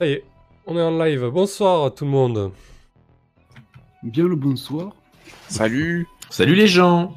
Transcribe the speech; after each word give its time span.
Ça 0.00 0.06
y 0.06 0.12
est, 0.12 0.24
on 0.66 0.76
est 0.78 0.82
en 0.82 0.96
live. 0.98 1.26
Bonsoir 1.26 1.84
à 1.84 1.90
tout 1.90 2.04
le 2.06 2.10
monde. 2.10 2.52
Bien 4.02 4.24
le 4.26 4.34
bonsoir. 4.34 4.92
Salut 5.48 6.06
Salut 6.30 6.54
les 6.54 6.66
gens 6.68 7.14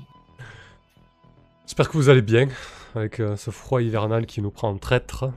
J'espère 1.66 1.88
que 1.90 1.94
vous 1.94 2.10
allez 2.10 2.22
bien 2.22 2.50
avec 2.94 3.20
euh, 3.22 3.38
ce 3.38 3.52
froid 3.52 3.82
hivernal 3.82 4.26
qui 4.26 4.42
nous 4.42 4.52
prend 4.52 4.70
en 4.70 4.78
traître. 4.78 5.32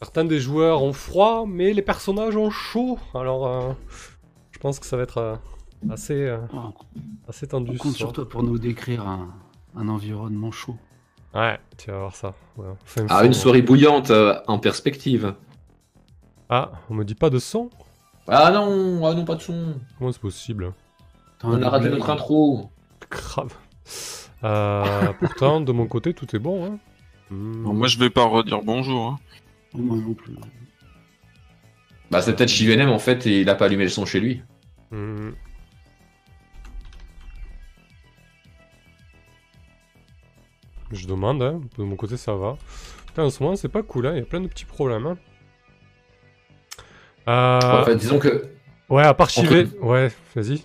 Certains 0.00 0.24
des 0.24 0.40
joueurs 0.40 0.82
ont 0.82 0.94
froid, 0.94 1.44
mais 1.46 1.74
les 1.74 1.82
personnages 1.82 2.34
ont 2.34 2.48
chaud. 2.50 2.98
Alors, 3.14 3.46
euh, 3.46 3.72
je 4.52 4.58
pense 4.58 4.80
que 4.80 4.86
ça 4.86 4.96
va 4.96 5.02
être 5.02 5.18
euh, 5.18 5.36
assez, 5.90 6.14
euh, 6.14 6.38
Oh, 6.54 6.72
assez 7.28 7.46
tendu. 7.46 7.72
on 7.74 7.76
compte 7.76 7.92
sur 7.94 8.12
toi 8.14 8.26
pour 8.26 8.42
nous 8.42 8.58
décrire 8.58 9.06
un, 9.06 9.28
un 9.76 9.88
environnement 9.88 10.50
chaud. 10.50 10.76
Ouais, 11.34 11.60
tu 11.76 11.90
vas 11.90 11.98
voir 11.98 12.16
ça. 12.16 12.34
Ouais, 12.56 12.66
Ah, 13.10 13.26
une 13.26 13.34
soirée 13.34 13.60
bouillante 13.62 14.10
euh, 14.10 14.40
en 14.48 14.58
perspective. 14.58 15.34
Ah, 16.52 16.72
on 16.90 16.94
me 16.94 17.04
dit 17.04 17.14
pas 17.14 17.30
de 17.30 17.38
son 17.38 17.70
Ah 18.26 18.50
non, 18.50 19.06
ah 19.06 19.14
non, 19.14 19.24
pas 19.24 19.36
de 19.36 19.40
son. 19.40 19.76
Comment 19.98 20.10
c'est 20.10 20.20
possible? 20.20 20.72
Attends, 21.38 21.52
On 21.52 21.62
a 21.62 21.68
raté 21.70 21.88
notre 21.88 22.10
intro. 22.10 22.70
Grave. 23.08 23.54
Euh, 24.42 25.12
pourtant, 25.20 25.60
de 25.60 25.70
mon 25.72 25.86
côté, 25.86 26.12
tout 26.12 26.34
est 26.34 26.40
bon. 26.40 26.64
Hein. 26.66 26.78
Hmm. 27.30 27.62
Bon, 27.62 27.72
Moi 27.74 27.86
je 27.86 27.98
vais 27.98 28.10
pas 28.10 28.24
redire 28.24 28.62
bonjour. 28.62 29.06
hein. 29.06 29.18
Moi 29.74 29.96
non 29.98 30.12
plus. 30.14 30.34
Bah, 32.10 32.20
c'est 32.20 32.34
peut-être 32.34 32.48
Chivenem 32.48 32.90
en 32.90 32.98
fait 32.98 33.24
et 33.28 33.42
il 33.42 33.48
a 33.48 33.54
pas 33.54 33.66
allumé 33.66 33.84
le 33.84 33.90
son 33.90 34.04
chez 34.04 34.18
lui. 34.18 34.42
Hmm. 34.90 35.30
Je 40.90 41.06
demande, 41.06 41.40
hein. 41.42 41.60
de 41.78 41.84
mon 41.84 41.94
côté 41.94 42.16
ça 42.16 42.34
va. 42.34 42.56
Putain, 43.06 43.24
en 43.24 43.30
ce 43.30 43.42
moment 43.42 43.54
c'est 43.54 43.68
pas 43.68 43.82
cool, 43.84 44.06
hein. 44.06 44.12
il 44.14 44.18
y 44.18 44.22
a 44.22 44.26
plein 44.26 44.40
de 44.40 44.48
petits 44.48 44.64
problèmes. 44.64 45.16
Euh, 47.30 47.80
Enfin, 47.82 47.94
disons 47.94 48.18
que. 48.18 48.46
ouais, 48.88 49.02
à 49.04 49.14
part 49.14 49.30
Chivé... 49.30 49.66
Ouais, 49.80 50.10
vas-y. 50.34 50.62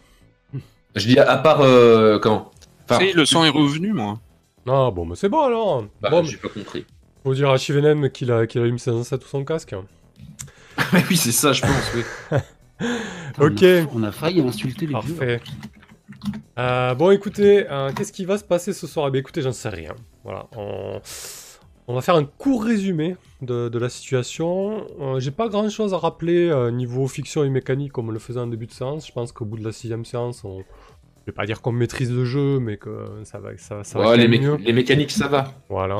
Je 0.95 1.07
dis 1.07 1.19
à 1.19 1.37
part. 1.37 1.61
euh, 1.61 2.19
comment 2.19 2.51
Enfin, 2.89 2.99
Si, 2.99 3.13
le 3.13 3.25
son 3.25 3.43
est 3.43 3.49
revenu, 3.49 3.93
moi. 3.93 4.19
Non, 4.65 4.91
bon, 4.91 5.05
mais 5.05 5.15
c'est 5.15 5.29
bon 5.29 5.41
alors. 5.43 5.85
bah, 6.01 6.09
bon, 6.09 6.23
j'ai 6.23 6.37
pas 6.37 6.49
compris. 6.49 6.85
faut 7.23 7.33
dire 7.33 7.49
à 7.49 7.57
Chivenem 7.57 8.09
qu'il 8.09 8.31
a, 8.31 8.47
qu'il 8.47 8.61
allume 8.61 8.79
ses 8.79 8.91
ancêtres 8.91 9.25
ou 9.25 9.29
son 9.29 9.43
casque. 9.43 9.75
Mais 10.93 11.03
oui, 11.09 11.15
c'est 11.17 11.31
ça, 11.31 11.53
je 11.53 11.61
pense, 11.61 11.91
oui. 11.95 12.03
Ok. 13.39 13.63
On 13.63 13.63
a, 13.63 13.85
on 13.95 14.03
a 14.03 14.11
failli 14.11 14.41
insulter 14.41 14.85
les. 14.87 14.91
Parfait. 14.93 15.39
Euh, 16.59 16.93
bon, 16.95 17.11
écoutez, 17.11 17.65
euh, 17.69 17.91
qu'est-ce 17.93 18.11
qui 18.11 18.25
va 18.25 18.37
se 18.37 18.43
passer 18.43 18.73
ce 18.73 18.85
soir? 18.87 19.07
Eh 19.07 19.11
bien, 19.11 19.19
écoutez, 19.21 19.41
j'en 19.41 19.51
sais 19.53 19.69
rien. 19.69 19.93
Voilà, 20.23 20.47
on... 20.55 20.99
on 21.87 21.93
va 21.95 22.01
faire 22.01 22.15
un 22.15 22.23
court 22.25 22.63
résumé 22.63 23.15
de, 23.41 23.69
de 23.69 23.79
la 23.79 23.89
situation. 23.89 24.87
Euh, 25.01 25.19
J'ai 25.19 25.31
pas 25.31 25.47
grand-chose 25.49 25.93
à 25.93 25.97
rappeler 25.97 26.49
euh, 26.49 26.71
niveau 26.71 27.07
fiction 27.07 27.43
et 27.43 27.49
mécanique 27.49 27.91
comme 27.91 28.09
on 28.09 28.11
le 28.11 28.19
faisait 28.19 28.39
en 28.39 28.47
début 28.47 28.65
de 28.65 28.71
séance. 28.71 29.05
Je 29.07 29.11
pense 29.11 29.31
qu'au 29.31 29.45
bout 29.45 29.57
de 29.59 29.63
la 29.63 29.71
sixième 29.71 30.03
séance, 30.05 30.43
on... 30.43 30.59
je 30.59 31.25
vais 31.27 31.31
pas 31.35 31.45
dire 31.45 31.61
qu'on 31.61 31.71
maîtrise 31.71 32.11
le 32.11 32.25
jeu, 32.25 32.59
mais 32.59 32.77
que 32.77 32.89
ça 33.23 33.37
va, 33.39 33.49
ça, 33.57 33.83
ça 33.83 33.99
va 33.99 34.09
Ouais, 34.09 34.17
les, 34.17 34.27
même 34.27 34.41
mé- 34.41 34.43
mieux. 34.43 34.55
les 34.57 34.73
mécaniques, 34.73 35.11
ça 35.11 35.27
va. 35.27 35.53
Voilà. 35.69 35.97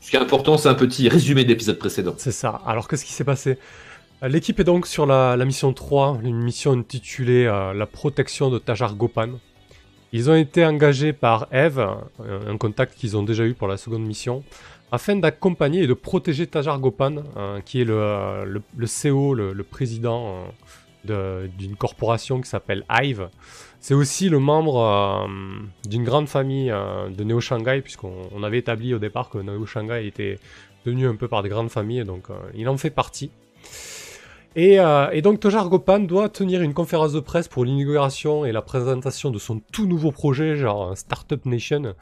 Ce 0.00 0.10
qui 0.10 0.16
est 0.16 0.20
important, 0.20 0.56
c'est 0.58 0.68
un 0.68 0.74
petit 0.74 1.08
résumé 1.08 1.44
d'épisode 1.44 1.78
précédent. 1.78 2.14
C'est 2.18 2.32
ça. 2.32 2.60
Alors, 2.66 2.86
qu'est-ce 2.88 3.04
qui 3.04 3.12
s'est 3.12 3.24
passé? 3.24 3.58
L'équipe 4.22 4.58
est 4.58 4.64
donc 4.64 4.86
sur 4.88 5.06
la, 5.06 5.36
la 5.36 5.44
mission 5.44 5.72
3, 5.72 6.18
une 6.24 6.42
mission 6.42 6.72
intitulée 6.72 7.46
euh, 7.46 7.72
La 7.74 7.86
protection 7.86 8.50
de 8.50 8.58
Tajar 8.58 8.96
Gopan. 8.96 9.28
Ils 10.12 10.30
ont 10.30 10.34
été 10.34 10.64
engagés 10.64 11.12
par 11.12 11.46
Eve, 11.52 11.86
un 12.18 12.56
contact 12.56 12.94
qu'ils 12.96 13.16
ont 13.16 13.22
déjà 13.22 13.44
eu 13.44 13.52
pour 13.54 13.68
la 13.68 13.76
seconde 13.76 14.04
mission, 14.06 14.42
afin 14.92 15.16
d'accompagner 15.16 15.82
et 15.82 15.86
de 15.86 15.94
protéger 15.94 16.46
Tajar 16.46 16.78
Gopan, 16.80 17.16
euh, 17.36 17.60
qui 17.60 17.80
est 17.80 17.84
le, 17.84 17.94
euh, 17.94 18.44
le, 18.44 18.86
CEO, 18.86 19.34
le, 19.34 19.62
président 19.62 20.44
euh, 21.10 21.46
d'une 21.58 21.76
corporation 21.76 22.40
qui 22.40 22.48
s'appelle 22.48 22.84
Hive. 22.90 23.28
C'est 23.80 23.94
aussi 23.94 24.28
le 24.28 24.38
membre 24.38 24.80
euh, 24.80 25.28
d'une 25.88 26.04
grande 26.04 26.28
famille 26.28 26.68
de 26.70 27.24
Neo 27.24 27.40
Shanghai, 27.40 27.80
puisqu'on 27.82 28.28
on 28.34 28.42
avait 28.42 28.58
établi 28.58 28.94
au 28.94 28.98
départ 28.98 29.30
que 29.30 29.38
Neo 29.38 29.66
Shanghai 29.66 30.06
était 30.06 30.38
tenu 30.84 31.06
un 31.06 31.16
peu 31.16 31.28
par 31.28 31.42
des 31.42 31.48
grandes 31.48 31.70
familles, 31.70 32.04
donc 32.04 32.28
il 32.54 32.68
en 32.68 32.76
fait 32.76 32.90
partie. 32.90 33.30
Et, 34.56 34.78
et 35.12 35.22
donc 35.22 35.38
Tojar 35.38 35.68
Gopan 35.68 36.00
doit 36.00 36.28
tenir 36.28 36.62
une 36.62 36.74
conférence 36.74 37.12
de 37.12 37.20
presse 37.20 37.46
pour 37.46 37.64
l'inauguration 37.64 38.44
et 38.44 38.50
la 38.50 38.62
présentation 38.62 39.30
de 39.30 39.38
son 39.38 39.60
tout 39.72 39.86
nouveau 39.86 40.10
projet, 40.10 40.56
genre 40.56 40.96
Startup 40.96 41.44
Nation. 41.46 41.94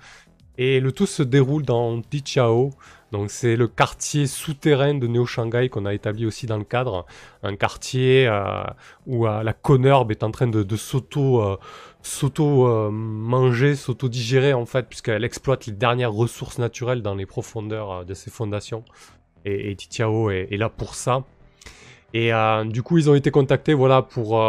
Et 0.59 0.81
le 0.81 0.93
tout 0.93 1.07
se 1.07 1.23
déroule 1.23 1.65
dans 1.65 1.99
Dichao, 2.11 2.71
donc 3.13 3.31
c'est 3.31 3.57
le 3.57 3.69
quartier 3.69 4.27
souterrain 4.27 4.95
de 4.95 5.07
Neo 5.07 5.27
Shanghai 5.27 5.69
qu'on 5.69 5.87
a 5.87 5.95
établi 5.95 6.27
aussi 6.27 6.47
dans 6.47 6.57
le 6.57 6.65
cadre, 6.65 7.07
un 7.43 7.55
quartier 7.55 8.27
euh, 8.27 8.65
où 9.07 9.27
euh, 9.27 9.43
la 9.43 9.53
Conurb 9.53 10.11
est 10.11 10.23
en 10.23 10.31
train 10.31 10.49
de, 10.49 10.77
s'auto 10.77 11.41
euh, 11.41 11.57
s'auto 12.03 12.91
manger, 12.91 13.77
s'auto 13.77 14.09
digérer 14.09 14.55
en 14.55 14.67
fait, 14.67 14.89
puisqu'elle 14.89 15.25
exploite 15.25 15.67
les 15.67 15.73
dernières 15.73 16.13
ressources 16.13 16.59
naturelles 16.59 17.03
dans 17.03 17.15
les 17.15 17.27
profondeurs 17.27 18.05
de 18.05 18.15
ses 18.15 18.31
fondations. 18.31 18.85
Et, 19.45 19.71
et 19.71 19.77
Tichiao 19.77 20.31
est, 20.31 20.57
là 20.57 20.69
pour 20.69 20.95
ça. 20.95 21.25
Et 22.15 22.31
du 22.67 22.83
coup, 22.83 22.99
ils 22.99 23.11
ont 23.11 23.15
été 23.15 23.31
contactés, 23.31 23.75
voilà, 23.75 24.03
pour 24.03 24.41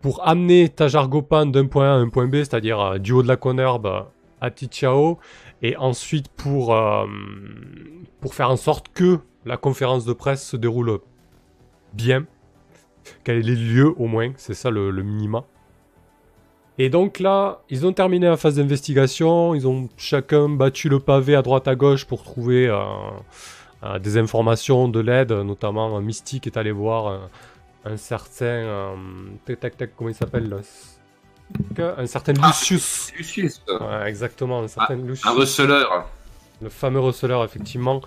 pour 0.00 0.26
amener 0.26 0.68
Tajar 0.70 1.08
Gopan 1.08 1.46
d'un 1.46 1.66
point 1.66 1.90
A 1.90 1.94
à 1.94 1.96
un 1.96 2.08
point 2.08 2.26
B, 2.26 2.36
c'est-à-dire 2.36 2.98
du 2.98 3.12
haut 3.12 3.22
de 3.22 3.28
la 3.28 3.36
Conurb 3.36 4.06
à 4.40 4.50
Tichiao, 4.50 5.18
et 5.62 5.76
ensuite 5.76 6.28
pour 6.28 6.74
euh, 6.74 7.06
pour 8.20 8.34
faire 8.34 8.50
en 8.50 8.56
sorte 8.56 8.88
que 8.92 9.18
la 9.44 9.56
conférence 9.56 10.04
de 10.04 10.12
presse 10.12 10.46
se 10.46 10.56
déroule 10.56 11.00
bien, 11.92 12.26
qu'elle 13.24 13.38
ait 13.38 13.42
les 13.42 13.56
lieux 13.56 13.94
au 13.96 14.06
moins, 14.06 14.32
c'est 14.36 14.54
ça 14.54 14.70
le, 14.70 14.92
minima. 15.02 15.44
Et 16.78 16.88
donc 16.88 17.18
là, 17.18 17.62
ils 17.68 17.86
ont 17.86 17.92
terminé 17.92 18.26
la 18.26 18.36
phase 18.36 18.56
d'investigation, 18.56 19.54
ils 19.54 19.66
ont 19.66 19.88
chacun 19.96 20.48
battu 20.48 20.88
le 20.88 21.00
pavé 21.00 21.34
à 21.34 21.42
droite 21.42 21.68
à 21.68 21.74
gauche 21.74 22.06
pour 22.06 22.22
trouver 22.22 22.68
euh, 22.68 22.78
euh, 23.82 23.98
des 23.98 24.18
informations, 24.18 24.88
de 24.88 25.00
l'aide, 25.00 25.32
notamment 25.32 26.00
Mystique 26.00 26.46
est 26.46 26.56
allé 26.56 26.70
voir 26.70 27.28
un 27.84 27.96
certain... 27.96 28.94
comment 29.96 30.10
il 30.10 30.14
s'appelle 30.14 30.62
Un 31.78 32.06
certain 32.06 32.32
Lucius. 32.34 33.12
Lucius, 33.16 33.62
euh, 33.68 33.78
Ouais, 33.78 34.08
exactement, 34.08 34.60
un 34.62 34.68
certain 34.68 34.96
Lucius. 34.96 35.26
un 35.26 35.32
receleur. 35.32 36.08
Le 36.62 36.68
fameux 36.68 37.00
receleur, 37.00 37.42
effectivement. 37.44 38.00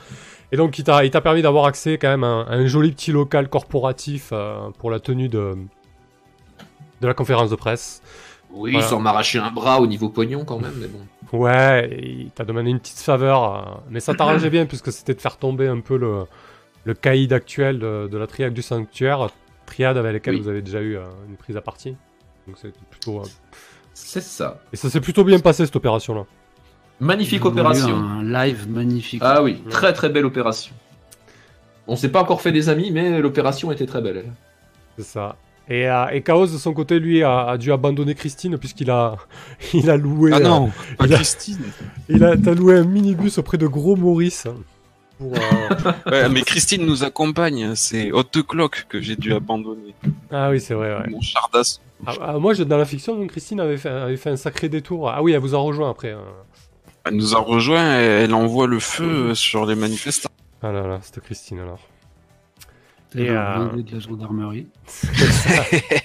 Et 0.51 0.57
donc, 0.57 0.77
il 0.77 0.83
t'a 0.83 1.21
permis 1.21 1.41
d'avoir 1.41 1.65
accès 1.65 1.97
quand 1.97 2.09
même 2.09 2.23
à 2.23 2.27
un, 2.27 2.41
à 2.43 2.51
un 2.53 2.67
joli 2.67 2.91
petit 2.91 3.11
local 3.11 3.49
corporatif 3.49 4.29
euh, 4.31 4.69
pour 4.77 4.91
la 4.91 4.99
tenue 4.99 5.27
de, 5.29 5.55
de 7.01 7.07
la 7.07 7.13
conférence 7.15 7.49
de 7.49 7.55
presse. 7.55 8.01
Oui, 8.51 8.73
Voilà. 8.73 8.87
sans 8.87 8.99
m'arracher 8.99 9.39
un 9.39 9.49
bras 9.49 9.81
au 9.81 9.87
niveau 9.87 10.09
pognon 10.09 10.45
quand 10.45 10.59
même, 10.59 10.73
mais 10.77 10.87
bon. 10.87 10.99
Ouais, 11.35 11.89
il 12.03 12.29
t'a 12.29 12.45
demandé 12.45 12.69
une 12.69 12.79
petite 12.79 12.99
faveur, 12.99 13.55
euh, 13.55 13.71
mais 13.89 13.99
ça 13.99 14.13
t'arrangeait 14.13 14.51
bien 14.51 14.67
puisque 14.67 14.91
c'était 14.91 15.15
de 15.15 15.21
faire 15.21 15.37
tomber 15.37 15.67
un 15.67 15.79
peu 15.79 15.97
le, 15.97 16.25
le 16.83 16.93
caïd 16.93 17.33
actuel 17.33 17.79
de, 17.79 18.07
de 18.11 18.17
la 18.19 18.27
triade 18.27 18.53
du 18.53 18.61
sanctuaire, 18.61 19.29
triade 19.65 19.97
avec 19.97 20.13
laquelle 20.13 20.35
Oui. 20.35 20.41
vous 20.41 20.49
avez 20.49 20.61
déjà 20.61 20.81
eu 20.81 20.97
euh, 20.97 21.05
une 21.27 21.35
prise 21.37 21.57
à 21.57 21.61
partie. 21.61 21.95
Donc 22.47 22.57
c'était 22.61 22.77
plutôt. 22.89 23.19
euh, 23.19 23.25
C'est 23.93 24.21
ça. 24.21 24.59
Et 24.71 24.75
ça 24.77 24.89
s'est 24.89 25.01
plutôt 25.01 25.23
bien 25.23 25.39
passé 25.39 25.65
cette 25.65 25.75
opération-là. 25.75 26.25
Magnifique 26.99 27.43
opération. 27.45 27.95
Un 27.95 28.23
live 28.23 28.69
magnifique. 28.69 29.21
Ah 29.23 29.41
oui, 29.43 29.61
Ouais. 29.65 29.71
très 29.71 29.93
très 29.93 30.09
belle 30.09 30.25
opération. 30.25 30.73
On 31.87 31.95
s'est 31.95 32.09
pas 32.09 32.21
encore 32.21 32.41
fait 32.41 32.51
des 32.51 32.69
amis, 32.69 32.91
mais 32.91 33.19
l'opération 33.19 33.71
était 33.71 33.85
très 33.85 34.01
belle. 34.01 34.17
elle. 34.25 34.31
C'est 34.97 35.05
ça. 35.05 35.35
Et, 35.69 35.87
euh, 35.89 36.07
et 36.09 36.21
Chaos 36.21 36.47
de 36.47 36.57
son 36.57 36.73
côté, 36.73 36.99
lui, 36.99 37.23
a, 37.23 37.47
a 37.47 37.57
dû 37.57 37.71
abandonner 37.71 38.15
Christine 38.15 38.57
puisqu'il 38.57 38.91
a, 38.91 39.15
il 39.73 39.89
a 39.89 39.97
loué. 39.97 40.31
Ah 40.33 40.37
euh, 40.37 40.39
non, 40.41 40.71
pas 40.97 41.05
il 41.05 41.13
a- 41.13 41.17
Christine. 41.17 41.59
il 42.09 42.23
a 42.23 42.35
t'as 42.37 42.53
loué 42.53 42.77
un 42.77 42.83
minibus 42.83 43.37
auprès 43.37 43.57
de 43.57 43.67
Gros 43.67 43.95
Maurice. 43.95 44.45
Pour, 45.17 45.33
euh, 45.33 45.91
Ouais, 46.11 46.29
mais 46.29 46.41
Christine 46.41 46.85
nous 46.85 47.03
accompagne, 47.03 47.75
c'est 47.75 48.11
Hot 48.11 48.23
Clock 48.47 48.85
que 48.89 48.99
j'ai 49.01 49.15
dû 49.15 49.33
abandonner. 49.33 49.93
Ah 50.31 50.49
oui, 50.49 50.59
c'est 50.59 50.73
vrai, 50.73 50.95
ouais. 50.97 51.09
Mon 51.09 51.21
char 51.21 51.49
d'assaut. 51.53 51.79
Ah, 52.05 52.13
ah, 52.21 52.39
moi, 52.39 52.53
je- 52.53 52.63
dans 52.63 52.77
la 52.77 52.85
fiction, 52.85 53.25
Christine 53.27 53.59
avait 53.59 53.77
fait, 53.77 53.89
avait 53.89 54.17
fait 54.17 54.29
un 54.31 54.35
sacré 54.37 54.69
détour. 54.69 55.09
Ah 55.09 55.21
oui, 55.21 55.33
elle 55.33 55.39
vous 55.39 55.55
a 55.55 55.59
rejoint 55.59 55.89
après. 55.89 56.11
hein. 56.11 56.21
Elle 57.05 57.15
nous 57.15 57.35
a 57.35 57.39
rejoint 57.39 57.99
et 57.99 58.03
elle 58.05 58.33
envoie 58.33 58.67
le 58.67 58.79
feu 58.79 59.35
sur 59.35 59.65
les 59.65 59.75
manifestants. 59.75 60.29
Ah 60.61 60.71
là 60.71 60.87
là, 60.87 60.99
c'était 61.01 61.21
Christine 61.21 61.59
alors. 61.59 61.79
Et, 63.15 63.25
le 63.25 63.37
euh, 63.37 63.81
de 63.83 63.93
la 63.93 63.99
gendarmerie. 63.99 64.67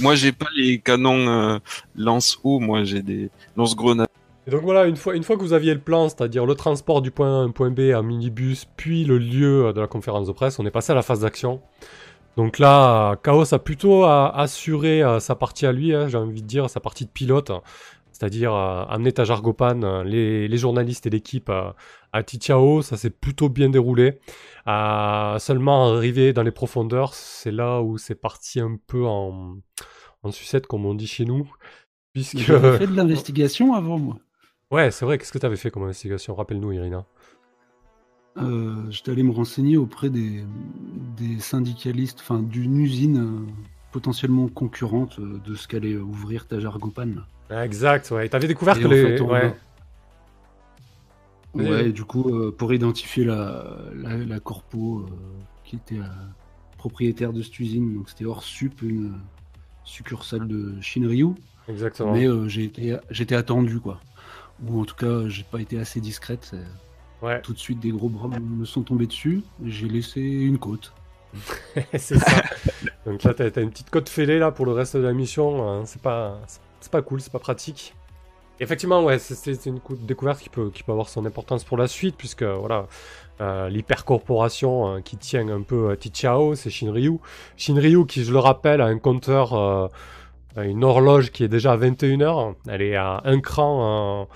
Moi, 0.00 0.14
j'ai 0.14 0.32
pas 0.32 0.46
les 0.56 0.78
canons 0.78 1.28
euh, 1.28 1.58
lance-eau, 1.96 2.58
moi 2.58 2.84
j'ai 2.84 3.02
des 3.02 3.30
lance-grenades. 3.56 4.08
Et 4.46 4.50
donc 4.50 4.62
voilà, 4.62 4.86
une 4.86 4.96
fois, 4.96 5.14
une 5.14 5.22
fois 5.22 5.36
que 5.36 5.42
vous 5.42 5.52
aviez 5.52 5.74
le 5.74 5.80
plan, 5.80 6.08
c'est-à-dire 6.08 6.46
le 6.46 6.54
transport 6.54 7.02
du 7.02 7.10
point 7.10 7.28
A 7.28 7.40
à 7.40 7.44
un 7.44 7.50
point 7.50 7.70
B 7.70 7.92
en 7.94 8.02
minibus, 8.02 8.64
puis 8.76 9.04
le 9.04 9.18
lieu 9.18 9.72
de 9.74 9.80
la 9.80 9.86
conférence 9.86 10.26
de 10.26 10.32
presse, 10.32 10.58
on 10.58 10.64
est 10.64 10.70
passé 10.70 10.92
à 10.92 10.94
la 10.94 11.02
phase 11.02 11.20
d'action. 11.20 11.60
Donc 12.38 12.60
là, 12.60 13.16
Chaos 13.24 13.52
a 13.52 13.58
plutôt 13.58 14.04
euh, 14.04 14.30
assuré 14.32 15.02
euh, 15.02 15.18
sa 15.18 15.34
partie 15.34 15.66
à 15.66 15.72
lui, 15.72 15.92
hein, 15.92 16.06
j'ai 16.06 16.18
envie 16.18 16.40
de 16.40 16.46
dire, 16.46 16.70
sa 16.70 16.78
partie 16.78 17.04
de 17.04 17.10
pilote. 17.10 17.50
c'est-à-dire 18.18 18.52
euh, 18.52 18.84
amener 18.88 19.12
Tajar 19.12 19.42
Gopan, 19.42 19.82
euh, 19.82 20.02
les, 20.02 20.48
les 20.48 20.58
journalistes 20.58 21.06
et 21.06 21.10
l'équipe 21.10 21.48
euh, 21.50 21.70
à 22.12 22.24
Tichao, 22.24 22.82
ça 22.82 22.96
s'est 22.96 23.10
plutôt 23.10 23.48
bien 23.48 23.68
déroulé. 23.68 24.18
Euh, 24.66 25.38
seulement 25.38 25.94
arrivé 25.94 26.32
dans 26.32 26.42
les 26.42 26.50
profondeurs, 26.50 27.14
c'est 27.14 27.52
là 27.52 27.80
où 27.80 27.96
c'est 27.96 28.16
parti 28.16 28.58
un 28.58 28.76
peu 28.88 29.06
en, 29.06 29.58
en 30.24 30.30
sucette, 30.32 30.66
comme 30.66 30.84
on 30.84 30.94
dit 30.94 31.06
chez 31.06 31.24
nous. 31.24 31.48
Puisque... 32.12 32.38
J'avais 32.38 32.78
fait 32.78 32.86
de 32.88 32.96
l'investigation 32.96 33.74
avant, 33.74 33.98
moi. 33.98 34.16
Ouais, 34.72 34.90
c'est 34.90 35.04
vrai, 35.04 35.16
qu'est-ce 35.16 35.32
que 35.32 35.38
tu 35.38 35.46
avais 35.46 35.56
fait 35.56 35.70
comme 35.70 35.84
investigation? 35.84 36.34
Rappelle-nous, 36.34 36.72
Irina. 36.72 37.06
Euh, 38.42 38.74
J'étais 38.90 39.10
allé 39.12 39.22
me 39.22 39.32
renseigner 39.32 39.76
auprès 39.76 40.10
des, 40.10 40.44
des 41.16 41.40
syndicalistes, 41.40 42.18
enfin 42.20 42.40
d'une 42.40 42.78
usine 42.78 43.18
euh, 43.18 43.52
potentiellement 43.92 44.48
concurrente 44.48 45.18
euh, 45.18 45.40
de 45.44 45.54
ce 45.54 45.66
qu'allait 45.68 45.96
ouvrir 45.96 46.46
Tajar 46.46 46.78
Gopan. 46.78 47.08
là. 47.50 47.64
Exact, 47.64 48.10
ouais. 48.10 48.28
T'avais 48.28 48.46
découvert 48.46 48.76
Et 48.78 48.82
que 48.82 48.88
les... 48.88 49.02
fait, 49.16 49.20
on 49.20 49.28
ouais. 49.30 49.56
et 51.88 51.92
du 51.92 52.04
coup, 52.04 52.34
euh, 52.34 52.54
pour 52.56 52.72
identifier 52.72 53.24
la, 53.24 53.64
la, 53.94 54.16
la 54.18 54.40
corpo 54.40 55.06
qui 55.64 55.76
était 55.76 55.98
propriétaire 56.76 57.32
de 57.32 57.42
cette 57.42 57.58
usine, 57.58 57.94
donc 57.94 58.08
c'était 58.10 58.26
Orsup, 58.26 58.82
une 58.82 59.14
succursale 59.84 60.46
de 60.46 60.74
Shinryu, 60.80 61.28
Exactement. 61.68 62.12
mais 62.12 62.26
j'ai 62.48 62.64
été, 62.64 62.96
j'étais 63.10 63.34
attendu, 63.34 63.80
quoi. 63.80 64.00
Ou 64.66 64.80
en 64.80 64.84
tout 64.84 64.94
cas, 64.94 65.26
j'ai 65.28 65.44
pas 65.44 65.60
été 65.60 65.78
assez 65.78 66.00
discrète. 66.00 66.44
c'est- 66.50 66.87
Ouais, 67.22 67.40
Tout 67.42 67.52
de 67.52 67.58
suite, 67.58 67.80
des 67.80 67.90
gros 67.90 68.08
bras 68.08 68.28
me 68.38 68.64
sont 68.64 68.82
tombés 68.82 69.06
dessus, 69.06 69.42
j'ai 69.64 69.88
laissé 69.88 70.20
une 70.20 70.58
côte. 70.58 70.92
c'est 71.94 72.18
ça. 72.18 72.42
Donc 73.04 73.22
là, 73.24 73.34
t'as 73.34 73.50
t'as 73.50 73.60
une 73.60 73.70
petite 73.70 73.90
cote 73.90 74.08
fêlée 74.08 74.38
là 74.38 74.50
pour 74.50 74.64
le 74.66 74.72
reste 74.72 74.96
de 74.96 75.02
la 75.02 75.12
mission. 75.12 75.68
hein. 75.68 75.82
C'est 75.84 76.00
pas, 76.00 76.38
c'est- 76.80 76.90
pas 76.92 77.02
cool, 77.02 77.20
c'est 77.20 77.32
pas 77.32 77.38
pratique. 77.38 77.94
Et 78.60 78.62
effectivement, 78.62 79.02
ouais, 79.04 79.18
c'est- 79.18 79.66
une 79.66 79.78
cou- 79.80 79.96
découverte 79.96 80.40
qui 80.40 80.48
peut, 80.48 80.70
qui 80.70 80.82
peut 80.82 80.92
avoir 80.92 81.08
son 81.08 81.26
importance 81.26 81.64
pour 81.64 81.76
la 81.76 81.86
suite, 81.88 82.14
puisque 82.16 82.44
voilà, 82.44 82.86
euh, 83.40 83.68
l'hypercorporation 83.68 84.94
euh, 84.96 85.00
qui 85.00 85.16
tient 85.16 85.48
un 85.48 85.62
peu 85.62 85.90
euh, 85.90 85.96
Tichao, 85.96 86.54
c'est 86.54 86.70
Shinryu. 86.70 87.18
Shinryu, 87.56 88.06
qui, 88.06 88.24
je 88.24 88.32
le 88.32 88.38
rappelle, 88.38 88.80
a 88.80 88.86
un 88.86 88.98
compteur, 88.98 89.52
euh, 89.54 89.88
une 90.56 90.82
horloge 90.82 91.30
qui 91.30 91.44
est 91.44 91.48
déjà 91.48 91.72
à 91.72 91.76
21h. 91.76 92.54
Elle 92.68 92.82
est 92.82 92.96
à 92.96 93.20
un 93.24 93.38
cran. 93.40 94.28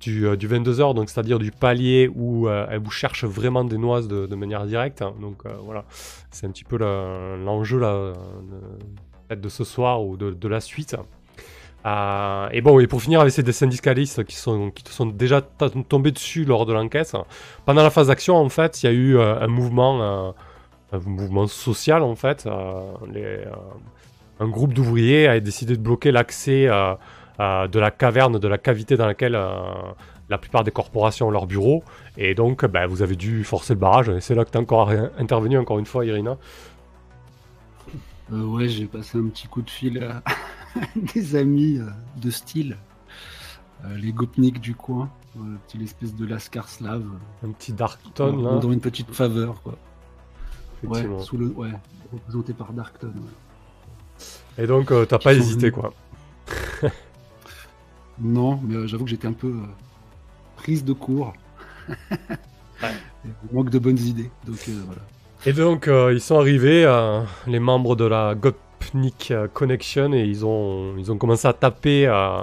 Du, 0.00 0.26
euh, 0.26 0.36
du 0.36 0.48
22h, 0.48 0.94
donc 0.94 1.10
c'est-à-dire 1.10 1.38
du 1.38 1.50
palier 1.50 2.10
où 2.14 2.48
euh, 2.48 2.66
elle 2.70 2.80
vous 2.80 2.90
cherche 2.90 3.24
vraiment 3.24 3.64
des 3.64 3.78
noises 3.78 4.08
de, 4.08 4.34
manière 4.34 4.66
directe. 4.66 5.02
Donc 5.20 5.44
euh, 5.46 5.50
voilà, 5.64 5.84
c'est 6.30 6.46
un 6.46 6.50
petit 6.50 6.64
peu 6.64 6.78
le- 6.78 7.42
l'enjeu 7.44 7.78
là, 7.78 7.88
euh, 7.88 8.14
de, 9.34 9.48
ce 9.48 9.64
soir 9.64 10.04
ou 10.04 10.16
de, 10.16 10.48
la 10.48 10.60
suite. 10.60 10.96
Et 12.52 12.60
bon, 12.60 12.80
et 12.80 12.86
pour 12.86 13.00
finir 13.00 13.20
avec 13.20 13.32
ces 13.32 13.42
des 13.42 13.52
syndicalistes 13.52 14.24
qui, 14.24 14.36
sont, 14.36 14.70
qui 14.70 14.84
te 14.84 14.90
sont 14.90 15.06
déjà 15.06 15.40
tombés 15.40 16.12
dessus 16.12 16.44
lors 16.44 16.66
de 16.66 16.72
l'enquête, 16.72 17.16
pendant 17.64 17.82
la 17.82 17.90
phase 17.90 18.08
d'action, 18.08 18.36
en 18.36 18.48
fait, 18.50 18.82
il 18.82 18.86
y 18.86 18.88
a 18.90 18.92
eu 18.92 19.18
un 19.18 19.46
mouvement, 19.46 20.34
un 20.92 20.98
mouvement 21.06 21.46
social, 21.46 22.02
en 22.02 22.14
fait. 22.14 22.46
un 24.40 24.48
groupe 24.48 24.74
d'ouvriers 24.74 25.28
a 25.28 25.40
décidé 25.40 25.76
de 25.76 25.82
bloquer 25.82 26.12
l'accès 26.12 26.66
euh, 26.68 26.94
de 27.38 27.78
la 27.78 27.90
caverne, 27.90 28.38
de 28.38 28.48
la 28.48 28.58
cavité 28.58 28.96
dans 28.96 29.06
laquelle 29.06 29.34
euh, 29.36 29.50
la 30.28 30.38
plupart 30.38 30.64
des 30.64 30.70
corporations 30.70 31.28
ont 31.28 31.30
leur 31.30 31.46
bureau. 31.46 31.82
Et 32.16 32.34
donc, 32.34 32.64
ben, 32.66 32.86
vous 32.86 33.02
avez 33.02 33.16
dû 33.16 33.44
forcer 33.44 33.74
le 33.74 33.80
barrage. 33.80 34.08
Et 34.08 34.20
c'est 34.20 34.34
là 34.34 34.44
que 34.44 34.50
tu 34.50 34.58
es 34.58 34.60
encore 34.60 34.90
in- 34.90 35.10
intervenu, 35.18 35.56
encore 35.58 35.78
une 35.78 35.86
fois, 35.86 36.04
Irina. 36.04 36.36
Euh, 38.32 38.42
ouais, 38.44 38.68
j'ai 38.68 38.86
passé 38.86 39.16
un 39.18 39.26
petit 39.28 39.46
coup 39.48 39.62
de 39.62 39.70
fil 39.70 40.02
à 40.04 40.22
des 41.14 41.36
amis 41.36 41.78
euh, 41.78 41.86
de 42.20 42.30
style, 42.30 42.76
euh, 43.84 43.96
les 43.96 44.12
gopniks 44.12 44.60
du 44.60 44.74
coin, 44.74 45.08
euh, 45.38 45.40
petite 45.66 45.82
espèce 45.82 46.14
de 46.14 46.26
lascar 46.26 46.68
slave, 46.68 47.04
Un 47.42 47.52
petit 47.52 47.72
Darkton, 47.72 48.36
là. 48.42 48.58
dans 48.58 48.70
une 48.70 48.80
petite 48.80 49.14
faveur, 49.14 49.62
quoi. 49.62 49.76
Ouais, 50.84 51.06
sous 51.20 51.38
le, 51.38 51.46
ouais, 51.46 51.70
représenté 52.12 52.52
par 52.52 52.72
Darkton. 52.72 53.08
ouais. 53.16 54.62
Et 54.62 54.66
donc, 54.66 54.90
euh, 54.92 55.06
t'as 55.06 55.18
pas 55.18 55.32
hésité, 55.32 55.70
quoi. 55.70 55.92
Non, 58.20 58.60
mais 58.64 58.74
euh, 58.76 58.86
j'avoue 58.86 59.04
que 59.04 59.10
j'étais 59.10 59.28
un 59.28 59.32
peu 59.32 59.48
euh, 59.48 59.66
prise 60.56 60.84
de 60.84 60.92
court. 60.92 61.32
Et 63.24 63.52
Manque 63.52 63.70
de 63.70 63.78
bonnes 63.78 63.98
idées, 63.98 64.30
donc 64.46 64.58
euh, 64.68 64.72
voilà. 64.86 65.00
Et 65.46 65.52
donc, 65.52 65.88
euh, 65.88 66.12
ils 66.12 66.20
sont 66.20 66.38
arrivés, 66.38 66.84
euh, 66.84 67.20
les 67.46 67.58
membres 67.58 67.96
de 67.96 68.04
la 68.04 68.34
Gopnik 68.34 69.32
Connection, 69.54 70.12
et 70.12 70.24
ils 70.24 70.44
ont, 70.44 70.96
ils 70.98 71.10
ont 71.10 71.18
commencé 71.18 71.46
à 71.48 71.52
taper, 71.52 72.06
euh, 72.06 72.42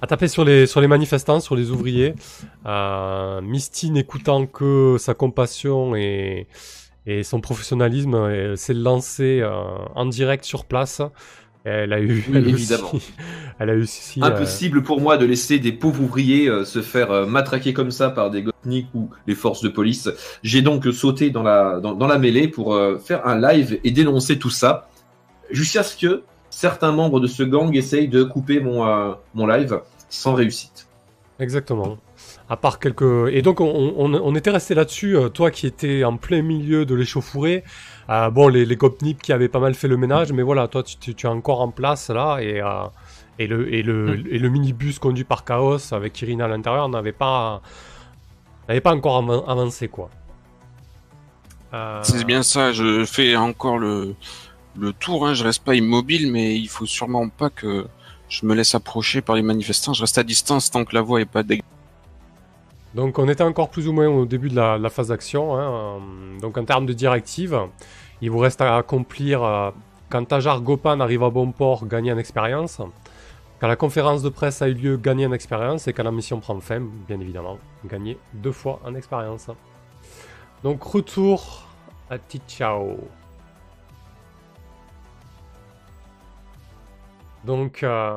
à 0.00 0.06
taper 0.06 0.28
sur 0.28 0.44
les, 0.44 0.66
sur 0.66 0.80
les 0.80 0.86
manifestants, 0.86 1.40
sur 1.40 1.56
les 1.56 1.70
ouvriers. 1.70 2.14
Euh, 2.66 3.40
Misty, 3.42 3.90
n'écoutant 3.90 4.46
que 4.46 4.96
sa 4.98 5.14
compassion 5.14 5.94
et, 5.96 6.46
et 7.06 7.22
son 7.22 7.40
professionnalisme, 7.40 8.56
s'est 8.56 8.74
lancée 8.74 9.40
euh, 9.42 9.50
en 9.94 10.06
direct 10.06 10.44
sur 10.44 10.64
place. 10.64 11.00
Elle 11.64 11.92
a 11.92 12.00
eu, 12.00 12.24
Oui, 12.28 12.36
elle 12.36 12.48
évidemment. 12.48 12.90
aussi, 12.94 13.12
elle 13.58 13.70
a 13.70 13.74
eu 13.74 13.82
euh, 13.82 14.22
Impossible 14.22 14.82
pour 14.82 15.00
moi 15.00 15.16
de 15.16 15.26
laisser 15.26 15.58
des 15.58 15.72
pauvres 15.72 16.02
ouvriers 16.02 16.48
euh, 16.48 16.64
se 16.64 16.80
faire 16.82 17.10
euh, 17.10 17.26
matraquer 17.26 17.72
comme 17.72 17.90
ça 17.90 18.10
par 18.10 18.30
des 18.30 18.42
gopniks 18.42 18.88
ou 18.94 19.10
les 19.26 19.34
forces 19.34 19.62
de 19.62 19.68
police. 19.68 20.08
J'ai 20.42 20.62
donc 20.62 20.86
sauté 20.86 21.30
dans 21.30 21.42
la, 21.42 21.80
dans, 21.80 21.94
dans 21.94 22.06
la 22.06 22.18
mêlée 22.18 22.48
pour 22.48 22.78
faire 23.04 23.26
un 23.26 23.40
live 23.40 23.78
et 23.84 23.90
dénoncer 23.90 24.38
tout 24.38 24.50
ça, 24.50 24.88
jusqu'à 25.50 25.82
ce 25.82 25.96
que 25.96 26.22
certains 26.50 26.92
membres 26.92 27.20
de 27.20 27.26
ce 27.26 27.42
gang 27.42 27.74
essayent 27.74 28.08
de 28.08 28.22
couper 28.22 28.60
mon, 28.60 29.16
mon 29.34 29.46
live 29.46 29.80
sans 30.08 30.34
réussite. 30.34 30.86
Exactement. 31.40 31.98
À 32.48 32.56
part 32.56 32.78
quelques. 32.78 33.28
Et 33.30 33.42
donc, 33.42 33.60
on, 33.60 33.94
on, 33.96 34.14
on 34.14 34.34
était 34.34 34.50
resté 34.50 34.74
là-dessus. 34.74 35.16
toi 35.34 35.50
qui 35.50 35.66
étais 35.66 36.02
en 36.04 36.16
plein 36.16 36.42
milieu 36.42 36.84
de 36.84 36.94
l'échauffourée. 36.94 37.62
Euh, 38.10 38.30
bon, 38.30 38.48
les, 38.48 38.64
les 38.64 38.76
Gopnips 38.76 39.20
qui 39.22 39.32
avaient 39.32 39.48
pas 39.48 39.60
mal 39.60 39.74
fait 39.74 39.88
le 39.88 39.96
ménage, 39.96 40.32
mais 40.32 40.42
voilà, 40.42 40.66
toi, 40.68 40.82
tu, 40.82 40.96
tu- 40.96 41.14
tu 41.14 41.26
es 41.26 41.28
encore 41.28 41.60
en 41.60 41.70
place 41.70 42.08
là. 42.10 42.38
Et, 42.40 42.60
euh, 42.60 42.84
et 43.38 43.46
le, 43.46 43.72
et, 43.72 43.82
le, 43.82 44.24
et 44.32 44.38
le 44.38 44.48
minibus 44.48 44.98
conduit 44.98 45.24
par 45.24 45.44
Chaos 45.44 45.92
avec 45.92 46.20
Irina 46.22 46.46
à 46.46 46.48
l'intérieur 46.48 46.88
n'avait 46.88 47.12
pas, 47.12 47.60
n'avait 48.68 48.80
pas 48.80 48.94
encore 48.94 49.22
avan- 49.22 49.44
avancé, 49.46 49.88
quoi. 49.88 50.10
Euh, 51.74 52.00
C'est 52.02 52.24
bien 52.24 52.42
ça, 52.42 52.72
je 52.72 53.04
fais 53.04 53.36
encore 53.36 53.78
le, 53.78 54.14
le 54.76 54.92
tour, 54.92 55.26
hein. 55.26 55.34
je 55.34 55.44
reste 55.44 55.62
pas 55.62 55.74
immobile, 55.74 56.32
mais 56.32 56.56
il 56.56 56.68
faut 56.68 56.86
sûrement 56.86 57.28
pas 57.28 57.50
que 57.50 57.86
je 58.30 58.44
me 58.46 58.54
laisse 58.54 58.74
approcher 58.74 59.20
par 59.20 59.36
les 59.36 59.42
manifestants, 59.42 59.92
je 59.92 60.00
reste 60.00 60.16
à 60.18 60.22
distance 60.22 60.70
tant 60.70 60.84
que 60.84 60.94
la 60.94 61.02
voie 61.02 61.20
est 61.20 61.26
pas 61.26 61.42
dégagée. 61.42 61.64
Donc 62.94 63.18
on 63.18 63.28
était 63.28 63.42
encore 63.42 63.68
plus 63.68 63.86
ou 63.86 63.92
moins 63.92 64.08
au 64.08 64.24
début 64.24 64.48
de 64.48 64.56
la, 64.56 64.90
phase 64.90 65.08
d'action. 65.08 65.56
hein, 65.56 65.70
euh, 65.70 66.40
Donc 66.40 66.56
en 66.56 66.64
termes 66.64 66.86
de 66.86 66.92
directives, 66.92 67.58
il 68.22 68.30
vous 68.30 68.38
reste 68.38 68.60
à 68.60 68.76
accomplir 68.76 69.44
euh, 69.44 69.70
quand 70.08 70.24
Tajar 70.24 70.62
Gopan 70.62 71.00
arrive 71.00 71.22
à 71.22 71.30
bon 71.30 71.52
port, 71.52 71.86
gagner 71.86 72.12
en 72.12 72.18
expérience. 72.18 72.80
Quand 73.60 73.68
la 73.68 73.76
conférence 73.76 74.22
de 74.22 74.28
presse 74.28 74.62
a 74.62 74.68
eu 74.68 74.74
lieu, 74.74 74.96
gagner 74.96 75.26
en 75.26 75.32
expérience. 75.32 75.86
Et 75.88 75.92
quand 75.92 76.04
la 76.04 76.12
mission 76.12 76.40
prend 76.40 76.58
fin, 76.60 76.80
bien 76.80 77.20
évidemment, 77.20 77.58
gagner 77.84 78.18
deux 78.32 78.52
fois 78.52 78.80
en 78.84 78.94
expérience. 78.94 79.50
Donc 80.62 80.82
retour 80.82 81.66
à 82.08 82.18
Tichao. 82.18 82.98
Donc 87.44 87.82
euh, 87.82 88.14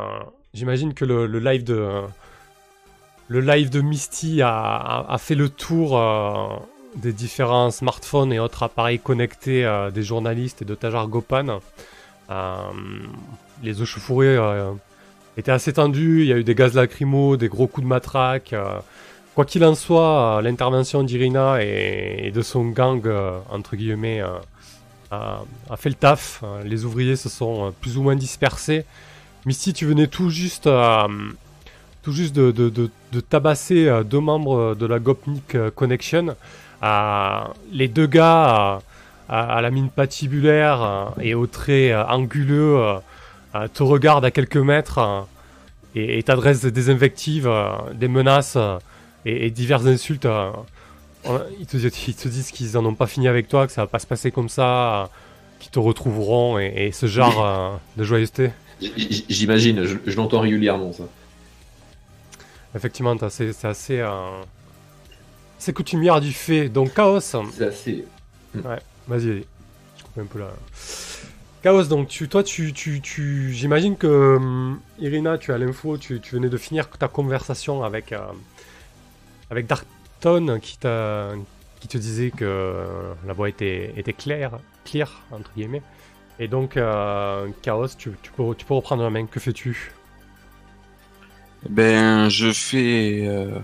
j'imagine 0.54 0.94
que 0.94 1.06
le 1.06 1.40
live 1.40 1.64
de 1.64 2.04
le 3.32 3.40
live 3.40 3.70
de 3.70 3.80
Misty 3.80 4.42
a, 4.44 5.16
fait 5.18 5.36
le 5.36 5.48
tour 5.48 5.98
euh, 5.98 6.48
des 6.98 7.14
différents 7.14 7.72
smartphones 7.72 8.34
et 8.34 8.40
autres 8.40 8.64
appareils 8.64 9.00
connectés 9.00 9.64
euh, 9.64 9.90
des 9.90 10.04
journalistes 10.04 10.62
et 10.62 10.66
de 10.66 10.76
Tajar 10.76 11.08
Gopan. 11.08 11.62
Euh, 12.30 12.56
les 13.64 13.82
échauffourées 13.82 14.38
étaient 15.38 15.54
assez 15.54 15.72
tendues, 15.72 16.24
il 16.24 16.28
y 16.28 16.34
a 16.34 16.38
eu 16.38 16.44
des 16.44 16.56
gaz 16.56 16.74
lacrymaux, 16.74 17.38
des 17.38 17.48
gros 17.48 17.68
coups 17.68 17.86
de 17.86 17.90
matraque. 17.90 18.54
quoi 19.34 19.46
qu'il 19.46 19.64
en 19.64 19.76
soit, 19.76 20.42
l'intervention 20.44 21.02
d'Irina 21.02 21.64
et, 21.64 22.32
de 22.36 22.42
son 22.42 22.66
gang, 22.66 23.02
entre 23.50 23.78
guillemets, 23.78 24.22
a, 25.10 25.42
fait 25.78 25.90
le 25.90 25.96
taf. 25.96 26.44
Les 26.66 26.84
ouvriers 26.84 27.16
se 27.16 27.30
sont 27.30 27.74
plus 27.80 27.98
ou 27.98 28.02
moins 28.02 28.18
dispersés. 28.18 28.84
Misty, 29.46 29.72
tu 29.72 29.86
venais 29.86 30.08
tout 30.08 30.30
juste 30.30 30.68
tout 32.04 32.12
juste 32.14 32.36
de, 32.36 32.52
de- 32.52 32.70
de- 32.70 32.90
de 33.12 33.20
tabasser 33.20 33.88
euh, 33.88 34.04
deux 34.04 34.20
membres 34.20 34.76
de 34.76 34.86
la 34.86 35.00
Gopnik 35.00 35.56
euh, 35.56 35.70
Connection. 35.72 36.36
Euh, 36.84 37.40
les 37.72 37.88
deux 37.88 38.08
gars 38.08 38.76
euh, 38.78 38.80
à, 39.30 39.62
la 39.62 39.70
mine 39.70 39.90
patibulaire 39.90 40.82
euh, 40.82 41.06
et 41.22 41.36
aux 41.36 41.48
traits 41.48 41.92
euh, 41.92 42.04
anguleux 42.06 42.78
euh, 42.78 42.96
euh, 43.56 43.68
te 43.74 43.84
regardent 43.84 44.26
à 44.26 44.32
quelques 44.32 44.58
mètres 44.58 44.98
euh, 44.98 45.22
et, 45.96 46.24
t'adressent 46.24 46.66
des 46.66 46.90
invectives, 46.90 47.48
euh, 47.48 47.70
des 47.94 48.08
menaces 48.08 48.56
euh, 48.56 48.78
et, 49.26 49.46
et 49.48 49.50
diverses 49.52 49.86
insultes. 49.86 50.26
euh. 50.26 50.50
Euh, 51.28 51.38
ils, 51.60 51.68
te, 51.68 51.78
ils 51.78 52.16
te 52.16 52.28
disent 52.28 52.50
qu'ils 52.50 52.76
en 52.80 52.86
ont 52.86 52.96
pas 52.96 53.06
fini 53.06 53.28
avec 53.28 53.48
toi, 53.48 53.68
que 53.68 53.74
ça 53.74 53.82
va 53.82 53.88
pas 53.88 54.00
se 54.00 54.08
passer 54.08 54.32
comme 54.32 54.50
ça, 54.50 55.04
euh, 55.04 55.06
qu'ils 55.60 55.70
te 55.70 55.78
retrouveront 55.78 56.58
et, 56.58 56.74
et 56.88 56.92
ce 56.92 57.06
genre 57.06 57.46
euh, 57.46 57.70
de 57.96 58.04
joyeuseté. 58.04 58.50
J'imagine, 59.30 59.84
je, 59.86 59.98
je 60.08 60.18
l'entends 60.18 60.40
régulièrement 60.40 60.92
ça. 60.94 61.04
Effectivement, 62.76 63.16
c'est 63.30 63.54
c'est 63.54 63.68
assez. 63.68 64.00
Euh... 64.00 64.42
C'est 65.58 65.74
coutumière 65.74 66.20
du 66.22 66.34
fait. 66.34 66.70
Donc, 66.70 66.94
Chaos. 66.96 67.20
C'est 67.20 67.68
assez. 67.68 68.06
Vas-y, 68.56 68.82
vas-y. 69.08 69.46
Je 69.98 70.04
coupe 70.04 70.18
un 70.18 70.26
peu 70.26 70.40
là. 70.40 70.50
Chaos, 71.62 71.84
donc 71.84 72.08
tu, 72.08 72.28
toi, 72.28 72.44
tu, 72.44 72.74
tu, 72.74 73.02
tu 73.02 73.52
j'imagine 73.52 73.96
que 73.96 74.38
hum, 74.38 74.80
Irina, 74.98 75.38
tu 75.38 75.54
as 75.54 75.60
l'info, 75.60 75.98
tu, 75.98 76.20
tu 76.20 76.36
venais 76.36 76.50
de 76.50 76.58
finir 76.58 76.90
ta 76.90 77.08
conversation 77.08 77.84
avec 77.84 78.12
euh, 78.12 78.20
avec 79.52 79.68
Darkton 79.68 80.60
qui 80.60 80.80
qui 81.80 81.88
te 81.88 81.98
disait 81.98 82.32
que 82.32 82.46
euh, 82.46 83.14
la 83.28 83.34
voix 83.34 83.50
était 83.50 83.94
était 83.96 84.14
claire, 84.14 84.58
clear 84.86 85.22
entre 85.32 85.52
guillemets. 85.56 85.84
Et 86.40 86.48
donc 86.48 86.78
euh, 86.78 87.48
Chaos, 87.62 87.90
tu, 87.90 88.12
tu 88.24 88.32
peux 88.32 88.56
tu 88.56 88.66
peux 88.66 88.74
reprendre 88.74 89.04
la 89.04 89.12
main. 89.12 89.28
Que 89.28 89.40
fais-tu? 89.40 89.92
Ben, 91.70 92.28
je 92.30 92.52
fais 92.52 93.24
euh, 93.28 93.58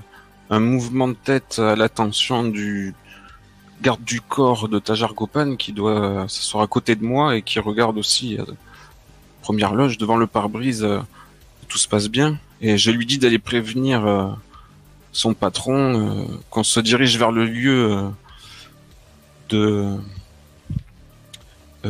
un 0.50 0.60
mouvement 0.60 1.08
de 1.08 1.14
tête 1.16 1.60
à 1.60 1.76
l'attention 1.76 2.44
du 2.44 2.94
garde 3.82 4.04
du 4.04 4.22
corps 4.22 4.70
de 4.70 4.80
Tajar 4.80 5.14
Gopan 5.14 5.56
qui 5.56 5.72
doit 5.74 6.26
s'asseoir 6.30 6.64
à 6.64 6.68
côté 6.68 6.96
de 6.96 7.04
moi 7.04 7.36
et 7.36 7.42
qui 7.42 7.60
regarde 7.60 7.98
aussi 7.98 8.38
euh, 8.40 8.46
première 9.42 9.74
loge 9.74 9.98
devant 9.98 10.18
le 10.18 10.28
pare-brise. 10.28 10.84
euh, 10.84 11.00
tout 11.68 11.78
se 11.78 11.88
passe 11.88 12.08
bien 12.08 12.40
et 12.62 12.78
je 12.78 12.92
lui 12.92 13.06
dis 13.06 13.18
d'aller 13.18 13.40
prévenir 13.40 14.38
son 15.12 15.34
patron 15.34 16.26
qu'on 16.50 16.64
se 16.64 16.80
dirige 16.80 17.18
vers 17.18 17.34
le 17.34 17.44
lieu 17.44 18.10
de 19.50 19.98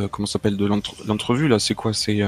comment 0.09 0.25
s'appelle 0.25 0.57
de 0.57 0.65
l'entre- 0.65 0.95
l'entrevue 1.05 1.47
là. 1.47 1.59
C'est 1.59 1.75
quoi? 1.75 1.93
C'est 1.93 2.21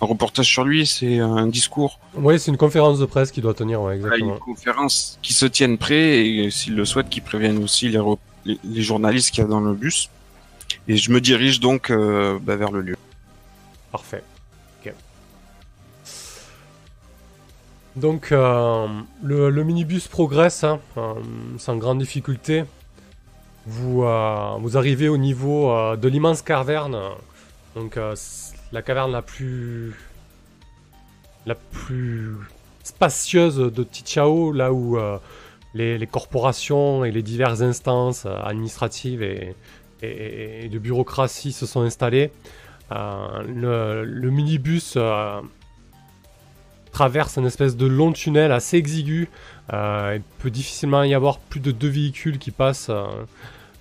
un 0.00 0.06
reportage 0.06 0.46
sur 0.46 0.64
lui. 0.64 0.86
C'est 0.86 1.18
un 1.18 1.46
discours. 1.46 1.98
Oui, 2.14 2.38
c'est 2.40 2.50
une 2.50 2.56
conférence 2.56 2.98
de 2.98 3.06
presse 3.06 3.30
qui 3.32 3.40
doit 3.40 3.54
tenir, 3.54 3.80
ouais, 3.82 3.98
Voilà, 3.98 4.16
exactement. 4.16 4.34
une 4.34 4.40
conférence 4.54 5.18
qui 5.22 5.32
se 5.32 5.46
tienne 5.46 5.78
prêt 5.78 6.26
et 6.26 6.50
s'ils 6.50 6.74
le 6.74 6.84
souhaitent, 6.84 7.08
qu'ils 7.10 7.22
préviennent 7.22 7.62
aussi 7.62 7.88
les, 7.88 7.98
re- 7.98 8.18
les, 8.44 8.58
les 8.64 8.82
journalistes 8.82 9.30
qu'il 9.32 9.42
y 9.42 9.46
a 9.46 9.50
dans 9.50 9.60
le 9.60 9.74
bus. 9.74 10.08
Et 10.88 10.96
je 10.96 11.10
me 11.12 11.20
dirige 11.20 11.60
donc 11.60 11.90
euh, 11.90 12.38
bah, 12.40 12.56
vers 12.56 12.70
le 12.72 12.80
lieu. 12.80 12.96
Parfait. 13.92 14.22
Ok. 14.84 14.92
Donc, 17.96 18.30
euh, 18.32 18.86
le, 19.22 19.50
le 19.50 19.64
minibus 19.64 20.06
progresse 20.08 20.64
hein, 20.64 20.78
euh, 20.96 21.14
sans 21.58 21.76
grande 21.76 21.98
difficulté. 21.98 22.64
Vous, 23.66 24.02
vous 24.02 24.76
arrivez 24.78 25.08
au 25.08 25.18
niveau 25.18 25.94
de 25.96 26.08
l'immense 26.08 26.40
caverne. 26.40 26.98
Donc, 27.76 27.98
la 28.72 28.82
caverne 28.82 29.12
la 29.12 29.22
plus. 29.22 29.94
la 31.46 31.54
plus 31.54 32.36
spacieuse 32.82 33.56
de 33.56 33.82
Tichao, 33.84 34.52
là 34.52 34.72
où 34.72 34.98
euh, 34.98 35.18
les, 35.74 36.06
corporations 36.06 37.04
et 37.04 37.10
les 37.10 37.22
diverses 37.22 37.60
instances 37.60 38.24
euh, 38.26 38.36
administratives 38.42 39.22
et, 39.22 39.54
de 40.02 40.78
bureaucratie 40.78 41.52
se 41.52 41.66
sont 41.66 41.82
installées. 41.82 42.32
Euh, 42.90 44.04
le, 44.04 44.30
minibus 44.30 44.96
traverse 46.90 47.36
une 47.36 47.46
espèce 47.46 47.76
de 47.76 47.86
long 47.86 48.12
tunnel 48.12 48.50
assez 48.50 48.78
exigu. 48.78 49.28
Il 49.70 50.22
peut 50.38 50.50
difficilement 50.50 51.02
y 51.02 51.12
avoir 51.12 51.38
plus 51.38 51.60
de 51.60 51.70
deux 51.70 51.88
véhicules 51.88 52.38
qui 52.38 52.50
passent 52.50 52.90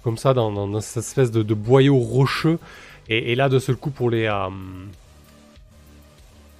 comme 0.03 0.17
ça 0.17 0.33
dans, 0.33 0.81
cette 0.81 1.03
espèce 1.03 1.31
de 1.31 1.53
boyau 1.53 1.97
rocheux. 1.97 2.59
Et, 3.09 3.33
là, 3.33 3.49
de 3.49 3.57
seul 3.57 3.75
coup, 3.75 3.89
pour 3.89 4.11
les, 4.11 4.25
euh, 4.25 4.49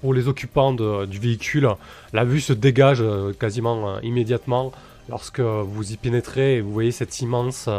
pour 0.01 0.15
les 0.15 0.27
occupants 0.27 0.73
du 0.73 1.19
véhicule, 1.19 1.69
la 2.11 2.23
vue 2.23 2.41
se 2.41 2.53
dégage 2.53 3.01
euh, 3.01 3.33
quasiment 3.33 3.87
euh, 3.87 3.99
immédiatement 4.01 4.71
lorsque 5.09 5.41
vous 5.41 5.91
y 5.91 5.97
pénétrez 5.97 6.55
et 6.55 6.61
vous 6.61 6.73
voyez 6.73 6.91
cette 6.91 7.21
immense 7.21 7.69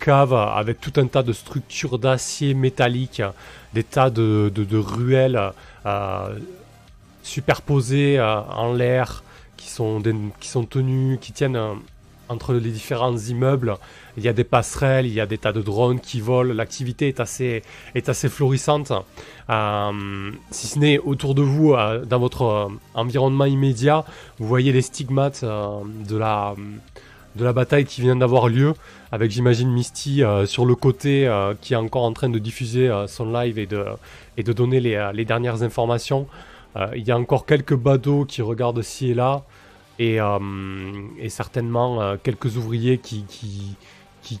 cave 0.00 0.32
avec 0.34 0.80
tout 0.80 0.92
un 0.96 1.06
tas 1.06 1.22
de 1.22 1.32
structures 1.32 1.98
d'acier 1.98 2.54
métallique 2.54 3.22
des 3.72 3.82
tas 3.82 4.10
de, 4.10 4.50
ruelles 4.76 5.40
superposées 7.22 8.20
en 8.20 8.74
l'air 8.74 9.24
qui 9.56 9.70
sont, 9.70 10.02
tenues, 10.68 11.16
qui 11.18 11.32
tiennent 11.32 11.58
entre 12.28 12.54
les 12.54 12.70
différents 12.70 13.16
immeubles. 13.16 13.76
Il 14.16 14.24
y 14.24 14.28
a 14.28 14.32
des 14.32 14.44
passerelles, 14.44 15.06
il 15.06 15.12
y 15.12 15.20
a 15.20 15.26
des 15.26 15.38
tas 15.38 15.52
de 15.52 15.62
drones 15.62 16.00
qui 16.00 16.20
volent. 16.20 16.54
L'activité 16.54 17.08
est 17.08 17.20
assez, 17.20 17.62
est 17.94 18.08
assez 18.08 18.28
florissante. 18.28 18.92
Euh, 19.50 20.30
si 20.50 20.66
ce 20.66 20.78
n'est 20.78 20.98
autour 20.98 21.34
de 21.34 21.42
vous, 21.42 21.74
euh, 21.74 22.04
dans 22.04 22.18
votre 22.18 22.42
euh, 22.42 22.68
environnement 22.94 23.44
immédiat, 23.44 24.04
vous 24.38 24.46
voyez 24.46 24.72
les 24.72 24.82
stigmates 24.82 25.44
de, 25.44 26.16
la, 26.16 26.54
de 27.36 27.44
la 27.44 27.52
bataille 27.52 27.84
qui 27.84 28.00
vient 28.00 28.16
d'avoir 28.16 28.48
lieu 28.48 28.74
avec 29.12 29.30
j'imagine 29.30 29.70
Misty 29.70 30.22
sur 30.46 30.66
le 30.66 30.74
côté 30.74 31.30
qui 31.60 31.74
est 31.74 31.76
encore 31.76 32.02
en 32.02 32.12
train 32.12 32.28
de 32.28 32.40
diffuser 32.40 32.90
son 33.06 33.30
live 33.32 33.58
et 33.58 33.66
de, 33.66 33.84
et 34.36 34.42
de 34.42 34.52
donner 34.52 34.80
les, 34.80 35.10
les 35.14 35.24
dernières 35.24 35.62
informations. 35.62 36.26
Il 36.94 37.06
y 37.06 37.12
a 37.12 37.16
encore 37.16 37.46
quelques 37.46 37.76
badauds 37.76 38.24
qui 38.24 38.42
regardent 38.42 38.82
ci 38.82 39.10
et 39.10 39.14
là 39.14 39.44
et, 39.98 40.20
euh, 40.20 40.38
et 41.18 41.28
certainement 41.28 42.02
euh, 42.02 42.16
quelques 42.22 42.56
ouvriers 42.56 42.98
qui, 42.98 43.24
qui, 43.28 43.76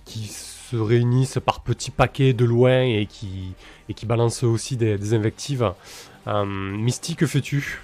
qui, 0.04 0.26
se 0.26 0.76
réunissent 0.76 1.38
par 1.44 1.60
petits 1.60 1.92
paquets 1.92 2.32
de 2.32 2.44
loin 2.44 2.82
et 2.82 3.06
qui, 3.08 3.52
et 3.88 3.94
qui 3.94 4.04
balancent 4.04 4.42
aussi 4.42 4.76
des, 4.76 5.14
invectives. 5.14 5.72
Euh, 6.26 6.44
Misty, 6.44 7.14
que 7.14 7.24
fais-tu? 7.24 7.82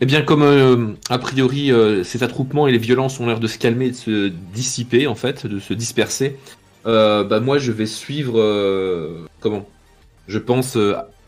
Eh 0.00 0.06
bien, 0.06 0.22
comme 0.22 0.42
euh, 0.42 0.94
a 1.08 1.18
priori 1.18 1.70
euh, 1.70 2.02
ces 2.02 2.24
attroupements 2.24 2.66
et 2.66 2.72
les 2.72 2.78
violences 2.78 3.20
ont 3.20 3.26
l'air 3.28 3.38
de 3.38 3.46
se 3.46 3.56
calmer, 3.56 3.90
de 3.90 3.96
se 3.96 4.26
dissiper 4.52 5.06
en 5.06 5.14
fait, 5.14 5.46
de 5.46 5.60
se 5.60 5.72
disperser, 5.72 6.36
bah 6.84 7.40
moi 7.40 7.58
je 7.58 7.70
vais 7.70 7.86
suivre 7.86 8.34
comment? 9.40 9.66
Je 10.26 10.38
pense 10.38 10.76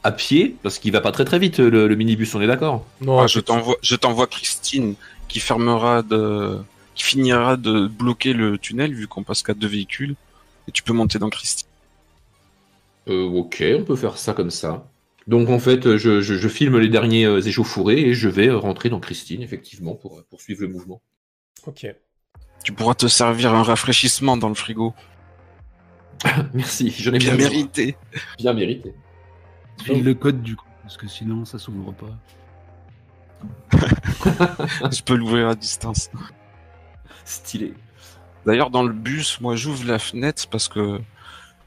à 0.07 0.13
pied 0.13 0.57
parce 0.63 0.79
qu'il 0.79 0.93
va 0.93 1.01
pas 1.01 1.11
très 1.13 1.25
très 1.25 1.39
vite 1.39 1.59
le, 1.59 1.89
le 1.89 1.97
minibus, 1.97 2.35
on 2.35 2.41
est 2.41 2.47
d'accord 2.47 2.87
Non, 3.01 3.21
Ah, 3.21 3.27
je 3.27 3.41
t'envoie, 3.41 3.77
je 3.83 3.97
t'envoie 3.97 4.27
Christine 4.29 4.95
qui 5.29 5.41
fermera 5.41 6.03
de, 6.03 6.59
qui 6.95 7.03
finira 7.05 7.57
de 7.57 7.89
bloquer 7.89 8.33
le 8.33 8.57
tunnel 8.57 8.95
vu 8.95 9.09
qu'on 9.09 9.25
passe 9.25 9.43
qu'à 9.43 9.55
deux 9.55 9.67
véhicules. 9.67 10.15
Et 10.69 10.73
tu 10.73 10.83
peux 10.83 10.93
monter 10.93 11.19
dans 11.19 11.29
Christine. 11.29 11.69
Euh, 13.09 13.25
ok, 13.25 13.65
on 13.79 13.85
peut 13.85 13.97
faire 13.97 14.17
ça 14.19 14.33
comme 14.33 14.51
ça. 14.51 14.89
Donc 15.27 15.49
en 15.49 15.59
fait, 15.59 15.97
je, 15.97 16.21
je, 16.21 16.35
je 16.35 16.49
filme 16.49 16.79
les 16.79 16.89
derniers 16.89 17.25
euh, 17.25 17.41
échauffourés 17.41 18.01
et 18.01 18.15
je 18.15 18.29
vais 18.29 18.49
euh, 18.49 18.57
rentrer 18.59 18.89
dans 18.89 19.01
Christine 19.01 19.43
effectivement 19.43 19.95
pour 19.95 20.23
poursuivre 20.31 20.63
le 20.63 20.69
mouvement. 20.69 21.01
Ok. 21.67 21.87
Tu 22.65 22.73
pourras 22.73 22.95
te 22.95 23.07
servir 23.09 23.55
un 23.55 23.63
rafraîchissement 23.65 24.37
dans 24.37 24.49
le 24.49 24.55
frigo. 24.55 24.95
Merci, 26.55 26.95
j'en 26.97 27.13
ai 27.13 27.19
Bien 27.19 27.35
mérité. 27.37 27.97
Bien 28.39 28.53
mérité. 28.53 28.95
File 29.83 30.05
le 30.05 30.15
code 30.15 30.43
du 30.43 30.57
coup, 30.57 30.67
parce 30.83 30.97
que 30.97 31.07
sinon 31.09 31.45
ça 31.45 31.59
s'ouvre 31.59 31.93
pas. 31.93 32.07
je 34.91 35.03
peux 35.03 35.15
l'ouvrir 35.15 35.49
à 35.49 35.55
distance. 35.55 36.11
Stylé. 37.25 37.75
D'ailleurs, 38.47 38.71
dans 38.71 38.83
le 38.85 38.93
bus, 38.93 39.41
moi, 39.41 39.57
j'ouvre 39.57 39.85
la 39.87 39.99
fenêtre 39.99 40.47
parce 40.49 40.69
que 40.69 41.01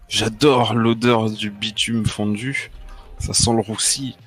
j'adore 0.08 0.74
l'odeur 0.74 1.30
du 1.30 1.51
bitume 1.51 2.06
fondu. 2.06 2.72
Ça 3.20 3.34
sent 3.34 3.51
le 3.54 3.60
roussi. 3.62 4.18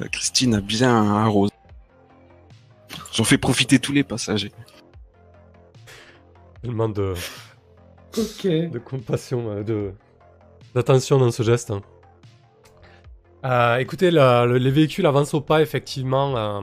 Euh, 0.00 0.08
Christine 0.08 0.54
a 0.56 0.60
bien 0.60 1.14
arrosé. 1.14 1.52
J'en 3.12 3.24
fais 3.24 3.38
profiter 3.38 3.78
tous 3.78 3.92
les 3.92 4.02
passagers. 4.04 4.52
Tellement 6.62 6.88
de, 6.88 7.14
Ok. 8.18 8.46
de 8.46 8.78
compassion, 8.78 9.48
euh, 9.50 9.62
de 9.62 9.92
d'attention 10.74 11.18
dans 11.18 11.30
ce 11.30 11.42
geste. 11.42 11.70
hein. 11.70 11.80
Euh, 13.44 13.76
écoutez, 13.76 14.10
les 14.10 14.70
véhicules 14.70 15.06
avancent 15.06 15.34
au 15.34 15.40
pas, 15.40 15.62
effectivement. 15.62 16.36
euh, 16.36 16.60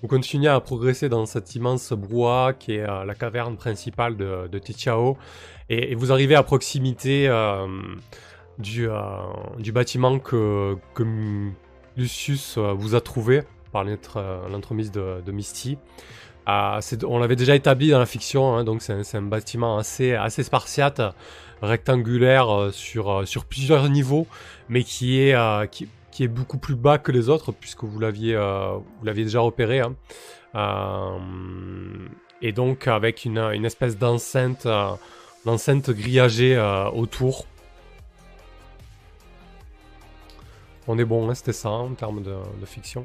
vous 0.00 0.08
continuez 0.08 0.48
à 0.48 0.60
progresser 0.60 1.08
dans 1.08 1.26
cette 1.26 1.54
immense 1.54 1.92
brouhaha 1.92 2.54
qui 2.54 2.76
est 2.76 2.88
euh, 2.88 3.04
la 3.04 3.14
caverne 3.14 3.56
principale 3.56 4.16
de, 4.16 4.48
de 4.50 4.58
Tichao. 4.58 5.18
Et, 5.68 5.94
vous 5.94 6.12
arrivez 6.12 6.34
à 6.34 6.42
proximité 6.42 7.26
euh, 7.28 7.66
du, 8.58 8.88
euh, 8.88 9.72
bâtiment 9.72 10.18
que, 10.18 10.76
Lucius 11.96 12.56
euh, 12.58 12.72
vous 12.72 12.94
a 12.94 13.00
trouvé 13.00 13.42
par 13.72 13.84
euh, 13.86 14.48
l'entremise 14.48 14.90
de, 14.90 15.30
Misty. 15.30 15.78
Euh, 16.48 16.80
on 17.06 17.18
l'avait 17.18 17.36
déjà 17.36 17.54
établi 17.56 17.90
dans 17.90 17.98
la 17.98 18.06
fiction, 18.06 18.54
hein, 18.54 18.64
donc 18.64 18.82
c'est 18.82 19.16
un, 19.16 19.22
bâtiment 19.22 19.78
assez, 19.78 20.42
spartiate, 20.42 21.00
rectangulaire 21.62 22.54
euh, 22.54 22.70
sur, 22.70 23.10
euh, 23.10 23.24
plusieurs 23.48 23.88
niveaux, 23.88 24.26
mais 24.68 24.84
qui 24.84 25.20
est, 25.20 25.34
euh, 25.34 25.66
qui 26.14 26.22
est 26.22 26.28
beaucoup 26.28 26.58
plus 26.58 26.76
bas 26.76 26.98
que 26.98 27.10
les 27.10 27.28
autres, 27.28 27.50
puisque 27.50 27.82
vous 27.82 27.98
l'aviez 27.98 28.36
euh, 28.36 28.74
vous 28.76 29.04
l'aviez 29.04 29.24
déjà 29.24 29.40
repéré. 29.40 29.80
hein. 29.80 29.94
Euh, 30.54 31.18
et 32.40 32.52
donc 32.52 32.86
avec 32.86 33.24
une, 33.24 33.38
une 33.38 33.64
espèce 33.64 33.98
d'enceinte 33.98 34.66
euh, 34.66 34.92
d'enceinte 35.44 35.90
grillagée 35.90 36.54
euh, 36.56 36.88
autour. 36.90 37.46
On 40.86 40.98
est 40.98 41.04
bon, 41.04 41.28
hein, 41.28 41.34
c'était 41.34 41.52
ça 41.52 41.70
en 41.70 41.88
termes 41.94 42.22
de, 42.22 42.36
de 42.60 42.66
fiction. 42.66 43.04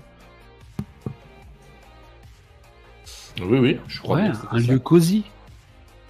Oui, 3.42 3.58
oui, 3.58 3.80
je 3.88 4.02
crois 4.02 4.18
Ouais, 4.18 4.30
que 4.30 4.56
un 4.56 4.60
ça. 4.62 4.72
lieu 4.72 4.80
cosy. 4.80 5.24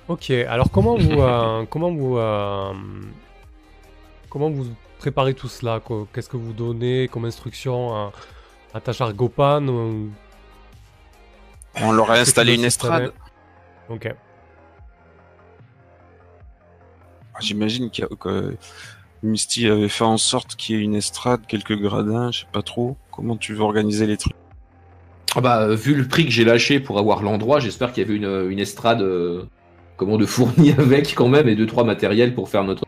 Ok, 0.08 0.32
alors 0.32 0.72
comment 0.72 0.96
vous, 0.98 1.22
euh, 1.22 1.66
comment 1.70 1.92
vous, 1.92 2.18
euh, 2.18 2.74
comment 4.30 4.50
vous 4.50 4.66
préparez 5.00 5.34
tout 5.34 5.48
cela 5.48 5.80
quoi 5.80 6.06
Qu'est-ce 6.14 6.30
que 6.30 6.38
vous 6.38 6.54
donnez 6.54 7.08
comme 7.08 7.26
instruction 7.26 7.96
à, 7.96 8.12
à 8.74 8.80
Tachar 8.82 9.14
Gopan 9.14 9.68
ou- 9.68 10.10
On 11.82 11.92
leur 11.92 12.12
a 12.12 12.16
Qu'est-ce 12.16 12.30
installé 12.30 12.56
une 12.56 12.64
estrade. 12.66 13.12
Ok. 13.90 14.14
Ah, 17.34 17.40
J'imagine 17.42 17.90
qu'il 17.90 18.04
y 18.04 18.08
a- 18.12 18.16
que 18.16 18.56
Misty 19.24 19.68
avait 19.68 19.90
fait 19.90 20.04
en 20.04 20.18
sorte 20.18 20.56
qu'il 20.56 20.76
y 20.76 20.80
ait 20.80 20.84
une 20.84 20.96
estrade, 20.96 21.42
quelques 21.48 21.76
gradins, 21.78 22.32
je 22.32 22.42
sais 22.42 22.46
pas 22.52 22.62
trop. 22.62 22.98
Comment 23.12 23.36
tu 23.38 23.54
veux 23.54 23.62
organiser 23.62 24.06
les 24.08 24.18
trucs? 24.18 24.36
Ah 25.36 25.42
bah, 25.42 25.62
euh, 25.62 25.76
vu 25.76 25.94
le 25.96 26.08
prix 26.08 26.26
que 26.26 26.32
j'ai 26.32 26.44
lâché 26.46 26.80
pour 26.80 26.98
avoir 27.00 27.22
l'endroit, 27.22 27.60
j'espère 27.60 27.94
qu'il 27.94 28.04
y 28.04 28.06
avait 28.06 28.16
une, 28.16 28.50
une 28.52 28.60
estrade 28.60 29.02
euh, 29.02 29.46
comment 29.98 30.18
de 30.18 30.26
fournie 30.26 30.72
avec 30.78 31.14
quand 31.16 31.28
même 31.28 31.48
et 31.48 31.56
deux 31.56 31.68
trois 31.68 31.84
matériels 31.84 32.34
pour 32.34 32.50
faire 32.50 32.64
notre. 32.64 32.84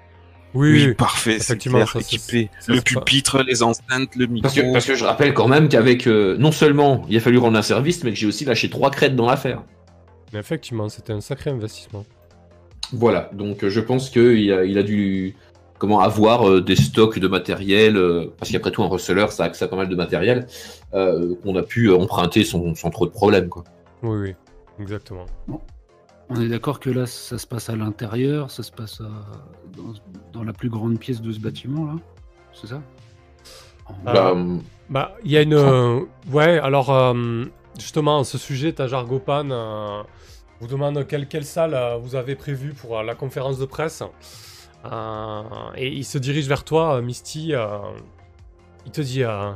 Oui, 0.54 0.86
oui. 0.88 0.94
parfait, 0.94 1.40
c'est 1.40 1.54
Effectivement, 1.54 1.78
clair, 1.80 1.90
ça, 1.90 2.00
c'est- 2.02 2.16
équipé. 2.16 2.50
ça, 2.60 2.74
le 2.74 2.78
pas- 2.80 2.84
pupitre, 3.02 3.44
les 3.44 3.64
enceintes, 3.64 4.16
le 4.18 4.26
micro. 4.28 4.42
Parce 4.44 4.56
que, 4.56 4.74
parce 4.74 4.86
que 4.86 4.96
je 4.96 5.06
rappelle 5.06 5.34
quand 5.34 5.48
même 5.48 5.70
qu'avec 5.70 6.08
euh, 6.08 6.36
non 6.38 6.52
seulement 6.52 7.06
il 7.10 7.16
a 7.16 7.20
fallu 7.22 7.38
rendre 7.38 7.58
un 7.58 7.62
service, 7.62 8.04
mais 8.04 8.12
que 8.12 8.18
j'ai 8.18 8.28
aussi 8.28 8.44
lâché 8.46 8.70
trois 8.70 8.92
crêtes 8.92 9.16
dans 9.16 9.28
l'affaire. 9.28 9.64
Mais 10.34 10.40
effectivement, 10.40 10.90
c'était 10.90 11.14
un 11.14 11.22
sacré 11.22 11.52
investissement. 11.52 12.06
Voilà, 12.94 13.30
donc 13.34 13.64
euh, 13.64 13.70
je 13.70 13.80
pense 13.80 14.10
qu'il 14.10 14.52
a, 14.52 14.66
il 14.66 14.78
a 14.78 14.84
dû 14.84 15.36
comment 15.78 16.02
avoir 16.02 16.48
euh, 16.50 16.62
des 16.62 16.76
stocks 16.76 17.18
de 17.20 17.28
matériel, 17.28 17.96
euh, 17.96 18.26
parce 18.38 18.52
qu'après 18.52 18.72
tout 18.72 18.84
un 18.84 18.88
receleur 18.88 19.32
ça 19.32 19.44
a 19.44 19.46
accès 19.48 19.64
à 19.66 19.68
pas 19.70 19.78
mal 19.78 19.88
de 19.90 19.96
matériel, 19.96 20.48
euh, 20.94 21.34
qu'on 21.44 21.56
a 21.56 21.64
pu 21.64 21.88
euh, 21.88 21.96
emprunter 21.98 22.44
sans, 22.44 22.76
sans 22.76 22.90
trop 22.90 23.06
de 23.06 23.12
problèmes. 23.12 23.48
Quoi. 23.50 23.64
Oui, 24.04 24.18
oui, 24.20 24.36
exactement. 24.82 25.26
On 26.34 26.40
est 26.40 26.48
d'accord 26.48 26.80
que 26.80 26.90
là, 26.90 27.06
ça 27.06 27.38
se 27.38 27.46
passe 27.46 27.70
à 27.70 27.76
l'intérieur, 27.76 28.50
ça 28.52 28.64
se 28.64 28.72
passe 28.72 29.02
à- 29.02 29.76
dans, 29.76 29.94
dans 30.32 30.44
la 30.46 30.54
plus 30.54 30.70
grande 30.70 30.98
pièce 30.98 31.22
de 31.22 31.30
ce 31.32 31.40
bâtiment, 31.40 31.86
là 31.86 31.96
C'est 32.54 32.68
ça? 32.68 32.82
Ah. 33.90 33.94
Bah, 34.14 34.34
euh, 34.36 34.58
Bah, 34.90 35.16
il 35.26 35.32
y 35.32 35.38
a 35.38 35.42
une. 35.42 35.54
euh, 35.54 36.00
ouais, 36.32 36.58
alors, 36.60 36.90
euh, 36.90 37.44
justement, 37.78 38.24
ce 38.24 38.38
sujet, 38.38 38.72
Tajar 38.72 39.06
Gopan 39.06 39.50
euh, 39.52 40.04
vous 40.62 40.68
demande 40.68 41.06
quelle, 41.06 41.28
quelle 41.28 41.44
salle 41.44 41.74
euh, 41.74 41.98
vous 41.98 42.16
avez 42.16 42.36
prévue 42.36 42.74
pour 42.74 42.98
euh, 43.00 43.04
la 43.04 43.14
conférence 43.16 43.58
de 43.60 43.66
presse. 43.66 44.02
Euh, 44.86 45.42
et 45.76 45.90
il 45.90 46.06
se 46.06 46.18
dirige 46.18 46.48
vers 46.48 46.64
toi, 46.64 46.96
euh, 46.96 47.02
Misty. 47.02 47.54
euh, 47.54 47.68
il 48.86 48.92
te 48.94 49.02
dit 49.02 49.24
euh, 49.24 49.52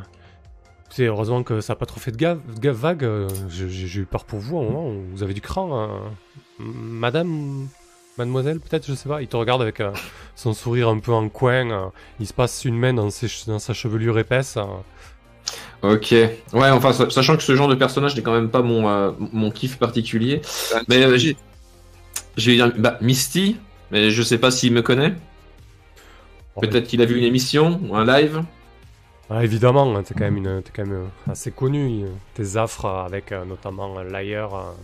C'est 0.96 1.08
heureusement 1.08 1.44
que 1.44 1.60
ça 1.60 1.74
n'a 1.74 1.76
pas 1.78 1.86
trop 1.86 2.00
fait 2.00 2.12
de 2.12 2.16
gave, 2.16 2.40
de 2.56 2.58
gave- 2.62 2.74
vague. 2.76 3.04
euh, 3.04 3.28
j'ai- 3.50 4.00
eu 4.00 4.06
peur 4.06 4.24
pour 4.24 4.40
vous 4.40 4.58
à 4.58 4.62
un 4.62 4.64
moment. 4.64 4.88
où 4.88 5.04
Vous 5.12 5.24
avez 5.24 5.34
du 5.34 5.42
cran. 5.42 5.90
euh, 5.90 5.98
madame 6.60 7.68
Mademoiselle, 8.18 8.62
peut-être, 8.62 8.88
je 8.88 8.94
sais 8.94 9.10
pas. 9.10 9.22
Il 9.22 9.28
te 9.28 9.36
regarde 9.36 9.62
avec 9.62 9.82
euh, 9.82 9.92
son 10.38 10.54
sourire 10.54 10.88
un 10.88 11.00
peu 11.00 11.12
en 11.12 11.28
coin. 11.28 11.70
euh, 11.70 11.86
il 12.22 12.28
se 12.28 12.32
passe 12.34 12.64
une 12.64 12.78
main 12.78 12.94
dans, 12.94 13.10
ses 13.10 13.28
che- 13.28 13.46
dans 13.46 13.60
sa 13.60 13.74
chevelure 13.74 14.18
épaisse. 14.20 14.56
euh, 14.56 15.94
ok. 15.96 16.12
Ouais, 16.54 16.70
enfin, 16.70 16.94
sa- 16.94 17.10
sachant 17.10 17.36
que 17.36 17.44
ce 17.44 17.56
genre 17.58 17.68
de 17.68 17.76
personnage 17.76 18.16
n'est 18.16 18.22
quand 18.22 18.34
même 18.34 18.50
pas 18.50 18.62
mon, 18.62 18.88
euh, 18.88 19.12
mon 19.34 19.52
kiff 19.52 19.78
particulier. 19.78 20.42
Mais 20.88 21.04
euh, 21.04 21.18
j'ai 21.18 21.36
j'ai 22.38 22.56
eu 22.56 22.62
un- 22.62 22.70
bah, 22.70 22.98
Misty, 23.02 23.58
mais 23.92 24.12
je 24.12 24.24
sais 24.24 24.38
pas 24.38 24.50
s'il 24.50 24.72
me 24.72 24.82
connaît. 24.82 25.14
Peut-être 26.62 26.88
qu'il 26.88 27.02
a 27.02 27.06
vu 27.06 27.18
une 27.18 27.26
émission 27.26 27.82
ou 27.90 27.98
un 27.98 28.06
live. 28.06 28.44
Ah, 29.30 29.44
évidemment, 29.44 29.96
hein, 29.96 30.04
t'es 30.04 30.14
quand 30.14 30.26
même, 30.26 30.38
une, 30.38 30.62
t'es 30.62 30.72
quand 30.76 30.86
même 30.86 31.06
euh, 31.06 31.32
assez 31.32 31.52
connu. 31.52 32.06
Tes 32.36 32.58
affres 32.58 32.86
avec 32.86 33.32
euh, 33.32 33.44
notamment 33.46 33.98
euh, 33.98 34.04
Liar, 34.04 34.76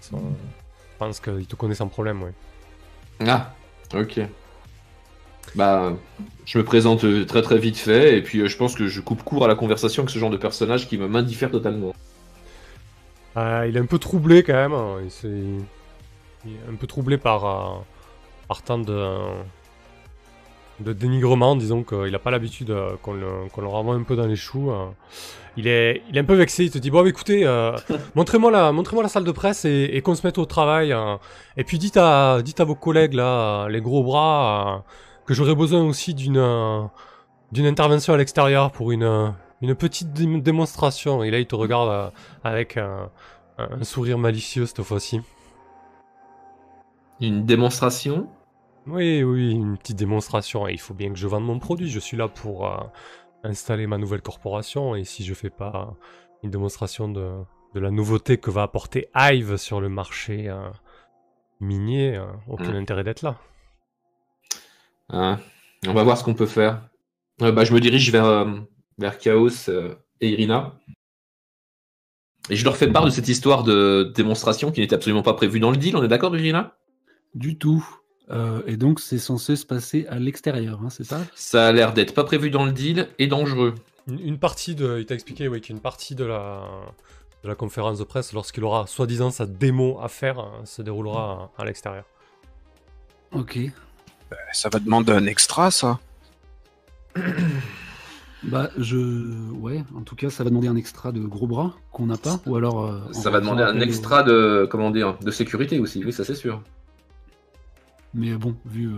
sont- 0.00 0.18
je 0.18 0.98
pense 0.98 1.20
qu'il 1.20 1.46
te 1.46 1.56
connaît 1.56 1.74
sans 1.74 1.88
problème, 1.88 2.22
ouais. 2.22 2.32
Ah, 3.26 3.54
ok. 3.94 4.20
Bah, 5.54 5.94
je 6.44 6.58
me 6.58 6.64
présente 6.64 7.04
très 7.26 7.42
très 7.42 7.58
vite 7.58 7.76
fait, 7.76 8.16
et 8.18 8.22
puis 8.22 8.46
je 8.46 8.56
pense 8.56 8.74
que 8.74 8.86
je 8.88 9.00
coupe 9.00 9.22
court 9.22 9.44
à 9.44 9.48
la 9.48 9.54
conversation 9.54 10.02
avec 10.02 10.10
ce 10.10 10.18
genre 10.18 10.30
de 10.30 10.36
personnage 10.36 10.88
qui 10.88 10.98
me 10.98 11.08
m'indiffère 11.08 11.50
totalement. 11.50 11.92
Euh, 13.36 13.66
il 13.68 13.76
est 13.76 13.80
un 13.80 13.86
peu 13.86 13.98
troublé 13.98 14.42
quand 14.42 14.52
même. 14.52 15.08
il, 15.24 16.52
est 16.52 16.70
un 16.70 16.74
peu 16.74 16.86
troublé 16.86 17.16
par, 17.16 17.44
euh, 17.44 17.78
par 18.48 18.62
tant 18.62 18.78
de, 18.78 19.18
de 20.82 20.92
dénigrement. 20.92 21.56
Disons 21.56 21.82
qu'il 21.84 22.10
n'a 22.12 22.18
pas 22.18 22.30
l'habitude 22.30 22.70
euh, 22.70 22.92
qu'on 23.02 23.12
le, 23.14 23.66
renvoie 23.66 23.94
un 23.94 24.02
peu 24.02 24.16
dans 24.16 24.26
les 24.26 24.36
choux. 24.36 24.70
euh. 24.70 24.86
Il, 25.56 25.66
est, 25.66 26.02
il 26.08 26.16
est 26.16 26.20
un 26.20 26.24
peu 26.24 26.34
vexé. 26.34 26.64
Il 26.64 26.70
te 26.70 26.78
dit 26.78 26.90
Bon, 26.90 27.04
écoutez, 27.06 27.44
euh, 27.46 27.76
montrez-moi 28.14 28.50
la, 28.50 28.72
montrez 28.72 29.00
la 29.02 29.08
salle 29.08 29.24
de 29.24 29.32
presse 29.32 29.64
et, 29.64 29.90
et 29.92 30.02
qu'on 30.02 30.14
se 30.14 30.26
mette 30.26 30.38
au 30.38 30.46
travail. 30.46 30.92
euh. 30.92 31.16
et 31.56 31.64
puis 31.64 31.78
dites 31.78 31.96
à, 31.96 32.40
dites 32.42 32.60
à 32.60 32.64
vos 32.64 32.74
collègues, 32.74 33.14
là, 33.14 33.68
les 33.68 33.80
gros 33.80 34.02
bras, 34.02 34.76
euh, 34.78 34.92
que 35.26 35.34
j'aurais 35.34 35.54
besoin 35.54 35.82
aussi 35.84 36.14
d'une 36.14 36.38
euh, 36.38 36.82
d'une 37.52 37.66
intervention 37.66 38.14
à 38.14 38.16
l'extérieur 38.16 38.70
pour 38.72 38.92
une, 38.92 39.34
une 39.60 39.74
petite 39.74 40.12
dé- 40.12 40.40
démonstration. 40.40 41.22
Et 41.22 41.30
là, 41.30 41.38
il 41.38 41.46
te 41.46 41.54
regarde 41.54 41.88
euh, 41.90 42.10
avec 42.44 42.76
un, 42.78 43.10
un 43.58 43.84
sourire 43.84 44.18
malicieux 44.18 44.64
cette 44.66 44.82
fois-ci. 44.82 45.20
Une 47.20 47.44
démonstration? 47.44 48.26
Oui, 48.86 49.22
oui, 49.22 49.52
une 49.52 49.78
petite 49.78 49.96
démonstration. 49.96 50.66
Il 50.66 50.80
faut 50.80 50.94
bien 50.94 51.10
que 51.12 51.18
je 51.18 51.26
vende 51.28 51.44
mon 51.44 51.58
produit. 51.58 51.88
Je 51.88 52.00
suis 52.00 52.16
là 52.16 52.28
pour 52.28 52.66
euh, 52.66 52.78
installer 53.44 53.86
ma 53.86 53.98
nouvelle 53.98 54.22
corporation. 54.22 54.94
Et 54.96 55.04
si 55.04 55.24
je 55.24 55.34
fais 55.34 55.50
pas 55.50 55.96
une 56.42 56.50
démonstration 56.50 57.08
de, 57.08 57.30
de 57.74 57.80
la 57.80 57.90
nouveauté 57.90 58.38
que 58.38 58.50
va 58.50 58.62
apporter 58.62 59.08
Hive 59.14 59.56
sur 59.56 59.80
le 59.80 59.88
marché 59.88 60.48
euh, 60.48 60.68
minier, 61.60 62.16
euh, 62.16 62.26
aucun 62.48 62.72
Mm. 62.72 62.76
intérêt 62.76 63.04
d'être 63.04 63.22
là. 63.22 63.38
Hein, 65.10 65.38
On 65.86 65.92
va 65.92 66.02
voir 66.02 66.18
ce 66.18 66.24
qu'on 66.24 66.34
peut 66.34 66.46
faire. 66.46 66.88
Euh, 67.42 67.52
bah, 67.52 67.64
je 67.64 67.72
me 67.72 67.80
dirige 67.80 68.10
vers, 68.10 68.24
euh, 68.24 68.50
vers 68.98 69.18
Chaos 69.18 69.68
euh, 69.68 69.94
et 70.20 70.30
Irina. 70.30 70.74
Et 72.50 72.56
je 72.56 72.64
leur 72.64 72.76
fais 72.76 72.90
part 72.90 73.04
de 73.04 73.10
cette 73.10 73.28
histoire 73.28 73.62
de 73.62 74.12
démonstration 74.16 74.72
qui 74.72 74.80
n'était 74.80 74.96
absolument 74.96 75.22
pas 75.22 75.34
prévue 75.34 75.60
dans 75.60 75.70
le 75.70 75.76
deal, 75.76 75.96
on 75.96 76.02
est 76.02 76.08
d'accord, 76.08 76.36
Irina? 76.36 76.76
Du 77.34 77.56
tout. 77.56 77.86
Euh, 78.32 78.62
et 78.66 78.76
donc, 78.76 78.98
c'est 79.00 79.18
censé 79.18 79.56
se 79.56 79.66
passer 79.66 80.06
à 80.08 80.18
l'extérieur, 80.18 80.80
hein, 80.84 80.88
c'est 80.90 81.04
ça? 81.04 81.20
Ça 81.34 81.66
a 81.68 81.72
l'air 81.72 81.92
d'être 81.92 82.14
pas 82.14 82.24
prévu 82.24 82.50
dans 82.50 82.64
le 82.64 82.72
deal 82.72 83.08
et 83.18 83.26
dangereux. 83.26 83.74
Une, 84.08 84.20
une 84.20 84.38
partie 84.38 84.74
de. 84.74 84.98
Il 85.00 85.06
t'a 85.06 85.14
expliqué, 85.14 85.48
oui, 85.48 85.60
qu'une 85.60 85.80
partie 85.80 86.14
de 86.14 86.24
la, 86.24 86.62
de 87.44 87.48
la 87.48 87.54
conférence 87.54 87.98
de 87.98 88.04
presse, 88.04 88.32
lorsqu'il 88.32 88.64
aura 88.64 88.86
soi-disant 88.86 89.30
sa 89.30 89.44
démo 89.46 89.98
à 90.02 90.08
faire, 90.08 90.38
euh, 90.40 90.44
se 90.64 90.80
déroulera 90.82 91.50
à, 91.58 91.62
à 91.62 91.64
l'extérieur. 91.66 92.04
Ok. 93.32 93.58
Ça 94.52 94.70
va 94.70 94.78
demander 94.78 95.12
un 95.12 95.26
extra, 95.26 95.70
ça? 95.70 95.98
Bah, 98.44 98.70
je. 98.76 98.96
Ouais, 99.52 99.84
en 99.96 100.00
tout 100.00 100.16
cas, 100.16 100.28
ça 100.28 100.42
va 100.42 100.50
demander 100.50 100.66
un 100.66 100.74
extra 100.74 101.12
de 101.12 101.20
gros 101.20 101.46
bras 101.46 101.74
qu'on 101.92 102.06
n'a 102.06 102.16
pas. 102.16 102.40
Ou 102.46 102.56
alors. 102.56 102.84
euh, 102.86 102.98
Ça 103.12 103.30
va 103.30 103.38
demander 103.40 103.62
un 103.62 103.78
extra 103.78 104.24
de, 104.24 104.66
comment 104.68 104.90
dire, 104.90 105.16
de 105.20 105.30
sécurité 105.30 105.78
aussi, 105.78 106.04
oui, 106.04 106.12
ça 106.12 106.24
c'est 106.24 106.34
sûr. 106.34 106.60
Mais 108.14 108.32
bon, 108.34 108.54
vu, 108.66 108.88
euh, 108.88 108.96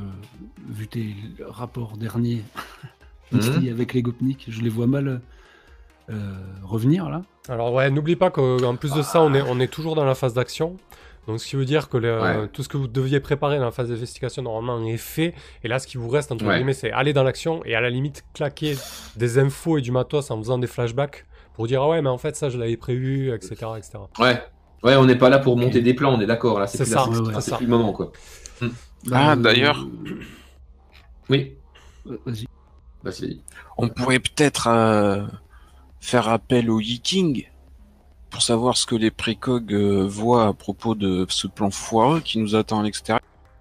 vu 0.68 0.86
tes 0.88 1.14
rapports 1.48 1.96
derniers. 1.96 2.42
Misty, 3.32 3.70
avec 3.70 3.94
les 3.94 4.02
Gopnik, 4.02 4.46
je 4.48 4.60
les 4.60 4.68
vois 4.68 4.86
mal 4.86 5.20
euh, 6.10 6.14
revenir 6.62 7.08
là. 7.08 7.22
Alors 7.48 7.72
ouais, 7.72 7.90
n'oublie 7.90 8.16
pas 8.16 8.30
qu'en 8.30 8.76
plus 8.76 8.92
de 8.92 9.02
ça, 9.02 9.22
on 9.22 9.32
est, 9.34 9.42
on 9.42 9.58
est 9.60 9.66
toujours 9.72 9.94
dans 9.94 10.04
la 10.04 10.14
phase 10.14 10.34
d'action. 10.34 10.76
Donc 11.26 11.40
ce 11.40 11.46
qui 11.48 11.56
veut 11.56 11.64
dire 11.64 11.88
que 11.88 11.96
le- 11.96 12.20
Ouais. 12.20 12.48
tout 12.52 12.62
ce 12.62 12.68
que 12.68 12.76
vous 12.76 12.86
deviez 12.86 13.18
préparer 13.18 13.58
dans 13.58 13.64
la 13.64 13.70
phase 13.70 13.88
d'investigation 13.88 14.42
normalement 14.42 14.84
est 14.86 14.98
fait. 14.98 15.34
Et 15.62 15.68
là, 15.68 15.78
ce 15.78 15.86
qui 15.86 15.96
vous 15.96 16.08
reste, 16.10 16.30
entre 16.32 16.44
Ouais. 16.44 16.56
guillemets, 16.56 16.74
c'est 16.74 16.92
aller 16.92 17.12
dans 17.14 17.22
l'action 17.22 17.64
et 17.64 17.74
à 17.74 17.80
la 17.80 17.88
limite 17.88 18.24
claquer 18.34 18.76
des 19.16 19.38
infos 19.38 19.78
et 19.78 19.80
du 19.80 19.90
matos 19.90 20.30
en 20.30 20.36
faisant 20.38 20.58
des 20.58 20.66
flashbacks 20.66 21.24
pour 21.54 21.66
dire 21.66 21.82
ah 21.82 21.88
ouais, 21.88 22.02
mais 22.02 22.10
en 22.10 22.18
fait 22.18 22.36
ça 22.36 22.50
je 22.50 22.58
l'avais 22.58 22.76
prévu, 22.76 23.32
etc. 23.32 23.54
etc. 23.78 23.92
Ouais. 24.18 24.42
Ouais, 24.82 24.96
on 24.96 25.06
n'est 25.06 25.16
pas 25.16 25.30
là 25.30 25.38
pour 25.38 25.56
monter 25.56 25.80
des 25.80 25.94
plans, 25.94 26.12
on 26.14 26.20
est 26.20 26.26
d'accord, 26.26 26.58
là, 26.60 26.66
c'est 26.66 26.84
ça, 26.84 27.08
ouais, 27.08 27.16
ouais. 27.16 27.32
c'est 27.36 27.50
ça. 27.52 27.56
plus 27.56 27.64
le 27.64 27.70
moment, 27.70 27.92
quoi. 27.94 28.12
Ah, 29.12 29.32
euh, 29.32 29.36
d'ailleurs. 29.36 29.86
Oui, 31.28 31.54
euh, 32.06 32.18
Vas-y. 32.26 32.46
vas-y. 33.02 33.40
On 33.78 33.88
pourrait 33.88 34.18
peut-être 34.20 34.66
euh, 34.68 35.26
faire 36.00 36.28
appel 36.28 36.70
au 36.70 36.80
Yiking 36.80 37.46
pour 38.30 38.42
savoir 38.42 38.76
ce 38.76 38.86
que 38.86 38.94
les 38.94 39.10
précogs 39.10 39.72
euh, 39.72 40.06
voient 40.06 40.46
à 40.48 40.52
propos 40.52 40.94
de 40.94 41.24
ce 41.28 41.46
plan 41.46 41.70
foireux 41.70 42.20
qui 42.20 42.38
nous 42.38 42.54
attend 42.56 42.80
à 42.80 42.82
l'extérieur. 42.82 43.20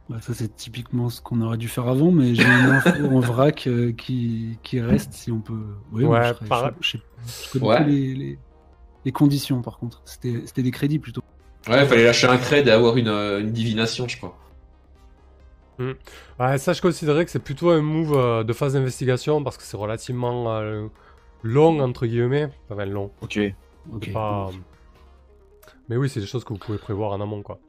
Bah, 0.10 0.18
ça, 0.20 0.34
c'est 0.34 0.54
typiquement 0.56 1.10
ce 1.10 1.22
qu'on 1.22 1.40
aurait 1.42 1.58
dû 1.58 1.70
faire 1.70 1.88
avant, 1.88 2.12
mais 2.12 2.36
j'ai 2.36 2.44
une 2.44 2.50
info 2.50 3.06
en 3.06 3.20
vrac 3.22 3.68
euh, 3.68 3.94
qui, 3.94 4.58
qui 4.62 4.82
reste 4.82 5.14
si 5.14 5.32
on 5.32 5.40
peut. 5.40 5.54
Oui, 5.94 6.04
moi, 6.04 6.24
je, 6.24 6.34
serais- 6.34 6.46
par- 6.48 6.72
je, 6.82 6.88
je 6.98 6.98
sais- 6.98 7.04
je 7.54 7.60
connais 7.60 7.66
Ouais. 7.66 7.84
les, 7.86 8.14
les, 8.16 8.40
les 9.06 9.12
conditions 9.14 9.62
par 9.62 9.78
contre. 9.78 10.02
C'était 10.04 10.42
c'était 10.46 10.64
des 10.64 10.72
crédits 10.72 11.00
plutôt. 11.00 11.22
Ouais, 11.70 11.86
fallait 11.86 12.04
lâcher 12.04 12.28
un 12.28 12.38
cred 12.38 12.68
et 12.68 12.72
avoir 12.72 12.98
une, 12.98 13.08
euh, 13.08 13.40
une 13.40 13.52
divination, 13.54 14.06
je 14.10 14.18
crois. 14.18 14.38
Ouais, 16.40 16.58
ça 16.58 16.74
je 16.74 16.82
considérais 16.82 17.26
que 17.26 17.32
c'est 17.32 17.40
plutôt 17.44 17.70
un 17.72 17.82
move 17.82 18.14
euh, 18.16 18.44
de 18.44 18.54
phase 18.54 18.74
d'investigation 18.74 19.44
parce 19.44 19.58
que 19.58 19.64
c'est 19.64 19.78
relativement 19.78 20.54
euh, 20.56 20.88
long 21.44 21.80
entre 21.80 22.06
guillemets, 22.06 22.50
enfin 22.70 22.86
long. 22.86 23.12
Ok. 23.92 24.12
Pas- 24.14 24.50
Mais 25.90 25.98
oui, 25.98 26.10
c'est 26.10 26.20
des 26.22 26.26
choses 26.28 26.44
que 26.44 26.54
vous 26.54 26.60
pouvez 26.60 26.78
prévoir 26.78 27.12
en 27.12 27.22
amont, 27.22 27.42
quoi. 27.42 27.60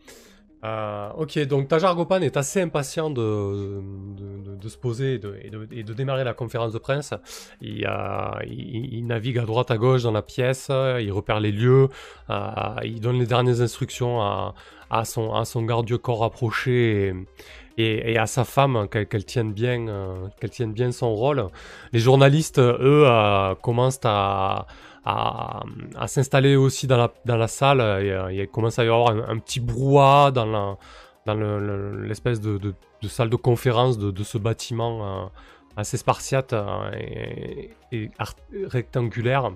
Euh, 0.64 1.10
ok, 1.18 1.38
donc 1.46 1.68
Tajar 1.68 1.94
Gopan 1.94 2.22
est 2.22 2.38
assez 2.38 2.62
impatient 2.62 3.10
de, 3.10 3.82
de, 4.16 4.42
de- 4.50 4.56
de 4.56 4.68
se 4.70 4.78
poser 4.78 5.14
et 5.14 5.18
de, 5.18 5.36
et, 5.42 5.50
de, 5.50 5.68
et 5.70 5.82
de 5.82 5.92
démarrer 5.92 6.24
la 6.24 6.32
conférence 6.32 6.72
de 6.72 6.78
presse. 6.78 7.12
Il, 7.60 7.84
euh, 7.86 8.30
il, 8.46 8.94
il 8.94 9.06
navigue 9.06 9.36
à 9.38 9.44
droite, 9.44 9.70
à 9.70 9.76
gauche 9.76 10.04
dans 10.04 10.12
la 10.12 10.22
pièce, 10.22 10.70
il 10.70 11.12
repère 11.12 11.38
les 11.40 11.52
lieux, 11.52 11.88
euh, 12.30 12.40
il 12.82 12.98
donne 13.00 13.18
les 13.18 13.26
dernières 13.26 13.60
instructions 13.60 14.22
à, 14.22 14.54
à, 14.88 15.04
son, 15.04 15.34
à 15.34 15.44
son 15.44 15.62
garde-corps 15.64 16.20
rapproché 16.20 17.08
et, 17.08 17.14
et, 17.76 18.18
à 18.18 18.26
sa 18.26 18.44
femme 18.44 18.88
qu'elle 18.88 19.06
qu'elle 19.06 19.24
tienne, 19.24 19.52
bien, 19.52 19.88
euh, 19.88 20.28
qu'elle 20.40 20.50
tienne 20.50 20.72
bien 20.72 20.92
son 20.92 21.14
rôle. 21.14 21.48
Les 21.92 21.98
journalistes, 21.98 22.58
eux, 22.58 23.04
euh, 23.06 23.54
commencent 23.56 24.00
à, 24.04 24.66
s'installer 26.06 26.56
aussi 26.56 26.86
dans 26.86 27.10
la, 27.26 27.48
salle. 27.48 27.80
Euh, 27.80 28.32
il 28.32 28.48
commence 28.48 28.78
à 28.78 28.84
y 28.84 28.88
avoir 28.88 29.10
un, 29.10 29.38
petit 29.38 29.60
brouhaha 29.60 30.30
dans 30.30 30.78
l'espèce 32.06 32.40
de, 32.40 32.74
salle 33.08 33.30
de 33.30 33.36
conférence 33.36 33.98
de, 33.98 34.22
ce 34.22 34.38
bâtiment 34.38 35.30
assez 35.76 35.96
spartiate 35.96 36.54
et, 37.90 38.10
rectangulaire. 38.66 39.50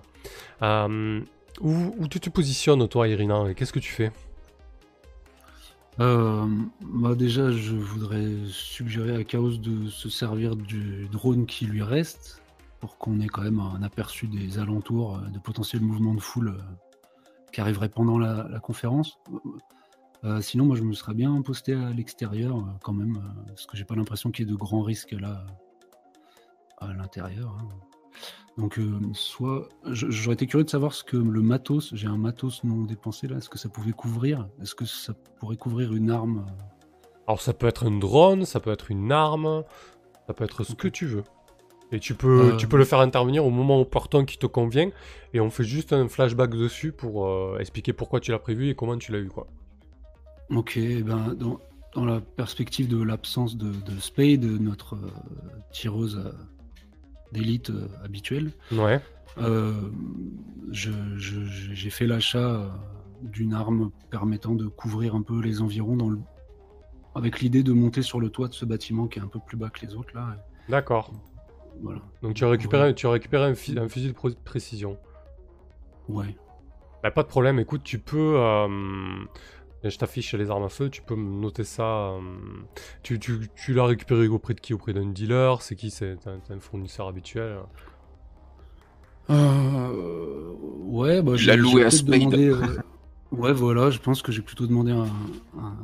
Où, 1.60 1.72
où 1.98 2.06
tu 2.08 2.20
te 2.20 2.30
positionnes, 2.30 2.86
toi, 2.86 3.08
Irina? 3.08 3.52
Qu'est-ce 3.54 3.72
que 3.72 3.80
tu 3.80 3.90
fais? 3.90 4.12
Euh, 6.00 6.46
bah 6.80 7.14
déjà, 7.16 7.50
je 7.50 7.74
voudrais 7.74 8.28
suggérer 8.48 9.16
à 9.16 9.24
Chaos 9.24 9.56
de 9.56 9.88
se 9.88 10.08
servir 10.08 10.54
du 10.54 11.08
drone 11.08 11.46
qui 11.46 11.66
lui 11.66 11.82
reste 11.82 12.40
pour 12.78 12.98
qu'on 12.98 13.20
ait 13.20 13.26
quand 13.26 13.42
même 13.42 13.58
un 13.58 13.82
aperçu 13.82 14.28
des 14.28 14.58
alentours, 14.58 15.16
euh, 15.16 15.28
de 15.28 15.38
potentiels 15.40 15.82
mouvements 15.82 16.14
de 16.14 16.20
foule 16.20 16.48
euh, 16.50 16.62
qui 17.52 17.60
arriveraient 17.60 17.88
pendant 17.88 18.18
la, 18.18 18.60
conférence. 18.60 19.18
Euh, 20.24 20.40
sinon, 20.40 20.66
moi, 20.66 20.76
je 20.76 20.82
me 20.82 20.92
serais 20.92 21.14
bien 21.14 21.40
posté 21.42 21.74
à 21.74 21.90
l'extérieur 21.90 22.64
quand 22.82 22.92
même, 22.92 23.20
parce 23.48 23.66
que 23.66 23.76
j'ai 23.76 23.84
pas 23.84 23.96
l'impression 23.96 24.30
qu'il 24.30 24.46
y 24.46 24.48
ait 24.48 24.52
de 24.52 24.56
grands 24.56 24.82
risques 24.82 25.12
là 25.12 25.46
à 26.78 26.92
l'intérieur. 26.92 27.56
hein. 27.60 27.68
Donc, 28.58 28.78
euh, 28.78 28.98
soit 29.12 29.68
j'aurais 29.84 30.34
été 30.34 30.46
curieux 30.46 30.64
de 30.64 30.68
savoir 30.70 30.92
ce 30.92 31.04
que 31.04 31.16
le 31.16 31.40
matos, 31.40 31.94
j'ai 31.94 32.08
un 32.08 32.16
matos 32.18 32.64
non 32.64 32.82
dépensé 32.82 33.28
là, 33.28 33.36
est-ce 33.36 33.48
que 33.48 33.56
ça 33.56 33.68
pouvait 33.68 33.92
couvrir? 33.92 34.48
Est-ce 34.60 34.74
que 34.74 34.84
ça 34.84 35.14
pourrait 35.38 35.56
couvrir 35.56 35.94
une 35.94 36.10
arme? 36.10 36.44
Alors, 37.28 37.40
ça 37.40 37.52
peut 37.52 37.68
être 37.68 37.86
un 37.86 37.96
drone, 37.96 38.44
ça 38.44 38.58
peut 38.58 38.72
être 38.72 38.90
une 38.90 39.12
arme, 39.12 39.62
ça 40.26 40.34
peut 40.34 40.44
être 40.44 40.64
ce 40.64 40.74
que 40.74 40.88
tu 40.88 41.06
veux. 41.06 41.22
Et 41.92 42.00
tu 42.00 42.14
peux, 42.14 42.52
Euh. 42.52 42.56
tu 42.56 42.66
peux 42.66 42.76
le 42.76 42.84
faire 42.84 42.98
intervenir 43.00 43.46
au 43.46 43.50
moment 43.50 43.80
opportun 43.80 44.24
qui 44.24 44.38
te 44.38 44.46
convient, 44.46 44.90
et 45.32 45.40
on 45.40 45.50
fait 45.50 45.64
juste 45.64 45.92
un 45.92 46.08
flashback 46.08 46.50
dessus 46.50 46.90
pour 46.90 47.26
euh, 47.26 47.58
expliquer 47.60 47.92
pourquoi 47.92 48.18
tu 48.18 48.32
l'as 48.32 48.38
prévu 48.40 48.68
et 48.70 48.74
comment 48.74 48.98
tu 48.98 49.12
l'as 49.12 49.20
eu, 49.20 49.28
quoi. 49.28 49.46
Ok, 50.50 50.76
eh 50.78 51.02
ben 51.02 51.34
dans, 51.34 51.60
dans 51.94 52.04
la 52.04 52.20
perspective 52.20 52.88
de 52.88 53.00
l'absence 53.02 53.56
de, 53.56 53.68
de 53.70 54.00
Spade, 54.00 54.44
notre 54.44 54.96
tireuse 55.70 56.20
d'élite 57.32 57.70
euh, 57.70 57.88
habituelle, 58.04 58.52
Ouais. 58.72 59.00
euh, 59.38 59.72
je- 60.70 60.90
je- 61.16 61.74
j'ai 61.74 61.90
fait 61.90 62.06
l'achat 62.06 62.38
euh, 62.38 62.68
d'une 63.22 63.52
arme 63.54 63.90
permettant 64.10 64.54
de 64.54 64.66
couvrir 64.66 65.14
un 65.14 65.22
peu 65.22 65.40
les 65.40 65.60
environs 65.60 65.96
dans 65.96 66.08
le... 66.08 66.18
avec 67.14 67.40
l'idée 67.40 67.62
de 67.62 67.72
monter 67.72 68.02
sur 68.02 68.20
le 68.20 68.30
toit 68.30 68.48
de 68.48 68.54
ce 68.54 68.64
bâtiment 68.64 69.06
qui 69.08 69.18
est 69.18 69.22
un 69.22 69.28
peu 69.28 69.40
plus 69.44 69.56
bas 69.56 69.70
que 69.70 69.84
les 69.84 69.94
autres 69.94 70.14
là. 70.14 70.36
D'accord. 70.68 71.12
voilà. 71.82 72.00
Donc 72.22 72.34
tu 72.34 72.44
as 72.44 72.48
récupéré, 72.48 72.94
tu 72.94 73.06
as 73.06 73.10
récupéré 73.10 73.44
un, 73.44 73.54
fusil 73.54 73.74
de 73.74 74.34
précision. 74.44 74.96
Ouais. 76.08 76.36
Bah, 77.02 77.10
pas 77.10 77.22
de 77.22 77.28
problème, 77.28 77.58
écoute, 77.58 77.82
tu 77.84 77.98
peux... 77.98 78.34
euh, 78.36 78.68
Je 79.84 79.96
t'affiche 79.96 80.34
les 80.34 80.50
armes 80.50 80.64
à 80.64 80.68
feu, 80.68 80.90
tu 80.90 81.02
peux 81.02 81.14
me 81.14 81.40
noter 81.40 81.62
ça. 81.64 81.82
euh, 81.84 82.20
Tu, 83.02 83.18
tu, 83.20 83.48
tu 83.54 83.72
l'as 83.74 83.84
récupéré 83.84 84.26
auprès 84.28 84.54
de 84.54 84.60
qui? 84.60 84.74
Auprès 84.74 84.92
d'un 84.92 85.06
dealer? 85.06 85.62
C'est 85.62 85.76
qui? 85.76 85.90
C'est 85.90 86.16
un, 86.26 86.40
un 86.50 86.58
fournisseur 86.58 87.06
habituel? 87.06 87.58
Euh, 89.30 90.52
ouais, 90.86 91.22
bah, 91.22 91.36
j'ai- 91.36 91.56
loué 91.56 91.84
à 91.84 91.90
Spade. 91.90 92.34
euh, 92.34 92.78
Ouais, 93.30 93.52
voilà, 93.52 93.90
je 93.90 93.98
pense 93.98 94.22
que 94.22 94.32
j'ai 94.32 94.40
plutôt 94.40 94.66
demandé 94.66 94.90
un, 94.90 95.04
un- 95.60 95.76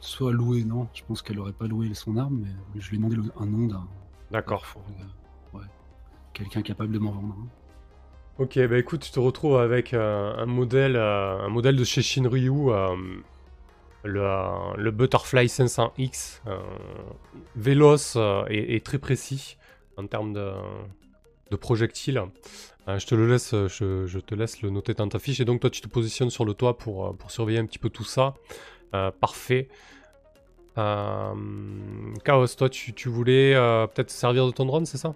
soit 0.00 0.32
louer, 0.32 0.64
non, 0.64 0.88
je 0.94 1.02
pense 1.06 1.22
qu'elle 1.22 1.38
aurait 1.38 1.52
pas 1.52 1.68
loué 1.68 1.94
son 1.94 2.16
arme, 2.16 2.40
mais, 2.42 2.80
je 2.80 2.88
lui 2.90 2.96
ai 2.96 2.98
demandé 2.98 3.14
le- 3.16 3.32
un 3.38 3.46
nom 3.46 3.68
d'un. 3.68 3.86
D'accord. 4.32 4.64
Ouais. 5.54 5.60
Quelqu'un 6.32 6.62
capable 6.62 6.92
de 6.92 6.98
m'en 6.98 7.12
vendre. 7.12 7.36
un. 7.38 7.46
Ok, 8.42 8.58
bah 8.66 8.76
écoute, 8.76 9.02
tu 9.02 9.12
te 9.12 9.20
retrouves 9.20 9.58
avec 9.58 9.94
euh, 9.94 10.34
un 10.36 10.46
modèle, 10.46 10.96
euh, 10.96 11.38
un 11.38 11.48
modèle 11.48 11.76
de 11.76 11.84
chez 11.84 12.02
Shinryu, 12.02 12.72
euh, 12.72 12.96
le, 14.02 14.90
Butterfly 14.90 15.46
500X, 15.46 16.40
euh, 16.48 16.58
véloce 17.54 18.18
et, 18.50 18.80
très 18.80 18.98
précis 18.98 19.58
en 19.96 20.08
termes 20.08 20.32
de, 20.32 20.50
de 21.52 21.56
projectiles. 21.56 22.20
Je 22.88 23.06
te 23.06 23.14
le 23.14 23.28
laisse, 23.28 23.52
je, 23.52 24.18
te 24.18 24.34
laisse 24.34 24.60
le 24.60 24.70
noter 24.70 24.94
dans 24.94 25.08
ta 25.08 25.20
fiche. 25.20 25.38
Et 25.38 25.44
donc 25.44 25.60
toi, 25.60 25.70
tu 25.70 25.80
te 25.80 25.88
positionnes 25.88 26.30
sur 26.30 26.44
le 26.44 26.54
toit 26.54 26.76
pour, 26.76 27.16
surveiller 27.28 27.60
un 27.60 27.66
petit 27.66 27.78
peu 27.78 27.90
tout 27.90 28.02
ça. 28.02 28.34
Parfait. 29.20 29.68
Chaos, 30.74 32.46
toi, 32.58 32.68
tu, 32.68 32.92
tu 32.92 33.08
voulais 33.08 33.54
peut-être 33.94 34.10
servir 34.10 34.46
de 34.46 34.50
ton 34.50 34.64
drone, 34.64 34.84
c'est 34.84 34.98
ça? 34.98 35.14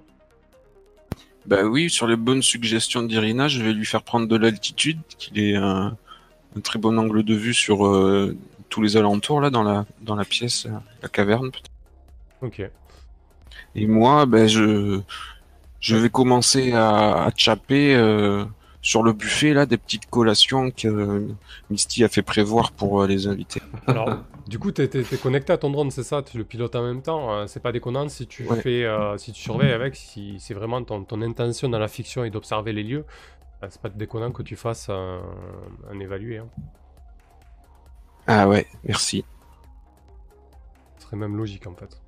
Bah 1.47 1.63
oui, 1.65 1.91
sur 1.91 2.07
les 2.07 2.17
bonnes 2.17 2.43
suggestions 2.43 3.03
d'Irina, 3.03 3.47
je 3.47 3.63
vais 3.63 3.73
lui 3.73 3.87
faire 3.87 4.03
prendre 4.03 4.27
de 4.27 4.37
l'altitude, 4.37 4.99
qu'il 5.17 5.39
ait 5.39 5.55
un, 5.57 5.97
un 6.57 6.61
très 6.61 6.79
bon 6.79 6.99
angle 6.99 7.23
de 7.23 7.35
vue 7.35 7.55
sur 7.55 7.87
euh, 7.87 8.37
tous 8.69 8.83
les 8.83 8.97
alentours, 8.97 9.41
là, 9.41 9.51
dans 9.51 9.63
la, 9.63 9.87
dans 10.01 10.17
la 10.17 10.25
pièce, 10.25 10.67
euh, 10.67 10.71
la 11.03 11.09
caverne. 11.09 11.51
peut-être. 11.53 11.71
Ok. 12.43 12.69
Et 13.75 13.87
moi, 13.87 14.27
ben, 14.27 14.49
je, 14.49 15.01
je 15.81 15.97
vais 15.97 16.11
commencer 16.11 16.73
à, 16.73 17.25
à 17.25 17.31
chapper 17.37 17.95
euh, 17.95 18.45
sur 18.87 19.03
le 19.03 19.13
buffet, 19.13 19.53
là, 19.53 19.67
des 19.67 19.79
petites 19.79 20.07
collations 20.09 20.71
que 20.71 20.87
euh, 20.87 21.27
Misty 21.71 22.05
a 22.05 22.09
fait 22.09 22.23
prévoir 22.23 22.71
pour 22.71 23.03
euh, 23.03 23.07
les 23.09 23.27
invités. 23.27 23.61
Alors, 23.89 24.19
du 24.47 24.61
coup, 24.61 24.71
t'es, 24.71 24.87
t'es- 24.87 25.03
t'es 25.03 25.17
connecté 25.19 25.53
à 25.53 25.59
ton 25.59 25.71
drone, 25.71 25.91
c'est 25.91 26.05
ça? 26.05 26.23
Tu 26.23 26.39
le 26.39 26.45
pilotes 26.45 26.77
en 26.77 26.85
même 26.85 27.03
temps 27.03 27.33
euh, 27.33 27.47
C'est 27.49 27.59
pas 27.59 27.73
déconnant 27.73 28.09
si 28.09 28.29
tu 28.29 28.45
Ouais. 28.47 28.61
fais, 28.61 28.85
euh, 28.85 29.19
si 29.19 29.33
tu 29.33 29.43
surveilles 29.43 29.73
avec, 29.73 29.97
si 29.97 30.39
c'est 30.39 30.55
vraiment 30.55 30.85
ton, 30.85 31.03
ton 31.03 31.21
intention 31.23 31.69
dans 31.69 31.81
la 31.81 31.89
fiction 31.89 32.23
et 32.23 32.31
d'observer 32.31 32.73
les 32.73 32.85
lieux. 32.85 33.05
c'est 33.69 33.81
pas 33.81 33.89
déconnant 33.89 34.31
que 34.31 34.45
tu 34.45 34.55
fasses 34.55 34.89
un, 34.89 35.21
un 35.91 35.99
évalué. 35.99 36.39
Hein. 36.39 36.47
Ah 38.29 38.47
ouais, 38.49 38.67
merci. 38.85 39.25
Ce 40.99 41.07
serait 41.07 41.17
même 41.17 41.37
logique 41.37 41.67
en 41.67 41.75
fait. 41.75 42.01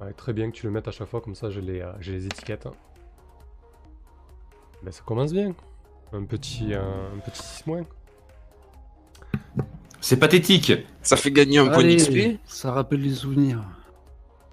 Ouais, 0.00 0.12
très 0.12 0.32
bien 0.32 0.50
que 0.50 0.56
tu 0.56 0.66
le 0.66 0.72
mettes 0.72 0.86
à 0.88 0.92
chaque 0.92 1.08
fois, 1.08 1.20
comme 1.20 1.34
ça 1.34 1.50
j'ai 1.50 1.60
les, 1.60 1.80
euh, 1.80 1.92
j'ai 2.00 2.12
les 2.12 2.26
étiquettes. 2.26 2.68
Ben, 4.82 4.92
ça 4.92 5.02
commence 5.04 5.32
bien. 5.32 5.54
Un 6.12 6.24
petit, 6.24 6.72
euh, 6.72 6.80
un 7.14 7.18
petit 7.18 7.42
6 7.42 7.66
moins. 7.66 7.82
C'est 10.00 10.18
pathétique. 10.18 10.72
Ça 11.02 11.16
fait 11.16 11.32
gagner 11.32 11.58
un 11.58 11.66
point 11.68 11.82
d'XP 11.84 12.38
ça 12.46 12.72
rappelle 12.72 13.00
les 13.02 13.14
souvenirs. 13.14 13.60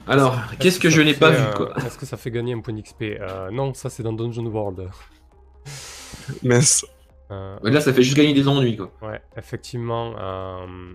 Alors, 0.08 0.36
qu'est-ce 0.60 0.80
que 0.80 0.90
je 0.90 1.02
n'ai 1.02 1.14
pas 1.14 1.30
euh, 1.32 1.32
vu 1.50 1.54
quoi 1.56 1.74
Est-ce 1.86 1.98
que 1.98 2.06
ça 2.06 2.18
fait 2.18 2.32
gagner 2.32 2.54
un 2.54 2.60
point 2.62 2.74
d'XP 2.74 3.02
Euh, 3.20 3.50
Non, 3.52 3.74
ça 3.74 3.90
c'est 3.90 4.04
dans 4.04 4.14
Dungeon 4.14 4.46
World. 4.48 4.90
Mais 6.44 6.60
Euh, 7.32 7.58
Là, 7.64 7.82
ça 7.82 7.92
fait 7.94 8.04
juste 8.04 8.18
gagner 8.18 8.34
des 8.34 8.48
ennuis 8.48 8.78
quoi. 8.78 8.92
Ouais, 9.02 9.22
effectivement. 9.38 10.14
euh, 10.20 10.94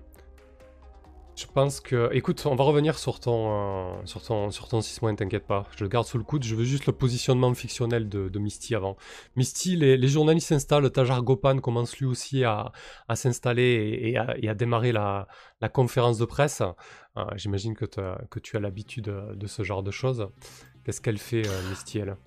Je 1.41 1.47
pense 1.47 1.79
que. 1.79 2.09
Écoute, 2.13 2.43
on 2.45 2.55
va 2.55 2.63
revenir 2.63 2.99
sur 2.99 3.19
ton, 3.19 3.49
euh, 3.49 3.93
sur 4.05 4.21
ton, 4.21 4.51
sur 4.51 4.67
ton 4.67 4.79
6 4.81 5.01
mois, 5.01 5.13
t'inquiète 5.15 5.47
pas. 5.47 5.65
Je 5.75 5.83
le 5.83 5.89
garde 5.89 6.05
sous 6.05 6.19
le 6.19 6.23
coude. 6.23 6.43
Je 6.43 6.55
veux 6.55 6.63
juste 6.63 6.85
le 6.85 6.93
positionnement 6.93 7.51
fictionnel 7.55 8.09
de, 8.09 8.29
de 8.29 8.39
Misty 8.39 8.75
avant. 8.75 8.95
Misty, 9.35 9.75
les, 9.75 9.97
les 9.97 10.07
journalistes 10.07 10.49
s'installent. 10.49 10.89
Tajar 10.91 11.23
Gopan 11.23 11.57
commence 11.57 11.97
lui 11.97 12.05
aussi 12.05 12.43
à, 12.43 12.71
à 13.07 13.15
s'installer 13.15 13.63
et, 13.63 14.11
et 14.11 14.17
à, 14.17 14.35
et 14.37 14.49
à 14.49 14.53
démarrer 14.53 14.91
la, 14.91 15.27
la 15.61 15.69
conférence 15.69 16.19
de 16.19 16.25
presse. 16.25 16.61
Euh, 17.17 17.23
J'imagine 17.35 17.75
que, 17.75 17.85
que 17.85 18.39
tu 18.39 18.55
as 18.55 18.59
l'habitude 18.59 19.05
de, 19.05 19.35
de 19.35 19.47
ce 19.47 19.63
genre 19.63 19.81
de 19.81 19.91
choses. 19.91 20.27
Qu'est-ce 20.85 21.01
qu'elle 21.01 21.17
fait, 21.17 21.47
euh, 21.47 21.69
Misty, 21.69 21.99
elle? 21.99 22.17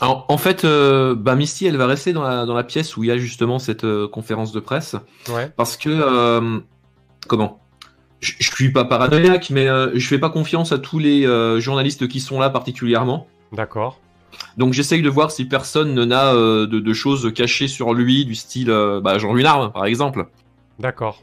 Alors, 0.00 0.26
en 0.28 0.38
fait, 0.38 0.64
euh, 0.64 1.14
bah, 1.14 1.36
Misty, 1.36 1.66
elle 1.66 1.76
va 1.76 1.86
rester 1.86 2.12
dans 2.12 2.22
la, 2.22 2.44
dans 2.44 2.54
la 2.54 2.64
pièce 2.64 2.96
où 2.96 3.04
il 3.04 3.06
y 3.06 3.12
a 3.12 3.16
justement 3.16 3.58
cette 3.58 3.84
euh, 3.84 4.08
conférence 4.08 4.52
de 4.52 4.60
presse. 4.60 4.96
Ouais. 5.28 5.50
Parce 5.56 5.76
que, 5.76 5.88
euh, 5.88 6.60
comment? 7.28 7.60
Je, 8.20 8.32
je 8.38 8.50
suis 8.50 8.72
pas 8.72 8.84
paranoïaque, 8.84 9.50
mais 9.50 9.68
euh, 9.68 9.90
je 9.94 10.06
fais 10.06 10.18
pas 10.18 10.30
confiance 10.30 10.72
à 10.72 10.78
tous 10.78 10.98
les 10.98 11.26
euh, 11.26 11.60
journalistes 11.60 12.08
qui 12.08 12.20
sont 12.20 12.40
là 12.40 12.50
particulièrement. 12.50 13.26
D'accord. 13.52 14.00
Donc 14.56 14.72
j'essaye 14.72 15.02
de 15.02 15.08
voir 15.08 15.30
si 15.30 15.46
personne 15.46 16.04
n'a 16.04 16.34
euh, 16.34 16.66
de, 16.66 16.80
de 16.80 16.92
choses 16.92 17.32
cachées 17.32 17.68
sur 17.68 17.94
lui, 17.94 18.24
du 18.24 18.34
style, 18.34 18.70
euh, 18.70 19.00
bah, 19.00 19.18
genre 19.18 19.36
une 19.36 19.46
arme, 19.46 19.72
par 19.72 19.86
exemple. 19.86 20.26
D'accord. 20.78 21.22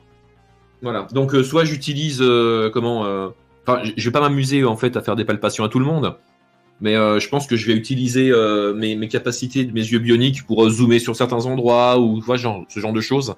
Voilà. 0.82 1.08
Donc 1.14 1.34
soit 1.44 1.66
j'utilise 1.66 2.24
comment 2.74 3.32
Enfin, 3.68 3.82
je 3.98 4.06
vais 4.06 4.12
pas 4.12 4.22
m'amuser 4.22 4.64
en 4.64 4.76
fait 4.78 4.96
à 4.96 5.02
faire 5.02 5.16
des 5.16 5.26
palpations 5.26 5.64
à 5.64 5.70
tout 5.70 5.80
le 5.80 5.86
monde, 5.86 6.18
mais 6.82 6.94
je 6.94 7.28
pense 7.30 7.48
que 7.48 7.56
je 7.56 7.66
vais 7.66 7.74
utiliser 7.74 8.32
mes, 8.76 8.96
mes 8.96 9.08
capacités 9.08 9.64
de 9.64 9.72
mes 9.72 9.80
yeux 9.80 9.98
bioniques 9.98 10.46
pour 10.46 10.70
zoomer 10.70 11.00
sur 11.00 11.16
certains 11.16 11.48
endroits 11.48 11.98
ou 11.98 12.20
vois, 12.22 12.36
genre, 12.36 12.66
ce 12.70 12.80
genre 12.80 12.94
de 12.94 13.02
choses. 13.02 13.36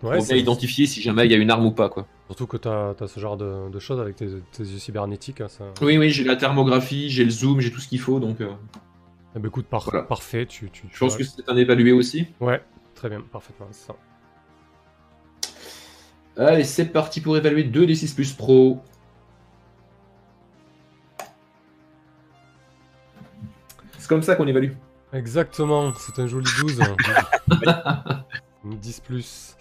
Pour 0.00 0.10
Ouais, 0.10 0.16
bien 0.18 0.24
c'est- 0.24 0.38
identifier 0.38 0.86
si 0.86 1.00
jamais 1.02 1.24
il 1.26 1.30
y 1.32 1.34
a 1.34 1.38
une 1.38 1.50
arme 1.50 1.64
ou 1.66 1.70
pas. 1.70 1.88
Quoi. 1.88 2.06
surtout 2.26 2.46
que 2.46 2.56
tu 2.56 2.68
as, 2.68 2.94
ce 3.06 3.20
genre 3.20 3.36
de, 3.36 3.70
de 3.70 3.78
choses 3.78 4.00
avec 4.00 4.16
tes, 4.16 4.28
tes 4.52 4.62
yeux 4.64 4.78
cybernétiques. 4.78 5.40
hein, 5.40 5.48
ça... 5.48 5.64
Oui, 5.80 5.96
oui, 5.98 6.10
j'ai 6.10 6.24
la 6.24 6.36
thermographie, 6.36 7.08
j'ai 7.10 7.24
le 7.24 7.30
zoom, 7.30 7.60
j'ai 7.60 7.70
tout 7.70 7.80
ce 7.80 7.88
qu'il 7.88 8.00
faut, 8.00 8.18
donc 8.20 8.40
euh, 8.40 8.50
Eh 9.36 9.38
ben, 9.38 9.48
écoute, 9.48 9.66
par- 9.66 9.84
Voilà. 9.84 10.02
parfait. 10.02 10.46
Tu, 10.46 10.70
tu, 10.70 10.86
je 10.92 10.98
pense 10.98 11.16
que 11.16 11.24
c'est 11.24 11.48
un 11.48 11.56
évalué 11.56 11.92
aussi. 11.92 12.26
Ouais, 12.40 12.62
très 12.94 13.08
bien, 13.08 13.20
parfaitement. 13.32 13.66
c'est 13.70 13.86
ça. 13.86 13.94
Allez, 16.36 16.64
c'est 16.64 16.86
parti 16.86 17.20
pour 17.20 17.36
évaluer 17.36 17.62
2 17.64 17.86
des 17.86 17.94
6 17.94 18.12
plus 18.12 18.32
pro. 18.32 18.80
C'est 23.98 24.08
comme 24.08 24.22
ça 24.22 24.34
qu'on 24.36 24.46
évalue. 24.46 24.72
Exactement, 25.12 25.92
c'est 25.94 26.20
un 26.20 26.26
joli 26.26 26.46
12. 26.60 26.80
Une 28.64 28.78
10 28.78 29.00
plus. 29.00 29.56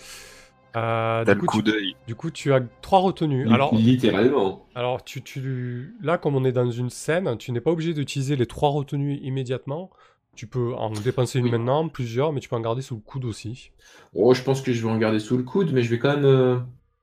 Euh, 0.76 1.24
T'as 1.24 1.34
du, 1.34 1.36
le 1.36 1.40
coup, 1.42 1.46
coup 1.48 1.62
tu, 1.62 1.72
d'œil. 1.72 1.96
du 2.08 2.16
coup, 2.16 2.32
tu 2.32 2.52
as 2.54 2.62
trois 2.82 3.00
retenues. 3.00 3.48
Alors, 3.52 3.76
Littéralement. 3.76 4.66
alors 4.76 5.04
tu, 5.04 5.22
tu, 5.22 5.96
là, 6.02 6.18
comme 6.18 6.36
on 6.36 6.46
est 6.46 6.52
dans 6.52 6.70
une 6.72 6.90
scène, 6.90 7.38
tu 7.38 7.52
n'es 7.52 7.62
pas 7.62 7.72
obligé 7.72 7.94
d'utiliser 7.94 8.36
les 8.36 8.48
trois 8.48 8.70
retenues 8.70 9.18
immédiatement. 9.22 9.92
Tu 10.36 10.48
peux 10.48 10.74
en 10.74 10.90
dépenser 10.90 11.38
une 11.40 11.46
Oui. 11.46 11.52
maintenant, 11.52 11.88
plusieurs, 11.90 12.34
mais 12.34 12.40
tu 12.40 12.50
peux 12.50 12.56
en 12.56 12.60
garder 12.62 12.82
sous 12.82 12.96
le 12.96 13.02
coude 13.02 13.26
aussi. 13.26 13.72
Oh, 14.16 14.34
je 14.34 14.42
pense 14.42 14.62
que 14.62 14.74
je 14.74 14.82
vais 14.82 14.92
en 14.92 14.98
garder 14.98 15.20
sous 15.20 15.38
le 15.38 15.44
coude, 15.44 15.72
mais 15.74 15.84
je 15.84 15.90
vais 15.92 16.00
quand 16.00 16.16
même. 16.16 16.26
euh, 16.26 16.58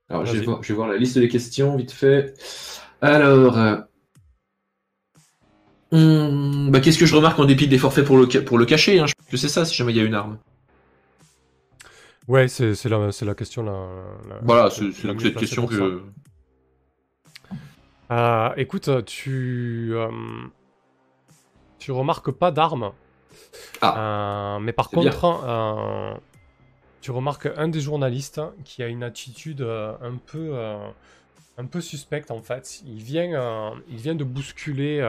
Alors, 0.09 0.25
je 0.25 0.35
vais, 0.35 0.43
voir, 0.43 0.61
je 0.63 0.67
vais 0.67 0.75
voir 0.75 0.89
la 0.89 0.97
liste 0.97 1.17
des 1.17 1.29
questions 1.29 1.77
vite 1.77 1.91
fait. 1.93 2.33
Alors. 2.99 3.57
euh, 3.57 3.77
hum, 5.91 6.69
bah, 6.71 6.79
Qu'est-ce 6.79 6.99
que 6.99 7.05
je 7.05 7.15
remarque 7.15 7.39
en 7.39 7.45
dépit 7.45 7.67
des 7.67 7.77
forfaits 7.77 8.05
pour 8.05 8.17
le, 8.17 8.27
pour 8.27 8.57
le 8.57 8.65
cacher 8.65 8.99
hein? 8.99 9.05
Je 9.07 9.13
pense 9.13 9.27
que 9.29 9.37
c'est 9.37 9.49
ça 9.49 9.65
si 9.65 9.75
jamais 9.75 9.93
il 9.93 9.97
y 9.97 10.01
a 10.01 10.03
une 10.03 10.15
arme. 10.15 10.37
Ouais, 12.31 12.47
c'est 12.47 12.75
c'est 12.75 12.87
la, 12.87 13.11
c'est 13.11 13.25
la 13.25 13.35
question. 13.35 13.61
La, 13.61 13.71
la- 14.29 14.39
Voilà, 14.41 14.69
c'est 14.69 14.89
cette 14.93 15.35
question 15.35 15.67
que. 15.67 16.01
Euh, 18.11 18.49
écoute, 18.57 18.89
tu, 19.05 19.91
euh, 19.93 20.09
tu 21.79 21.93
remarques 21.93 22.31
pas 22.31 22.51
d'armes. 22.51 22.91
Euh, 23.97 24.59
mais 24.59 24.73
par 24.73 24.89
contre, 24.89 26.19
tu 27.01 27.11
remarques 27.11 27.47
un 27.55 27.69
des 27.69 27.79
journalistes 27.79 28.41
qui 28.65 28.83
a 28.83 28.87
une 28.87 29.03
attitude 29.03 29.61
un 29.61 30.17
peu, 30.25 30.57
un 31.57 31.65
peu 31.65 31.79
suspecte 31.79 32.31
en 32.31 32.41
fait. 32.41 32.81
Il 32.85 33.01
vient, 33.01 33.73
il 33.89 33.95
vient 33.95 34.15
de 34.15 34.25
bousculer 34.25 34.99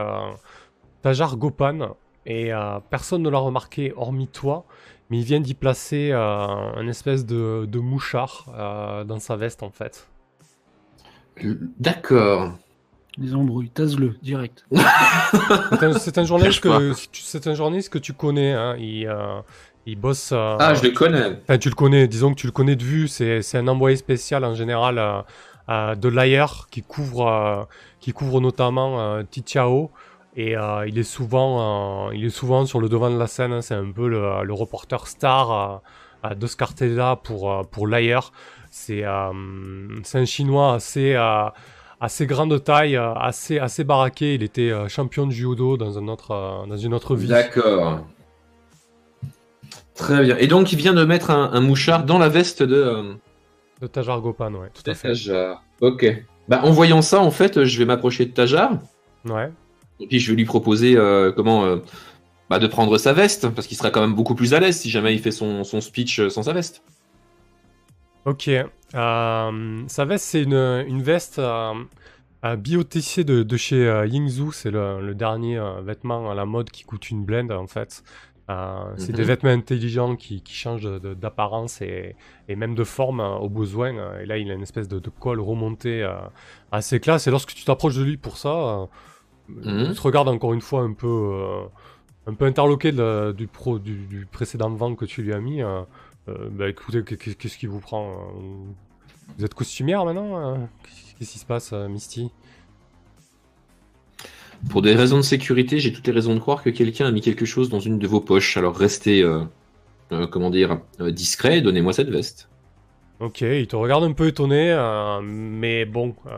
Tajar 1.02 1.36
Gopan 1.36 1.96
et 2.24 2.52
personne 2.88 3.22
ne 3.22 3.30
l'a 3.30 3.38
remarqué 3.38 3.92
hormis 3.96 4.28
toi. 4.28 4.64
Mais 5.12 5.18
il 5.18 5.24
vient 5.24 5.40
d'y 5.40 5.52
placer 5.52 6.08
euh, 6.10 6.18
un 6.18 6.88
espèce 6.88 7.26
de, 7.26 7.66
de 7.66 7.78
mouchard 7.80 8.46
euh, 8.56 9.04
dans 9.04 9.18
sa 9.18 9.36
veste 9.36 9.62
en 9.62 9.68
fait. 9.68 10.08
D'accord. 11.78 12.52
Les 13.18 13.34
embrouilles, 13.34 13.68
tase-le, 13.68 14.16
direct. 14.22 14.64
C'est 15.98 16.16
un, 16.16 16.24
journaliste 16.24 16.60
que 16.60 16.92
c'est 17.12 17.46
un 17.46 17.52
journaliste 17.54 17.90
que 17.92 17.98
tu 17.98 18.14
connais. 18.14 18.54
Hein. 18.54 18.74
Il, 18.78 19.06
euh, 19.06 19.42
il 19.84 19.96
bosse. 19.96 20.30
euh, 20.32 20.56
Ah, 20.58 20.72
je 20.72 20.82
le 20.82 20.92
connais. 20.92 21.38
Enfin, 21.42 21.58
tu 21.58 21.68
le 21.68 21.74
connais. 21.74 22.08
Disons 22.08 22.30
que 22.30 22.40
tu 22.40 22.46
le 22.46 22.52
connais 22.52 22.74
de 22.76 22.82
vue. 22.82 23.06
C'est 23.08 23.42
c'est 23.42 23.58
un 23.58 23.68
envoyé 23.68 23.96
spécial 23.96 24.46
en 24.46 24.54
général 24.54 24.96
euh, 24.98 25.20
euh, 25.68 25.94
de 25.94 26.08
l'AIR 26.08 26.68
qui 26.70 26.80
couvre 26.80 27.26
euh, 27.28 27.62
qui 28.00 28.12
couvre 28.14 28.40
notamment 28.40 28.98
euh, 28.98 29.22
Tichao. 29.30 29.90
Et 30.34 30.56
euh, 30.56 30.86
il 30.88 30.98
est 30.98 31.02
souvent 31.02 32.08
euh, 32.08 32.14
il 32.14 32.24
est 32.24 32.30
souvent 32.30 32.64
sur 32.64 32.80
le 32.80 32.88
devant 32.88 33.10
de 33.10 33.18
la 33.18 33.26
scène. 33.26 33.52
hein. 33.52 33.60
C'est 33.60 33.74
un 33.74 33.90
peu 33.90 34.08
le, 34.08 34.42
le 34.44 34.52
reporter 34.54 35.06
star 35.06 35.82
euh, 36.24 36.34
de 36.34 36.46
ce 36.46 36.56
quartier-là 36.56 37.16
pour 37.16 37.52
euh, 37.52 37.62
pour 37.64 37.86
l'AIR. 37.86 38.32
C'est 38.70 39.04
un 39.04 39.32
chinois 40.24 40.74
assez 40.74 41.14
assez 42.00 42.26
grande 42.26 42.64
taille, 42.64 42.96
euh, 42.96 43.12
assez 43.14 43.58
assez 43.58 43.84
baraqué. 43.84 44.34
Il 44.34 44.42
était 44.42 44.72
champion 44.88 45.26
de 45.26 45.32
judo 45.32 45.76
dans 45.76 45.98
un 45.98 46.08
autre 46.08 46.64
dans 46.66 46.76
une 46.78 46.94
autre 46.94 47.14
vie. 47.14 47.28
D'accord. 47.28 48.00
Très 49.94 50.22
bien. 50.22 50.36
Et 50.38 50.46
donc, 50.46 50.72
il 50.72 50.78
vient 50.78 50.94
de 50.94 51.04
mettre 51.04 51.30
un, 51.30 51.52
un 51.52 51.60
mouchard 51.60 52.04
dans 52.04 52.18
la 52.18 52.30
veste 52.30 52.62
de. 52.62 53.14
De 53.82 53.86
Tajar 53.86 54.20
Gopan, 54.20 54.54
ouais, 54.54 54.70
tout 54.72 54.88
à 54.90 54.94
fait. 54.94 55.08
Tajar. 55.08 55.62
Ok. 55.82 56.06
Bah, 56.48 56.60
en 56.64 56.70
voyant 56.70 57.02
ça, 57.02 57.20
en 57.20 57.30
fait, 57.30 57.64
je 57.64 57.78
vais 57.78 57.84
m'approcher 57.84 58.24
de 58.24 58.30
Tajar. 58.32 58.70
Ouais. 59.26 59.50
Et 60.02 60.06
puis, 60.08 60.20
je 60.20 60.30
vais 60.30 60.36
lui 60.36 60.44
proposer 60.44 60.96
euh, 60.96 61.32
comment. 61.32 61.64
euh, 61.64 61.78
bah, 62.50 62.58
de 62.58 62.66
prendre 62.66 62.98
sa 62.98 63.14
veste, 63.14 63.48
parce 63.48 63.66
qu'il 63.66 63.78
sera 63.78 63.90
quand 63.90 64.02
même 64.02 64.14
beaucoup 64.14 64.34
plus 64.34 64.52
à 64.54 64.60
l'aise 64.60 64.76
si 64.78 64.90
jamais 64.90 65.14
il 65.14 65.20
fait 65.20 65.30
son, 65.30 65.64
son 65.64 65.80
speech 65.80 66.20
euh, 66.20 66.28
sans 66.30 66.42
sa 66.44 66.52
veste. 66.52 66.82
Ok. 68.24 68.50
Sa 68.92 70.04
veste, 70.04 70.24
c'est 70.24 70.42
une, 70.42 70.54
une 70.86 71.02
veste 71.02 71.38
euh, 71.38 71.74
biotissée 72.56 73.24
de, 73.24 73.42
de 73.42 73.56
chez 73.56 73.88
euh, 73.88 74.06
Yingzhou. 74.06 74.52
C'est 74.52 74.70
le, 74.70 75.00
le 75.00 75.14
dernier 75.14 75.58
euh, 75.58 75.80
vêtement 75.82 76.30
à 76.30 76.34
la 76.34 76.44
mode 76.44 76.70
qui 76.70 76.84
coûte 76.84 77.10
une 77.10 77.24
blende, 77.24 77.52
en 77.52 77.66
fait. 77.66 78.02
Euh, 78.50 78.94
C'est 78.96 79.12
Mhm. 79.12 79.16
des 79.16 79.24
vêtements 79.24 79.50
intelligents 79.50 80.16
qui, 80.16 80.42
qui 80.42 80.54
changent 80.54 81.00
d'apparence 81.00 81.80
et, 81.80 82.16
et 82.48 82.56
même 82.56 82.74
de 82.74 82.84
forme 82.84 83.20
au 83.20 83.48
besoin. 83.48 84.18
Et 84.20 84.26
là, 84.26 84.36
il 84.38 84.50
a 84.50 84.54
une 84.54 84.62
espèce 84.62 84.88
de, 84.88 84.98
de 84.98 85.10
col 85.10 85.40
remonté 85.40 86.06
assez 86.70 87.00
classe. 87.00 87.26
Et 87.26 87.30
lorsque 87.30 87.54
tu 87.54 87.64
t'approches 87.64 87.96
de 87.96 88.02
lui 88.04 88.16
pour 88.16 88.36
ça, 88.36 88.88
euh, 89.50 89.84
Mhm. 89.84 89.86
il 89.90 89.94
te 89.96 90.00
regarde 90.02 90.28
encore 90.28 90.52
une 90.54 90.60
fois 90.60 90.82
un 90.82 90.92
peu, 90.92 91.06
euh, 91.08 91.62
un 92.26 92.34
peu 92.34 92.44
interloqué 92.46 92.92
du, 92.92 93.46
pro, 93.48 93.78
du, 93.78 94.06
du 94.06 94.26
précédent 94.26 94.70
vent 94.70 94.94
que 94.94 95.04
tu 95.04 95.22
lui 95.22 95.32
as 95.32 95.40
mis. 95.40 95.62
euh, 95.62 95.82
euh, 96.28 96.48
bah 96.50 96.68
écoutez, 96.68 97.02
qu'est- 97.04 97.16
qu'est- 97.16 97.34
qu'est-ce 97.34 97.58
qui 97.58 97.66
vous 97.66 97.80
prend 97.80 98.10
euh, 98.12 98.14
Vous 99.38 99.44
êtes 99.44 99.54
costumière 99.54 100.04
maintenant 100.04 100.38
euh 100.38 100.56
Qu'est-ce 101.18 101.32
qui 101.32 101.38
se 101.38 101.46
passe, 101.46 101.72
euh, 101.72 101.88
Misty? 101.88 102.30
Pour 104.70 104.82
des 104.82 104.94
raisons 104.94 105.16
de 105.18 105.22
sécurité, 105.22 105.78
j'ai 105.80 105.92
toutes 105.92 106.06
les 106.06 106.12
raisons 106.12 106.34
de 106.34 106.40
croire 106.40 106.62
que 106.62 106.70
quelqu'un 106.70 107.06
a 107.06 107.10
mis 107.10 107.20
quelque 107.20 107.44
chose 107.44 107.68
dans 107.68 107.80
une 107.80 107.98
de 107.98 108.06
vos 108.06 108.20
poches. 108.20 108.56
Alors, 108.56 108.76
restez. 108.76 109.22
euh, 109.22 109.42
euh, 110.12 110.26
comment 110.26 110.50
dire 110.50 110.80
euh, 111.00 111.10
discret 111.10 111.58
et 111.58 111.62
donnez-moi 111.62 111.92
cette 111.94 112.10
veste. 112.10 112.48
Ok, 113.22 113.42
il 113.42 113.66
te 113.68 113.76
regarde 113.76 114.02
un 114.02 114.12
peu 114.12 114.26
étonné, 114.26 114.72
euh, 114.72 115.20
mais 115.22 115.84
bon, 115.84 116.14
euh, 116.26 116.30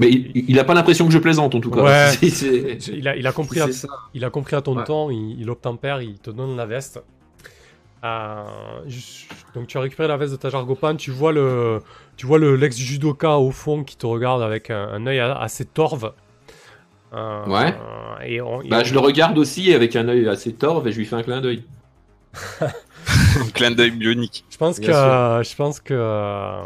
Mais 0.00 0.08
il, 0.10 0.32
il 0.48 0.58
a 0.58 0.64
pas 0.64 0.72
l'impression 0.72 1.06
que 1.06 1.12
je 1.12 1.18
plaisante 1.18 1.54
en 1.54 1.60
tout 1.60 1.70
cas. 1.70 1.82
Ouais. 1.82 2.10
Il, 2.22 3.06
a, 3.06 3.16
il, 3.16 3.26
a 3.26 3.32
compris 3.32 3.60
à, 3.60 3.66
il 4.14 4.24
a 4.24 4.30
compris 4.30 4.56
à 4.56 4.62
ton 4.62 4.76
Ouais. 4.78 4.84
ton, 4.84 5.10
il, 5.10 5.38
il 5.40 5.50
obtempère, 5.50 6.00
il 6.00 6.18
te 6.18 6.30
donne 6.30 6.56
la 6.56 6.64
veste. 6.64 7.02
Euh, 8.04 8.44
donc 9.54 9.66
tu 9.66 9.76
as 9.76 9.80
récupéré 9.80 10.08
la 10.08 10.16
veste 10.16 10.32
de 10.32 10.36
Tajar 10.38 10.64
Gopan, 10.64 10.96
tu 10.96 11.10
vois 11.10 11.32
le, 11.32 11.82
tu 12.16 12.24
vois 12.26 12.38
le 12.38 12.56
l'ex 12.56 12.76
judoka 12.78 13.36
au 13.38 13.50
fond 13.50 13.84
qui 13.84 13.96
te 13.96 14.06
regarde 14.06 14.42
avec 14.42 14.70
un, 14.70 14.88
un 14.88 15.06
œil 15.06 15.20
assez 15.20 15.66
torve. 15.66 16.12
Ouais. 17.12 17.74
Et 18.26 18.40
on- 18.40 18.62
et 18.62 18.68
Bah, 18.68 18.78
on- 18.80 18.84
je 18.84 18.94
le 18.94 19.00
regarde 19.00 19.36
aussi 19.36 19.72
avec 19.74 19.94
un 19.96 20.08
œil 20.08 20.26
assez 20.28 20.52
torve 20.54 20.88
et 20.88 20.92
je 20.92 20.98
lui 20.98 21.04
fais 21.04 21.16
un 21.16 21.22
clin 21.22 21.40
d'œil. 21.42 21.62
Un 23.40 23.50
clin 23.50 23.70
d'œil 23.70 23.90
bionique. 23.90 24.44
Je 24.50 24.56
pense 24.56 24.78
que 24.78 24.86
Bien 24.86 24.94
euh, 24.96 25.42
je 25.42 25.54
pense 25.56 25.80
que 25.80 25.94
euh, 25.94 26.62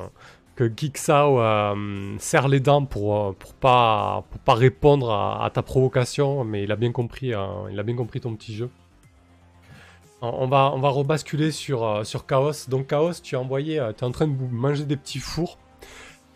que 0.54 0.64
Geeksao 0.74 1.40
euh, 1.40 2.14
serre 2.18 2.48
les 2.48 2.60
dents 2.60 2.84
pour 2.84 3.16
euh, 3.16 3.32
pour 3.38 3.54
pas 3.54 4.24
pour 4.30 4.40
pas 4.40 4.54
répondre 4.54 5.10
à, 5.12 5.44
à 5.44 5.50
ta 5.50 5.62
provocation, 5.62 6.44
mais 6.44 6.64
il 6.64 6.72
a 6.72 6.76
bien 6.76 6.92
compris 6.92 7.32
il 7.70 7.78
a 7.80 7.82
bien 7.82 7.96
compris 7.96 8.20
ton 8.20 8.34
petit 8.34 8.54
jeu. 8.54 8.70
On 10.22 10.28
on 10.28 10.46
va 10.48 10.72
on 10.74 10.80
va 10.80 10.88
rebasculer 10.88 11.50
sur 11.50 11.84
euh, 11.84 12.04
sur 12.04 12.26
Chaos. 12.26 12.68
Donc 12.68 12.88
Chaos, 12.88 13.12
tu 13.22 13.34
es 13.34 13.38
envoyé, 13.38 13.74
tu 13.96 14.04
es 14.04 14.06
en 14.06 14.12
train 14.12 14.26
de 14.26 14.34
manger 14.50 14.84
des 14.84 14.96
petits 14.96 15.18
fours. 15.20 15.58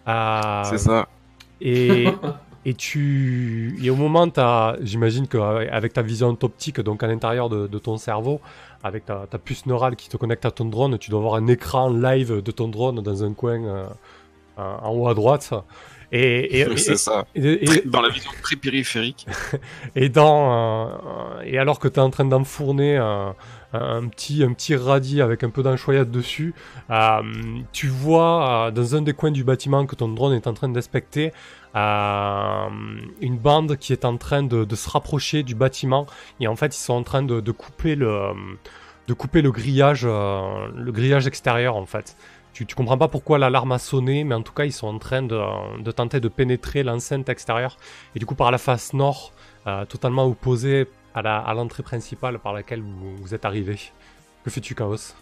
Euh, 0.08 0.62
C'est 0.64 0.78
ça. 0.78 1.08
et, 1.60 2.08
et 2.64 2.74
tu 2.74 3.78
et 3.82 3.88
au 3.90 3.96
moment 3.96 4.28
t'as 4.28 4.76
j'imagine 4.82 5.26
qu'avec 5.28 5.92
ta 5.94 6.02
vision 6.02 6.28
optique 6.42 6.80
donc 6.80 7.02
à 7.02 7.06
l'intérieur 7.06 7.48
de, 7.48 7.66
de 7.66 7.78
ton 7.78 7.96
cerveau 7.96 8.40
avec 8.82 9.04
ta, 9.04 9.26
ta 9.28 9.38
puce 9.38 9.66
neurale 9.66 9.96
qui 9.96 10.08
te 10.08 10.16
connecte 10.16 10.44
à 10.44 10.50
ton 10.50 10.64
drone 10.64 10.98
tu 10.98 11.10
dois 11.10 11.20
avoir 11.20 11.34
un 11.34 11.46
écran 11.48 11.90
live 11.90 12.42
de 12.42 12.50
ton 12.50 12.68
drone 12.68 13.00
dans 13.02 13.24
un 13.24 13.32
coin 13.34 13.62
euh, 13.64 13.86
euh, 14.58 14.76
en 14.82 14.90
haut 14.94 15.08
à 15.08 15.14
droite 15.14 15.52
et, 16.12 16.64
ça. 16.96 17.24
et- 17.36 17.82
Dans 17.86 18.00
la 18.00 18.08
vision 18.08 18.32
très 18.42 18.56
périphérique. 18.56 19.26
et 19.94 20.08
dans 20.08 20.52
euh, 20.52 20.88
euh, 21.38 21.42
et 21.44 21.56
alors 21.58 21.78
que 21.78 21.86
tu 21.88 21.96
es 22.00 22.02
en 22.02 22.10
train 22.10 22.24
d'enfourner 22.24 22.96
un, 22.96 23.36
un 23.72 24.08
petit 24.08 24.42
un 24.42 24.52
petit 24.52 24.74
radis 24.74 25.20
avec 25.22 25.44
un 25.44 25.50
peu 25.50 25.62
d'enchoyade 25.62 26.10
dessus, 26.10 26.52
euh, 26.90 27.20
tu 27.72 27.86
vois 27.86 28.66
euh, 28.66 28.70
dans 28.72 28.96
un 28.96 29.02
des 29.02 29.12
coins 29.12 29.30
du 29.30 29.44
bâtiment 29.44 29.86
que 29.86 29.94
ton 29.94 30.08
drone 30.08 30.32
est 30.34 30.48
en 30.48 30.52
train 30.54 30.68
d'inspecter 30.68 31.28
euh, 31.28 31.32
une 31.74 33.38
bande 33.38 33.76
qui 33.76 33.92
est 33.92 34.04
en 34.04 34.16
train 34.16 34.42
de, 34.42 34.64
de 34.64 34.76
se 34.76 34.90
rapprocher 34.90 35.42
du 35.42 35.54
bâtiment 35.54 36.06
et 36.40 36.48
en 36.48 36.56
fait 36.56 36.74
ils 36.76 36.80
sont 36.80 36.94
en 36.94 37.02
train 37.02 37.22
de, 37.22 37.40
de 37.40 37.52
couper 37.52 37.94
le 37.94 38.32
de 39.06 39.14
couper 39.14 39.42
le 39.42 39.50
grillage 39.50 40.02
euh, 40.04 40.68
le 40.74 40.92
grillage 40.92 41.26
extérieur 41.26 41.76
en 41.76 41.86
fait. 41.86 42.16
Tu, 42.52 42.66
tu 42.66 42.74
comprends 42.74 42.98
pas 42.98 43.08
pourquoi 43.08 43.38
l'alarme 43.38 43.72
a 43.72 43.78
sonné, 43.78 44.24
mais 44.24 44.34
en 44.34 44.42
tout 44.42 44.52
cas, 44.52 44.64
ils 44.64 44.72
sont 44.72 44.88
en 44.88 44.98
train 44.98 45.22
de, 45.22 45.40
de 45.80 45.90
tenter 45.92 46.18
de 46.18 46.26
pénétrer 46.28 46.82
l'enceinte 46.82 47.28
extérieure. 47.28 47.76
Et 48.16 48.18
du 48.18 48.26
coup, 48.26 48.34
par 48.34 48.50
la 48.50 48.58
face 48.58 48.92
nord, 48.92 49.30
euh, 49.68 49.84
totalement 49.84 50.26
opposée 50.26 50.88
à 51.14 51.54
l'entrée 51.54 51.84
principale 51.84 52.40
par 52.40 52.52
laquelle 52.52 52.82
vous 52.82 53.34
êtes 53.34 53.44
arrivé. 53.44 53.78
Que 54.44 54.50
fais-tu, 54.50 54.74
Chaos? 54.74 55.14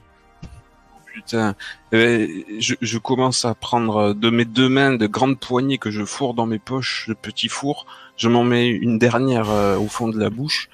Putain, 1.24 1.54
Euh, 1.94 2.28
je, 2.61 2.74
je 2.81 2.98
commence 2.98 3.44
à 3.44 3.54
prendre 3.54 4.12
de 4.14 4.31
mes 4.31 4.44
deux 4.44 4.68
mains 4.68 4.94
de 4.94 5.07
grandes 5.07 5.40
poignées 5.40 5.78
que 5.78 5.90
je 5.90 6.04
fourre 6.04 6.35
dans 6.35 6.46
mes 6.46 6.59
poches 6.61 7.07
de 7.09 7.14
petits 7.14 7.48
fours. 7.48 7.87
Je 8.16 8.28
m'en 8.28 8.44
mets 8.44 8.68
une 8.68 8.98
dernière 8.98 9.50
euh, 9.50 9.76
au 9.78 9.88
fond 9.88 10.09
de 10.09 10.18
la 10.18 10.31
bouche. 10.31 10.68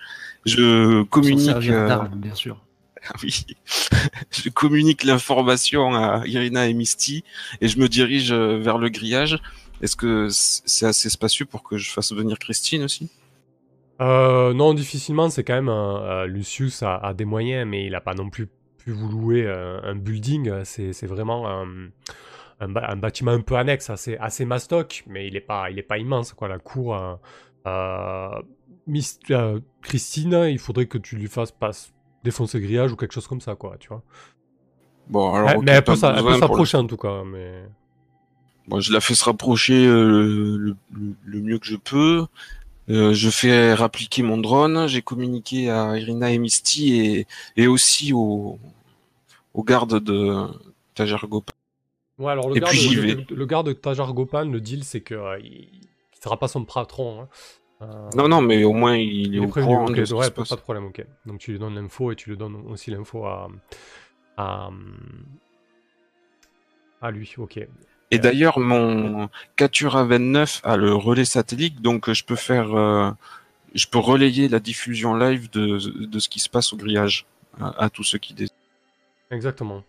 Je 0.44 1.02
communique. 1.04 1.48
euh, 1.70 1.88
d'arme, 1.88 2.10
bien 2.16 2.34
sûr. 2.34 2.58
Ah 3.06 3.12
oui. 3.22 3.44
je 4.30 4.48
communique 4.48 5.04
l'information 5.04 5.94
à 5.94 6.22
Irina 6.26 6.66
et 6.68 6.72
Misty 6.74 7.22
et 7.60 7.68
je 7.68 7.78
me 7.78 7.86
dirige 7.88 8.32
euh, 8.32 8.58
vers 8.58 8.78
le 8.78 8.88
grillage. 8.88 9.38
Est-ce 9.82 9.94
que 9.96 10.28
c'est 10.30 10.86
assez 10.86 11.10
spacieux 11.10 11.44
pour 11.44 11.62
que 11.62 11.76
je 11.76 11.90
fasse 11.90 12.12
venir 12.12 12.38
Christine 12.38 12.82
aussi? 12.82 13.10
Euh, 14.00 14.54
non, 14.54 14.72
difficilement, 14.74 15.28
c'est 15.30 15.44
quand 15.44 15.54
même. 15.54 15.68
euh, 15.68 16.26
Lucius 16.26 16.82
a, 16.82 16.96
a 16.96 17.12
des 17.14 17.24
moyens, 17.26 17.68
mais 17.68 17.84
il 17.86 17.94
a 17.94 18.00
pas 18.00 18.14
non 18.14 18.30
plus 18.30 18.48
pu 18.84 18.92
vous 18.92 19.08
louer 19.08 19.44
euh, 19.46 19.80
un 19.82 19.94
building. 19.96 20.64
C'est 20.64 20.92
c'est 20.92 21.06
vraiment 21.06 21.48
un, 21.48 21.66
un, 22.60 22.96
bâtiment 22.96 23.32
un 23.32 23.40
peu 23.40 23.56
annexe, 23.56 23.90
assez, 23.90 24.16
assez 24.18 24.44
mastoc, 24.44 25.04
mais 25.06 25.26
il 25.26 25.36
est 25.36 25.40
pas, 25.40 25.70
il 25.70 25.78
est 25.78 25.82
pas 25.82 25.98
immense. 25.98 26.32
Quoi. 26.32 26.48
La 26.48 26.58
cour. 26.58 26.94
euh, 26.96 27.14
euh, 27.66 28.42
Miss- 28.86 29.18
euh, 29.30 29.60
Christine, 29.80 30.44
il 30.50 30.58
faudrait 30.58 30.84
que 30.86 30.98
tu 30.98 31.16
lui 31.16 31.26
fasses 31.26 31.52
passe, 31.52 31.94
défoncer 32.22 32.58
le 32.58 32.64
grillage 32.66 32.92
ou 32.92 32.96
quelque 32.96 33.12
chose 33.14 33.26
comme 33.26 33.40
ça, 33.40 33.54
quoi, 33.54 33.76
tu 33.78 33.88
vois. 33.88 34.02
Bon, 35.08 35.32
alors 35.32 35.48
Ouais, 35.48 35.58
mais 35.62 35.72
elle 35.72 35.84
pas 35.84 35.94
peut 35.96 36.30
le- 36.32 36.38
s'approcher 36.38 36.76
en 36.76 36.86
tout 36.86 36.98
cas. 36.98 37.24
Mais... 37.24 37.62
Bon, 38.68 38.80
je 38.80 38.92
la 38.92 39.00
fais 39.00 39.14
se 39.14 39.24
rapprocher 39.24 39.86
euh, 39.86 40.56
le, 40.58 40.76
le- 40.92 41.16
le 41.24 41.40
mieux 41.40 41.58
que 41.58 41.66
je 41.66 41.76
peux. 41.76 42.26
Euh, 42.90 43.14
je 43.14 43.30
fais 43.30 43.74
rappliquer 43.74 44.22
mon 44.22 44.36
drone. 44.38 44.86
J'ai 44.88 45.02
communiqué 45.02 45.70
à 45.70 45.96
Irina 45.96 46.30
et 46.32 46.38
Misty 46.38 46.94
et, 47.00 47.26
et 47.56 47.66
aussi 47.66 48.12
aux 48.12 48.58
gardes 49.64 50.00
de 50.02 50.46
Tajargo. 50.94 51.44
Ouais, 52.18 52.30
alors 52.30 52.48
le 52.48 52.54
Et 52.54 52.60
garde, 52.60 52.72
puis 52.72 52.78
j'y 52.78 52.94
le, 52.94 53.02
vais. 53.02 53.14
le- 53.14 53.36
le 53.36 53.46
garde 53.46 53.66
de 53.66 53.72
Tajar 53.72 54.12
Gopan, 54.14 54.44
le 54.44 54.60
deal, 54.60 54.84
c'est 54.84 55.00
que 55.00 55.14
euh, 55.14 55.38
il, 55.40 55.68
il 55.72 56.18
sera 56.22 56.38
pas 56.38 56.48
son 56.48 56.64
patron. 56.64 57.22
hein. 57.22 57.28
Euh, 57.82 58.10
Non, 58.16 58.28
non, 58.28 58.40
mais 58.40 58.64
au 58.64 58.72
moins 58.72 58.96
il 58.96 59.34
est 59.36 59.38
Il 59.38 59.42
est 59.44 59.46
au 59.46 59.48
prévenu, 59.48 59.74
courant 59.74 59.84
ok, 59.84 59.98
de 59.98 60.04
ce 60.04 60.14
qui 60.14 60.16
ouais, 60.16 60.26
se 60.26 60.30
pas, 60.30 60.42
passe. 60.42 60.48
pas 60.48 60.56
de 60.56 60.60
problème, 60.60 60.86
ok. 60.86 61.04
Donc 61.26 61.40
tu 61.40 61.52
lui 61.52 61.58
donnes 61.58 61.74
l'info 61.74 62.12
et 62.12 62.16
tu 62.16 62.30
lui 62.30 62.36
donnes 62.36 62.56
aussi 62.68 62.90
l'info 62.90 63.26
à, 63.26 63.48
à, 64.36 64.70
à 67.00 67.10
lui, 67.10 67.34
ok. 67.38 67.66
Et 68.14 68.18
d'ailleurs, 68.18 68.58
mon 68.60 69.28
Katura 69.56 70.04
29 70.04 70.60
a 70.64 70.76
le 70.76 70.94
relais 70.94 71.24
satellite, 71.24 71.80
donc 71.82 72.08
euh, 72.08 72.14
je 72.14 72.24
peux 72.24 72.36
faire, 72.36 72.74
euh, 72.74 73.10
je 73.74 73.86
peux 73.86 73.98
relayer 73.98 74.48
la 74.48 74.60
diffusion 74.60 75.14
live 75.16 75.50
de, 75.50 75.78
de 76.06 76.18
ce 76.18 76.28
qui 76.28 76.38
se 76.40 76.48
passe 76.48 76.72
au 76.72 76.76
grillage 76.76 77.26
à, 77.60 77.84
à 77.84 77.90
tous 77.90 78.04
ceux 78.04 78.18
qui 78.18 78.34
désirent. 78.34 78.54
Exactement. 79.30 79.82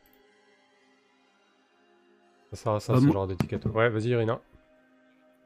Ça, 2.54 2.80
ça 2.80 2.94
Bah, 2.94 3.00
c'est 3.00 3.02
le 3.02 3.02
moi- 3.02 3.14
genre 3.14 3.28
d'étiquette. 3.28 3.66
Ouais, 3.66 3.90
vas-y, 3.90 4.10
Irina. 4.10 4.40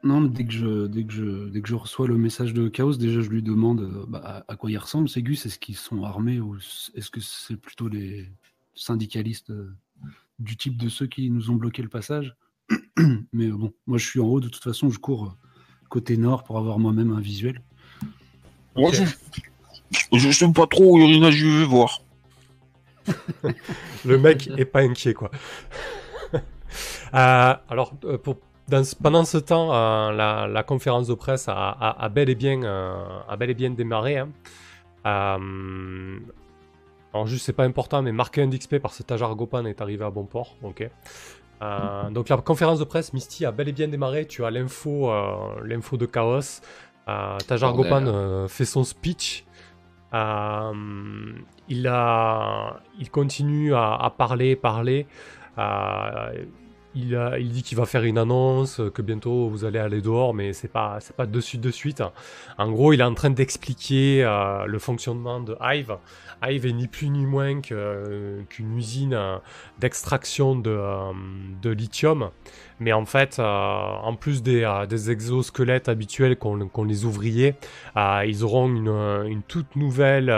Non, 0.02 0.20
mais 0.20 0.28
dès 0.30 0.44
que 0.44 0.52
je, 0.52 0.86
dès 0.86 1.04
que 1.04 1.12
je, 1.12 1.48
dès 1.48 1.60
que 1.60 1.68
je 1.68 1.74
reçois 1.74 2.06
le 2.06 2.16
message 2.16 2.54
de 2.54 2.68
Chaos, 2.68 2.94
déjà 2.96 3.20
je 3.20 3.28
lui 3.28 3.42
demande 3.42 3.80
euh, 3.82 4.04
bah, 4.08 4.44
à 4.48 4.56
quoi 4.56 4.70
ils 4.70 4.78
ressemblent, 4.78 5.08
ces 5.10 5.22
Gus. 5.22 5.44
Est-ce 5.44 5.58
qu'ils 5.58 5.76
sont 5.76 6.04
armés 6.04 6.40
ou 6.40 6.56
est-ce 6.94 7.10
que 7.10 7.20
c'est 7.20 7.56
plutôt 7.56 7.88
les 7.88 8.26
syndicalistes 8.74 9.50
euh, 9.50 9.74
du 10.38 10.56
type 10.56 10.78
de 10.78 10.88
ceux 10.88 11.06
qui 11.06 11.28
nous 11.28 11.50
ont 11.50 11.56
bloqué 11.56 11.82
le 11.82 11.88
passage? 11.90 12.34
Mais 13.32 13.46
bon, 13.48 13.72
moi 13.86 13.98
je 13.98 14.06
suis 14.06 14.20
en 14.20 14.24
haut, 14.26 14.40
de 14.40 14.48
toute 14.48 14.62
façon, 14.62 14.90
je 14.90 14.98
cours 14.98 15.24
euh, 15.24 15.30
côté 15.88 16.16
nord 16.16 16.44
pour 16.44 16.58
avoir 16.58 16.78
moi-même 16.78 17.12
un 17.12 17.20
visuel. 17.20 17.60
Ok. 18.76 18.94
je, 19.90 20.18
je 20.18 20.30
sais 20.30 20.50
pas 20.52 20.66
trop, 20.66 20.98
Irina, 20.98 21.30
je 21.30 21.46
vais 21.46 21.64
voir. 21.64 22.02
Le 24.04 24.18
mec 24.18 24.48
est 24.56 24.64
pas 24.64 24.80
inquiet, 24.80 25.14
quoi. 25.14 25.30
Euh, 27.12 27.54
alors, 27.68 27.92
euh, 28.04 28.18
pour, 28.18 28.36
dans 28.68 28.84
ce- 28.84 28.94
pendant 28.94 29.24
ce 29.24 29.36
temps, 29.36 29.74
euh, 29.74 30.12
la, 30.12 30.46
la 30.46 30.62
conférence 30.62 31.08
de 31.08 31.14
presse 31.14 31.48
a, 31.48 31.54
a- 31.70 32.04
a 32.04 32.08
bel, 32.08 32.30
et 32.30 32.36
bien, 32.36 32.62
euh, 32.62 33.04
a 33.28 33.36
bel 33.36 33.50
et 33.50 33.54
bien 33.54 33.70
démarré. 33.70 34.18
hein. 34.18 34.28
Euh, 35.06 36.18
alors, 37.12 37.26
juste, 37.26 37.46
c'est 37.46 37.52
pas 37.52 37.64
important, 37.64 38.00
mais 38.02 38.12
marqué 38.12 38.42
un 38.42 38.46
d'XP 38.46 38.78
parce 38.78 38.98
que 38.98 39.02
Tajar 39.02 39.34
Gopan 39.34 39.64
est 39.64 39.80
arrivé 39.80 40.04
à 40.04 40.10
bon 40.10 40.24
port. 40.24 40.54
Ok. 40.62 40.88
Euh, 41.62 42.10
donc, 42.10 42.28
la 42.28 42.36
conférence 42.38 42.78
de 42.78 42.84
presse, 42.84 43.12
Misty, 43.12 43.44
a 43.44 43.52
bel 43.52 43.68
et 43.68 43.72
bien 43.72 43.88
démarré. 43.88 44.26
Tu 44.26 44.44
as 44.44 44.50
l'info 44.50 45.10
euh, 45.10 45.60
l'info 45.64 45.96
de 45.96 46.06
Chaos. 46.06 46.60
Euh, 47.08 47.38
Tajar. 47.46 47.74
Gopan 47.74 48.06
euh, 48.06 48.48
fait 48.48 48.64
son 48.64 48.84
speech. 48.84 49.44
Il, 50.12 51.86
a, 51.86 52.80
il 52.98 53.10
continue 53.10 53.74
à, 53.74 53.94
à 53.94 54.10
parler, 54.10 54.56
parler. 54.56 55.06
Euh, 56.96 57.38
il, 57.38 57.50
dit 57.50 57.62
qu'il 57.62 57.78
va 57.78 57.86
faire 57.86 58.02
une 58.02 58.18
annonce, 58.18 58.80
que 58.92 59.00
bientôt 59.02 59.48
vous 59.48 59.64
allez 59.64 59.78
aller 59.78 60.00
dehors, 60.00 60.34
mais 60.34 60.52
c'est 60.52 60.68
pas, 60.68 60.98
c'est 61.00 61.14
pas 61.14 61.26
de 61.26 61.40
suite 61.40 61.60
de 61.60 61.70
suite. 61.70 62.02
En 62.58 62.70
gros, 62.70 62.92
il 62.92 63.00
est 63.00 63.04
en 63.04 63.14
train 63.14 63.30
d'expliquer 63.30 64.24
euh, 64.24 64.66
le 64.66 64.78
fonctionnement 64.78 65.40
de 65.40 65.56
Hive. 65.60 65.96
Hive 66.42 66.66
est 66.66 66.72
ni 66.72 66.88
plus 66.88 67.08
ni 67.10 67.26
moins 67.26 67.60
que- 67.60 68.42
qu'une 68.48 68.76
usine 68.76 69.14
euh, 69.14 69.36
d'extraction 69.78 70.56
de, 70.56 70.70
euh, 70.70 71.12
de 71.62 71.70
lithium. 71.70 72.30
Mais 72.80 72.94
en 72.94 73.04
fait, 73.04 73.38
euh, 73.38 73.42
en 73.44 74.16
plus 74.16 74.42
des, 74.42 74.62
euh, 74.64 74.86
exosquelettes 74.86 75.88
habituels 75.90 76.36
qu'ont 76.36 76.84
les 76.84 77.04
ouvriers, 77.04 77.54
euh, 77.96 78.24
ils 78.26 78.42
auront 78.42 78.68
une, 78.68 79.42
toute 79.46 79.76
nouvelle 79.76 80.30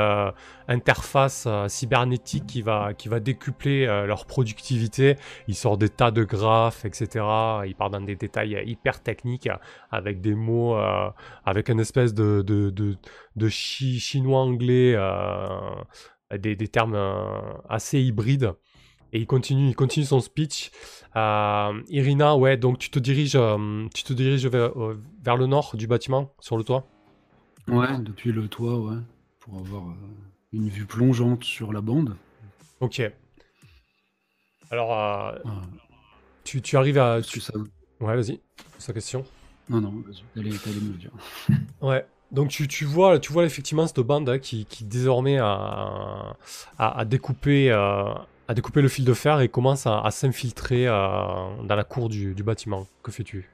interface 0.68 1.46
cybernétique 1.68 2.46
qui 2.46 2.62
va, 2.62 2.94
qui 2.94 3.08
va 3.08 3.20
décupler 3.20 3.86
leur 3.86 4.26
productivité. 4.26 5.16
Ils 5.48 5.54
sortent 5.54 5.80
des 5.80 5.88
tas 5.88 6.10
de 6.10 6.24
graphes, 6.24 6.84
etc. 6.84 7.24
Ils 7.66 7.74
partent 7.76 7.92
dans 7.92 8.00
des 8.00 8.16
détails 8.16 8.60
hyper 8.66 9.02
techniques 9.02 9.48
avec 9.90 10.20
des 10.20 10.34
mots, 10.34 10.76
avec 11.44 11.68
une 11.68 11.80
espèce 11.80 12.14
de, 12.14 12.42
de, 12.42 12.70
de, 12.70 12.96
de 13.36 13.48
chi- 13.48 14.00
chinois-anglais, 14.00 14.96
des, 16.36 16.56
des 16.56 16.68
termes 16.68 16.98
assez 17.68 18.00
hybrides. 18.00 18.52
Et 19.12 19.18
il 19.20 19.26
continue, 19.26 19.68
il 19.68 19.74
continue 19.74 20.06
son 20.06 20.20
speech. 20.20 20.70
Euh, 21.16 21.82
Irina, 21.88 22.36
ouais, 22.36 22.56
donc 22.56 22.78
tu 22.78 22.90
te 22.90 22.98
diriges, 22.98 23.36
euh, 23.36 23.86
tu 23.94 24.04
te 24.04 24.12
diriges 24.12 24.46
vers, 24.46 24.80
euh, 24.80 24.98
vers 25.22 25.36
le 25.36 25.46
nord 25.46 25.76
du 25.76 25.86
bâtiment, 25.86 26.32
sur 26.40 26.56
le 26.56 26.64
toit? 26.64 26.86
Ouais, 27.68 27.98
depuis 27.98 28.32
le 28.32 28.48
toit, 28.48 28.78
ouais, 28.78 28.96
pour 29.40 29.58
avoir 29.58 29.84
une 30.52 30.68
vue 30.68 30.86
plongeante 30.86 31.44
sur 31.44 31.72
la 31.72 31.80
bande. 31.80 32.16
Ok. 32.80 33.02
Alors, 34.70 34.92
Ah, 34.92 35.34
tu, 36.44 36.62
tu 36.62 36.76
arrives 36.76 36.98
à. 36.98 37.20
Que 37.20 37.40
ça... 37.40 37.52
Ouais, 38.00 38.16
vas-y, 38.16 38.40
ta 38.84 38.92
question. 38.92 39.24
Non, 39.68 39.80
non, 39.80 39.90
vas-y, 40.06 40.22
t'allais 40.34 40.56
t'allais 40.56 40.80
me 40.80 40.92
le 40.92 40.98
dire. 40.98 41.10
Ouais. 41.80 42.06
Donc 42.30 42.48
tu, 42.48 42.66
tu 42.66 42.86
vois, 42.86 43.18
tu 43.18 43.30
vois 43.30 43.44
effectivement 43.44 43.86
cette 43.86 44.00
bande 44.00 44.26
hein, 44.30 44.38
qui, 44.38 44.64
qui 44.64 44.84
désormais 44.84 45.36
a, 45.38 46.34
a, 46.78 46.98
a 46.98 47.04
découpé, 47.04 47.70
euh, 47.70 48.14
a 48.48 48.54
découpé 48.54 48.82
le 48.82 48.88
fil 48.88 49.04
de 49.04 49.14
fer 49.14 49.40
et 49.40 49.48
commence 49.48 49.86
à, 49.86 50.00
à 50.00 50.10
s'infiltrer 50.10 50.86
euh, 50.88 50.92
dans 51.64 51.76
la 51.76 51.84
cour 51.84 52.08
du, 52.08 52.34
du 52.34 52.42
bâtiment. 52.42 52.86
Que 53.02 53.10
fais-tu? 53.12 53.48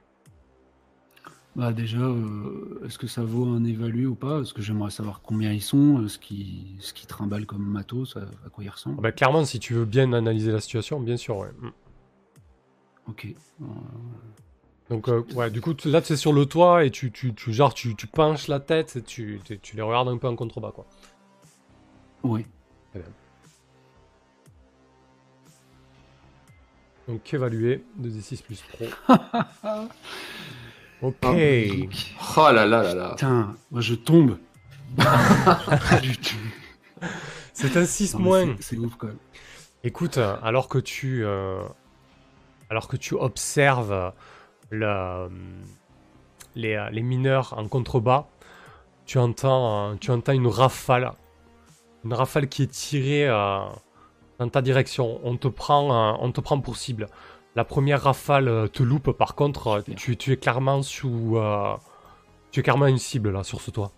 Bah 1.55 1.73
déjà, 1.73 1.99
euh, 1.99 2.81
est-ce 2.85 2.97
que 2.97 3.07
ça 3.07 3.23
vaut 3.23 3.45
un 3.47 3.63
évalué 3.65 4.05
ou 4.05 4.15
pas? 4.15 4.37
Parce 4.37 4.53
que 4.53 4.61
j'aimerais 4.61 4.91
savoir 4.91 5.21
combien 5.21 5.51
ils 5.51 5.61
sont, 5.61 5.99
euh, 5.99 6.07
ce 6.07 6.17
qui, 6.19 6.75
ce 6.79 6.93
qui 6.93 7.05
trimballent 7.07 7.45
comme 7.47 7.65
matos, 7.65 8.15
à, 8.17 8.21
à 8.45 8.49
quoi 8.49 8.63
ils 8.63 8.67
Ah 8.67 8.73
ressemblent. 8.73 9.01
bah, 9.01 9.11
Clairement, 9.11 9.43
si 9.45 9.59
tu 9.59 9.73
veux 9.73 9.85
bien 9.85 10.13
analyser 10.13 10.51
la 10.51 10.61
situation, 10.61 10.99
bien 10.99 11.17
sûr. 11.17 11.37
Ouais. 11.37 11.49
Mm. 11.59 11.69
Ok. 13.07 13.27
Euh, 13.61 13.65
Donc 14.89 15.07
ouais, 15.35 15.49
du 15.49 15.61
coup 15.61 15.73
là 15.85 16.01
tu 16.01 16.13
es 16.13 16.15
sur 16.15 16.31
le 16.33 16.45
toit 16.45 16.85
et 16.85 16.91
tu, 16.91 17.11
tu, 17.11 17.33
tu 17.33 17.51
genre 17.53 17.73
tu, 17.73 17.95
tu 17.95 18.05
penches 18.07 18.47
la 18.47 18.59
tête 18.59 18.95
et 18.95 19.01
tu, 19.01 19.39
tu, 19.61 19.75
les 19.75 19.81
regardes 19.81 20.07
un 20.09 20.17
peu 20.17 20.27
en 20.27 20.35
contrebas 20.35 20.71
quoi. 20.71 20.85
ouais. 22.23 22.45
Donc 27.09 27.33
évalué 27.33 27.83
2d6 27.99 28.43
plus 28.43 28.61
pro. 28.61 28.85
ok. 31.01 31.15
Oh 31.25 32.51
là 32.51 32.65
là 32.65 32.83
là 32.83 32.93
là. 32.93 33.09
Putain, 33.11 33.55
moi 33.71 33.81
je 33.81 33.95
tombe. 33.95 34.37
Pas 34.97 35.99
du 36.01 36.15
tout. 36.17 36.35
C'est 37.53 37.75
un 37.77 37.85
6 37.85 38.13
Non, 38.13 38.19
mais 38.19 38.25
moins. 38.25 38.55
c'est- 38.59 38.77
ouf 38.77 38.95
quand 38.95 39.07
même. 39.07 39.17
Écoute, 39.83 40.17
euh, 40.17 40.35
alors 40.43 40.67
que 40.67 40.77
tu, 40.77 41.23
euh, 41.25 41.61
alors 42.69 42.87
que 42.87 42.95
tu 42.97 43.15
observes 43.15 44.13
le- 44.69 45.29
les, 46.55 46.75
euh, 46.75 46.89
les 46.91 47.01
mineurs 47.01 47.53
en 47.57 47.67
contrebas, 47.67 48.27
tu 49.05 49.17
entends, 49.17 49.93
euh, 49.93 49.95
tu 49.99 50.11
entends 50.11 50.33
une 50.33 50.47
rafale, 50.47 51.13
une 52.05 52.13
rafale 52.13 52.47
qui 52.49 52.63
est 52.63 52.71
tirée 52.71 53.27
euh, 53.27 53.61
dans 54.39 54.49
ta 54.49 54.61
direction. 54.61 55.19
On 55.23 55.37
te 55.37 55.47
prend, 55.47 55.93
euh, 56.13 56.17
on 56.21 56.31
te 56.31 56.41
prend 56.41 56.59
pour 56.59 56.77
cible. 56.77 57.07
La 57.55 57.65
première 57.65 58.01
rafale 58.01 58.47
euh, 58.47 58.67
te 58.67 58.81
loupe, 58.83 59.11
par 59.11 59.35
contre, 59.35 59.67
euh, 59.67 59.81
tu, 59.95 60.17
tu 60.17 60.31
es 60.31 60.37
clairement 60.37 60.81
sous. 60.81 61.33
euh, 61.37 61.75
tu 62.51 62.61
es 62.61 62.63
clairement 62.63 62.87
une 62.87 62.97
cible 62.97 63.31
là 63.31 63.43
sur 63.43 63.61
ce 63.61 63.69
toit. 63.71 63.91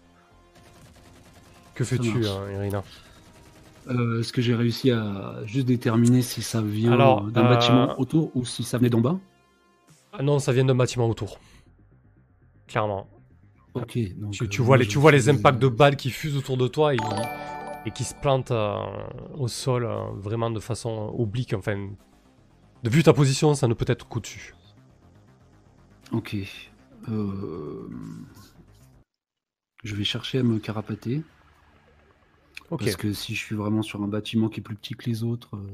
Que 1.76 1.84
fais-tu, 1.84 2.26
euh, 2.26 2.54
Irina? 2.54 2.84
Euh, 3.88 4.20
Est-ce 4.20 4.32
que 4.34 4.42
j'ai 4.42 4.54
réussi 4.54 4.92
à 4.92 5.36
juste 5.46 5.66
déterminer 5.68 6.22
si 6.22 6.42
ça 6.42 6.62
vient 6.62 6.96
d'un 7.32 7.44
bâtiment 7.44 8.00
autour 8.00 8.32
ou 8.36 8.46
si 8.46 8.64
ça 8.64 8.78
venait 8.78 8.89
d'en 8.89 9.02
bas? 9.02 9.18
Ah 10.14 10.22
Non, 10.22 10.39
ça 10.39 10.52
vient 10.52 10.66
d'un 10.66 10.76
bâtiment 10.76 11.08
autour. 11.10 11.39
Clairement. 12.68 13.08
Ok. 13.74 13.98
Donc, 14.18 14.34
Tu, 14.50 14.62
vois, 14.62 14.78
les, 14.78 14.86
tu 14.86 14.98
vois 14.98 15.12
les 15.12 15.30
impacts 15.30 15.60
de 15.60 15.68
balles 15.70 15.96
qui 15.96 16.10
fusent 16.10 16.36
autour 16.38 16.58
de 16.58 16.68
toi 16.68 16.94
et, 16.94 16.98
et 17.86 17.91
qui 17.91 18.03
se 18.03 18.13
plantent 18.15 18.51
euh, 18.51 18.75
au 19.36 19.47
sol 19.47 19.86
euh, 19.86 20.05
vraiment 20.15 20.51
de 20.51 20.59
façon 20.59 21.13
oblique. 21.17 21.53
Enfin, 21.53 21.89
de 22.84 22.89
vue 22.89 23.03
ta 23.03 23.13
position, 23.13 23.53
ça 23.55 23.67
ne 23.67 23.73
peut 23.73 23.86
être 23.88 24.07
qu'au-dessus. 24.07 24.53
Ok. 26.11 26.36
Euh, 27.09 27.88
Je 29.84 29.95
vais 29.95 30.03
chercher 30.03 30.39
à 30.39 30.43
me 30.43 30.59
carapater. 30.59 31.23
Ok. 32.69 32.79
Parce 32.79 32.95
que 32.95 33.11
si 33.13 33.34
je 33.36 33.39
suis 33.39 33.55
vraiment 33.55 33.82
sur 33.82 34.01
un 34.03 34.07
bâtiment 34.07 34.47
qui 34.49 34.59
est 34.59 34.63
plus 34.63 34.75
petit 34.75 34.93
que 34.93 35.09
les 35.09 35.23
autres, 35.23 35.55
euh, 35.57 35.67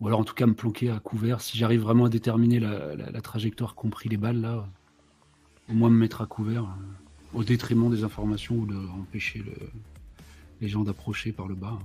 ou 0.00 0.06
alors 0.06 0.20
en 0.20 0.24
tout 0.24 0.34
cas 0.34 0.46
me 0.46 0.54
planquer 0.54 0.90
à 0.90 1.00
couvert, 1.00 1.40
si 1.40 1.58
j'arrive 1.58 1.80
vraiment 1.82 2.04
à 2.06 2.08
déterminer 2.08 2.60
la, 2.60 2.94
la- 2.94 3.10
la 3.10 3.20
trajectoire 3.20 3.74
compris 3.74 4.08
les 4.08 4.16
balles, 4.16 4.40
là, 4.40 4.66
au 5.68 5.72
moins 5.74 5.90
me 5.90 5.96
mettre 5.98 6.20
à 6.22 6.26
couvert, 6.26 6.64
euh, 6.64 7.38
au 7.38 7.44
détriment 7.44 7.90
des 7.90 8.04
informations 8.04 8.54
ou 8.56 8.66
de 8.66 8.76
empêcher 8.76 9.40
le- 9.40 9.70
les 10.60 10.68
gens 10.68 10.82
d'approcher 10.82 11.32
par 11.32 11.46
le 11.46 11.54
bas. 11.54 11.78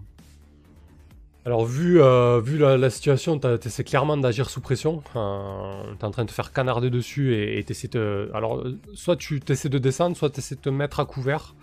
Alors, 1.45 1.65
vu, 1.65 2.01
euh, 2.01 2.41
vu 2.41 2.57
la, 2.57 2.77
la 2.77 2.89
situation, 2.89 3.39
tu 3.39 3.47
essaies 3.47 3.83
clairement 3.83 4.17
d'agir 4.17 4.49
sous 4.49 4.61
pression. 4.61 5.01
Euh, 5.15 5.83
tu 5.93 5.99
es 5.99 6.05
en 6.05 6.11
train 6.11 6.23
de 6.23 6.29
te 6.29 6.33
faire 6.33 6.51
canarder 6.51 6.89
dessus 6.89 7.33
et 7.33 7.63
tu 7.63 7.71
essaies 7.71 7.87
de. 7.87 8.29
Alors, 8.33 8.63
soit 8.93 9.15
tu 9.15 9.41
essaies 9.47 9.69
de 9.69 9.77
descendre, 9.77 10.17
soit 10.17 10.29
tu 10.29 10.39
essaies 10.39 10.55
de 10.55 10.61
te 10.61 10.69
mettre 10.69 10.99
à 10.99 11.05
couvert. 11.05 11.55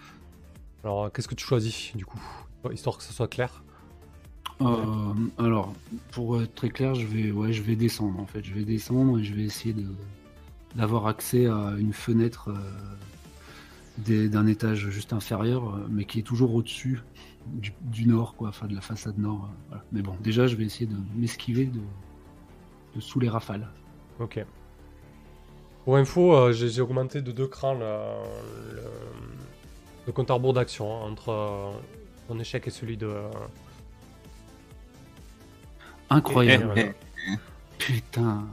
Alors, 0.82 1.12
qu'est-ce 1.12 1.28
que 1.28 1.34
tu 1.34 1.44
choisis 1.44 1.94
du 1.94 2.04
coup 2.04 2.20
Histoire 2.72 2.96
que 2.96 3.04
ce 3.04 3.12
soit 3.12 3.28
clair? 3.28 3.62
Euh, 4.62 4.66
alors, 5.38 5.72
pour 6.10 6.42
être 6.42 6.54
très 6.54 6.70
clair, 6.70 6.94
je 6.94 7.06
vais, 7.06 7.30
ouais, 7.30 7.52
je 7.52 7.62
vais 7.62 7.76
descendre 7.76 8.18
en 8.18 8.26
fait. 8.26 8.42
Je 8.44 8.54
vais 8.54 8.64
descendre 8.64 9.18
et 9.18 9.24
je 9.24 9.34
vais 9.34 9.42
essayer 9.42 9.74
de 9.74 9.86
d'avoir 10.74 11.06
accès 11.06 11.46
à 11.46 11.74
une 11.78 11.92
fenêtre 11.92 12.50
d'un 13.98 14.46
étage 14.46 14.88
juste 14.90 15.12
inférieur, 15.12 15.74
euh, 15.74 15.86
mais 15.90 16.04
qui 16.04 16.18
est 16.18 16.22
toujours 16.22 16.54
au-dessus 16.54 17.02
du, 17.46 17.72
du 17.82 18.06
nord, 18.06 18.34
quoi, 18.36 18.48
enfin 18.48 18.66
de 18.66 18.74
la 18.74 18.80
façade 18.80 19.18
nord. 19.18 19.44
euh, 19.50 19.56
voilà. 19.68 19.84
Mais 19.92 20.02
bon, 20.02 20.16
déjà, 20.20 20.46
je 20.46 20.56
vais 20.56 20.64
essayer 20.64 20.86
de 20.86 20.96
m'esquiver 21.14 21.66
de, 21.66 21.80
de 22.94 23.00
sous 23.00 23.20
les 23.20 23.28
rafales. 23.28 23.68
Ok. 24.20 24.44
Pour 25.84 25.96
info, 25.96 26.34
euh, 26.34 26.52
j'ai 26.52 26.80
augmenté 26.80 27.22
de 27.22 27.30
deux 27.32 27.46
crans 27.46 27.74
le, 27.74 27.86
le, 28.74 28.82
le 30.06 30.12
compte 30.12 30.30
à 30.30 30.34
rebours 30.34 30.52
d'action 30.52 30.92
hein, 30.92 31.10
entre 31.10 31.28
euh, 31.30 31.70
mon 32.28 32.38
échec 32.40 32.66
et 32.66 32.70
celui 32.70 32.96
de. 32.96 33.06
euh, 33.06 33.30
Incroyable. 36.10 36.94
Putain. 37.78 38.46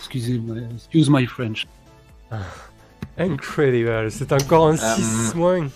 Excusez-moi, 0.00 0.56
excuse 0.74 1.10
my 1.10 1.26
French. 1.26 1.66
Incredible, 3.18 4.10
c'est 4.10 4.32
encore 4.32 4.68
un 4.68 4.74
Euh, 4.74 4.94
6 4.96 5.34
moins. 5.34 5.66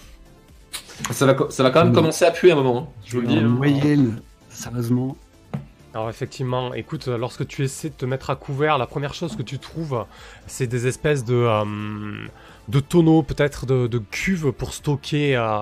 Ça 1.10 1.26
va, 1.26 1.36
ça 1.50 1.62
va 1.62 1.70
quand 1.70 1.80
même 1.84 1.92
Mm. 1.92 1.96
commencer 1.96 2.24
à 2.24 2.30
puer 2.30 2.50
à 2.50 2.54
un 2.54 2.56
moment. 2.62 2.78
hein. 2.78 3.02
Je 3.04 3.16
vous 3.16 3.22
le 3.22 3.28
dis. 3.28 3.38
En 3.38 3.44
hein. 3.44 3.48
moyenne, 3.48 4.22
sérieusement. 4.50 5.16
Alors 5.94 6.08
effectivement, 6.08 6.72
écoute, 6.72 7.06
lorsque 7.08 7.46
tu 7.46 7.64
essaies 7.64 7.90
de 7.90 7.94
te 7.94 8.06
mettre 8.06 8.30
à 8.30 8.36
couvert, 8.36 8.78
la 8.78 8.86
première 8.86 9.12
chose 9.12 9.36
que 9.36 9.42
tu 9.42 9.58
trouves, 9.58 10.04
c'est 10.46 10.66
des 10.66 10.86
espèces 10.86 11.24
de, 11.24 11.34
euh, 11.34 11.64
de 12.68 12.80
tonneaux, 12.80 13.22
peut-être 13.22 13.66
de, 13.66 13.86
de 13.88 13.98
cuves 13.98 14.52
pour 14.52 14.72
stocker, 14.72 15.36
euh, 15.36 15.58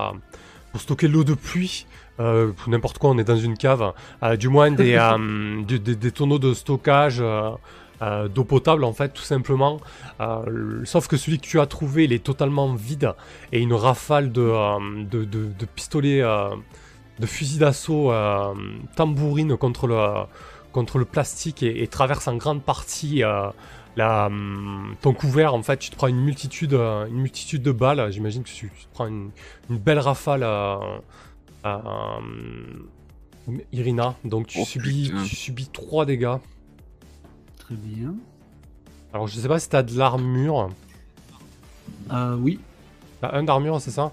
pour 0.71 0.81
stocker 0.81 1.09
l'eau 1.09 1.25
de 1.25 1.35
pluie. 1.35 1.87
Euh, 2.21 2.53
N'importe 2.69 2.99
quoi, 2.99 3.11
on 3.11 3.19
est 3.19 3.25
dans 3.25 3.37
une 3.39 3.57
cave. 3.57 3.93
Euh, 4.23 4.37
du 4.37 4.49
moins 4.49 4.71
des, 4.71 4.95
euh, 5.01 5.63
du- 5.65 5.81
des, 5.81 5.97
des 5.97 6.13
tonneaux 6.13 6.39
de 6.39 6.53
stockage 6.55 7.23
euh, 8.03 8.29
d'eau 8.29 8.45
potable, 8.45 8.85
en 8.85 8.93
fait, 8.93 9.11
tout 9.11 9.23
simplement. 9.23 9.81
Euh, 10.21 10.83
sauf 10.85 11.07
que 11.09 11.17
celui 11.17 11.39
que 11.39 11.47
tu 11.47 11.61
as 11.61 11.67
trouvé, 11.67 12.05
il 12.05 12.13
est 12.13 12.23
totalement 12.25 12.73
vide 12.75 13.15
et 13.53 13.61
une 13.61 13.75
rafale 13.75 14.33
de, 14.33 14.41
euh, 14.43 15.05
de, 15.05 15.25
de, 15.25 15.47
de 15.59 15.65
pistolets, 15.67 16.21
de 16.23 17.27
fusils 17.27 17.59
d'assaut 17.59 18.13
tambourine 18.97 19.57
contre 19.57 19.87
le, 19.87 20.25
contre 20.73 20.99
le 20.99 21.05
plastique 21.05 21.63
et, 21.63 21.83
et 21.83 21.87
traverse 21.89 22.27
en 22.29 22.37
grande 22.37 22.63
partie 22.63 23.23
la, 23.97 24.27
hum, 24.27 24.95
ton 25.03 25.13
couvert. 25.13 25.53
En 25.55 25.63
fait, 25.63 25.77
tu 25.79 25.91
te 25.91 25.97
prends 25.97 26.07
une 26.07 26.21
multitude, 26.23 26.73
une 26.75 27.21
multitude 27.21 27.63
de 27.63 27.73
balles. 27.73 28.11
J'imagine 28.13 28.43
que 28.43 28.49
tu, 28.49 28.71
tu 28.79 28.85
te 28.87 28.93
prends 28.95 29.07
une, 29.09 29.31
une 29.69 29.79
belle 29.79 29.99
rafale. 29.99 30.43
euh, 30.43 30.79
Irina, 33.73 34.15
donc 34.25 34.47
tu, 34.47 34.59
Oh, 34.61 34.65
subis, 34.65 35.09
putain. 35.11 35.25
tu 35.25 35.35
subis 35.37 35.69
3 35.73 36.07
dégâts. 36.07 36.37
Très 37.71 37.79
bien. 37.79 38.15
Alors 39.13 39.29
je 39.29 39.39
sais 39.39 39.47
pas 39.47 39.61
si 39.61 39.69
t'as 39.69 39.85
de 39.85 39.97
l'armure. 39.97 40.71
Ah 42.09 42.35
oui, 42.35 42.59
T'as 43.21 43.37
un 43.37 43.45
d'armure, 43.45 43.81
c'est 43.81 43.93
ça? 43.93 44.13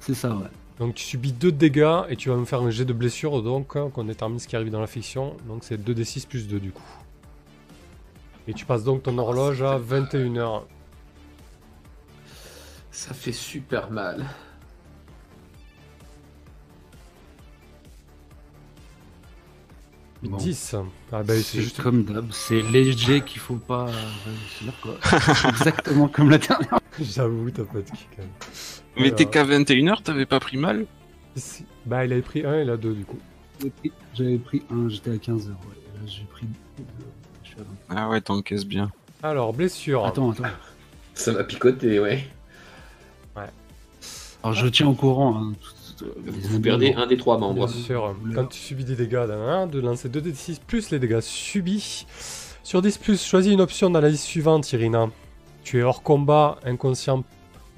C'est 0.00 0.14
ça, 0.14 0.34
ouais. 0.34 0.48
Donc 0.80 0.96
tu 0.96 1.04
subis 1.04 1.32
2 1.32 1.52
dégâts 1.52 2.00
et 2.08 2.16
tu 2.16 2.30
vas 2.30 2.36
me 2.36 2.44
faire 2.44 2.62
un 2.62 2.70
jet 2.70 2.84
de 2.84 2.92
blessure 2.92 3.42
donc 3.44 3.76
hein, 3.76 3.90
qu'on 3.92 4.04
détermine 4.04 4.40
ce 4.40 4.48
qui 4.48 4.56
arrive 4.56 4.70
dans 4.70 4.80
la 4.80 4.88
fiction. 4.88 5.36
Donc 5.46 5.62
c'est 5.62 5.76
2d6 5.76 6.26
plus 6.26 6.48
2 6.48 6.58
du 6.58 6.72
coup. 6.72 6.82
Et 8.48 8.54
tu 8.54 8.64
passes 8.64 8.82
donc 8.82 9.04
ton 9.04 9.16
horloge 9.18 9.62
à 9.62 9.78
21h. 9.78 10.62
Ça 12.90 13.14
fait 13.14 13.30
super 13.30 13.92
mal. 13.92 14.26
Bon. 20.22 20.36
10. 20.36 20.74
Ah 21.12 21.22
bah 21.22 21.34
c'est 21.42 21.62
juste... 21.62 21.80
comme 21.80 22.04
d'hab, 22.04 22.30
c'est 22.30 22.60
léger 22.60 23.22
qu'il 23.22 23.40
faut 23.40 23.56
pas 23.56 23.86
réussir, 23.86 24.72
quoi. 24.82 24.98
Exactement 25.48 26.08
comme 26.08 26.28
la 26.30 26.36
dernière. 26.38 26.78
J'avoue, 27.00 27.50
t'as 27.50 27.64
pas 27.64 27.78
de 27.78 27.84
kick 27.90 28.08
quand 28.14 28.22
même. 28.22 28.30
Mais 28.98 29.10
t'es 29.12 29.24
qu'à 29.24 29.44
21h, 29.44 30.02
t'avais 30.02 30.26
pas 30.26 30.38
pris 30.40 30.58
mal 30.58 30.84
si- 31.36 31.64
Bah 31.86 32.04
il 32.04 32.12
avait 32.12 32.20
pris 32.22 32.44
1 32.44 32.58
et 32.58 32.62
il 32.62 32.70
a 32.70 32.76
2 32.76 32.92
du 32.92 33.04
coup. 33.04 33.18
J'avais 33.60 33.70
pris- 33.70 33.92
J'avais 34.14 34.38
pris 34.38 34.62
un, 34.70 34.88
j'étais 34.90 35.12
à 35.12 35.16
15 35.16 35.48
heures, 35.48 35.56
ouais. 35.70 35.76
Là, 35.94 36.06
j'ai 36.06 36.24
pris 36.24 36.46
deux, 36.76 36.84
je 37.42 37.48
suis 37.48 37.56
à 37.58 37.62
20. 37.94 37.96
Ah 37.98 38.08
ouais, 38.10 38.20
t'encaisses 38.20 38.66
bien. 38.66 38.90
Alors, 39.22 39.52
blessure. 39.54 40.04
Attends, 40.04 40.32
attends. 40.32 40.44
Ça 41.14 41.32
m'a 41.32 41.44
picoté, 41.44 41.98
ouais. 41.98 42.26
Alors, 44.42 44.54
je 44.54 44.66
tiens 44.68 44.86
au 44.88 44.94
courant. 44.94 45.36
hein, 45.36 45.52
tout- 45.60 45.70
Vous 46.26 46.60
perdez 46.60 46.92
un 46.94 47.06
des 47.06 47.16
trois 47.16 47.38
membres. 47.38 47.66
Bien 47.66 47.68
sûr, 47.68 48.14
quand 48.34 48.46
tu 48.46 48.58
subis 48.58 48.84
des 48.84 48.96
dégâts 48.96 49.26
d'un 49.26 49.62
1, 49.62 49.66
de 49.66 49.80
lancer 49.80 50.08
2d6 50.08 50.58
plus 50.66 50.90
les 50.90 50.98
dégâts 50.98 51.20
subis. 51.20 52.06
Sur 52.62 52.82
10 52.82 52.98
plus, 52.98 53.24
choisis 53.24 53.52
une 53.52 53.60
option 53.60 53.90
dans 53.90 54.00
la 54.00 54.08
liste 54.08 54.24
suivante, 54.24 54.70
Irina. 54.72 55.08
Tu 55.64 55.78
es 55.78 55.82
hors 55.82 56.02
combat, 56.02 56.58
inconscient, 56.64 57.24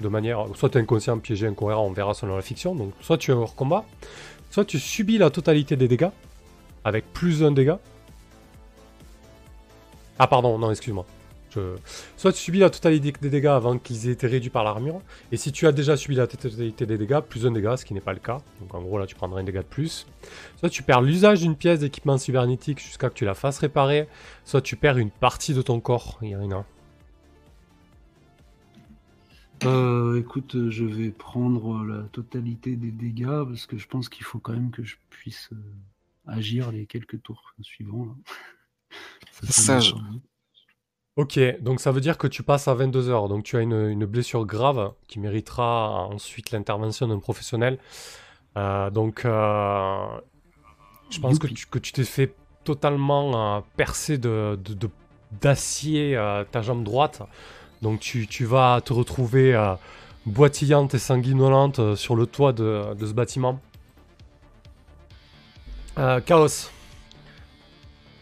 de 0.01 0.07
manière. 0.07 0.45
Soit 0.55 0.69
tu 0.69 0.77
es 0.77 0.81
inconscient, 0.81 1.17
piégé, 1.19 1.47
incohérent, 1.47 1.85
on 1.85 1.91
verra 1.91 2.13
selon 2.13 2.35
la 2.35 2.41
fiction. 2.41 2.75
Donc, 2.75 2.93
soit 3.01 3.17
tu 3.17 3.31
es 3.31 3.33
hors 3.33 3.55
combat, 3.55 3.85
soit 4.51 4.65
tu 4.65 4.79
subis 4.79 5.17
la 5.17 5.29
totalité 5.29 5.75
des 5.75 5.87
dégâts, 5.87 6.09
avec 6.83 7.11
plus 7.13 7.43
un 7.43 7.51
dégât. 7.51 7.79
Ah, 10.19 10.27
pardon, 10.27 10.57
non, 10.57 10.69
excuse-moi. 10.69 11.05
Je- 11.55 11.75
Soit 12.17 12.31
tu 12.33 12.39
subis 12.39 12.59
la 12.59 12.69
totalité 12.69 13.11
des 13.21 13.29
dégâts 13.29 13.45
avant 13.47 13.77
qu'ils 13.77 14.07
aient 14.07 14.13
été 14.13 14.27
réduits 14.27 14.49
par 14.49 14.63
l'armure, 14.63 15.01
et 15.31 15.37
si 15.37 15.51
tu 15.51 15.67
as 15.67 15.71
déjà 15.71 15.95
subi 15.97 16.15
la 16.15 16.25
totalité 16.27 16.85
des 16.85 16.97
dégâts, 16.97 17.19
plus 17.19 17.45
un 17.45 17.51
dégât, 17.51 17.77
ce 17.77 17.85
qui 17.85 17.93
n'est 17.93 18.01
pas 18.01 18.13
le 18.13 18.19
cas. 18.19 18.39
Donc 18.59 18.73
en 18.73 18.81
gros 18.81 18.97
là 18.97 19.05
tu 19.05 19.15
prendras 19.15 19.39
un 19.39 19.43
dégât 19.43 19.61
de 19.61 19.67
plus. 19.67 20.07
Soit 20.57 20.69
tu 20.69 20.83
perds 20.83 21.01
l'usage 21.01 21.41
d'une 21.41 21.55
pièce 21.55 21.79
d'équipement 21.81 22.17
cybernétique 22.17 22.79
jusqu'à 22.79 23.09
que 23.09 23.15
tu 23.15 23.25
la 23.25 23.33
fasses 23.35 23.59
réparer, 23.59 24.07
soit 24.45 24.61
tu 24.61 24.75
perds 24.75 24.97
une 24.97 25.11
partie 25.11 25.53
de 25.53 25.61
ton 25.61 25.79
corps, 25.79 26.17
Irina. 26.21 26.65
Euh, 29.65 30.19
écoute, 30.19 30.55
euh, 30.55 30.69
je 30.69 30.83
vais 30.83 31.09
prendre 31.11 31.85
la 31.85 32.03
totalité 32.11 32.75
des 32.75 32.91
dégâts 32.91 33.43
parce 33.47 33.65
que 33.65 33.77
je 33.77 33.87
pense 33.87 34.09
qu'il 34.09 34.25
faut 34.25 34.39
quand 34.39 34.51
même 34.53 34.71
que 34.71 34.83
je 34.83 34.95
puisse 35.09 35.49
euh, 35.53 35.55
agir 36.27 36.71
les 36.71 36.85
quelques 36.85 37.21
tours 37.21 37.53
suivants. 37.61 38.05
là. 38.05 38.13
Ça. 39.49 39.79
Ok, 41.15 41.39
donc 41.61 41.79
ça 41.79 41.91
veut 41.91 42.01
dire 42.01 42.17
que 42.17 42.25
tu 42.25 42.41
passes 42.41 42.67
à 42.67 42.73
22h, 42.73 43.29
donc 43.29 43.43
tu 43.43 43.55
as 43.55 43.61
une, 43.61 43.87
une 43.89 44.05
blessure 44.05 44.45
grave 44.47 44.93
qui 45.07 45.19
méritera 45.19 46.07
ensuite 46.07 46.49
l'intervention 46.49 47.07
d'un 47.07 47.19
professionnel. 47.19 47.77
Euh, 48.57 48.89
donc 48.89 49.23
euh, 49.25 50.05
je 51.11 51.19
pense 51.19 51.37
que 51.37 51.45
tu 51.47 51.67
que 51.67 51.77
tu 51.77 51.91
t'es 51.91 52.03
fait 52.03 52.33
totalement 52.63 53.57
euh, 53.57 53.61
percer 53.77 54.17
de, 54.17 54.57
de- 54.63 54.73
de- 54.73 54.89
d'acier 55.41 56.19
ta 56.51 56.61
jambe 56.63 56.83
droite. 56.83 57.21
Donc 57.83 57.99
tu, 57.99 58.25
tu 58.27 58.45
vas 58.45 58.81
te 58.81 58.93
retrouver 58.93 59.53
boitillante 60.25 60.93
et 60.95 60.99
sanguinolente 60.99 61.95
sur 61.95 62.15
le 62.15 62.25
toit 62.27 62.53
de, 62.53 62.93
de 62.95 63.05
ce 63.05 63.13
bâtiment. 63.13 63.59
Chaos. 66.25 66.69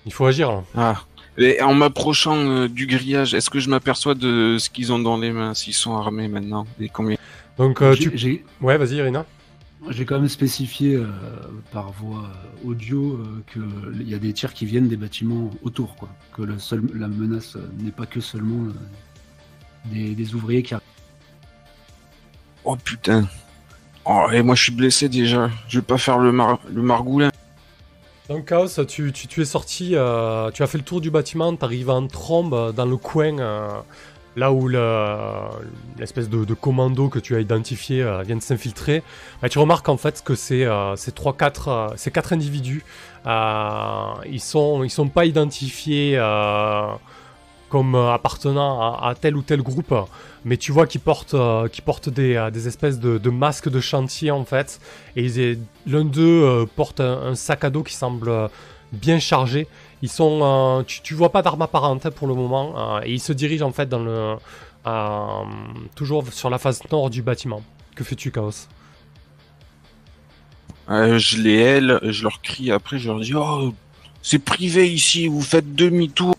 Il 0.05 0.11
faut 0.13 0.25
agir 0.25 0.51
là. 0.51 0.63
Ah. 0.75 1.01
Et 1.37 1.61
en 1.61 1.73
m'approchant 1.73 2.35
euh, 2.35 2.67
du 2.67 2.85
grillage, 2.87 3.33
est-ce 3.33 3.49
que 3.49 3.59
je 3.59 3.69
m'aperçois 3.69 4.15
de 4.15 4.57
ce 4.59 4.69
qu'ils 4.69 4.91
ont 4.91 4.99
dans 4.99 5.17
les 5.17 5.31
mains, 5.31 5.53
s'ils 5.53 5.73
sont 5.73 5.95
armés 5.95 6.27
maintenant 6.27 6.65
et 6.79 6.89
combien 6.89 7.17
Donc, 7.57 7.81
euh, 7.81 7.93
J'ai- 7.93 8.09
tu... 8.11 8.17
J'ai 8.17 8.45
Ouais, 8.59 8.77
vas-y, 8.77 8.95
Irina. 8.95 9.25
j'ai 9.89 10.03
quand 10.05 10.19
même 10.19 10.27
spécifié 10.29 10.95
euh, 10.95 11.05
par 11.71 11.91
voie 11.93 12.25
euh, 12.65 12.67
audio 12.69 13.17
qu'il 13.51 14.07
y 14.07 14.13
a 14.13 14.19
des 14.19 14.33
tirs 14.33 14.53
qui 14.53 14.65
viennent 14.65 14.89
des 14.89 14.97
bâtiments 14.97 15.49
autour, 15.63 15.95
quoi. 15.95 16.09
Que 16.35 16.41
le 16.43 16.59
seul, 16.59 16.83
la 16.93 17.07
menace 17.07 17.55
n'est 17.79 17.91
pas 17.91 18.05
que 18.05 18.19
seulement 18.19 18.65
euh, 18.67 18.73
des, 19.85 20.13
des 20.13 20.35
ouvriers 20.35 20.63
qui 20.63 20.73
arrivent. 20.73 20.85
Oh 22.65 22.75
putain. 22.75 23.27
Oh, 24.05 24.27
et 24.31 24.41
moi 24.43 24.55
je 24.55 24.63
suis 24.63 24.71
blessé 24.71 25.07
déjà. 25.09 25.49
Je 25.67 25.79
vais 25.79 25.85
pas 25.85 25.97
faire 25.97 26.19
le, 26.19 26.31
mar 26.31 26.59
le 26.71 26.81
margoulin. 26.81 27.29
Donc 28.29 28.45
Chaos, 28.45 28.67
tu, 28.87 29.11
es 29.41 29.45
sorti, 29.45 29.91
euh, 29.95 30.51
tu 30.51 30.63
as 30.63 30.67
fait 30.67 30.77
le 30.77 30.83
tour 30.83 31.01
du 31.01 31.11
bâtiment, 31.11 31.53
tu 31.55 31.65
arrives 31.65 31.89
en 31.89 32.07
trombe 32.07 32.53
euh, 32.53 32.71
dans 32.71 32.85
le 32.85 32.95
coin, 32.95 33.37
euh, 33.39 33.67
là 34.37 34.53
où 34.53 34.67
le- 34.69 35.49
l'espèce 35.99 36.29
de, 36.29 36.53
commando 36.53 37.09
que 37.09 37.19
tu 37.19 37.35
as 37.35 37.41
identifié 37.41 38.01
vient 38.25 38.37
de 38.37 38.41
s'infiltrer. 38.41 39.03
Tu 39.49 39.59
remarques 39.59 39.89
en 39.89 39.97
fait 39.97 40.23
que 40.23 40.35
ces 40.35 40.65
trois, 41.13 41.33
quatre, 41.33 41.67
euh, 41.67 41.87
ces 41.97 42.11
quatre 42.11 42.31
individus, 42.31 42.85
ils 43.25 44.39
sont, 44.39 44.87
sont 44.87 45.09
pas 45.09 45.25
identifiés 45.25 46.17
comme 47.69 47.95
appartenant 47.95 48.95
à 48.97 49.13
tel 49.19 49.35
ou 49.35 49.41
tel 49.41 49.61
groupe, 49.61 49.93
mais 50.45 50.57
tu 50.57 50.71
vois 50.71 50.87
qu'ils 50.87 51.01
portent, 51.01 51.33
euh, 51.33 51.67
portent 51.85 52.09
des, 52.09 52.35
euh, 52.35 52.49
espèces 52.51 52.99
de, 52.99 53.29
masques 53.29 53.69
de 53.69 53.79
chantier 53.79 54.31
en 54.31 54.45
fait. 54.45 54.79
Et 55.15 55.57
l'un 55.85 56.05
d'eux 56.05 56.43
euh, 56.43 56.65
porte 56.65 56.99
un, 56.99 57.35
sac 57.35 57.63
à 57.63 57.69
dos 57.69 57.83
qui 57.83 57.93
semble 57.93 58.49
bien 58.91 59.19
chargé. 59.19 59.67
Ils 60.01 60.09
sont, 60.09 60.83
tu, 60.87 61.01
tu 61.01 61.13
vois 61.13 61.31
pas 61.31 61.41
d'armes 61.41 61.61
apparentes 61.61 62.05
hein, 62.05 62.11
pour 62.11 62.27
le 62.27 62.33
moment, 62.33 62.99
et 63.03 63.13
ils 63.13 63.19
se 63.19 63.33
dirigent 63.33 63.67
en 63.67 63.71
fait 63.71 63.87
dans 63.87 63.99
le, 63.99 64.35
toujours 65.95 66.25
sur 66.33 66.49
la 66.49 66.57
face 66.57 66.81
nord 66.91 67.09
du 67.09 67.21
bâtiment. 67.21 67.61
Que 67.95 68.03
fais-tu, 68.03 68.31
Chaos? 68.31 68.67
Je 70.89 71.37
les 71.37 71.55
hèle, 71.55 71.99
je 72.03 72.23
leur 72.23 72.41
crie 72.41 72.71
après, 72.71 72.97
je 72.97 73.07
leur 73.07 73.19
dis 73.19 73.33
Oh, 73.35 73.73
c'est 74.23 74.39
privé 74.39 74.91
ici, 74.91 75.27
vous 75.27 75.41
faites 75.41 75.75
demi-tour. 75.75 76.35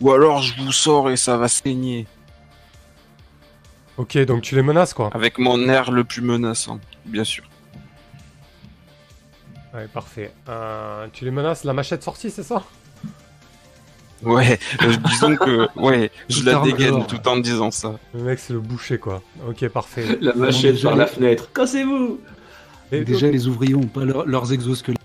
Ou 0.00 0.12
alors 0.12 0.42
je 0.42 0.62
vous 0.62 0.70
sors 0.70 1.10
et 1.10 1.16
ça 1.16 1.38
va 1.38 1.48
saigner. 1.48 2.06
Ok, 3.98 4.16
donc 4.18 4.42
tu 4.42 4.54
les 4.54 4.62
menaces 4.62 4.94
quoi. 4.94 5.10
Avec 5.12 5.38
mon 5.38 5.68
air 5.68 5.90
le 5.90 6.04
plus 6.04 6.22
menaçant, 6.22 6.78
bien 7.04 7.24
sûr. 7.24 7.44
Ouais, 9.74 9.86
parfait. 9.92 10.32
Euh, 10.48 11.06
tu 11.12 11.24
les 11.24 11.30
menaces, 11.30 11.64
la 11.64 11.72
machette 11.72 12.02
sortie, 12.02 12.30
c'est 12.30 12.42
ça? 12.42 12.62
Ouais, 14.22 14.58
euh, 14.82 14.96
disons 15.08 15.36
que, 15.36 15.68
ouais, 15.78 16.10
je 16.28 16.42
la 16.44 16.58
dégaine 16.60 17.06
tout 17.06 17.26
en 17.28 17.36
disant 17.36 17.70
ça. 17.70 17.98
Le 18.14 18.22
mec, 18.22 18.38
c'est 18.40 18.52
le 18.52 18.58
boucher 18.60 18.98
quoi. 18.98 19.22
Ok, 19.48 19.68
parfait. 19.68 20.04
La 20.20 20.32
machette 20.34 20.82
par 20.82 20.96
la 20.96 21.06
fenêtre. 21.06 21.48
Cassez-vous 21.52 22.18
Et- 22.90 23.04
Déjà, 23.04 23.30
les 23.30 23.46
ouvriers 23.46 23.74
n'ont 23.74 23.86
pas 23.86 24.04
leur- 24.04 24.26
leurs 24.26 24.52
exosquelettes. 24.52 24.98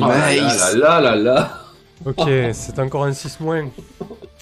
Ah 0.00 0.08
là 0.08 0.34
Nice. 0.34 0.74
là 0.74 0.74
là 0.74 1.00
là 1.00 1.16
là 1.16 1.60
Ok, 2.04 2.28
c'est 2.52 2.78
encore 2.80 3.04
un 3.04 3.12
6 3.12 3.38
moins. 3.40 3.68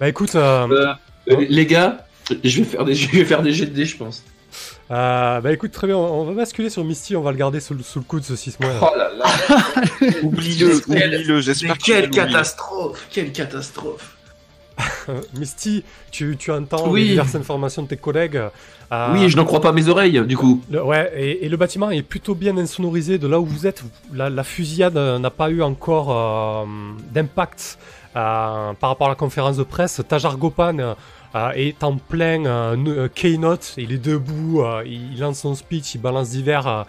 Bah 0.00 0.08
écoute, 0.08 0.34
euh, 0.34 0.66
Euh, 0.70 0.94
euh, 1.30 1.46
Les 1.48 1.66
gars, 1.66 2.06
je 2.44 2.58
vais 2.58 2.64
faire 2.64 2.84
des, 2.84 2.94
je 2.94 3.10
vais 3.10 3.24
faire 3.24 3.42
des 3.42 3.52
jets 3.52 3.66
de 3.66 3.74
dés, 3.74 3.84
je 3.84 3.96
pense. 3.96 4.22
euh, 4.90 5.40
bah 5.40 5.52
écoute, 5.52 5.72
très 5.72 5.86
bien, 5.86 5.96
on 5.96 6.20
on 6.20 6.24
va 6.24 6.32
basculer 6.34 6.70
sur 6.70 6.84
Misty, 6.84 7.16
on 7.16 7.22
va 7.22 7.30
le 7.32 7.36
garder 7.38 7.60
sous, 7.60 7.74
le- 7.74 7.82
sous 7.82 7.98
le 7.98 8.04
coude 8.04 8.22
ce 8.24 8.36
6 8.36 8.58
moins. 8.60 8.70
Oh 8.82 8.90
là 8.96 9.10
là 9.16 9.24
Oublie-le, 10.22 10.80
Quelle- 10.80 11.14
oublie-le, 11.16 11.36
Mais 11.36 11.42
j'espère 11.42 11.78
que 11.78 11.82
tu 11.82 11.92
quelle 11.92 12.10
catastrophe 12.10 13.06
Quelle 13.10 13.32
catastrophe 13.32 14.12
Misty, 15.38 15.82
tu, 16.10 16.36
tu 16.38 16.50
entends 16.52 16.88
Oui. 16.90 17.02
les 17.04 17.08
diverses 17.10 17.34
informations 17.34 17.82
de 17.82 17.88
tes 17.88 17.96
collègues. 17.96 18.36
euh, 18.92 19.12
Oui, 19.14 19.28
je 19.30 19.36
n'en 19.36 19.44
crois 19.46 19.60
pas 19.62 19.72
mes 19.72 19.88
oreilles, 19.88 20.20
du 20.26 20.36
coup. 20.36 20.62
le- 20.70 20.82
ouais, 20.84 21.10
et, 21.16 21.46
et 21.46 21.48
le 21.48 21.56
bâtiment 21.56 21.90
est 21.90 22.02
plutôt 22.02 22.34
bien 22.34 22.56
insonorisé 22.58 23.16
de 23.18 23.26
là 23.26 23.40
où 23.40 23.46
vous 23.46 23.66
êtes. 23.66 23.82
La, 24.12 24.28
la 24.28 24.44
fusillade 24.44 24.96
euh, 24.98 25.18
n'a 25.18 25.30
pas 25.30 25.48
eu 25.50 25.62
encore 25.62 26.08
euh, 26.12 26.64
d'impact 27.12 27.78
euh, 27.80 28.05
par 28.20 28.90
rapport 28.90 29.06
à 29.06 29.10
la 29.10 29.14
conférence 29.16 29.56
de 29.56 29.62
presse. 29.62 30.00
Tajar 30.08 30.36
Gopan 30.38 30.78
euh, 30.78 30.94
euh, 31.34 31.50
est 31.50 31.84
en 31.84 31.96
plein 31.96 32.44
euh, 32.46 32.76
euh, 32.86 33.08
keynote. 33.08 33.74
Il 33.76 33.92
est 33.92 33.98
debout, 33.98 34.62
euh, 34.62 34.82
il, 34.86 35.18
lance 35.20 35.40
son 35.40 35.54
speech, 35.54 35.94
il 35.94 36.00
balance 36.00 36.30
divers, 36.30 36.66
euh, 36.66 36.82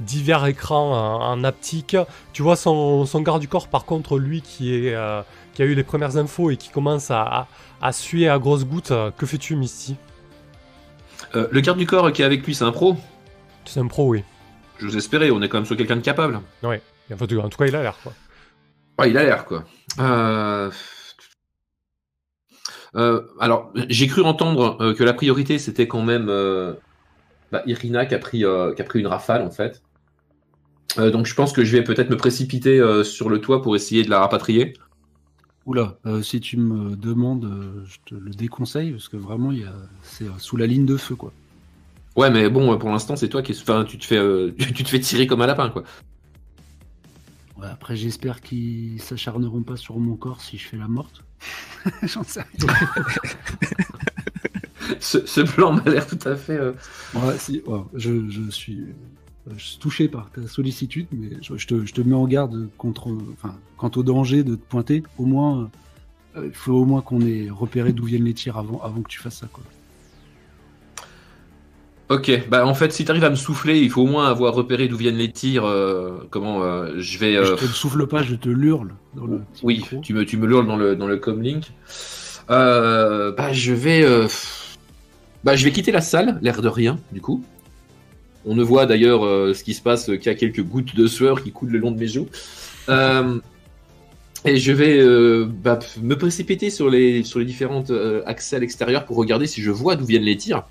divers 0.00 0.46
écrans 0.46 0.94
euh, 0.94 1.24
en 1.24 1.44
haptique. 1.44 1.96
Tu 2.32 2.42
vois 2.42 2.56
son, 2.56 3.04
son 3.04 3.20
garde 3.20 3.40
du 3.40 3.48
corps, 3.48 3.68
par 3.68 3.84
contre, 3.84 4.18
lui 4.18 4.40
qui, 4.42 4.74
est, 4.74 4.94
euh, 4.94 5.22
qui 5.54 5.62
a 5.62 5.66
eu 5.66 5.74
les 5.74 5.84
premières 5.84 6.16
infos 6.16 6.50
et 6.50 6.56
qui 6.56 6.70
commence 6.70 7.10
à, 7.10 7.22
à, 7.22 7.48
à 7.82 7.92
suer 7.92 8.28
à 8.28 8.38
grosses 8.38 8.64
gouttes. 8.64 8.90
Euh, 8.92 9.10
Que 9.16 9.26
fais-tu, 9.26 9.56
Misty? 9.56 9.96
Euh, 11.34 11.46
le 11.50 11.60
garde 11.60 11.78
du 11.78 11.86
corps 11.86 12.10
qui 12.12 12.22
est 12.22 12.24
avec 12.24 12.44
lui, 12.46 12.54
c'est 12.54 12.64
un 12.64 12.72
pro? 12.72 12.96
C'est 13.66 13.80
un 13.80 13.86
pro, 13.86 14.08
oui. 14.08 14.24
Je 14.78 14.86
vous 14.86 14.96
espérais, 14.96 15.30
on 15.30 15.42
est 15.42 15.48
quand 15.50 15.58
même 15.58 15.66
sur 15.66 15.76
quelqu'un 15.76 15.96
de 15.96 16.00
capable. 16.00 16.40
Ouais. 16.62 16.80
En 17.12 17.16
tout 17.26 17.58
cas, 17.58 17.66
il 17.66 17.76
a 17.76 17.82
l'air, 17.82 17.96
quoi. 18.02 18.12
Ouais, 18.98 19.10
il 19.10 19.18
a 19.18 19.24
l'air, 19.24 19.44
quoi. 19.44 19.64
Euh... 19.98 20.70
euh, 22.94 23.22
alors, 23.40 23.72
j'ai 23.88 24.06
cru 24.06 24.22
entendre 24.22 24.76
euh, 24.80 24.94
que 24.94 25.04
la 25.04 25.12
priorité, 25.12 25.58
c'était 25.58 25.88
quand 25.88 26.02
même 26.02 26.26
bah, 27.52 27.62
Irina 27.66 28.06
qui 28.06 28.14
a, 28.14 28.18
pris, 28.18 28.38
qui 28.38 28.44
a 28.82 28.84
pris 28.84 29.00
une 29.00 29.06
rafale, 29.06 29.42
en 29.42 29.50
fait. 29.50 29.82
Donc, 30.96 31.26
je 31.26 31.34
pense 31.34 31.52
que 31.52 31.64
je 31.64 31.76
vais 31.76 31.84
peut-être 31.84 32.10
me 32.10 32.16
précipiter 32.16 32.80
sur 33.04 33.28
le 33.28 33.40
toit 33.40 33.62
pour 33.62 33.76
essayer 33.76 34.02
de 34.02 34.10
la 34.10 34.20
rapatrier. 34.20 34.74
Oula, 35.66 35.98
si 36.22 36.40
tu 36.40 36.56
me 36.56 36.96
demandes, 36.96 37.48
je 37.84 37.96
te 38.06 38.14
le 38.14 38.30
déconseille 38.30 38.90
parce 38.90 39.08
que 39.08 39.16
vraiment, 39.16 39.52
il 39.52 39.60
y 39.60 39.64
a... 39.64 39.72
c'est 40.02 40.26
sous 40.38 40.56
la 40.56 40.66
ligne 40.66 40.86
de 40.86 40.96
feu, 40.96 41.14
quoi. 41.14 41.32
Ouais, 42.16 42.28
mais 42.28 42.50
bon, 42.50 42.76
pour 42.76 42.90
l'instant, 42.90 43.14
c'est 43.14 43.28
toi 43.28 43.40
qui. 43.40 43.52
Enfin, 43.52 43.84
tu 43.84 43.98
te 43.98 44.04
fais, 44.04 44.18
tu 44.74 44.82
te 44.82 44.88
fais 44.88 44.98
tirer 44.98 45.28
comme 45.28 45.42
un 45.42 45.46
lapin, 45.46 45.70
quoi. 45.70 45.84
Ouais, 47.60 47.66
après, 47.70 47.94
j'espère 47.96 48.40
qu'ils 48.40 49.00
s'acharneront 49.02 49.62
pas 49.62 49.76
sur 49.76 49.98
mon 49.98 50.16
corps 50.16 50.40
si 50.40 50.56
je 50.58 50.66
fais 50.66 50.76
la 50.78 50.88
morte. 50.88 51.24
J'en 52.02 52.22
sais 52.22 52.42
rien. 52.42 52.74
Ce, 54.98 55.24
ce 55.24 55.40
plan 55.40 55.72
m'a 55.72 55.84
l'air 55.84 56.06
tout 56.06 56.18
à 56.26 56.36
fait. 56.36 56.56
euh, 56.58 56.72
Ouais, 57.14 57.38
si, 57.38 57.62
ouais, 57.66 57.80
je, 57.94 58.28
je 58.28 58.50
suis, 58.50 58.80
euh, 58.80 59.52
je 59.56 59.64
suis 59.64 59.78
touché 59.78 60.08
par 60.08 60.30
ta 60.30 60.46
sollicitude, 60.48 61.06
mais 61.12 61.30
je, 61.42 61.56
je 61.56 61.66
te, 61.66 61.84
je 61.86 61.92
te 61.94 62.00
mets 62.00 62.14
en 62.14 62.26
garde 62.26 62.68
contre, 62.76 63.08
enfin, 63.32 63.56
quant 63.76 63.90
au 63.96 64.02
danger 64.02 64.42
de 64.42 64.56
te 64.56 64.64
pointer. 64.68 65.02
Au 65.16 65.26
moins, 65.26 65.70
euh, 66.36 66.46
il 66.46 66.52
faut 66.54 66.72
au 66.72 66.84
moins 66.84 67.02
qu'on 67.02 67.20
ait 67.20 67.48
repéré 67.50 67.92
d'où 67.92 68.04
viennent 68.04 68.24
les 68.24 68.34
tirs 68.34 68.58
avant, 68.58 68.80
avant 68.82 69.00
que 69.02 69.08
tu 69.08 69.20
fasses 69.20 69.38
ça, 69.38 69.48
quoi. 69.52 69.62
Ok, 72.10 72.48
bah 72.48 72.66
en 72.66 72.74
fait, 72.74 72.92
si 72.92 73.04
t'arrives 73.04 73.22
à 73.22 73.30
me 73.30 73.36
souffler, 73.36 73.78
il 73.78 73.88
faut 73.88 74.02
au 74.02 74.06
moins 74.06 74.28
avoir 74.28 74.52
repéré 74.52 74.88
d'où 74.88 74.96
viennent 74.96 75.16
les 75.16 75.30
tirs. 75.30 75.64
euh, 75.64 76.18
comment 76.30 76.62
euh, 76.64 76.94
je 76.98 77.18
vais. 77.18 77.36
euh, 77.36 77.44
Je 77.44 77.54
te 77.54 77.62
le 77.64 77.68
souffle 77.70 78.06
pas, 78.08 78.22
je 78.24 78.34
te 78.34 78.48
l'hurle 78.48 78.94
dans 79.14 79.26
le 79.26 79.38
petit 79.38 79.64
Oui, 79.64 79.76
micro. 79.76 80.00
tu 80.02 80.12
me, 80.12 80.24
tu 80.24 80.36
me 80.36 80.46
l'hurles 80.48 80.66
dans 80.66 80.76
le, 80.76 80.96
dans 80.96 81.06
le 81.06 81.18
comlink. 81.18 81.66
Euh, 82.50 83.30
bah, 83.32 83.52
je 83.52 83.72
vais. 83.72 84.02
euh, 84.02 84.26
bah, 85.44 85.54
je 85.54 85.64
vais 85.64 85.70
quitter 85.70 85.92
la 85.92 86.00
salle, 86.00 86.38
l'air 86.42 86.60
de 86.62 86.68
rien, 86.68 86.98
du 87.12 87.20
coup. 87.20 87.44
On 88.44 88.56
ne 88.56 88.62
voit 88.64 88.86
d'ailleurs 88.86 89.24
euh, 89.24 89.54
ce 89.54 89.62
qui 89.62 89.74
se 89.74 89.82
passe 89.82 90.08
euh, 90.10 90.16
qu'il 90.16 90.26
y 90.32 90.34
a 90.34 90.38
quelques 90.38 90.62
gouttes 90.62 90.96
de 90.96 91.06
sueur 91.06 91.42
qui 91.44 91.52
coulent 91.52 91.70
le 91.70 91.78
long 91.78 91.92
de 91.92 91.98
mes 91.98 92.08
joues. 92.08 92.28
Euh, 92.88 93.38
et 94.44 94.56
je 94.56 94.72
vais 94.72 94.98
euh, 94.98 95.46
bah, 95.46 95.78
me 96.02 96.16
précipiter 96.16 96.70
sur 96.70 96.90
les, 96.90 97.22
sur 97.24 97.38
les 97.38 97.44
différentes 97.44 97.90
euh, 97.90 98.22
accès 98.26 98.56
à 98.56 98.58
l'extérieur 98.58 99.04
pour 99.04 99.16
regarder 99.16 99.46
si 99.46 99.62
je 99.62 99.70
vois 99.70 99.96
d'où 99.96 100.06
viennent 100.06 100.22
les 100.24 100.36
tirs. 100.36 100.64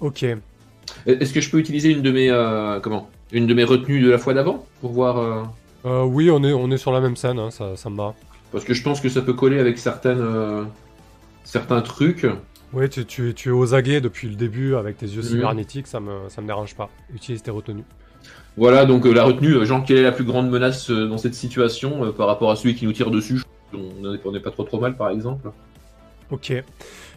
Ok. 0.00 0.24
Est-ce 1.06 1.32
que 1.32 1.40
je 1.40 1.50
peux 1.50 1.58
utiliser 1.58 1.90
une 1.90 2.02
de 2.02 2.10
mes 2.10 2.30
euh, 2.30 2.80
comment? 2.80 3.08
Une 3.32 3.46
de 3.46 3.54
mes 3.54 3.64
retenues 3.64 4.00
de 4.00 4.10
la 4.10 4.18
fois 4.18 4.32
d'avant 4.34 4.66
pour 4.80 4.92
voir 4.92 5.18
euh, 5.18 5.42
Euh, 5.84 6.02
oui, 6.04 6.30
on 6.30 6.42
est, 6.44 6.52
on 6.52 6.70
est 6.70 6.78
sur 6.78 6.92
la 6.92 7.00
même 7.00 7.16
scène, 7.16 7.38
hein, 7.38 7.50
ça, 7.50 7.76
ça 7.76 7.90
me 7.90 7.96
va. 7.96 8.14
parce 8.52 8.64
que 8.64 8.72
je 8.74 8.82
pense 8.82 9.00
que 9.00 9.08
ça 9.08 9.20
peut 9.20 9.34
coller 9.34 9.58
avec 9.58 9.78
certaines 9.78 10.66
certains 11.44 11.80
trucs. 11.82 12.26
Oui, 12.72 12.88
tu, 12.88 13.04
tu, 13.06 13.32
tu 13.34 13.48
es 13.48 13.52
aux 13.52 13.74
aguets 13.74 14.00
depuis 14.00 14.28
le 14.28 14.34
début 14.34 14.74
avec 14.74 14.98
tes 14.98 15.06
yeux 15.06 15.22
Mhm. 15.22 15.28
cybernétiques, 15.28 15.86
ça 15.86 16.00
me, 16.00 16.28
ça 16.28 16.40
me 16.42 16.46
dérange 16.46 16.74
pas. 16.74 16.88
Utilise 17.14 17.42
tes 17.42 17.50
retenues. 17.50 17.84
Voilà 18.56 18.84
donc 18.86 19.04
la 19.06 19.24
retenue. 19.24 19.64
Genre 19.64 19.84
quelle 19.84 19.98
est 19.98 20.02
la 20.02 20.12
plus 20.12 20.24
grande 20.24 20.50
menace 20.50 20.90
dans 20.90 21.16
cette 21.18 21.34
situation 21.34 22.12
par 22.12 22.26
rapport 22.26 22.50
à 22.50 22.56
celui 22.56 22.74
qui 22.74 22.84
nous 22.86 22.92
tire 22.92 23.10
dessus? 23.10 23.40
On 23.72 23.78
n'est 24.12 24.18
on 24.24 24.32
n'est 24.32 24.40
pas 24.40 24.50
trop 24.50 24.64
trop 24.64 24.80
mal 24.80 24.96
par 24.96 25.10
exemple. 25.10 25.50
Ok. 26.30 26.52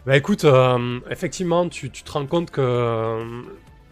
Bah 0.04 0.16
écoute, 0.16 0.44
euh, 0.44 0.98
effectivement, 1.10 1.68
tu, 1.68 1.90
tu 1.90 2.02
te 2.02 2.10
rends 2.10 2.26
compte 2.26 2.50
que 2.50 2.60
euh, 2.60 3.42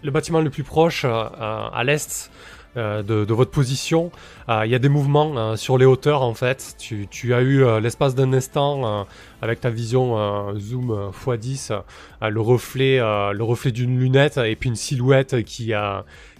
le 0.02 0.10
bâtiment 0.10 0.40
le 0.40 0.50
plus 0.50 0.64
proche, 0.64 1.04
euh, 1.04 1.10
à 1.38 1.84
l'est, 1.84 2.32
euh, 2.76 3.02
de, 3.04 3.24
de 3.24 3.34
votre 3.34 3.52
position. 3.52 4.10
Euh, 4.48 4.62
Il 4.64 4.72
y 4.72 4.74
a 4.74 4.80
des 4.80 4.88
mouvements 4.88 5.36
euh, 5.36 5.56
sur 5.56 5.78
les 5.78 5.84
hauteurs 5.84 6.22
en 6.22 6.34
fait. 6.34 6.74
Tu, 6.78 7.06
tu 7.08 7.32
as 7.32 7.42
eu 7.42 7.62
euh, 7.62 7.78
l'espace 7.78 8.16
d'un 8.16 8.32
instant 8.32 9.00
euh, 9.02 9.04
avec 9.40 9.60
ta 9.60 9.70
vision 9.70 10.18
euh, 10.18 10.58
zoom 10.58 10.90
euh, 10.90 11.10
x10, 11.10 11.72
euh, 11.72 12.28
le 12.28 12.40
reflet, 12.40 12.98
euh, 12.98 13.32
le 13.32 13.44
reflet 13.44 13.70
d'une 13.70 13.98
lunette 13.98 14.38
et 14.38 14.56
puis 14.56 14.68
une 14.68 14.76
silhouette 14.76 15.44
qui 15.44 15.72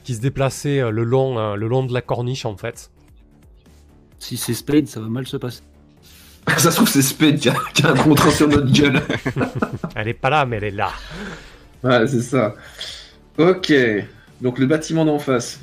qui 0.02 0.14
se 0.14 0.20
déplaçait 0.20 0.80
euh, 0.80 0.90
le 0.90 1.04
long, 1.04 1.38
euh, 1.38 1.54
le 1.54 1.68
long 1.68 1.84
de 1.84 1.92
la 1.92 2.02
corniche 2.02 2.44
en 2.44 2.56
fait. 2.56 2.90
Si 4.18 4.36
c'est 4.36 4.54
Spade, 4.54 4.86
ça 4.86 5.00
va 5.00 5.06
mal 5.06 5.26
se 5.26 5.36
passer. 5.36 5.62
Ça 6.58 6.70
se 6.70 6.76
trouve, 6.76 6.88
c'est 6.88 7.02
Spade 7.02 7.38
qui 7.38 7.48
a, 7.48 7.54
qui 7.74 7.82
a 7.84 7.90
un 7.90 7.96
contrat 7.96 8.30
sur 8.30 8.48
notre 8.48 8.70
gueule. 8.70 9.00
Elle 9.94 10.08
est 10.08 10.14
pas 10.14 10.30
là, 10.30 10.46
mais 10.46 10.56
elle 10.56 10.64
est 10.64 10.70
là. 10.70 10.90
Ouais, 11.82 12.06
c'est 12.06 12.22
ça. 12.22 12.54
Ok. 13.38 13.72
Donc 14.40 14.58
le 14.58 14.66
bâtiment 14.66 15.04
d'en 15.04 15.18
face. 15.18 15.60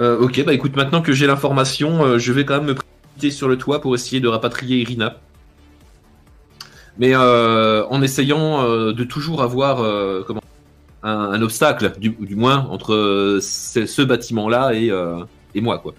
Euh, 0.00 0.18
ok, 0.18 0.44
bah 0.44 0.52
écoute, 0.52 0.76
maintenant 0.76 1.02
que 1.02 1.12
j'ai 1.12 1.26
l'information, 1.26 2.04
euh, 2.04 2.18
je 2.18 2.32
vais 2.32 2.44
quand 2.44 2.58
même 2.58 2.66
me 2.66 2.74
précipiter 2.74 3.30
sur 3.30 3.48
le 3.48 3.58
toit 3.58 3.80
pour 3.80 3.94
essayer 3.94 4.20
de 4.20 4.28
rapatrier 4.28 4.78
Irina. 4.78 5.16
Mais 6.98 7.14
euh, 7.14 7.84
en 7.86 8.02
essayant 8.02 8.64
de 8.92 9.04
toujours 9.04 9.42
avoir 9.42 9.78
comment, 10.24 10.40
un, 11.02 11.10
un 11.10 11.42
obstacle, 11.42 11.92
du, 11.98 12.10
du 12.10 12.34
moins, 12.36 12.66
entre 12.70 13.38
ce, 13.40 13.86
ce 13.86 14.02
bâtiment-là 14.02 14.74
et, 14.74 14.92
et 15.54 15.60
moi, 15.60 15.78
quoi. 15.78 15.94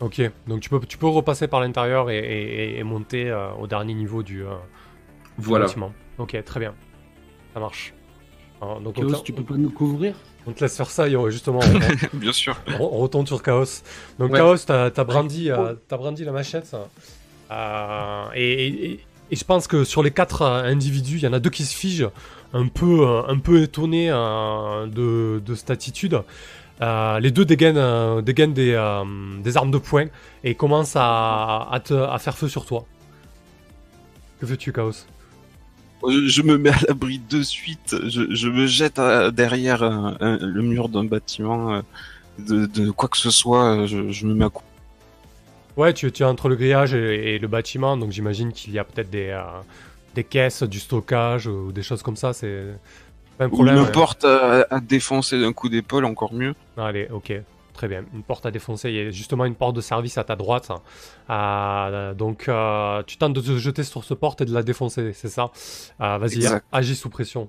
Ok, 0.00 0.20
donc 0.46 0.60
tu 0.60 0.70
peux, 0.70 0.80
tu 0.80 0.96
peux 0.96 1.06
repasser 1.08 1.46
par 1.46 1.60
l'intérieur 1.60 2.08
et, 2.10 2.18
et- 2.18 2.78
et 2.78 2.82
monter 2.84 3.28
euh, 3.30 3.50
au 3.60 3.66
dernier 3.66 3.92
niveau 3.94 4.22
du, 4.22 4.42
euh, 4.42 4.48
du 5.38 5.44
Voilà. 5.46 5.66
bâtiment. 5.66 5.92
Ok, 6.18 6.42
très 6.44 6.58
bien. 6.60 6.74
Ça 7.54 7.60
marche. 7.60 7.92
Alors, 8.62 8.80
donc 8.80 8.94
on 8.98 9.02
Chaos, 9.02 9.22
tu 9.22 9.32
peux 9.32 9.42
pas 9.42 9.54
nous 9.56 9.70
couvrir? 9.70 10.14
On 10.46 10.52
te 10.52 10.60
laisse 10.64 10.74
faire 10.76 10.88
ça 10.90 11.06
justement 11.28 11.60
on, 11.60 12.16
Bien 12.16 12.32
sûr. 12.32 12.56
on- 12.78 12.84
on 12.84 12.98
retourne 12.98 13.26
sur 13.26 13.42
Chaos. 13.42 13.82
Donc 14.18 14.32
Ouais. 14.32 14.38
Chaos, 14.38 14.56
t'as 14.58 14.86
as 14.86 15.04
brandi, 15.04 15.50
euh, 15.50 15.74
t'as 15.86 15.98
brandi 15.98 16.24
la 16.24 16.32
machette. 16.32 16.74
Euh, 17.50 18.24
et, 18.34 18.66
et- 18.92 19.00
et 19.32 19.36
je 19.36 19.44
pense 19.44 19.66
que 19.66 19.84
sur 19.84 20.02
les 20.02 20.10
quatre 20.10 20.42
individus, 20.42 21.16
il 21.18 21.22
y 21.22 21.26
en 21.26 21.32
a 21.32 21.38
deux 21.40 21.50
qui 21.50 21.64
se 21.64 21.76
figent, 21.76 22.08
un 22.52 22.66
peu, 22.68 23.06
un 23.28 23.38
peu 23.38 23.62
étonnés 23.62 24.10
euh, 24.10 24.86
de, 24.86 25.40
de 25.44 25.54
cette 25.54 25.70
attitude. 25.70 26.20
Euh, 26.82 27.20
les 27.20 27.30
deux 27.30 27.44
dégainent, 27.44 27.76
euh, 27.76 28.22
dégainent 28.22 28.54
des, 28.54 28.72
euh, 28.72 29.04
des 29.42 29.56
armes 29.56 29.70
de 29.70 29.78
poing 29.78 30.06
et 30.44 30.54
commencent 30.54 30.96
à, 30.96 31.68
à, 31.70 31.80
te- 31.80 31.92
à 31.94 32.18
faire 32.18 32.36
feu 32.38 32.48
sur 32.48 32.64
toi. 32.64 32.86
Que 34.40 34.46
fais-tu, 34.46 34.72
Chaos? 34.72 35.04
Je, 36.08 36.40
me 36.42 36.56
mets 36.56 36.70
à 36.70 36.78
l'abri 36.88 37.20
de 37.28 37.42
suite. 37.42 37.94
Je, 38.08 38.34
je 38.34 38.48
me 38.48 38.66
jette 38.66 38.98
à- 38.98 39.30
derrière 39.30 39.82
un- 39.82 40.16
un- 40.20 40.38
le 40.38 40.62
mur 40.62 40.88
d'un 40.88 41.04
bâtiment. 41.04 41.82
De, 42.38 42.64
de 42.64 42.90
quoi 42.90 43.10
que 43.10 43.18
ce 43.18 43.30
soit, 43.30 43.84
je, 43.86 44.10
je 44.10 44.26
me 44.26 44.32
mets 44.32 44.46
à 44.46 44.48
cou- 44.48 44.62
Ouais, 45.76 45.92
tu, 45.92 46.10
tu 46.10 46.22
es 46.22 46.26
entre 46.26 46.48
le 46.48 46.56
grillage 46.56 46.94
et, 46.94 47.34
et 47.34 47.38
le 47.38 47.48
bâtiment, 47.48 47.98
donc 47.98 48.12
j'imagine 48.12 48.50
qu'il 48.52 48.72
y 48.72 48.78
a 48.78 48.84
peut-être 48.84 49.10
des, 49.10 49.38
des 50.14 50.24
caisses, 50.24 50.62
du 50.62 50.78
stockage 50.80 51.46
ou 51.46 51.70
des 51.72 51.82
choses 51.82 52.02
comme 52.02 52.16
ça. 52.16 52.32
C'est 52.32 52.64
pas 53.40 53.46
un 53.46 53.48
Ou 53.48 53.52
problème. 53.52 53.76
une 53.76 53.82
ouais. 53.84 53.92
porte 53.92 54.24
à, 54.24 54.66
à 54.70 54.80
défoncer 54.80 55.40
d'un 55.40 55.52
coup 55.54 55.68
d'épaule, 55.70 56.04
encore 56.04 56.34
mieux. 56.34 56.54
Allez, 56.76 57.08
ok, 57.10 57.32
très 57.72 57.88
bien. 57.88 58.04
Une 58.12 58.22
porte 58.22 58.44
à 58.44 58.50
défoncer. 58.50 58.90
Il 58.90 58.94
y 58.96 59.00
a 59.00 59.10
justement 59.10 59.46
une 59.46 59.54
porte 59.54 59.74
de 59.76 59.80
service 59.80 60.18
à 60.18 60.24
ta 60.24 60.36
droite. 60.36 60.70
Euh, 61.30 62.12
donc, 62.14 62.48
euh, 62.48 63.02
tu 63.06 63.16
tentes 63.16 63.32
de 63.32 63.40
te 63.40 63.56
jeter 63.56 63.82
sur 63.82 64.04
ce 64.04 64.12
porte 64.14 64.42
et 64.42 64.44
de 64.44 64.52
la 64.52 64.62
défoncer, 64.62 65.12
c'est 65.14 65.30
ça? 65.30 65.50
Euh, 66.00 66.18
Vas-y, 66.18 66.46
agis 66.70 66.96
sous 66.96 67.08
pression. 67.08 67.48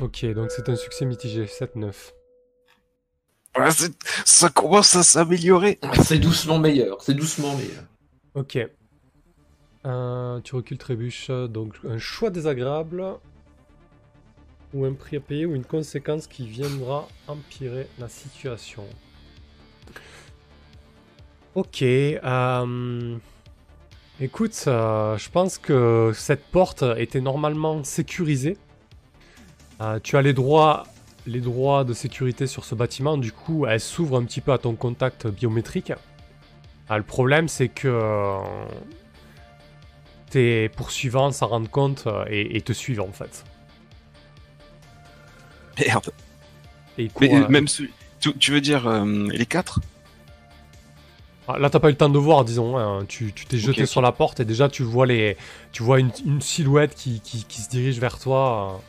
Ok, 0.00 0.24
donc 0.34 0.50
c'est 0.50 0.68
un 0.68 0.76
succès 0.76 1.04
mitigé, 1.04 1.46
7-9. 1.46 2.12
Voilà, 3.54 3.70
c'est- 3.70 3.92
ça 4.24 4.48
commence 4.48 4.94
à 4.96 5.02
s'améliorer. 5.02 5.78
C'est 6.02 6.18
doucement 6.18 6.58
meilleur. 6.58 7.02
C'est 7.02 7.14
doucement 7.14 7.54
meilleur. 7.56 7.84
Ok. 8.34 8.58
Euh, 9.86 10.40
tu 10.40 10.54
recules 10.54 10.78
trébuche, 10.78 11.30
donc 11.30 11.74
un 11.88 11.98
choix 11.98 12.30
désagréable 12.30 13.04
ou 14.74 14.84
un 14.84 14.92
prix 14.92 15.16
à 15.16 15.20
payer 15.20 15.46
ou 15.46 15.54
une 15.54 15.64
conséquence 15.64 16.26
qui 16.26 16.46
viendra 16.46 17.08
empirer 17.26 17.86
la 17.98 18.08
situation. 18.08 18.84
Ok. 21.54 21.82
euh, 21.82 23.16
Écoute, 24.22 24.64
euh, 24.66 25.16
je 25.16 25.30
pense 25.30 25.56
que 25.56 26.12
cette 26.14 26.44
porte 26.44 26.84
était 26.98 27.22
normalement 27.22 27.82
sécurisée. 27.84 28.58
Euh, 29.80 29.98
tu 30.02 30.18
as 30.18 30.22
les 30.22 30.34
droits, 30.34 30.84
les 31.26 31.40
droits 31.40 31.84
de 31.84 31.94
sécurité 31.94 32.46
sur 32.46 32.66
ce 32.66 32.74
bâtiment, 32.74 33.16
du 33.16 33.32
coup 33.32 33.64
elle 33.66 33.80
s'ouvre 33.80 34.18
un 34.18 34.24
petit 34.24 34.42
peu 34.42 34.52
à 34.52 34.58
ton 34.58 34.74
contact 34.74 35.26
biométrique. 35.26 35.94
Ah, 36.90 36.98
le 36.98 37.04
problème, 37.04 37.46
c'est 37.48 37.68
que 37.68 37.86
euh, 37.88 38.38
tes 40.30 40.68
poursuivants 40.70 41.30
s'en 41.32 41.46
rendent 41.46 41.70
compte 41.70 42.04
euh, 42.08 42.24
et, 42.28 42.56
et 42.56 42.60
te 42.60 42.72
suivent 42.72 43.00
en 43.00 43.12
fait. 43.12 43.44
Merde. 45.78 46.10
Et 46.98 47.04
ils 47.04 47.10
courent, 47.10 47.20
Mais 47.32 47.34
euh, 47.44 47.48
même 47.48 47.68
celui- 47.68 47.92
tu, 48.20 48.36
tu 48.36 48.50
veux 48.52 48.60
dire 48.60 48.86
euh, 48.86 49.28
les 49.30 49.46
quatre? 49.46 49.80
Ah, 51.48 51.58
Là, 51.58 51.70
t'as 51.70 51.78
pas 51.80 51.88
eu 51.88 51.92
le 51.92 51.96
temps 51.96 52.08
de 52.08 52.18
voir, 52.18 52.44
disons. 52.44 52.76
hein. 52.76 53.04
Tu 53.08 53.32
tu 53.32 53.46
t'es 53.46 53.58
jeté 53.58 53.86
sur 53.86 54.02
la 54.02 54.12
porte 54.12 54.40
et 54.40 54.44
déjà 54.44 54.68
tu 54.68 54.82
vois 54.82 55.06
les, 55.06 55.36
tu 55.72 55.82
vois 55.82 55.98
une, 56.00 56.10
une 56.26 56.40
silhouette 56.40 56.94
qui, 56.94 57.20
qui, 57.20 57.44
qui 57.44 57.60
se 57.62 57.68
dirige 57.70 57.98
vers 57.98 58.18
toi. 58.18 58.82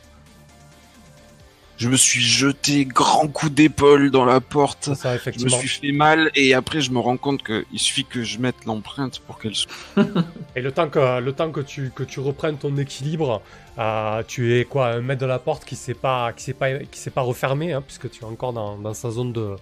Je 1.82 1.88
me 1.88 1.96
suis 1.96 2.20
jeté 2.20 2.84
grand 2.84 3.26
coup 3.26 3.48
d'épaule 3.50 4.10
dans 4.12 4.24
la 4.24 4.40
porte. 4.40 4.94
Ça, 4.94 5.16
Je 5.16 5.44
me 5.44 5.48
suis 5.58 5.68
fait 5.68 5.92
mal 5.92 6.30
et 6.36 6.54
après 6.54 6.80
je 6.80 6.92
me 6.92 7.00
rends 7.00 7.16
compte 7.16 7.42
qu'il 7.42 7.78
suffit 7.78 8.04
que 8.04 8.22
je 8.22 8.38
mette 8.38 8.64
l'empreinte 8.66 9.18
pour 9.26 9.38
qu'elle 9.40 9.56
soit. 9.56 9.72
Et 10.54 10.60
le 10.62 10.70
temps 10.70 10.88
que, 10.88 11.20
le 11.20 11.32
temps 11.32 11.50
que 11.50 11.60
tu, 11.60 11.90
que 11.94 12.04
tu 12.04 12.20
reprennes 12.20 12.56
ton 12.56 12.76
équilibre, 12.76 13.42
euh, 13.78 14.22
tu 14.28 14.56
es 14.58 14.64
quoi, 14.64 14.88
un 14.88 15.00
mètre 15.00 15.20
de 15.22 15.26
la 15.26 15.40
porte 15.40 15.64
qui 15.64 15.74
s'est 15.74 15.94
pas, 15.94 16.32
qui 16.32 16.44
s'est 16.44 16.52
pas, 16.52 16.78
qui 16.78 16.98
s'est 17.00 17.10
pas 17.10 17.22
refermé, 17.22 17.72
hein, 17.72 17.82
puisque 17.84 18.08
tu 18.10 18.22
es 18.22 18.26
encore 18.26 18.52
dans, 18.52 18.76
dans 18.76 18.94
sa 18.94 19.10
zone 19.10 19.32
de, 19.32 19.56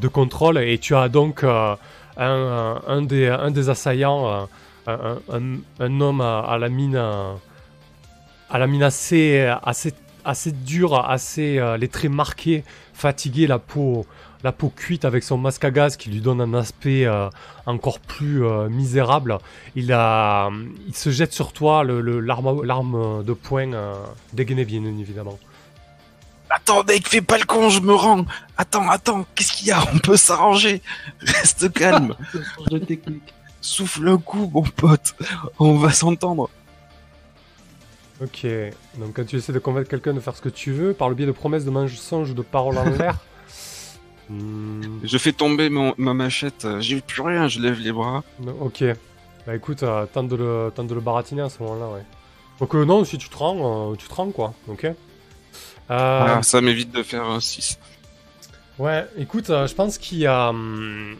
de 0.00 0.08
contrôle, 0.08 0.58
et 0.58 0.76
tu 0.78 0.94
as 0.94 1.08
donc 1.08 1.44
euh, 1.44 1.74
un, 2.18 2.82
un 2.86 3.00
des, 3.02 3.28
un 3.28 3.50
des 3.50 3.68
assaillants, 3.70 4.28
euh, 4.28 4.44
un, 4.86 5.18
un- 5.32 5.58
un 5.80 6.00
homme 6.02 6.20
à, 6.20 6.40
à 6.40 6.58
la 6.58 6.68
mine, 6.68 6.96
à 8.50 8.58
la 8.58 8.66
mine 8.66 8.82
assez, 8.82 9.50
assez, 9.62 9.94
assez 10.24 10.52
dure, 10.52 11.08
assez, 11.08 11.58
euh, 11.58 11.76
les 11.76 11.88
traits 11.88 12.10
marqués, 12.10 12.64
fatigué, 12.92 13.46
la 13.46 13.58
peau, 13.58 14.06
la 14.42 14.52
peau 14.52 14.70
cuite 14.74 15.04
avec 15.04 15.22
son 15.24 15.38
masque 15.38 15.64
à 15.64 15.70
gaz 15.70 15.96
qui 15.96 16.10
lui 16.10 16.20
donne 16.20 16.40
un 16.40 16.54
aspect 16.54 17.06
euh, 17.06 17.28
encore 17.66 17.98
plus 18.00 18.44
euh, 18.44 18.68
misérable. 18.68 19.38
Il, 19.74 19.92
a, 19.92 20.50
il 20.86 20.94
se 20.94 21.10
jette 21.10 21.32
sur 21.32 21.52
toi, 21.52 21.82
le, 21.84 22.00
le- 22.00 22.20
l'arme, 22.20 22.62
l'arme 22.64 23.22
de 23.24 23.32
poing 23.32 23.72
euh, 23.72 23.94
dégainée 24.32 24.64
bien 24.64 24.84
évidemment. 24.84 25.38
Attends, 26.50 26.84
mec, 26.84 27.08
fais 27.08 27.22
pas 27.22 27.38
le 27.38 27.44
con, 27.44 27.68
je 27.70 27.80
me 27.80 27.94
rends. 27.94 28.26
Attends, 28.58 28.88
attends, 28.88 29.26
qu'est-ce 29.34 29.52
qu'il 29.54 29.68
y 29.68 29.72
a? 29.72 29.82
On 29.92 29.98
peut 29.98 30.16
s'arranger. 30.16 30.82
Reste 31.20 31.72
calme. 31.72 32.14
Souffle 33.60 34.06
un 34.08 34.18
coup, 34.18 34.50
mon 34.52 34.62
pote. 34.62 35.14
On 35.58 35.76
va 35.78 35.90
s'entendre. 35.90 36.50
Ok, 38.22 38.46
donc 38.98 39.14
quand 39.14 39.24
tu 39.26 39.36
essaies 39.36 39.52
de 39.52 39.58
convaincre 39.58 39.88
quelqu'un 39.90 40.14
de 40.14 40.20
faire 40.20 40.36
ce 40.36 40.40
que 40.42 40.48
tu 40.48 40.70
veux, 40.72 40.94
par 40.94 41.08
le 41.08 41.14
biais 41.16 41.26
de 41.26 41.32
promesses, 41.32 41.64
de 41.64 41.70
mensonges, 41.70 42.30
ou 42.30 42.34
de 42.34 42.42
paroles 42.42 42.78
en 42.78 42.84
l'air. 42.84 43.18
hmm, 44.30 44.98
Je 45.02 45.18
fais 45.18 45.32
tomber 45.32 45.68
mon- 45.68 45.94
ma 45.98 46.14
machette. 46.14 46.66
J'ai 46.80 47.00
plus 47.00 47.22
rien, 47.22 47.48
je 47.48 47.60
lève 47.60 47.78
les 47.80 47.92
bras. 47.92 48.22
non, 48.40 48.56
ok, 48.60 48.84
bah 49.46 49.56
écoute, 49.56 49.82
euh, 49.82 50.06
tente, 50.06 50.28
de 50.28 50.36
le, 50.36 50.72
tente 50.74 50.86
de 50.86 50.94
le 50.94 51.00
baratiner 51.00 51.42
à 51.42 51.48
ce 51.48 51.60
moment-là, 51.62 51.88
ouais. 51.88 52.04
Donc 52.60 52.74
euh, 52.76 52.84
non, 52.84 53.04
si 53.04 53.18
tu 53.18 53.28
te 53.28 53.36
rends, 53.36 53.92
euh, 53.92 53.96
tu 53.96 54.06
te 54.06 54.14
rends 54.14 54.30
quoi, 54.30 54.54
ok 54.68 54.84
euh, 54.84 54.94
Ah, 55.90 56.40
ça 56.42 56.60
m'évite 56.60 56.92
de 56.92 57.02
faire 57.02 57.24
un 57.24 57.40
6. 57.40 57.78
Ouais, 58.78 59.06
écoute, 59.18 59.50
euh, 59.50 59.66
je 59.66 59.74
pense 59.74 59.98
qu'il 59.98 60.18
y 60.18 60.26
a. 60.26 60.50
hum, 60.50 61.16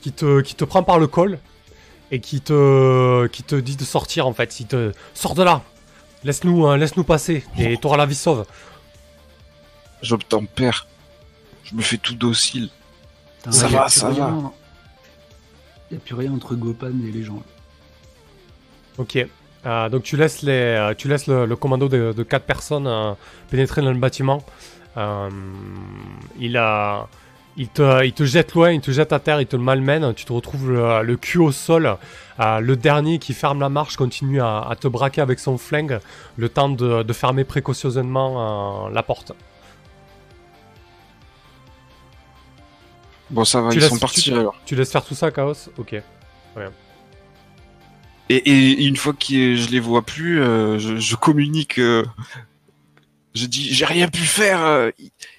qui, 0.00 0.12
te, 0.12 0.40
qui 0.40 0.54
te 0.56 0.64
prend 0.64 0.82
par 0.82 0.98
le 0.98 1.06
col 1.06 1.38
et 2.10 2.18
qui 2.20 2.40
te, 2.40 3.26
qui 3.28 3.42
te 3.44 3.54
dit 3.54 3.76
de 3.76 3.84
sortir 3.84 4.26
en 4.26 4.32
fait. 4.32 4.58
Il 4.60 4.66
te. 4.66 4.92
Sors 5.14 5.34
de 5.34 5.42
là 5.42 5.62
Laisse-nous 6.24 6.66
euh, 6.66 6.76
laisse-nous 6.76 7.04
passer 7.04 7.44
et 7.58 7.76
t'auras 7.76 7.96
la 7.96 8.06
vie 8.06 8.14
sauve. 8.14 8.44
J'obtempère. 10.02 10.86
Je 11.64 11.74
me 11.74 11.82
fais 11.82 11.96
tout 11.96 12.14
docile. 12.14 12.68
Putain, 13.38 13.52
Ça 13.52 13.68
va, 13.68 13.82
plus 13.82 13.90
ça 13.92 14.08
rien- 14.08 14.26
va. 14.30 14.52
Y 15.90 15.96
a 15.96 15.98
plus 15.98 16.14
rien 16.14 16.32
entre 16.32 16.54
Gopan 16.54 16.90
et 17.06 17.10
les 17.12 17.22
gens. 17.22 17.42
Ok. 18.98 19.18
Euh, 19.64 19.88
donc 19.88 20.02
tu 20.02 20.16
laisses, 20.16 20.42
les, 20.42 20.52
euh, 20.52 20.94
tu 20.94 21.06
laisses 21.08 21.26
le, 21.28 21.46
le 21.46 21.54
commando 21.56 21.88
de, 21.88 22.12
de 22.16 22.22
4 22.24 22.44
personnes 22.44 22.86
euh, 22.86 23.12
pénétrer 23.50 23.80
dans 23.82 23.92
le 23.92 23.98
bâtiment. 23.98 24.44
Euh, 24.96 25.28
il 26.38 26.56
a. 26.56 27.08
il 27.56 27.68
te, 27.68 28.04
il 28.04 28.12
te 28.12 28.24
jette 28.24 28.54
loin, 28.54 28.70
il 28.70 28.80
te 28.80 28.90
jette 28.90 29.12
à 29.12 29.18
terre, 29.20 29.40
il 29.40 29.46
te 29.46 29.56
malmène. 29.56 30.14
Tu 30.14 30.24
te 30.24 30.32
retrouves 30.32 30.70
le, 30.70 31.02
le 31.02 31.16
cul 31.16 31.38
au 31.38 31.52
sol. 31.52 31.96
Euh, 32.40 32.60
le 32.60 32.76
dernier 32.76 33.18
qui 33.18 33.34
ferme 33.34 33.60
la 33.60 33.68
marche 33.68 33.96
continue 33.96 34.40
à, 34.40 34.60
à 34.68 34.74
te 34.76 34.88
braquer 34.88 35.20
avec 35.20 35.38
son 35.38 35.58
flingue. 35.58 35.98
Le 36.36 36.48
temps 36.48 36.68
de, 36.70 37.02
de 37.02 37.12
fermer 37.12 37.44
précautionneusement 37.44 38.86
euh, 38.86 38.90
la 38.90 39.02
porte. 39.02 39.32
Bon, 43.30 43.44
ça 43.44 43.60
va, 43.62 43.70
Tu 43.70 43.78
ils 43.78 43.82
sont 43.82 43.98
partis 43.98 44.22
tu- 44.22 44.32
alors. 44.34 44.54
Tu 44.66 44.74
laisses 44.76 44.92
faire 44.92 45.04
tout 45.04 45.14
ça, 45.14 45.30
Chaos 45.30 45.54
Ok. 45.78 45.94
Et, 48.28 48.36
et 48.36 48.84
une 48.86 48.96
fois 48.96 49.12
que 49.14 49.56
je 49.56 49.68
les 49.70 49.80
vois 49.80 50.02
plus, 50.02 50.40
euh, 50.40 50.78
je, 50.78 50.96
je 50.96 51.16
communique. 51.16 51.78
euh, 51.78 52.04
je 53.34 53.46
dis, 53.46 53.72
j'ai 53.74 53.84
rien 53.86 54.08
pu 54.08 54.20
faire. 54.22 54.90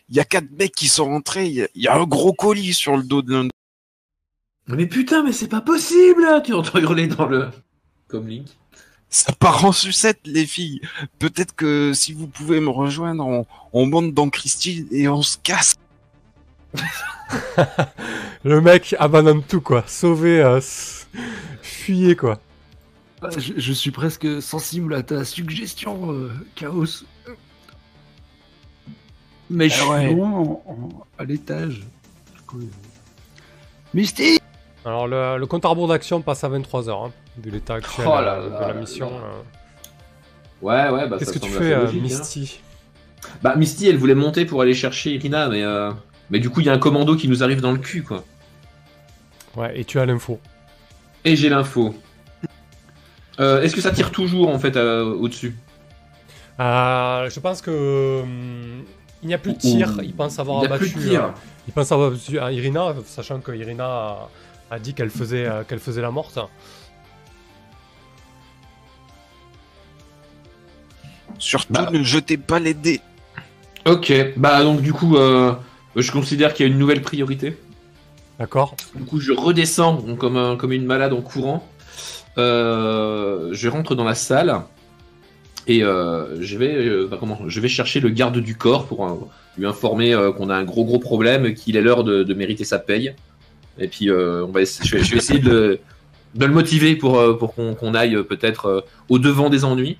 Il 0.09 0.15
y 0.15 0.19
a 0.19 0.25
quatre 0.25 0.51
mecs 0.51 0.75
qui 0.75 0.87
sont 0.87 1.05
rentrés. 1.05 1.47
Il 1.47 1.53
y 1.53 1.61
a- 1.63 1.67
il 1.75 1.81
y, 1.83 1.87
a 1.87 1.95
un 1.95 2.03
gros 2.05 2.33
colis 2.33 2.73
sur 2.73 2.97
le 2.97 3.03
dos 3.03 3.21
de 3.21 3.33
l'un. 3.33 3.47
Mais 4.67 4.85
putain, 4.87 5.23
mais 5.23 5.33
c'est 5.33 5.47
pas 5.47 5.61
possible 5.61 6.25
Tu 6.45 6.53
entends 6.53 6.79
hurler 6.79 7.07
dans 7.07 7.25
le. 7.25 7.49
Comme 8.07 8.27
Link. 8.27 8.47
Ça 9.09 9.31
part 9.33 9.63
en 9.65 9.71
sucette, 9.71 10.19
les 10.25 10.45
filles. 10.45 10.81
Peut-être 11.19 11.53
que 11.55 11.91
si 11.93 12.13
vous 12.13 12.27
pouvez 12.27 12.59
me 12.59 12.69
rejoindre, 12.69 13.25
on, 13.25 13.45
on 13.71 13.85
monte 13.85 14.13
dans 14.13 14.29
Christine 14.29 14.87
et 14.91 15.07
on 15.07 15.21
se 15.21 15.37
casse. 15.37 15.75
Le 18.43 18.59
mec 18.61 18.95
abandonne 18.99 19.43
tout, 19.43 19.61
quoi. 19.61 19.83
Sauvé, 19.87 20.41
euh, 20.41 20.59
fuyez, 21.61 22.15
quoi. 22.15 22.39
Ah, 23.21 23.29
Je, 23.37 23.53
je 23.57 23.73
suis 23.73 23.91
presque 23.91 24.41
sensible 24.41 24.93
à 24.95 25.03
ta 25.03 25.23
suggestion, 25.25 26.11
euh, 26.11 26.31
Chaos. 26.55 27.03
Mais 29.49 29.69
je 29.69 29.79
Ah 29.83 29.89
ouais. 29.89 30.05
suis 30.07 30.15
loin 30.15 30.31
en- 30.31 30.63
en- 30.67 30.89
à 31.17 31.23
l'étage. 31.25 31.83
Misty 33.93 34.39
Alors, 34.85 35.07
le, 35.07 35.37
le 35.37 35.45
compte 35.45 35.65
à 35.65 35.69
rebours 35.69 35.87
d'action 35.87 36.21
passe 36.21 36.43
à 36.43 36.49
23h, 36.49 37.11
vu 37.37 37.51
l'état 37.51 37.75
actuel 37.75 38.07
Oh 38.09 38.11
là 38.21 38.33
euh, 38.35 38.49
là 38.49 38.59
de 38.67 38.73
la 38.73 38.79
mission. 38.79 39.09
là. 39.09 39.25
euh. 39.25 39.41
Ouais, 40.61 40.89
ouais, 40.89 41.07
bah 41.09 41.17
Qu'est-ce 41.19 41.33
que 41.33 41.39
tu 41.39 41.49
fais, 41.49 41.73
euh, 41.73 41.81
logique, 41.85 41.99
hein. 41.99 42.03
Misty? 42.03 42.61
Bah, 43.41 43.55
Misty, 43.55 43.87
elle 43.89 43.97
voulait 43.97 44.15
monter 44.15 44.45
pour 44.45 44.61
aller 44.61 44.73
chercher 44.73 45.11
Irina, 45.15 45.47
mais. 45.49 45.63
euh, 45.63 45.91
Mais 46.29 46.39
du 46.39 46.49
coup, 46.49 46.61
il 46.61 46.65
y 46.65 46.69
a 46.69 46.73
un 46.73 46.77
commando 46.79 47.15
qui 47.15 47.27
nous 47.27 47.43
arrive 47.43 47.61
dans 47.61 47.71
le 47.71 47.77
cul, 47.79 48.03
quoi. 48.03 48.23
Ouais, 49.55 49.77
et 49.79 49.85
tu 49.85 49.99
as 49.99 50.05
l'info. 50.05 50.39
Et 51.25 51.35
j'ai 51.35 51.49
l'info. 51.49 51.93
Euh, 53.39 53.61
Est-ce 53.61 53.75
que 53.75 53.81
ça 53.81 53.91
tire 53.91 54.11
toujours, 54.11 54.49
en 54.49 54.59
fait, 54.59 54.75
euh, 54.77 55.05
au-dessus? 55.05 55.55
Euh, 56.59 57.29
je 57.29 57.39
pense 57.39 57.61
que 57.61 58.21
hum, 58.23 58.83
il 59.23 59.27
n'y 59.27 59.33
a 59.33 59.37
plus 59.37 59.53
de 59.53 59.57
tir. 59.57 59.89
Il 60.03 60.13
pense 60.13 60.37
avoir 60.39 60.61
Il 60.63 60.67
abattu. 60.67 60.91
plus 60.91 61.03
de 61.03 61.09
tir. 61.09 61.23
euh, 61.25 61.29
il 61.67 61.73
pense 61.73 61.91
avoir 61.91 62.09
abattu 62.09 62.39
à 62.39 62.51
Irina, 62.51 62.93
sachant 63.05 63.39
que 63.39 63.51
Irina 63.53 63.85
a, 63.85 64.29
a 64.71 64.79
dit 64.79 64.93
qu'elle 64.93 65.09
faisait, 65.09 65.45
euh, 65.47 65.63
qu'elle 65.63 65.79
faisait 65.79 66.01
la 66.01 66.11
morte. 66.11 66.37
Surtout, 71.39 71.73
Bah. 71.73 71.89
ne 71.91 72.03
jetez 72.03 72.37
pas 72.37 72.59
les 72.59 72.73
dés. 72.73 73.01
Ok, 73.85 74.13
bah 74.37 74.63
donc 74.63 74.81
du 74.81 74.93
coup, 74.93 75.17
euh, 75.17 75.53
je 75.95 76.11
considère 76.11 76.53
qu'il 76.53 76.65
y 76.65 76.69
a 76.69 76.71
une 76.71 76.79
nouvelle 76.79 77.01
priorité. 77.01 77.57
D'accord. 78.39 78.75
Du 78.95 79.03
coup, 79.03 79.19
je 79.19 79.31
redescends 79.33 79.93
donc, 79.95 80.17
comme, 80.19 80.37
un- 80.37 80.55
comme 80.55 80.71
une 80.71 80.85
malade 80.85 81.13
en 81.13 81.21
courant. 81.21 81.67
Euh, 82.37 83.49
je 83.51 83.67
rentre 83.69 83.93
dans 83.95 84.03
la 84.05 84.15
salle 84.15 84.61
et 85.67 85.83
euh, 85.83 86.41
je 86.41 86.57
vais, 86.57 86.75
euh, 86.75 87.07
je 87.47 87.59
vais 87.59 87.67
chercher 87.67 87.99
le 87.99 88.09
garde 88.09 88.37
du 88.37 88.55
corps 88.55 88.85
pour 88.85 89.05
euh, 89.05 89.15
lui 89.57 89.65
informer 89.65 90.15
qu'on 90.37 90.49
a 90.49 90.55
un 90.55 90.63
gros 90.63 90.83
gros 90.83 90.99
problème, 90.99 91.53
qu'il 91.53 91.77
est 91.77 91.81
l'heure 91.81 92.03
de, 92.03 92.33
mériter 92.33 92.65
sa 92.65 92.79
paye. 92.79 93.13
Et 93.79 93.87
puis, 93.87 94.11
on 94.11 94.51
va 94.51 94.61
je, 94.63 94.95
vais, 94.95 95.17
essayer 95.17 95.39
de, 95.39 95.79
le- 96.37 96.47
motiver 96.47 96.95
pour, 96.95 97.19
qu'on 97.77 97.93
aille 97.93 98.23
peut-être 98.23 98.85
au 99.09 99.19
devant 99.19 99.49
des 99.49 99.65
ennuis. 99.65 99.97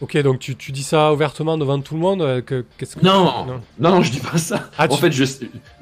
Ok, 0.00 0.16
donc 0.18 0.38
tu, 0.38 0.54
tu 0.54 0.70
dis 0.70 0.84
ça 0.84 1.12
ouvertement 1.12 1.58
devant 1.58 1.80
tout 1.80 1.94
le 1.94 2.00
monde. 2.00 2.22
euh, 2.22 2.40
que, 2.40 2.64
qu'est-ce 2.78 2.94
que 2.96 3.04
Non, 3.04 3.46
Non. 3.46 3.60
non, 3.80 4.02
je 4.02 4.12
dis 4.12 4.20
pas 4.20 4.38
ça. 4.38 4.70
Ah, 4.78 4.84
en 4.84 4.94
tu- 4.94 5.00
fait, 5.00 5.10
je 5.10 5.24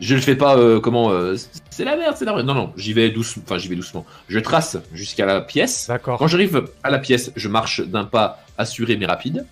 je 0.00 0.14
le 0.14 0.20
fais 0.22 0.36
pas 0.36 0.56
euh, 0.56 0.80
comment 0.80 1.10
euh, 1.10 1.36
c'est 1.68 1.84
la 1.84 1.96
merde, 1.96 2.16
c'est 2.16 2.24
la 2.24 2.32
merde. 2.32 2.46
Non, 2.46 2.54
non, 2.54 2.72
j'y 2.78 2.94
vais 2.94 3.10
doucement. 3.10 3.42
Enfin, 3.44 3.58
j'y 3.58 3.68
vais 3.68 3.76
doucement. 3.76 4.06
Je 4.28 4.38
trace 4.38 4.78
jusqu'à 4.94 5.26
la 5.26 5.42
pièce. 5.42 5.86
D'accord. 5.88 6.18
Quand 6.18 6.28
j'arrive 6.28 6.64
à 6.82 6.90
la 6.90 6.98
pièce, 6.98 7.30
je 7.36 7.48
marche 7.48 7.82
d'un 7.82 8.04
pas 8.04 8.38
assuré 8.56 8.96
mais 8.96 9.04
rapide. 9.06 9.44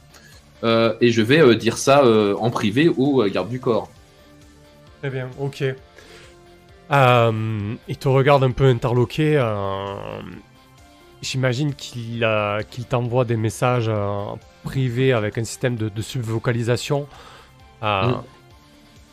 Euh, 0.63 0.95
et 1.03 1.11
je 1.11 1.21
vais 1.21 1.57
dire 1.57 1.77
ça 1.77 2.03
en 2.39 2.51
privé 2.51 2.89
au 2.89 3.23
garde 3.27 3.51
du 3.51 3.61
corps. 3.61 3.91
Très 5.03 5.11
bien, 5.11 5.29
ok. 5.39 5.63
Il 6.91 7.97
te 7.99 8.09
regarde 8.09 8.45
un 8.45 8.51
peu 8.53 8.65
interloqué. 8.67 9.37
J'imagine 11.25 11.75
qu'il 11.75 12.23
euh, 12.23 12.61
t'envoie 12.89 13.25
des 13.25 13.37
messages 13.37 13.87
euh, 13.89 14.25
privés 14.63 15.13
avec 15.15 15.39
un 15.39 15.45
système 15.45 15.75
de, 15.77 15.89
de 15.89 16.03
subvocalisation. 16.03 17.07
Euh, 17.83 18.09
Mm. 18.09 18.23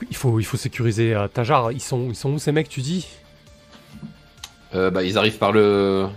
il, 0.09 0.15
faut, 0.17 0.39
il 0.39 0.43
faut 0.43 0.57
sécuriser 0.57 1.13
euh, 1.15 1.27
Tajar. 1.27 1.71
Ils 1.71 1.79
sont, 1.81 2.07
ils 2.09 2.15
sont 2.15 2.31
où 2.33 2.39
ces 2.39 2.51
mecs, 2.51 2.67
tu 2.69 2.81
dis? 2.81 3.07
Bah, 4.73 5.03
ils 5.03 5.17
arrivent 5.17 5.37
par 5.37 5.51
le. 5.51 6.07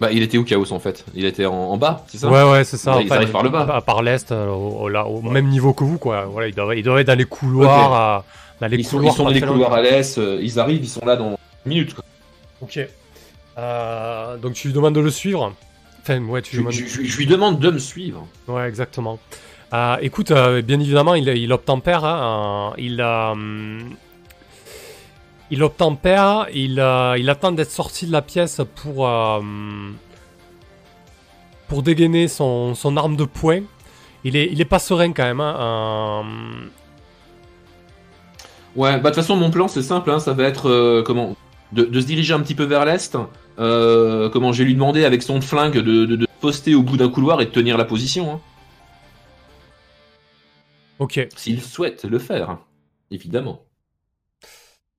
Bah, 0.00 0.12
il 0.12 0.22
était 0.22 0.38
où 0.38 0.44
Chaos 0.44 0.72
en 0.72 0.78
fait? 0.78 1.04
Il 1.14 1.24
était 1.24 1.46
en, 1.46 1.54
en 1.54 1.76
bas, 1.76 2.04
c'est 2.08 2.18
ça? 2.18 2.28
Ouais, 2.28 2.42
ouais, 2.50 2.64
c'est 2.64 2.76
ça. 2.76 3.00
Ils 3.02 3.12
arrivent 3.12 3.30
par 3.32 3.42
le 3.42 3.48
bas. 3.48 3.66
à- 3.76 3.80
Par 3.80 4.02
l'est, 4.02 4.30
au, 4.30 4.34
au- 4.82 4.88
là, 4.88 5.06
au 5.06 5.20
même 5.22 5.48
niveau 5.48 5.72
que 5.72 5.84
vous, 5.84 5.98
quoi. 5.98 6.26
Voilà, 6.26 6.48
ils 6.48 6.54
doivent, 6.54 6.76
ils 6.76 6.82
doivent 6.84 6.98
être 6.98 7.06
dans 7.08 7.14
les 7.18 7.24
couloirs. 7.24 8.18
euh, 8.18 8.22
dans 8.60 8.66
les 8.68 8.76
Ils 8.78 8.84
sont, 8.84 8.96
couloirs 8.98 9.14
ils 9.14 9.16
sont 9.16 9.24
dans 9.24 9.30
les 9.30 9.40
couloirs 9.40 9.72
à 9.72 9.82
l'est. 9.82 10.20
ils 10.40 10.58
arrivent, 10.60 10.84
ils 10.84 10.88
sont 10.88 11.04
là 11.04 11.16
dans 11.16 11.30
une 11.30 11.36
minute. 11.66 11.94
Quoi. 11.94 12.04
Ok. 12.60 12.78
Euh, 13.58 14.36
donc 14.36 14.54
tu 14.54 14.68
lui 14.68 14.74
demandes 14.74 14.94
de 14.94 15.00
le 15.00 15.10
suivre. 15.10 15.52
Enfin, 16.02 16.20
ouais, 16.24 16.42
tu 16.42 16.56
Je, 16.56 16.60
lui 16.60 16.64
demandes. 16.66 16.74
je- 16.74 16.86
je- 16.86 17.02
je 17.04 17.16
lui 17.16 17.26
demande 17.26 17.58
de 17.58 17.70
me 17.70 17.78
suivre. 17.78 18.26
Ouais, 18.48 18.68
exactement. 18.68 19.18
Euh, 19.72 19.96
écoute, 20.00 20.30
euh, 20.30 20.62
bien 20.62 20.78
évidemment, 20.78 21.14
il, 21.14 21.26
il 21.28 21.52
obtempère. 21.52 22.04
hein, 22.04 22.72
il, 22.78 23.04
il 25.50 25.62
obtempère. 25.62 26.46
Il, 26.54 26.72
il 27.18 27.30
attend 27.30 27.52
d'être 27.52 27.70
sorti 27.70 28.06
de 28.06 28.12
la 28.12 28.22
pièce 28.22 28.60
pour, 28.76 29.08
pour 31.68 31.82
dégainer 31.82 32.28
son, 32.28 32.74
son 32.74 32.96
arme 32.96 33.16
de 33.16 33.24
poing. 33.24 33.62
Il 34.24 34.36
est, 34.36 34.48
il 34.50 34.60
est 34.60 34.64
pas 34.66 34.78
serein 34.78 35.12
quand 35.12 35.24
même. 35.24 35.40
hein, 35.40 36.24
Ouais, 38.76 38.92
bah 38.92 38.98
de 38.98 39.06
toute 39.06 39.14
façon, 39.14 39.36
mon 39.36 39.50
plan 39.50 39.68
c'est 39.68 39.82
simple, 39.82 40.10
hein, 40.10 40.18
ça 40.18 40.34
va 40.34 40.44
être 40.44 41.02
comment 41.06 41.34
de, 41.72 41.84
de 41.84 42.00
se 42.00 42.04
diriger 42.06 42.34
un 42.34 42.40
petit 42.40 42.54
peu 42.54 42.64
vers 42.64 42.84
l'est. 42.84 43.16
Euh, 43.58 44.28
comment 44.30 44.52
je 44.52 44.58
vais 44.58 44.64
lui 44.64 44.74
demander 44.74 45.04
avec 45.04 45.22
son 45.22 45.40
flingue 45.40 45.78
de, 45.78 46.04
de, 46.04 46.16
de 46.16 46.26
poster 46.40 46.74
au 46.74 46.82
bout 46.82 46.96
d'un 46.96 47.08
couloir 47.08 47.40
et 47.40 47.46
de 47.46 47.50
tenir 47.50 47.78
la 47.78 47.84
position. 47.84 48.34
Hein, 48.34 48.40
ok. 50.98 51.28
s'il 51.36 51.62
souhaite 51.62 52.04
le 52.04 52.18
faire, 52.18 52.58
évidemment. 53.10 53.62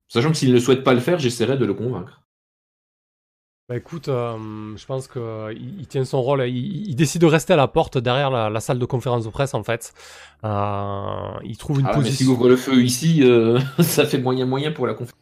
Sachant 0.08 0.30
que 0.30 0.36
s'il 0.36 0.52
ne 0.52 0.58
souhaite 0.58 0.84
pas 0.84 0.94
le 0.94 1.00
faire, 1.00 1.18
j'essaierai 1.18 1.56
de 1.56 1.64
le 1.66 1.74
convaincre. 1.74 2.22
Bah 3.68 3.76
écoute, 3.76 4.08
euh, 4.08 4.74
je 4.78 4.86
pense 4.86 5.08
que 5.08 5.18
euh, 5.18 5.52
il, 5.52 5.86
tient 5.86 6.06
son 6.06 6.22
rôle. 6.22 6.48
Il, 6.48 6.88
il 6.88 6.96
décide 6.96 7.20
de 7.20 7.26
rester 7.26 7.52
à 7.52 7.56
la 7.56 7.68
porte 7.68 7.98
derrière 7.98 8.30
la, 8.30 8.48
la 8.48 8.60
salle 8.60 8.78
de 8.78 8.86
conférence 8.86 9.26
de 9.26 9.30
presse 9.30 9.52
en 9.52 9.62
fait. 9.62 9.92
Euh, 10.42 11.30
il 11.44 11.58
trouve 11.58 11.80
une 11.80 11.86
Ah, 11.86 11.90
mais 11.90 11.96
position. 11.96 12.16
s'il 12.16 12.28
ouvre 12.28 12.48
le 12.48 12.56
feu 12.56 12.82
ici, 12.82 13.22
ça 13.80 14.06
fait 14.06 14.16
moyen 14.18 14.46
moyen 14.46 14.72
pour 14.72 14.86
la 14.86 14.94
conférence 14.94 15.20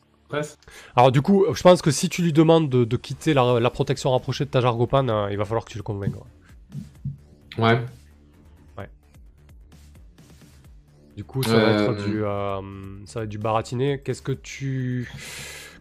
Alors 0.97 1.13
du 1.13 1.23
coup, 1.23 1.45
je 1.53 1.63
pense 1.63 1.83
que 1.83 1.91
si 1.91 2.09
tu 2.09 2.23
lui 2.23 2.33
demandes 2.33 2.69
de, 2.69 2.85
de 2.85 2.97
quitter 2.97 3.33
la, 3.35 3.61
la 3.61 3.71
protection 3.71 4.11
rapprochée 4.11 4.45
de 4.45 4.51
Tajar 4.51 4.75
Gopan, 4.77 5.09
euh, 5.09 5.29
il 5.31 5.37
va 5.39 5.45
falloir 5.45 5.65
que 5.65 5.71
tu 5.71 5.79
le 5.79 5.83
convainques. 5.85 6.15
ouais. 7.59 7.81
Ouais. 8.77 8.89
Du 11.17 11.25
coup, 11.25 11.43
ça 11.43 11.57
va 11.57 11.69
Euh, 11.69 11.93
être 11.93 12.05
du, 12.05 12.25
euh, 12.25 12.61
ça 13.07 13.21
va 13.21 13.25
être 13.25 13.31
du 13.31 13.39
baratiné. 13.39 14.01
Qu'est-ce 14.05 14.21
que 14.21 14.33
tu, 14.33 15.11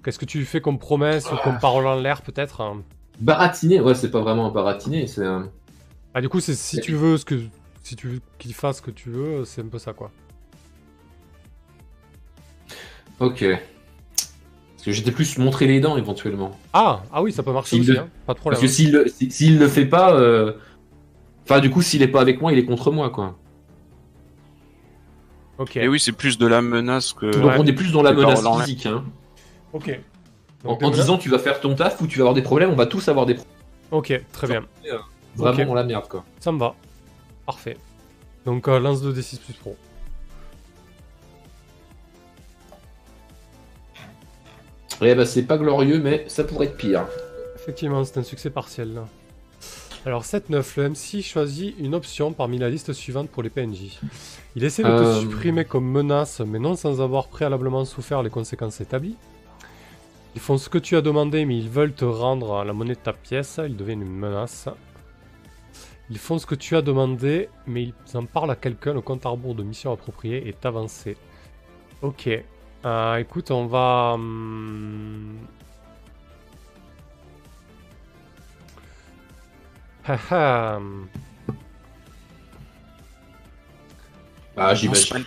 qu'est-ce 0.03 0.17
que 0.19 0.25
tu 0.25 0.45
fais 0.45 0.61
comme 0.61 0.79
promesse 0.79 1.29
ou 1.31 1.35
comme 1.43 1.59
parole 1.59 1.87
en 1.87 1.95
l'air 1.99 2.21
peut-être 2.21 2.61
hein? 2.61 2.83
Baratiner, 3.19 3.81
ouais, 3.81 3.95
c'est 3.95 4.11
pas 4.11 4.21
vraiment 4.21 4.47
un 4.47 4.51
baratiner, 4.51 5.07
c'est 5.07 5.25
un. 5.25 5.49
Ah 6.13 6.21
du 6.21 6.29
coup, 6.29 6.39
c'est 6.39 6.53
si 6.55 6.79
tu 6.79 6.93
veux 6.93 7.17
ce 7.17 7.25
que, 7.25 7.41
si 7.83 7.95
tu 7.97 8.07
veux 8.07 8.21
qu'il 8.39 8.53
fasse 8.53 8.77
ce 8.77 8.81
que 8.81 8.91
tu 8.91 9.09
veux, 9.09 9.43
c'est 9.43 9.61
un 9.61 9.67
peu 9.67 9.79
ça 9.79 9.91
quoi. 9.93 10.11
Ok. 13.19 13.43
Parce 14.85 14.97
que 14.97 15.03
j'étais 15.03 15.11
plus 15.11 15.39
montrer 15.39 15.65
les 15.65 15.79
dents 15.79 15.97
éventuellement. 15.97 16.51
Ah, 16.71 17.01
ah 17.11 17.23
oui, 17.23 17.31
ça 17.31 17.41
peut 17.41 17.51
marcher 17.51 17.79
aussi, 17.79 17.91
le- 17.91 17.99
hein. 18.01 18.07
pas 18.27 18.35
de 18.35 18.39
problème. 18.39 18.59
Parce 18.61 18.71
que 18.71 18.75
s'il 18.75 18.91
le- 18.91 19.07
s'il 19.07 19.57
le 19.57 19.67
fait 19.67 19.87
pas, 19.87 20.13
euh, 20.13 20.53
enfin 21.43 21.59
du 21.59 21.71
coup 21.71 21.81
s'il 21.81 22.03
est 22.03 22.07
pas 22.07 22.21
avec 22.21 22.39
moi, 22.39 22.51
il 22.53 22.59
est 22.59 22.65
contre 22.65 22.91
moi 22.91 23.09
quoi. 23.09 23.35
Ok, 25.57 25.77
Et 25.77 25.87
oui, 25.87 25.99
c'est 25.99 26.11
plus 26.11 26.37
de 26.37 26.45
la 26.45 26.61
menace 26.61 27.13
que. 27.13 27.25
Donc 27.31 27.45
Ouais. 27.45 27.55
on 27.57 27.65
est 27.65 27.73
plus 27.73 27.91
dans 27.91 28.03
la 28.03 28.13
menace 28.13 28.43
physique. 28.59 28.85
Hein. 28.85 29.03
ok. 29.73 29.99
En, 30.65 30.69
Donc, 30.69 30.83
en 30.83 30.89
disant 30.91 31.17
tu 31.17 31.29
vas 31.29 31.39
faire 31.39 31.59
ton 31.61 31.73
taf 31.75 31.99
ou 32.01 32.07
tu 32.07 32.17
vas 32.19 32.23
avoir 32.23 32.35
des 32.35 32.41
problèmes, 32.43 32.69
on 32.69 32.75
va 32.75 32.85
tous 32.85 33.07
avoir 33.07 33.25
des 33.25 33.35
problèmes. 33.35 33.53
Ok, 33.91 34.21
très 34.33 34.47
bien. 34.47 34.65
Vraiment 35.35 35.59
Ok. 35.61 35.67
dans 35.67 35.73
la 35.73 35.83
merde 35.83 36.07
quoi. 36.07 36.23
Ça 36.39 36.51
me 36.51 36.59
va. 36.59 36.75
Parfait. 37.47 37.77
Donc 38.45 38.67
euh, 38.67 38.79
lance 38.79 39.01
2d6 39.03 39.39
plus 39.39 39.53
pro. 39.53 39.75
Eh 45.01 45.13
ben, 45.15 45.25
c'est 45.25 45.43
pas 45.43 45.57
glorieux, 45.57 45.99
mais 45.99 46.25
ça 46.27 46.43
pourrait 46.43 46.67
être 46.67 46.77
pire. 46.77 47.05
Effectivement, 47.55 48.03
c'est 48.05 48.17
un 48.19 48.23
succès 48.23 48.49
partiel. 48.49 48.93
Là. 48.93 49.07
Alors 50.05 50.23
7-9, 50.23 50.77
le 50.77 50.89
MC 50.89 51.21
choisit 51.23 51.75
une 51.79 51.95
option 51.95 52.31
parmi 52.31 52.57
la 52.59 52.69
liste 52.69 52.93
suivante 52.93 53.29
pour 53.29 53.43
les 53.43 53.49
PNJ. 53.49 53.99
Il 54.55 54.63
essaie 54.63 54.83
de 54.83 54.87
te 54.87 54.93
Euh. 55.03 55.19
supprimer 55.21 55.65
comme 55.65 55.89
menace, 55.89 56.41
mais 56.45 56.59
non 56.59 56.75
sans 56.75 57.01
avoir 57.01 57.27
préalablement 57.27 57.83
souffert 57.85 58.21
les 58.23 58.29
conséquences 58.29 58.81
établies. 58.81 59.15
Ils 60.35 60.41
font 60.41 60.57
ce 60.57 60.69
que 60.69 60.77
tu 60.77 60.95
as 60.95 61.01
demandé, 61.01 61.45
mais 61.45 61.57
ils 61.57 61.69
veulent 61.69 61.93
te 61.93 62.05
rendre 62.05 62.63
la 62.63 62.73
monnaie 62.73 62.93
de 62.95 62.99
ta 62.99 63.13
pièce. 63.13 63.59
Ils 63.65 63.75
deviennent 63.75 64.01
une 64.01 64.15
menace. 64.15 64.67
Ils 66.09 66.19
font 66.19 66.37
ce 66.37 66.45
que 66.45 66.55
tu 66.55 66.75
as 66.75 66.81
demandé, 66.83 67.49
mais 67.65 67.83
ils 67.83 68.17
en 68.17 68.25
parlent 68.25 68.51
à 68.51 68.55
quelqu'un. 68.55 68.93
Le 68.93 69.01
compte 69.01 69.25
à 69.25 69.29
rebours 69.29 69.55
de 69.55 69.63
mission 69.63 69.91
appropriée 69.91 70.47
est 70.47 70.65
avancé. 70.65 71.17
Ok. 72.03 72.29
Euh, 72.85 73.17
écoute, 73.17 73.49
on 73.51 73.65
va... 73.65 74.11
hum, 74.13 75.37
Haha. 80.07 80.79
Ah, 84.57 84.73
j'imagine. 84.73 85.25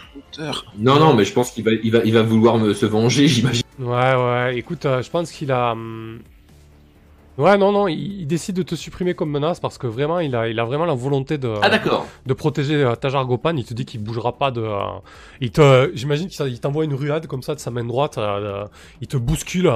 Non, 0.79 0.99
non, 0.99 1.15
mais 1.15 1.25
je 1.25 1.33
pense 1.33 1.51
qu'il 1.51 1.65
va, 1.65 1.73
il 1.73 1.91
va, 1.91 1.99
il 2.05 2.15
va 2.15 2.23
vouloir 2.23 2.59
me 2.59 2.73
se 2.73 2.87
venger, 2.87 3.29
j'imagine. 3.29 3.63
Ouais, 3.79 4.15
ouais, 4.15 4.57
écoute, 4.57 4.87
euh, 4.87 5.03
je 5.03 5.11
pense 5.11 5.31
qu'il 5.33 5.53
a. 5.53 5.73
hum, 5.73 6.21
Ouais, 7.39 7.57
non, 7.57 7.71
non, 7.71 7.87
il, 7.87 8.23
il 8.23 8.27
décide 8.27 8.57
de 8.57 8.65
te 8.65 8.75
supprimer 8.75 9.15
comme 9.15 9.31
menace 9.31 9.61
parce 9.61 9.79
que 9.79 9.87
vraiment, 9.87 10.19
il 10.19 10.35
a, 10.35 10.49
il 10.49 10.59
a 10.59 10.65
vraiment 10.65 10.87
la 10.87 10.95
volonté 10.95 11.39
de, 11.39 11.55
Ah, 11.63 11.71
de 12.27 12.33
protéger 12.35 12.75
euh, 12.83 12.97
Tajar 12.97 13.25
Gopan. 13.27 13.57
Il 13.57 13.65
te 13.65 13.75
dit 13.75 13.85
qu'il 13.85 14.03
bougera 14.03 14.37
pas 14.37 14.51
de. 14.51 14.61
euh, 14.61 14.81
il 15.41 15.53
te, 15.53 15.93
j'imagine 15.95 16.27
qu'il 16.29 16.45
il 16.49 16.59
t'envoie 16.59 16.85
une 16.85 16.95
ruade 16.95 17.29
comme 17.29 17.43
ça 17.45 17.55
de 17.55 17.61
sa 17.61 17.71
main 17.71 17.85
droite. 17.85 18.19
euh, 18.19 18.65
il 19.01 19.07
te 19.07 19.17
bouscule. 19.17 19.71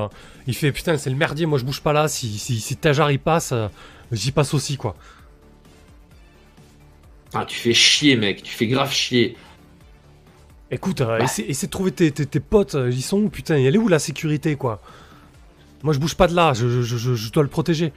il 0.49 0.55
fait 0.55 0.73
putain, 0.73 0.97
c'est 0.99 1.09
le 1.11 1.15
merdier. 1.17 1.47
Moi, 1.47 1.59
je 1.59 1.65
bouge 1.65 1.81
pas 1.83 1.93
là. 1.93 2.09
Si, 2.09 2.37
si, 2.37 2.59
si 2.59 2.77
Tajar 2.77 3.13
il 3.13 3.21
passe, 3.21 3.55
j'y 4.11 4.33
passe 4.33 4.55
aussi, 4.55 4.77
quoi. 4.77 4.97
Ah, 7.35 7.45
tu 7.47 7.57
fais 7.57 7.73
chier, 7.73 8.17
mec. 8.17 8.43
Tu 8.43 8.53
fais 8.53 8.67
grave 8.67 8.93
chier. 8.93 9.37
Écoute, 10.71 10.99
Bah. 11.03 11.21
essaie, 11.21 11.43
essaie 11.43 11.67
de 11.67 11.71
trouver 11.71 11.93
tes, 11.93 12.11
tes, 12.11 12.27
tes 12.27 12.41
potes. 12.41 12.77
Ils 12.91 13.03
sont 13.03 13.19
où, 13.19 13.29
putain 13.29 13.57
Elle 13.57 13.75
est 13.77 13.79
où 13.79 13.87
la 13.89 13.99
sécurité, 14.01 14.57
quoi? 14.57 14.81
Moi, 15.83 15.93
je 15.93 15.99
bouge 15.99 16.15
pas 16.15 16.27
de 16.29 16.35
là. 16.35 16.53
Je, 16.55 16.69
je, 16.83 16.97
je, 16.97 17.15
je 17.15 17.33
dois 17.33 17.43
le 17.43 17.49
protéger. 17.49 17.93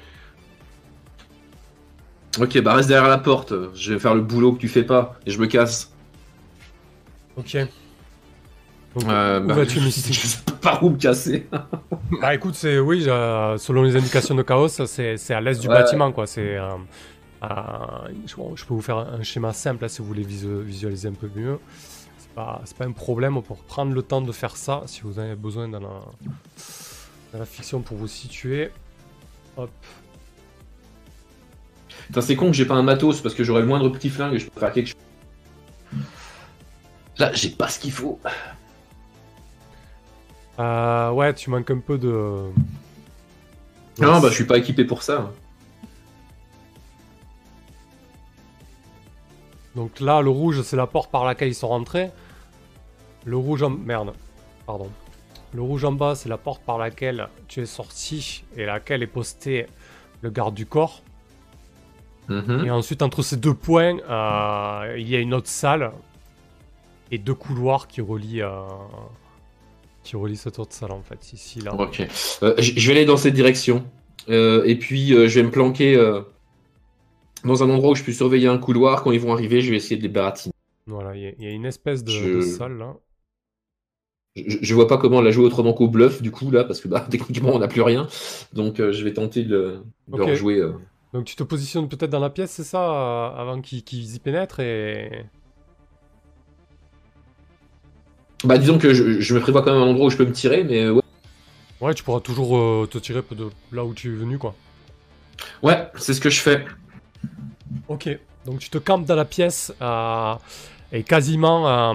Ok, 2.39 2.59
bah 2.61 2.73
reste 2.73 2.89
derrière 2.89 3.09
la 3.09 3.17
porte. 3.17 3.53
Je 3.75 3.93
vais 3.93 3.99
faire 3.99 4.13
le 4.15 4.21
boulot 4.21 4.53
que 4.53 4.59
tu 4.59 4.67
fais 4.67 4.83
pas. 4.83 5.17
Et 5.25 5.31
je 5.31 5.39
me 5.39 5.45
casse. 5.47 5.91
Ok. 7.37 7.55
Donc, 8.95 9.09
Euh, 9.09 9.41
où 9.41 9.47
bah, 9.47 9.53
vas-tu, 9.55 9.79
je 9.79 9.85
Misty 9.85 10.13
sais 10.13 10.39
pas 10.61 10.79
où 10.81 10.89
me 10.89 10.97
casser. 10.97 11.47
Bah 12.21 12.33
écoute, 12.35 12.53
c'est 12.55 12.77
oui, 12.79 13.03
euh, 13.07 13.57
selon 13.57 13.81
les 13.83 13.95
indications 13.95 14.35
de 14.35 14.43
Chaos, 14.43 14.67
c'est 14.69 15.17
c'est 15.17 15.33
à 15.33 15.41
l'est 15.41 15.59
du 15.59 15.67
Ouais. 15.67 15.73
bâtiment, 15.73 16.11
quoi. 16.11 16.27
C'est, 16.27 16.55
euh, 16.57 16.69
euh, 17.43 17.47
je, 18.27 18.35
je 18.55 18.65
peux 18.65 18.73
vous 18.73 18.81
faire 18.81 18.97
un 18.97 19.23
schéma 19.23 19.53
simple 19.53 19.81
là, 19.83 19.89
si 19.89 20.01
vous 20.01 20.07
voulez 20.07 20.23
visu- 20.23 20.61
visualiser 20.61 21.07
un 21.09 21.13
peu 21.13 21.29
mieux. 21.35 21.57
C'est 22.17 22.29
pas, 22.35 22.61
c'est 22.65 22.77
pas 22.77 22.85
un 22.85 22.91
problème 22.91 23.41
pour 23.41 23.57
prendre 23.63 23.93
le 23.93 24.01
temps 24.01 24.21
de 24.21 24.31
faire 24.31 24.55
ça, 24.55 24.83
si 24.85 25.01
vous 25.01 25.17
en 25.19 25.23
avez 25.23 25.35
besoin 25.35 25.67
dans 25.67 25.81
la, 27.37 27.45
fiction 27.45 27.81
pour 27.81 27.97
vous 27.97 28.07
situer. 28.07 28.71
Hop. 29.57 29.69
Putain, 32.07 32.21
c'est 32.21 32.35
con 32.35 32.47
que 32.47 32.53
j'ai 32.53 32.65
pas 32.65 32.75
un 32.75 32.83
matos 32.83 33.21
parce 33.21 33.33
que 33.33 33.43
j'aurais 33.43 33.61
le 33.61 33.67
moindre 33.67 33.89
petit 33.89 34.09
flingue 34.09 34.33
et 34.33 34.39
je 34.39 34.49
peux 34.49 34.59
faire 34.59 34.71
quelque 34.71 34.87
chose. 34.87 36.01
Là, 37.17 37.31
j'ai 37.33 37.49
pas 37.49 37.69
ce 37.69 37.79
qu'il 37.79 37.91
faut. 37.91 38.19
Euh, 40.59 41.11
ouais, 41.11 41.33
tu 41.33 41.49
manques 41.49 41.71
un 41.71 41.79
peu 41.79 41.97
de. 41.97 42.51
Non, 43.99 44.19
bah 44.19 44.29
je 44.29 44.33
suis 44.33 44.45
pas 44.45 44.57
équipé 44.57 44.83
pour 44.83 45.03
ça. 45.03 45.31
Donc 49.75 49.99
là, 49.99 50.21
le 50.21 50.29
rouge, 50.29 50.61
c'est 50.61 50.77
la 50.77 50.87
porte 50.87 51.11
par 51.11 51.25
laquelle 51.25 51.49
ils 51.49 51.55
sont 51.55 51.67
rentrés. 51.67 52.09
Le 53.25 53.37
rouge 53.37 53.63
en... 53.63 53.69
Merde. 53.69 54.13
Pardon. 54.65 54.89
Le 55.55 55.61
rouge 55.61 55.85
en 55.85 55.93
bas, 55.93 56.15
c'est 56.15 56.27
la 56.27 56.37
porte 56.37 56.61
par 56.63 56.77
laquelle 56.77 57.29
tu 57.47 57.61
es 57.61 57.65
sorti 57.65 58.43
et 58.57 58.65
laquelle 58.65 59.01
est 59.03 59.07
posté 59.07 59.67
le 60.21 60.29
garde 60.29 60.53
du 60.53 60.65
corps. 60.65 61.01
Mhm. 62.27 62.65
Et 62.65 62.71
ensuite, 62.71 63.01
entre 63.01 63.21
ces 63.21 63.37
deux 63.37 63.53
points, 63.53 63.97
euh, 64.09 64.95
il 64.97 65.07
y 65.07 65.15
a 65.15 65.19
une 65.19 65.33
autre 65.33 65.47
salle 65.47 65.91
et 67.11 67.17
deux 67.19 67.35
couloirs 67.35 67.87
qui 67.87 68.01
relient, 68.01 68.41
euh, 68.41 68.51
qui 70.03 70.15
relient 70.17 70.35
cette 70.35 70.59
autre 70.59 70.73
salle, 70.73 70.91
en 70.91 71.01
fait. 71.03 71.31
Ici, 71.31 71.61
là. 71.61 71.73
Ok. 71.75 72.01
Euh, 72.43 72.55
je 72.59 72.87
vais 72.87 72.97
aller 72.97 73.05
dans 73.05 73.17
cette 73.17 73.33
direction. 73.33 73.85
Et 74.27 74.75
puis, 74.79 75.09
je 75.09 75.39
vais 75.39 75.43
me 75.43 75.51
planquer 75.51 75.95
dans 77.45 77.63
un 77.63 77.69
endroit 77.69 77.91
où 77.91 77.95
je 77.95 78.03
peux 78.03 78.11
surveiller 78.11 78.47
un 78.47 78.57
couloir. 78.57 79.03
Quand 79.03 79.11
ils 79.11 79.19
vont 79.19 79.31
arriver, 79.31 79.61
je 79.61 79.69
vais 79.71 79.77
essayer 79.77 79.97
de 79.97 80.01
les 80.01 80.09
baratiner. 80.09 80.51
Voilà, 80.87 81.15
il 81.15 81.21
y, 81.21 81.27
a- 81.27 81.31
il 81.37 81.43
y 81.43 81.47
a 81.47 81.51
une 81.51 81.65
espèce 81.65 82.03
de, 82.03 82.11
Je- 82.11 82.33
de 82.37 82.41
salle, 82.41 82.77
là. 82.77 82.95
Je, 84.35 84.57
je 84.61 84.73
vois 84.75 84.87
pas 84.87 84.97
comment 84.97 85.21
la 85.21 85.31
jouer 85.31 85.45
autrement 85.45 85.73
qu'au 85.73 85.87
bluff, 85.87 86.21
du 86.21 86.31
coup, 86.31 86.51
là, 86.51 86.63
parce 86.63 86.81
que 86.81 86.87
bah, 86.87 87.05
techniquement, 87.09 87.51
on 87.53 87.59
n'a 87.59 87.67
plus 87.67 87.81
rien. 87.81 88.07
Donc, 88.53 88.79
euh, 88.79 88.91
je 88.91 89.03
vais 89.03 89.13
tenter 89.13 89.43
de, 89.43 89.79
de 90.09 90.21
rejouer. 90.21 90.59
euh. 90.59 90.73
Donc 91.13 91.23
tu 91.25 91.35
te 91.37 91.43
positionnes 91.43 91.87
peut-être 91.87 92.09
dans 92.09 92.19
la 92.19 92.29
pièce, 92.29 92.51
c'est 92.51 92.65
ça, 92.65 92.91
euh, 92.91 93.41
avant 93.41 93.61
qu'ils 93.61 94.15
y 94.15 94.19
pénètrent 94.19 94.59
et... 94.59 95.25
Bah, 98.43 98.57
disons 98.57 98.77
que 98.77 98.93
je, 98.93 99.21
je 99.21 99.33
me 99.33 99.39
prévois 99.39 99.61
quand 99.61 99.71
même 99.73 99.81
un 99.81 99.87
endroit 99.87 100.07
où 100.07 100.09
je 100.09 100.17
peux 100.17 100.25
me 100.25 100.33
tirer, 100.33 100.63
mais 100.65 100.83
euh, 100.83 100.91
ouais. 100.91 101.01
Ouais, 101.81 101.93
tu 101.93 102.03
pourras 102.03 102.19
toujours 102.19 102.57
euh, 102.57 102.87
te 102.89 102.97
tirer 102.97 103.21
de 103.31 103.49
là 103.71 103.85
où 103.85 103.93
tu 103.93 104.13
es 104.13 104.15
venu, 104.15 104.37
quoi. 104.37 104.55
Ouais, 105.63 105.89
c'est 105.95 106.13
ce 106.13 106.21
que 106.21 106.29
je 106.29 106.39
fais. 106.41 106.65
Ok, 107.87 108.09
donc 108.45 108.59
tu 108.59 108.69
te 108.69 108.77
campes 108.77 109.05
dans 109.05 109.15
la 109.15 109.25
pièce 109.25 109.73
euh, 109.81 110.33
et 110.91 111.03
quasiment, 111.03 111.67
euh, 111.67 111.93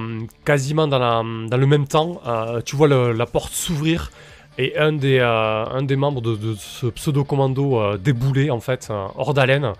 dans, 0.86 1.56
le 1.56 1.66
même 1.66 1.86
temps, 1.86 2.20
euh, 2.26 2.60
tu 2.60 2.76
vois 2.76 2.88
la 2.88 3.26
porte 3.26 3.52
s'ouvrir 3.52 4.10
et 4.58 4.76
un 4.76 4.92
des, 4.92 5.18
euh, 5.20 5.96
membres 5.96 6.20
de, 6.20 6.54
ce 6.54 6.86
pseudo-commando 6.86 7.96
débouler, 7.96 8.50
en 8.50 8.60
fait, 8.60 8.90
hors 8.90 9.32
d'haleine. 9.32 9.72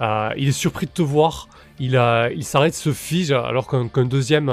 Il 0.00 0.48
est 0.48 0.52
surpris 0.52 0.86
de 0.86 0.90
te 0.90 1.02
voir, 1.02 1.48
il, 1.78 2.00
il 2.34 2.44
s'arrête, 2.44 2.74
se 2.74 2.92
fige 2.92 3.32
alors 3.32 3.68
qu'un 3.68 4.04
deuxième, 4.04 4.50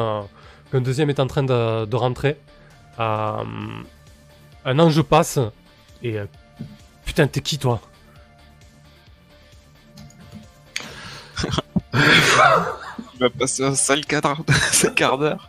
est 0.73 1.19
en 1.19 1.27
train 1.27 1.43
de, 1.43 1.95
rentrer. 1.95 2.37
Un 2.97 4.79
ange 4.79 5.01
passe 5.01 5.39
et... 6.03 6.17
putain, 7.05 7.27
t'es 7.27 7.41
qui 7.41 7.57
toi? 7.57 7.81
Va 13.23 13.29
passer 13.29 13.63
un 13.63 13.73
sale 13.73 14.05
quart 14.05 14.37
quart 14.95 15.17
d'heure. 15.17 15.47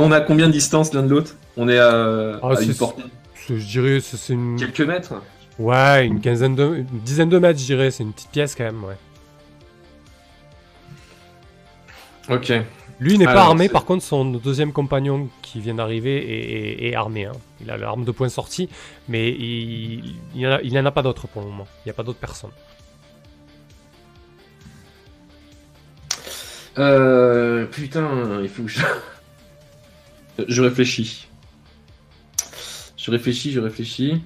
On 0.00 0.10
a 0.10 0.20
combien 0.20 0.48
de 0.48 0.52
distance 0.52 0.92
l'un 0.92 1.04
de 1.04 1.08
l'autre? 1.08 1.36
On 1.56 1.68
est 1.68 1.78
à, 1.78 2.40
Ah, 2.42 2.48
à 2.56 2.60
une 2.60 2.74
portée 2.74 3.04
Je 3.48 3.54
dirais 3.54 4.00
c'est 4.00 4.32
une... 4.32 4.56
quelques 4.58 4.80
mètres? 4.80 5.14
Ouais, 5.60 6.06
une 6.06 6.20
quinzaine 6.20 6.56
de... 6.56 6.64
Une 6.78 7.00
dizaine 7.04 7.28
de 7.28 7.38
mètres, 7.38 7.60
je 7.60 7.66
dirais. 7.66 7.92
C'est 7.92 8.02
une 8.02 8.12
petite 8.12 8.30
pièce 8.30 8.56
quand 8.56 8.64
même, 8.64 8.82
ouais. 8.82 8.96
Ok. 12.28 12.52
Lui 12.98 13.16
n'est 13.16 13.24
pas 13.26 13.44
armé, 13.44 13.68
par 13.68 13.84
contre, 13.84 14.02
son 14.04 14.24
deuxième 14.24 14.72
compagnon 14.72 15.28
qui 15.42 15.60
vient 15.60 15.74
d'arriver 15.76 16.16
est, 16.16 16.84
est- 16.86 16.88
est 16.90 16.94
armé. 16.94 17.26
hein. 17.26 17.32
Il 17.62 17.70
a 17.70 17.76
l'arme 17.76 18.04
de 18.04 18.10
poing 18.10 18.28
sortie, 18.28 18.68
mais 19.08 19.28
il 19.30 20.16
il 20.34 20.46
en 20.46 20.52
a- 20.52 20.60
il 20.62 20.72
n'en 20.74 20.84
a 20.84 20.90
pas 20.90 21.02
d'autres 21.02 21.26
pour 21.28 21.42
le 21.42 21.48
moment. 21.48 21.66
Il 21.78 21.88
n'y 21.88 21.90
a 21.90 21.94
pas 21.94 22.02
d'autres 22.02 22.18
personnes. 22.18 22.50
Euh, 26.78 27.66
putain, 27.66 28.40
il 28.42 28.48
faut 28.48 28.62
que 28.62 28.68
je... 28.68 28.80
je 30.48 30.62
réfléchis. 30.62 31.28
Je 32.96 33.10
réfléchis, 33.10 33.52
je 33.52 33.60
réfléchis. 33.60 34.22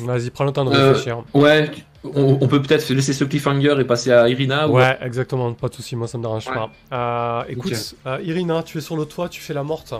Vas-y, 0.00 0.30
prends 0.30 0.44
le 0.44 0.52
temps 0.52 0.64
de 0.64 0.74
Euh, 0.74 0.88
réfléchir. 0.92 1.24
Ouais, 1.32 1.70
on, 2.04 2.38
on 2.40 2.48
peut 2.48 2.60
peut-être 2.60 2.88
laisser 2.90 3.14
ce 3.14 3.24
cliffhanger 3.24 3.74
et 3.80 3.84
passer 3.84 4.12
à 4.12 4.28
Irina 4.28 4.68
ou- 4.68 4.72
Ouais, 4.76 4.98
exactement, 5.00 5.52
pas 5.54 5.68
de 5.68 5.74
soucis, 5.74 5.96
moi 5.96 6.06
ça 6.06 6.18
me 6.18 6.22
dérange 6.22 6.46
Ouais. 6.46 6.54
pas. 6.54 6.70
Euh, 6.92 7.44
écoute, 7.48 7.94
euh, 8.06 8.18
Irina, 8.22 8.62
tu 8.62 8.76
es 8.78 8.80
sur 8.82 8.96
le 8.96 9.06
toit, 9.06 9.28
tu 9.30 9.40
fais 9.40 9.54
la 9.54 9.62
morte. 9.62 9.94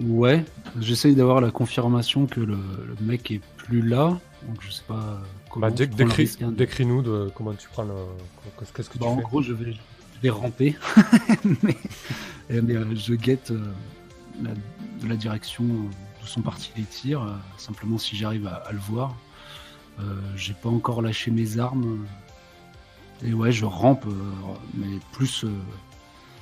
Ouais, 0.00 0.44
j'essaye 0.80 1.14
d'avoir 1.14 1.40
la 1.40 1.50
confirmation 1.50 2.26
que 2.26 2.40
le, 2.40 2.56
le 2.56 2.96
mec 3.00 3.30
est 3.30 3.40
plus 3.58 3.82
là. 3.86 4.18
Donc 4.48 4.56
je 4.60 4.70
sais 4.72 4.82
pas. 4.88 5.20
Bah, 5.56 5.70
décris-. 5.70 6.36
Décris-nous 6.52 7.02
de 7.02 7.30
comment 7.34 7.52
tu 7.54 7.68
prends 7.68 7.84
le. 7.84 7.94
Qu'est-ce 8.74 8.88
que 8.88 8.94
tu 8.94 8.98
Bah, 9.00 9.06
en 9.06 9.16
fais? 9.16 9.22
gros, 9.22 9.42
je 9.42 9.52
vais, 9.52 9.72
je 9.72 10.20
vais 10.22 10.30
ramper. 10.30 10.76
mais 11.62 11.76
mais, 12.50 12.74
euh, 12.76 12.94
je 12.94 13.14
guette 13.14 13.50
euh, 13.50 13.72
la, 14.42 14.50
de 14.52 15.08
la 15.08 15.16
direction 15.16 15.64
euh, 15.64 15.90
d'où 16.20 16.26
sont 16.26 16.42
partis 16.42 16.70
les 16.76 16.84
tirs. 16.84 17.22
euh, 17.22 17.32
simplement 17.58 17.98
si 17.98 18.16
j'arrive 18.16 18.46
à, 18.46 18.54
à 18.56 18.72
le 18.72 18.78
voir. 18.78 19.14
J'ai 20.36 20.54
pas 20.54 20.68
encore 20.68 21.00
lâché 21.02 21.30
mes 21.30 21.58
armes. 21.58 22.06
Et 23.24 23.32
ouais, 23.34 23.52
je 23.52 23.64
rampe, 23.64 24.04
mais 24.74 24.98
plus 25.12 25.44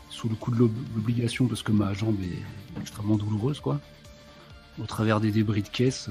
sous 0.09 0.29
le 0.31 0.35
coup 0.35 0.51
de 0.51 0.57
l'ob- 0.57 0.73
l'obligation 0.97 1.47
parce 1.47 1.63
que 1.63 1.73
ma 1.73 1.93
jambe 1.93 2.17
est 2.23 2.81
extrêmement 2.81 3.17
douloureuse, 3.17 3.61
quoi. 3.61 3.79
au 4.81 4.87
travers 4.87 5.21
des 5.21 5.31
débris 5.31 5.61
de 5.63 5.69
caisse. 5.69 6.09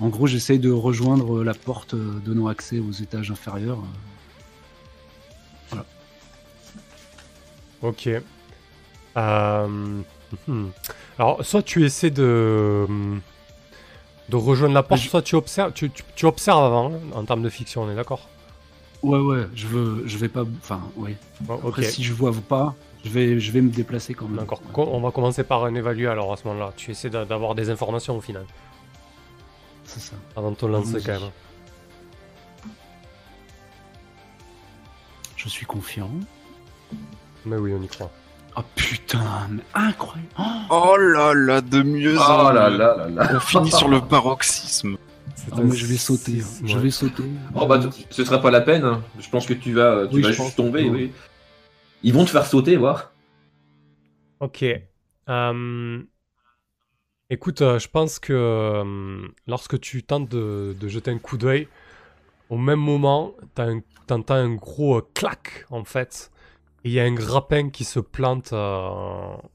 Euh. 0.00 0.04
En 0.04 0.08
gros, 0.08 0.26
j'essaye 0.26 0.58
de 0.58 0.70
rejoindre 0.70 1.42
la 1.44 1.54
porte 1.54 1.94
euh, 1.94 2.12
donnant 2.24 2.46
accès 2.48 2.78
aux 2.78 2.92
étages 2.92 3.30
inférieurs. 3.30 3.78
Ok. 7.82 8.08
Euh, 9.16 9.66
hmm. 10.48 10.66
Alors, 11.18 11.44
soit 11.44 11.62
tu 11.62 11.84
essaies 11.84 12.10
de, 12.10 12.86
de 14.28 14.36
rejoindre 14.36 14.74
la 14.74 14.82
porte, 14.82 15.00
Je- 15.00 15.08
soit 15.08 15.22
tu 15.22 15.36
observes, 15.36 15.72
tu, 15.72 15.90
tu- 15.90 16.02
tu 16.16 16.26
observes 16.26 16.62
avant, 16.64 16.92
hein, 16.92 16.98
en 17.14 17.24
termes 17.24 17.42
de 17.42 17.48
fiction, 17.48 17.82
on 17.82 17.90
est 17.90 17.94
d'accord? 17.94 18.28
Ouais, 19.02 19.18
ouais, 19.20 19.46
je 19.54 19.68
veux, 19.68 20.02
je 20.06 20.18
vais 20.18 20.28
pas, 20.28 20.42
enfin, 20.60 20.80
ouais. 20.96 21.16
Ok, 21.48 21.60
Après, 21.68 21.82
si 21.84 22.02
je 22.02 22.12
vois 22.12 22.32
pas, 22.32 22.74
je 23.04 23.10
vais, 23.10 23.38
je 23.38 23.52
vais 23.52 23.60
me 23.60 23.70
déplacer 23.70 24.12
quand 24.12 24.26
même. 24.26 24.38
d'accord. 24.40 24.60
On 24.76 25.00
va 25.00 25.12
commencer 25.12 25.44
par 25.44 25.64
un 25.64 25.74
évaluer 25.76 26.08
alors 26.08 26.32
à 26.32 26.36
ce 26.36 26.48
moment-là. 26.48 26.72
Tu 26.76 26.90
essaies 26.90 27.10
d'a- 27.10 27.24
d'avoir 27.24 27.54
des 27.54 27.70
informations 27.70 28.16
au 28.16 28.20
final, 28.20 28.44
C'est 29.90 30.00
ça. 30.00 30.16
avant 30.36 30.50
de 30.50 30.56
te 30.56 30.66
lancer 30.66 30.98
quand 31.04 31.18
même. 31.18 31.30
Je 35.36 35.48
suis 35.48 35.64
confiant. 35.66 36.10
Mais 37.46 37.56
oui, 37.56 37.72
on 37.78 37.82
y 37.82 37.88
croit. 37.88 38.10
Oh 38.56 38.60
putain, 38.74 39.20
mais 39.50 39.62
incroyable. 39.74 40.28
Oh, 40.38 40.42
Oh 40.70 40.96
là 40.96 41.32
là, 41.34 41.60
de 41.60 41.82
mieux 41.82 42.18
en 42.18 42.48
Oh 42.48 42.52
là 42.52 42.70
mieux. 42.70 42.76
là 42.78 42.96
là 42.96 43.08
là. 43.08 43.30
On 43.36 43.40
finit 43.40 43.70
sur 43.70 43.88
le 43.88 44.00
paroxysme. 44.00 44.96
Ah, 45.52 45.60
mais 45.62 45.74
je 45.76 45.86
vais 45.86 45.96
sauter. 45.96 46.40
hein. 46.42 46.66
Je 46.66 46.78
vais 46.78 46.90
sauter. 46.90 47.22
Oh 47.54 47.66
bah, 47.66 47.80
ce 48.10 48.24
sera 48.24 48.40
pas 48.42 48.50
la 48.50 48.60
peine. 48.60 48.84
hein. 48.84 49.02
Je 49.20 49.28
pense 49.30 49.46
que 49.46 49.54
tu 49.54 49.72
vas, 49.72 50.06
tu 50.08 50.16
Oui, 50.16 50.22
vas 50.22 50.32
juste 50.32 50.56
tomber. 50.56 50.88
Oui. 50.90 51.12
Ils 52.02 52.12
vont 52.12 52.24
te 52.24 52.30
faire 52.30 52.44
sauter, 52.46 52.76
voir. 52.76 53.12
Ok. 54.40 54.64
Euh, 55.28 56.02
Écoute, 57.30 57.60
euh, 57.60 57.78
je 57.78 57.88
pense 57.88 58.18
que 58.18 58.32
euh, 58.32 59.28
lorsque 59.46 59.78
tu 59.80 60.02
tentes 60.02 60.28
de, 60.30 60.74
de 60.78 60.88
jeter 60.88 61.10
un 61.10 61.18
coup 61.18 61.36
d'œil, 61.36 61.68
au 62.50 62.56
même 62.58 62.80
moment, 62.80 63.34
t'as 63.54 63.66
un- 63.70 63.82
t'entends 64.06 64.34
un 64.36 64.54
gros 64.54 64.98
euh, 64.98 65.08
clac 65.14 65.66
en 65.70 65.84
fait. 65.84 66.30
Et 66.84 66.90
il 66.90 66.92
y 66.94 67.00
a 67.00 67.04
un 67.04 67.12
grappin 67.14 67.70
qui 67.70 67.84
se 67.84 68.00
plante 68.00 68.54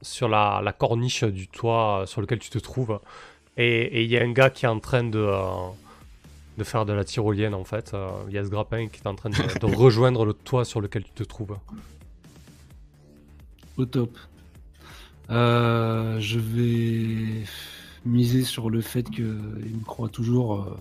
sur 0.02 0.28
la, 0.30 0.62
la 0.64 0.74
corniche 0.74 1.24
du 1.24 1.48
toit 1.48 2.04
sur 2.06 2.22
lequel 2.22 2.40
tu 2.40 2.50
te 2.50 2.60
trouves. 2.60 3.00
Et 3.58 4.04
il 4.04 4.10
y 4.12 4.18
a 4.18 4.24
un 4.24 4.32
gars 4.34 4.50
qui 4.50 4.66
est 4.66 4.70
en 4.70 4.80
train 4.80 5.04
de, 5.06 5.32
de 6.58 6.64
faire 6.64 6.86
de 6.86 6.94
la 6.94 7.04
tyrolienne 7.04 7.54
en 7.54 7.64
fait. 7.64 7.96
Il 8.28 8.34
y 8.34 8.38
a 8.38 8.44
ce 8.44 8.50
grappin 8.50 8.88
qui 8.88 9.02
est 9.02 9.08
en 9.08 9.16
train 9.16 9.30
de, 9.30 9.36
de 9.60 9.66
rejoindre 9.76 10.26
le 10.26 10.34
toit 10.34 10.66
sur 10.66 10.82
lequel 10.82 11.04
tu 11.04 11.12
te 11.12 11.24
trouves. 11.24 11.58
Au 13.78 13.86
top. 13.86 14.18
Je 15.30 16.40
vais 16.40 16.83
miser 18.24 18.44
sur 18.44 18.70
le 18.70 18.80
fait 18.82 19.04
qu'il 19.10 19.26
me 19.26 19.84
croit 19.86 20.08
toujours 20.10 20.62
euh, 20.62 20.78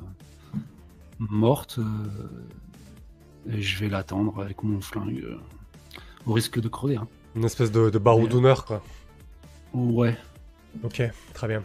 morte. 1.18 1.78
euh, 1.78 3.50
et 3.52 3.60
je 3.60 3.78
vais 3.80 3.88
l'attendre 3.88 4.40
avec 4.40 4.62
mon 4.62 4.80
flingue. 4.80 5.20
euh, 5.24 5.36
au 6.26 6.32
risque 6.34 6.60
de 6.60 6.68
crever. 6.68 6.96
Hein. 6.96 7.08
Une 7.34 7.44
espèce 7.44 7.72
de, 7.72 7.90
de 7.90 7.98
baroudonneur 7.98 8.64
quoi. 8.64 8.82
Ouais. 9.74 10.16
Ok, 10.84 11.02
très 11.34 11.48
bien. 11.48 11.62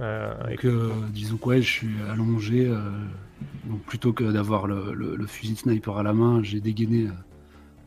Euh, 0.00 0.34
Donc, 0.50 0.64
euh, 0.64 0.90
disons 1.12 1.36
que 1.36 1.48
ouais, 1.50 1.62
je 1.62 1.70
suis 1.70 1.94
allongé. 2.10 2.66
euh, 2.66 2.80
donc 3.66 3.80
plutôt 3.82 4.12
que 4.12 4.24
d'avoir 4.24 4.66
le, 4.66 4.92
le- 4.94 5.14
le 5.16 5.26
fusil 5.26 5.52
de 5.54 5.58
sniper 5.58 5.96
à 5.98 6.02
la 6.02 6.12
main, 6.12 6.42
j'ai 6.42 6.60
dégainé 6.60 7.06
euh, 7.06 7.12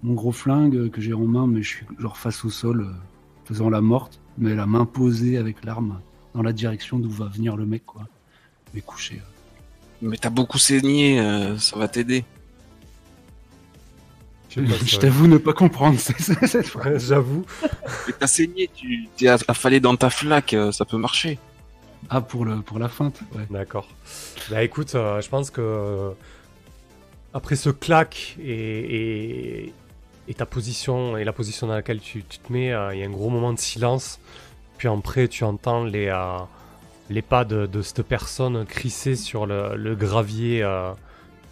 mon 0.04 0.14
gros 0.14 0.32
flingue 0.32 0.76
euh, 0.78 0.90
que 0.90 1.02
j'ai 1.02 1.14
en 1.14 1.26
main, 1.26 1.48
mais 1.48 1.62
je 1.62 1.68
suis 1.68 1.86
genre 2.00 2.16
face 2.18 2.46
au 2.46 2.50
sol, 2.50 2.82
euh, 2.82 2.92
faisant 3.46 3.70
la 3.70 3.82
morte, 3.82 4.22
mais 4.38 4.56
la 4.56 4.66
main 4.66 4.86
posée 4.86 5.38
avec 5.38 5.66
l'arme 5.66 6.00
dans 6.38 6.44
la 6.44 6.54
direction 6.54 7.00
d'où 7.00 7.10
va 7.10 7.26
venir 7.26 7.58
le 7.58 7.66
mec, 7.66 7.84
quoi. 7.86 8.04
Mais 8.76 8.82
couché. 8.82 9.16
euh. 9.16 9.26
Mais 10.04 10.18
t'as 10.18 10.30
beaucoup 10.30 10.60
saigné, 10.60 11.20
euh, 11.20 11.58
ça 11.58 11.78
va 11.80 11.88
t'aider. 11.88 12.24
je 14.56 14.98
t'avoue 15.00 15.26
ne 15.28 15.38
pas 15.38 15.54
comprendre 15.54 16.00
cette 16.00 16.68
fois. 16.68 16.86
Ouais, 16.86 17.00
J'avoue. 17.00 17.44
Mais 18.08 18.14
t'as 18.20 18.28
saigné, 18.28 18.70
tu 18.74 19.08
t'es 19.18 19.28
affalé 19.28 19.80
dans 19.80 19.96
ta 19.96 20.12
flaque, 20.12 20.54
euh, 20.54 20.72
ça 20.72 20.86
peut 20.86 20.98
marcher. 20.98 21.40
Ah, 22.10 22.22
pour, 22.22 22.46
le, 22.46 22.62
pour 22.62 22.78
la 22.78 22.88
feinte, 22.88 23.20
ouais. 23.36 23.48
D'accord. 23.50 23.88
Bah 24.52 24.64
écoute, 24.64 24.94
euh, 24.94 25.20
je 25.20 25.30
pense 25.30 25.50
que 25.50 26.12
après 27.34 27.56
ce 27.56 27.72
claque 27.72 28.38
et, 28.40 29.66
et, 29.66 29.74
et 30.28 30.34
ta 30.36 30.46
position 30.46 31.18
et 31.18 31.24
la 31.24 31.34
position 31.34 31.66
dans 31.66 31.74
laquelle 31.74 32.00
tu, 32.00 32.24
tu 32.30 32.38
te 32.38 32.54
mets, 32.54 32.72
euh, 32.72 32.94
il 32.94 33.00
y 33.00 33.04
a 33.04 33.08
un 33.08 33.10
gros 33.12 33.30
moment 33.32 33.52
de 33.54 33.60
silence. 33.60 34.20
Puis 34.78 34.88
après, 34.88 35.28
tu 35.28 35.44
entends 35.44 35.84
les, 35.84 36.08
euh, 36.08 36.38
les 37.10 37.22
pas 37.22 37.46
de, 37.46 37.66
de 37.66 37.82
cette 37.82 38.04
personne 38.04 38.66
crisser 38.66 39.16
sur 39.16 39.46
le, 39.46 39.76
le 39.76 39.96
gravier, 39.96 40.62
euh, 40.64 40.92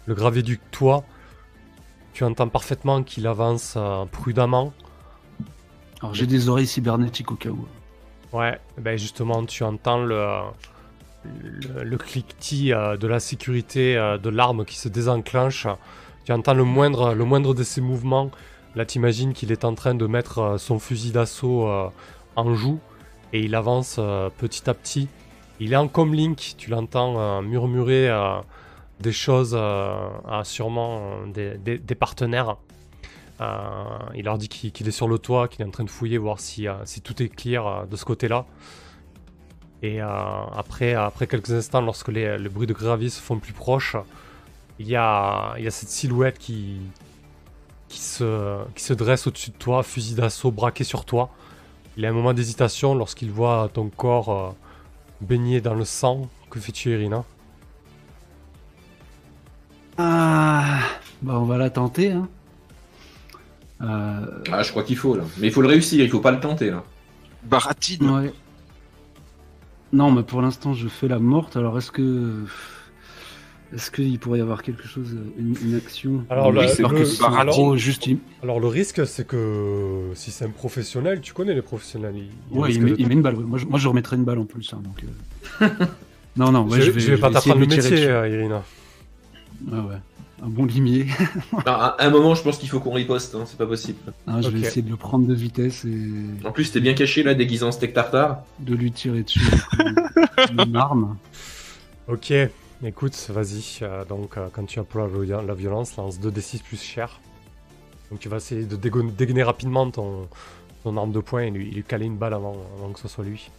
le 0.06 0.14
gravier 0.14 0.42
du 0.42 0.58
toit. 0.58 1.04
Tu 2.12 2.24
entends 2.24 2.48
parfaitement 2.48 3.02
qu'il 3.02 3.26
avance 3.26 3.74
euh, 3.76 4.04
prudemment. 4.06 4.72
Alors 6.00 6.14
j'ai 6.14 6.26
des 6.26 6.48
oreilles 6.48 6.66
cybernétiques 6.66 7.32
au 7.32 7.34
cas 7.34 7.50
où. 7.50 7.66
Ouais, 8.32 8.60
ben 8.78 8.96
justement, 8.96 9.44
tu 9.44 9.64
entends 9.64 10.04
le, 10.04 10.26
le, 11.24 11.84
le 11.84 11.96
cliquetis 11.98 12.68
de 12.70 13.06
la 13.06 13.18
sécurité 13.18 13.94
de 13.94 14.28
l'arme 14.28 14.64
qui 14.64 14.76
se 14.76 14.88
désenclenche. 14.88 15.66
Tu 16.24 16.32
entends 16.32 16.54
le 16.54 16.64
moindre, 16.64 17.14
le 17.14 17.24
moindre 17.24 17.54
de 17.54 17.62
ses 17.62 17.80
mouvements. 17.80 18.30
Là, 18.74 18.84
t'imagines 18.84 19.32
qu'il 19.32 19.52
est 19.52 19.64
en 19.64 19.74
train 19.74 19.94
de 19.94 20.06
mettre 20.06 20.56
son 20.58 20.78
fusil 20.78 21.12
d'assaut 21.12 21.66
en 22.34 22.54
joue 22.54 22.78
et 23.32 23.40
il 23.40 23.54
avance 23.54 23.96
euh, 23.98 24.30
petit 24.36 24.68
à 24.68 24.74
petit. 24.74 25.08
Il 25.60 25.72
est 25.72 25.76
en 25.76 25.88
comlink, 25.88 26.54
tu 26.58 26.70
l'entends 26.70 27.18
euh, 27.18 27.42
murmurer 27.42 28.08
euh, 28.08 28.38
des 29.00 29.12
choses 29.12 29.54
à 29.54 30.42
sûrement 30.44 31.26
des, 31.26 31.94
partenaires. 31.98 32.56
Il 34.14 34.24
leur 34.24 34.38
dit 34.38 34.48
qu'il 34.48 34.88
est 34.88 34.92
sur 34.92 35.08
le 35.08 35.18
toit, 35.18 35.48
qu'il 35.48 35.62
est 35.62 35.68
en 35.68 35.70
train 35.70 35.84
de 35.84 35.90
fouiller, 35.90 36.16
voir 36.16 36.40
si, 36.40 36.66
tout 37.04 37.22
est 37.22 37.28
clear 37.28 37.86
de 37.86 37.96
ce 37.96 38.06
côté-là. 38.06 38.46
Et 39.82 40.00
après, 40.00 40.96
quelques 41.28 41.50
instants, 41.50 41.82
lorsque 41.82 42.08
les, 42.08 42.38
bruits 42.48 42.66
de 42.66 42.72
gravier 42.72 43.10
se 43.10 43.20
font 43.20 43.38
plus 43.38 43.52
proches, 43.52 43.96
il 44.78 44.88
y 44.88 44.96
a, 44.96 45.54
cette 45.68 45.90
silhouette 45.90 46.38
qui, 46.38 46.80
qui 47.90 47.98
se 47.98 48.92
dresse 48.94 49.26
au-dessus 49.26 49.50
de 49.50 49.56
toi, 49.56 49.82
fusil 49.82 50.14
d'assaut 50.14 50.50
braqué 50.50 50.84
sur 50.84 51.04
toi. 51.04 51.30
Il 51.96 52.04
a 52.04 52.10
un 52.10 52.12
moment 52.12 52.34
d'hésitation 52.34 52.94
lorsqu'il 52.94 53.30
voit 53.30 53.70
ton 53.72 53.88
corps 53.88 54.28
euh, 54.30 54.50
baigné 55.20 55.60
dans 55.60 55.74
le 55.74 55.84
sang. 55.84 56.28
Que 56.50 56.60
fais-tu, 56.60 56.90
Irina 56.92 57.24
Ah, 59.98 60.78
bah 61.22 61.38
on 61.40 61.44
va 61.44 61.56
la 61.56 61.70
tenter, 61.70 62.12
hein. 62.12 62.28
Euh, 63.80 64.42
Ah, 64.52 64.62
je 64.62 64.70
crois 64.70 64.82
qu'il 64.82 64.96
faut 64.96 65.16
là. 65.16 65.24
Mais 65.38 65.46
il 65.48 65.52
faut 65.52 65.62
le 65.62 65.68
réussir, 65.68 66.04
il 66.04 66.10
faut 66.10 66.20
pas 66.20 66.32
le 66.32 66.40
tenter 66.40 66.70
là. 66.70 66.82
Baratine. 67.44 68.10
Ouais. 68.10 68.32
Non, 69.92 70.10
mais 70.10 70.22
pour 70.22 70.42
l'instant, 70.42 70.74
je 70.74 70.88
fais 70.88 71.08
la 71.08 71.18
morte. 71.18 71.56
Alors, 71.56 71.78
est-ce 71.78 71.90
que. 71.92 72.44
Est-ce 73.74 73.90
qu'il 73.90 74.16
pourrait 74.20 74.38
y 74.38 74.42
avoir 74.42 74.62
quelque 74.62 74.86
chose, 74.86 75.16
une, 75.38 75.56
une 75.64 75.74
action 75.74 76.24
Alors, 76.30 76.52
le- 76.52 76.68
c'est 76.68 76.78
alors 76.80 76.92
le- 76.92 76.98
que 77.00 77.04
c'est 77.04 77.24
alors- 77.24 77.52
trop 77.54 77.76
juste. 77.76 78.06
il- 78.06 78.18
Alors 78.42 78.60
le 78.60 78.68
risque, 78.68 79.04
c'est 79.06 79.26
que 79.26 80.10
si 80.14 80.30
c'est 80.30 80.44
un 80.44 80.50
professionnel, 80.50 81.20
tu 81.20 81.32
connais 81.32 81.52
les 81.54 81.62
professionnels. 81.62 82.14
ils 82.16 82.56
Ouais, 82.58 82.72
il 82.72 82.80
met, 82.82 82.90
de- 82.92 82.96
il 82.98 83.08
met 83.08 83.14
une 83.14 83.22
balle. 83.22 83.34
ouais. 83.34 83.44
Moi, 83.44 83.58
je, 83.58 83.66
moi, 83.66 83.78
je 83.80 83.88
remettrais 83.88 84.14
une 84.16 84.24
balle 84.24 84.38
en 84.38 84.44
plus. 84.44 84.72
hein, 84.72 84.80
donc, 84.84 85.04
euh. 85.62 85.68
non, 86.36 86.52
non, 86.52 86.68
ouais, 86.68 86.78
je, 86.80 86.86
je, 86.86 86.90
vais, 86.92 87.00
je 87.00 87.10
vais 87.12 87.18
pas 87.20 87.30
t'apprendre 87.30 87.56
de 87.56 87.60
le 87.64 87.66
lui 87.66 87.74
tirer 87.80 87.90
métier, 87.90 88.06
euh, 88.08 88.28
Irina. 88.28 88.62
Ouais, 89.68 89.78
ouais. 89.78 89.96
Un 90.42 90.48
bon 90.48 90.64
limier. 90.66 91.06
Non, 91.52 91.72
à 91.72 91.96
un 91.98 92.10
moment, 92.10 92.34
je 92.36 92.42
pense 92.44 92.58
qu'il 92.58 92.68
faut 92.68 92.78
qu'on 92.78 92.92
riposte, 92.92 93.34
hein, 93.34 93.44
c'est 93.46 93.56
pas 93.58 93.66
possible. 93.66 93.98
Hein, 94.28 94.42
je 94.42 94.50
vais 94.50 94.60
essayer 94.60 94.82
de 94.82 94.90
le 94.90 94.96
prendre 94.96 95.26
de 95.26 95.34
vitesse 95.34 95.84
et 95.86 95.98
En 96.46 96.52
plus, 96.52 96.70
t'es 96.70 96.80
bien 96.80 96.94
caché 96.94 97.22
là, 97.24 97.34
déguisé 97.34 97.64
en 97.64 97.72
steak 97.72 97.94
tartare. 97.94 98.42
de 98.60 98.74
lui 98.76 98.92
tirer 98.92 99.22
dessus 99.24 99.40
une- 100.52 100.60
une 100.68 100.76
arme. 100.76 101.16
Ok, 102.06 102.32
écoute, 102.82 103.14
vas-y. 103.30 103.78
euh, 103.82 104.04
donc, 104.04 104.36
euh, 104.36 104.48
quand 104.52 104.64
tu 104.66 104.78
emploies 104.80 105.02
la 105.08 105.08
vio- 105.18 105.42
la 105.46 105.54
violence, 105.54 105.96
lance 105.96 106.18
2d6 106.20 106.62
plus 106.62 106.80
cher. 106.82 107.20
Donc, 108.10 108.20
tu 108.20 108.28
vas 108.28 108.36
essayer 108.36 108.64
de 108.64 108.76
dégainer, 108.76 109.42
rapidement 109.42 109.90
ton, 109.90 110.28
ton 110.84 110.96
arme 110.96 111.12
de 111.12 111.20
poing 111.20 111.42
et 111.42 111.50
lui, 111.50 111.70
lui 111.70 111.82
caler 111.84 112.06
une 112.06 112.16
balle 112.16 112.34
avant, 112.34 112.56
avant 112.78 112.92
que 112.92 113.00
ce 113.00 113.08
soit 113.08 113.24
lui. 113.24 113.50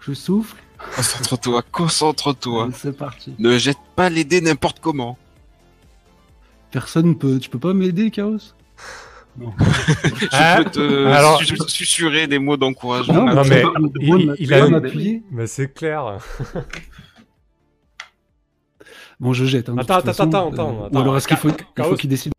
Je 0.00 0.12
souffle. 0.14 0.56
Concentre-toi, 0.96 1.62
concentre-toi. 1.70 2.68
et 2.68 2.72
C'est 2.74 2.96
parti. 2.96 3.34
Ne 3.38 3.56
jette 3.58 3.78
pas 3.94 4.10
les 4.10 4.24
dés 4.24 4.40
n'importe 4.40 4.80
comment. 4.80 5.16
Personne 6.72 7.16
peut. 7.16 7.38
Tu 7.38 7.48
peux 7.48 7.58
pas 7.58 7.72
m'aider, 7.74 8.10
Chaos? 8.10 8.38
Je 10.20 10.26
Ah, 10.32 10.60
peux 10.62 10.70
te 10.70 11.06
alors- 11.06 11.42
su- 11.42 11.56
susurrer 11.68 12.26
des 12.26 12.38
mots 12.38 12.56
d'encouragement. 12.56 13.24
non, 13.24 13.42
mais 13.48 13.62
il- 14.00 14.10
Bon, 14.10 14.34
il- 14.38 14.52
a 14.54 14.68
m'appuyer 14.68 15.22
Mais 15.30 15.46
c'est 15.46 15.72
clair. 15.72 16.18
Bon, 19.20 19.32
je 19.32 19.44
jette. 19.44 19.68
hein, 19.68 19.76
Attends, 19.78 19.94
attends, 19.94 20.06
façon. 20.06 20.28
attends, 20.28 20.48
Euh, 20.48 20.52
attends, 20.52 20.72
Ou 20.82 20.84
attends. 20.86 21.00
alors 21.00 21.16
est-ce 21.16 21.28
qu'il 21.28 21.36
faut, 21.36 21.48
il 21.48 21.54
faut 21.54 21.64
Chaos. 21.76 21.94
qu'il 21.96 22.10
décide 22.10 22.32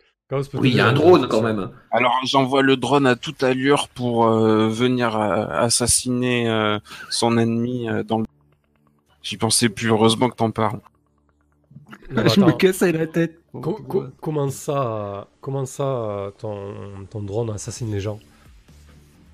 Oui, 0.56 0.70
il 0.72 0.76
y 0.76 0.80
a 0.82 0.88
un 0.88 0.94
drone 0.94 1.28
quand 1.28 1.42
même. 1.42 1.70
Alors 1.92 2.20
j'envoie 2.26 2.62
le 2.62 2.76
drone 2.76 3.06
à 3.08 3.16
toute 3.16 3.44
allure 3.44 3.88
pour 3.90 4.26
euh, 4.28 4.68
venir 4.70 5.16
euh, 5.20 5.46
assassiner 5.50 6.50
euh, 6.50 6.80
son 7.10 7.38
ennemi 7.38 7.88
euh, 7.90 8.04
dans 8.04 8.20
le. 8.20 8.26
J'y 9.22 9.38
pensais 9.38 9.70
plus. 9.70 9.90
Heureusement 9.90 10.30
que 10.30 10.36
t'en 10.36 10.52
parles. 10.52 10.80
Non, 12.12 12.28
je 12.28 12.42
me 12.42 12.52
cassais 12.52 12.92
la 12.92 13.08
tête. 13.08 13.40
Co- 13.52 13.74
co- 13.88 14.06
comment 14.20 14.50
ça, 14.50 15.28
comment 15.42 15.66
ça 15.66 16.32
ton, 16.40 17.06
ton 17.10 17.22
drone 17.22 17.52
assassine 17.52 17.92
les 17.92 18.00
gens? 18.00 18.20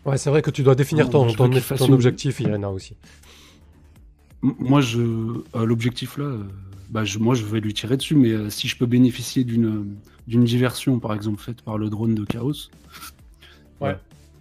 Ouais, 0.06 0.18
c'est 0.18 0.30
vrai 0.30 0.42
que 0.42 0.52
tu 0.52 0.64
dois 0.64 0.76
définir 0.76 1.06
Non, 1.06 1.12
ton, 1.12 1.50
ton, 1.78 1.94
objectif, 1.94 2.40
Irina 2.40 2.70
aussi. 2.70 2.96
M- 4.44 4.54
Moi, 4.60 4.82
je, 4.82 5.00
euh, 5.02 5.66
l'objectif 5.66 6.18
là, 6.18 6.26
euh, 6.26 6.44
bah, 6.90 7.04
je, 7.06 7.20
moi, 7.20 7.36
je 7.36 7.46
vais 7.46 7.60
lui 7.60 7.74
tirer 7.74 7.98
dessus, 7.98 8.16
mais 8.16 8.30
euh, 8.32 8.50
si 8.50 8.68
je 8.68 8.78
peux 8.78 8.86
bénéficier 8.86 9.44
d'une 9.44 9.96
d'une 10.28 10.44
diversion, 10.44 11.00
par 11.00 11.14
exemple, 11.16 11.42
faite 11.42 11.62
par 11.64 11.78
le 11.80 11.90
drone 11.90 12.14
de 12.14 12.24
Chaos, 12.24 12.54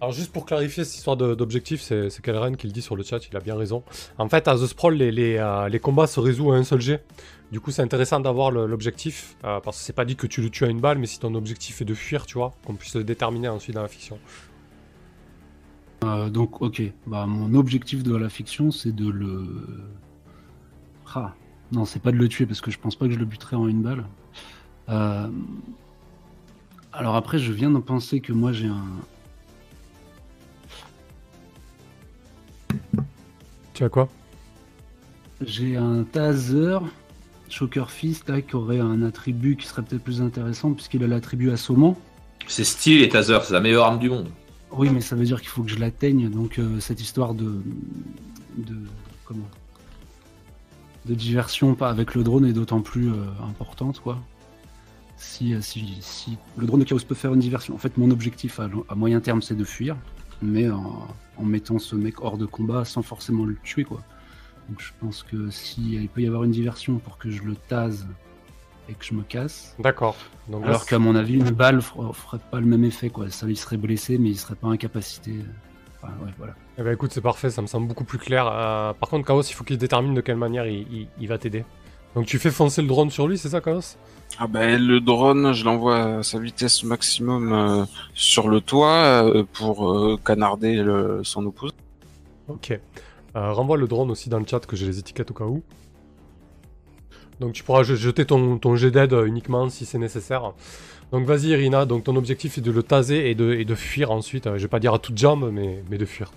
Alors 0.01 0.13
juste 0.13 0.31
pour 0.31 0.45
clarifier 0.45 0.85
cette 0.85 0.95
histoire 0.95 1.17
d'objectif, 1.17 1.81
c'est 1.81 2.21
Kelren 2.21 2.55
qui 2.55 2.67
le 2.67 2.73
dit 2.73 2.81
sur 2.81 2.95
le 2.95 3.03
chat, 3.03 3.19
il 3.29 3.35
a 3.35 3.41
bien 3.41 3.57
raison. 3.57 3.83
En 4.17 4.29
fait, 4.29 4.47
à 4.47 4.55
The 4.55 4.65
Sprawl, 4.65 4.95
les, 4.95 5.35
euh, 5.37 5.77
combats 5.79 6.07
se 6.07 6.21
résolvent 6.21 6.53
à 6.53 6.55
un 6.55 6.63
seul 6.63 6.79
jet. 6.79 7.03
Du 7.51 7.59
coup, 7.59 7.71
c'est 7.71 7.81
intéressant 7.81 8.21
d'avoir 8.21 8.51
l'objectif, 8.51 9.35
euh, 9.43 9.59
parce 9.59 9.77
que 9.77 9.83
c'est 9.83 9.93
pas 9.93 10.05
dit 10.05 10.15
que 10.15 10.27
tu 10.27 10.41
le 10.41 10.49
tues 10.49 10.63
à 10.63 10.69
une 10.69 10.79
balle, 10.79 10.99
mais 10.99 11.05
si 11.05 11.19
ton 11.19 11.35
objectif 11.35 11.81
est 11.81 11.85
de 11.85 11.93
fuir, 11.93 12.25
tu 12.25 12.35
vois, 12.35 12.53
qu'on 12.65 12.75
puisse 12.75 12.95
le 12.95 13.03
déterminer 13.03 13.49
ensuite 13.49 13.75
dans 13.75 13.81
la 13.81 13.89
fiction. 13.89 14.19
Euh, 16.05 16.29
donc, 16.29 16.61
ok. 16.61 16.81
Bah, 17.05 17.25
mon 17.25 17.53
objectif 17.53 18.01
de 18.01 18.15
la 18.15 18.29
fiction, 18.29 18.71
c'est 18.71 18.95
de 18.95 19.09
le. 19.09 19.43
Ah. 21.13 21.33
Non, 21.73 21.83
c'est 21.83 22.01
pas 22.01 22.11
de 22.11 22.17
le 22.17 22.27
tuer 22.29 22.45
parce 22.45 22.61
que 22.61 22.71
je 22.71 22.79
pense 22.79 22.95
pas 22.95 23.05
que 23.07 23.13
je 23.13 23.19
le 23.19 23.25
buterai 23.25 23.55
en 23.57 23.67
une 23.67 23.81
balle. 23.81 24.05
Alors 26.93 27.15
après, 27.15 27.37
je 27.37 27.51
viens 27.51 27.69
de 27.69 27.77
penser 27.79 28.21
que 28.21 28.31
moi 28.31 28.53
j'ai 28.53 28.67
un. 28.67 28.85
Tu 33.79 33.85
as 33.85 33.89
quoi 33.89 34.09
J'ai 35.39 35.77
un 35.77 36.03
taser 36.03 36.79
Shocker 37.47 37.89
Fist 37.89 38.27
là, 38.27 38.41
qui 38.41 38.57
aurait 38.57 38.81
un 38.81 39.01
attribut 39.03 39.55
qui 39.55 39.67
serait 39.67 39.83
peut-être 39.83 40.03
plus 40.03 40.21
intéressant 40.21 40.73
puisqu'il 40.73 41.01
a 41.01 41.07
l'attribut 41.07 41.49
assommant. 41.49 41.97
C'est 42.45 42.65
style 42.65 43.01
et 43.01 43.07
taser, 43.07 43.37
c'est 43.45 43.53
la 43.53 43.61
meilleure 43.61 43.85
arme 43.85 43.99
du 43.99 44.09
monde. 44.09 44.27
Oui, 44.73 44.89
mais 44.89 44.99
ça 44.99 45.15
veut 45.15 45.23
dire 45.23 45.39
qu'il 45.39 45.47
faut 45.47 45.63
que 45.63 45.69
je 45.69 45.79
l'atteigne, 45.79 46.29
donc 46.29 46.59
euh, 46.59 46.81
cette 46.81 46.99
histoire 46.99 47.33
de, 47.33 47.61
de 48.57 48.75
comment 49.23 49.47
de 51.05 51.15
diversion 51.15 51.73
pas 51.73 51.89
avec 51.89 52.15
le 52.15 52.23
drone 52.23 52.45
est 52.45 52.51
d'autant 52.51 52.81
plus 52.81 53.07
euh, 53.07 53.23
importante 53.49 54.01
quoi. 54.01 54.19
Si, 55.15 55.53
euh, 55.53 55.61
si, 55.61 55.99
si 56.01 56.37
le 56.57 56.67
drone 56.67 56.81
de 56.81 56.85
Chaos 56.85 56.99
peut 57.07 57.15
faire 57.15 57.33
une 57.33 57.39
diversion, 57.39 57.75
en 57.75 57.77
fait 57.77 57.97
mon 57.97 58.11
objectif 58.11 58.59
à, 58.59 58.95
moyen 58.95 59.21
terme 59.21 59.41
c'est 59.41 59.55
de 59.55 59.63
fuir, 59.63 59.95
mais 60.41 60.69
en, 60.69 61.07
en 61.37 61.43
mettant 61.43 61.79
ce 61.79 61.95
mec 61.95 62.21
hors 62.21 62.37
de 62.37 62.45
combat 62.45 62.85
sans 62.85 63.01
forcément 63.01 63.45
le 63.45 63.55
tuer 63.63 63.83
quoi. 63.83 64.01
Donc 64.69 64.79
je 64.81 64.91
pense 64.99 65.23
que 65.23 65.49
si 65.49 65.93
il 65.95 66.07
peut 66.09 66.21
y 66.21 66.27
avoir 66.27 66.43
une 66.43 66.51
diversion 66.51 66.97
pour 66.99 67.17
que 67.17 67.29
je 67.31 67.41
le 67.43 67.55
tase 67.55 68.05
et 68.87 68.93
que 68.93 69.05
je 69.05 69.13
me 69.13 69.23
casse, 69.23 69.75
D'accord. 69.79 70.15
Alors 70.63 70.85
qu'à 70.87 70.97
mon 70.99 71.15
avis, 71.15 71.35
une 71.35 71.51
balle 71.51 71.79
fera- 71.81 72.11
ferait 72.13 72.39
pas 72.51 72.59
le 72.59 72.65
même 72.65 72.83
effet, 72.83 73.09
quoi. 73.11 73.29
Ça, 73.29 73.47
il 73.47 73.55
serait 73.55 73.77
blessé, 73.77 74.17
mais 74.17 74.29
il 74.29 74.35
serait 74.37 74.55
pas 74.55 74.67
incapacité. 74.67 75.35
Enfin, 76.01 76.11
ouais, 76.25 76.31
voilà. 76.39 76.55
Eh 76.79 76.81
ben 76.81 76.91
écoute, 76.93 77.11
c'est 77.13 77.21
parfait, 77.21 77.51
ça 77.51 77.61
me 77.61 77.67
semble 77.67 77.87
beaucoup 77.87 78.03
plus 78.03 78.17
clair. 78.17 78.47
Euh, 78.51 78.93
par 78.93 79.09
contre, 79.09 79.27
Chaos, 79.27 79.43
il 79.43 79.53
faut 79.53 79.63
qu'il 79.63 79.77
détermine 79.77 80.15
de 80.15 80.21
quelle 80.21 80.37
manière 80.37 80.65
il, 80.65 80.87
il- 80.91 81.07
il 81.19 81.27
va 81.27 81.37
t'aider. 81.37 81.65
Donc 82.15 82.25
tu 82.25 82.39
fais 82.39 82.49
foncer 82.49 82.81
le 82.81 82.87
drone 82.87 83.11
sur 83.11 83.27
lui, 83.27 83.37
c'est 83.37 83.49
ça, 83.49 83.61
Chaos? 83.61 83.95
Ah 84.37 84.47
ben 84.47 84.81
le 84.81 85.01
drone, 85.01 85.51
je 85.53 85.65
l'envoie 85.65 86.17
à 86.19 86.23
sa 86.23 86.39
vitesse 86.39 86.83
maximum 86.83 87.51
euh, 87.51 87.85
sur 88.13 88.47
le 88.47 88.61
toit 88.61 89.23
euh, 89.25 89.43
pour 89.53 89.89
euh, 89.91 90.17
canarder 90.23 90.75
le- 90.77 91.21
son 91.23 91.45
opposant. 91.45 91.73
Ok. 92.47 92.71
Euh, 93.35 93.51
renvoie 93.51 93.77
le 93.77 93.87
drone 93.87 94.09
aussi 94.11 94.29
dans 94.29 94.39
le 94.39 94.45
chat 94.47 94.65
que 94.65 94.75
j'ai 94.75 94.85
les 94.85 94.97
étiquettes 94.99 95.31
au 95.31 95.33
cas 95.33 95.43
où. 95.45 95.61
Donc 97.41 97.53
tu 97.53 97.63
pourras 97.63 97.83
je- 97.83 97.95
jeter 97.95 98.25
ton, 98.25 98.57
ton 98.57 98.75
jet 98.75 98.91
d'aide 98.91 99.13
uniquement 99.25 99.69
si 99.69 99.85
c'est 99.85 99.97
nécessaire. 99.99 100.53
Donc 101.11 101.25
vas-y 101.25 101.47
Irina, 101.47 101.85
donc 101.85 102.05
ton 102.05 102.15
objectif 102.15 102.57
est 102.57 102.61
de 102.61 102.71
le 102.71 102.83
taser 102.83 103.29
et 103.29 103.35
de, 103.35 103.53
et 103.53 103.65
de 103.65 103.75
fuir 103.75 104.11
ensuite. 104.11 104.45
Je 104.45 104.61
vais 104.61 104.67
pas 104.67 104.79
dire 104.79 104.93
à 104.93 104.99
toute 104.99 105.17
jambe, 105.17 105.49
mais, 105.51 105.83
mais 105.89 105.97
de 105.97 106.05
fuir. 106.05 106.31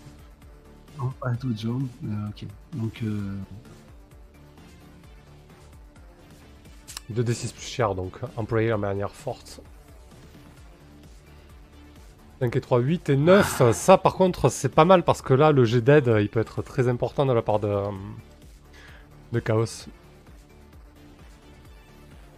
Non, 0.99 1.13
pas 1.21 1.29
à 1.31 1.35
toute 1.37 1.61
jambe. 1.61 1.87
Euh, 2.05 2.09
ok. 2.31 2.47
Donc, 2.75 3.01
euh, 7.19 7.23
2d6 7.23 7.53
plus 7.53 7.67
cher, 7.67 7.95
donc 7.95 8.13
employer 8.37 8.69
la 8.69 8.79
manière 8.79 9.11
forte. 9.15 9.61
5 12.41 12.57
et 12.57 12.61
3, 12.61 12.79
8 12.81 13.09
et 13.11 13.17
9. 13.17 13.73
Ça 13.73 13.99
par 13.99 14.15
contre 14.15 14.49
c'est 14.49 14.69
pas 14.69 14.85
mal 14.85 15.05
parce 15.05 15.23
que 15.23 15.33
là 15.35 15.53
le 15.53 15.65
jet 15.65 15.81
d'aide 15.81 16.09
euh, 16.09 16.21
il 16.21 16.29
peut 16.29 16.41
être 16.41 16.61
très 16.63 16.89
important 16.89 17.25
de 17.25 17.33
la 17.33 17.43
part 17.43 17.61
de, 17.61 17.69
euh, 17.69 17.91
de 19.33 19.39
Chaos. 19.41 19.87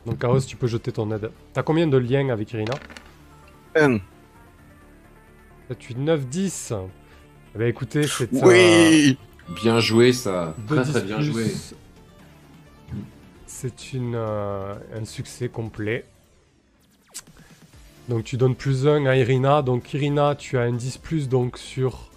Donc 0.04 0.18
Chaos 0.18 0.40
tu 0.40 0.56
peux 0.56 0.66
jeter 0.66 0.92
ton 0.92 1.10
aide. 1.12 1.30
T'as 1.54 1.62
combien 1.62 1.86
de 1.86 1.96
liens 1.96 2.28
avec 2.28 2.52
Irina? 2.52 2.74
N. 3.74 4.00
7, 5.68 5.82
8, 5.82 5.98
9, 5.98 6.26
10. 6.26 6.72
Eh 7.54 7.58
ben 7.58 7.68
écoutez, 7.68 8.06
c'est 8.06 8.28
Oui 8.44 9.16
Bien 9.62 9.78
joué, 9.80 10.12
ça. 10.12 10.54
euh, 10.70 10.82
Très 10.82 10.82
très 10.82 11.00
2-10 11.00 11.04
bien 11.06 11.16
plus. 11.16 11.24
joué. 11.24 11.46
C'est 13.56 13.92
une, 13.92 14.16
euh, 14.16 14.74
un 14.92 15.04
succès 15.04 15.48
complet. 15.48 16.04
Donc 18.08 18.24
tu 18.24 18.36
donnes 18.36 18.56
plus 18.56 18.88
1 18.88 19.06
à 19.06 19.14
Irina. 19.14 19.62
Donc 19.62 19.94
Irina, 19.94 20.34
tu 20.34 20.58
as 20.58 20.62
un 20.62 20.72
10 20.72 20.98
plus 20.98 21.28
donc 21.28 21.56
sur 21.56 22.10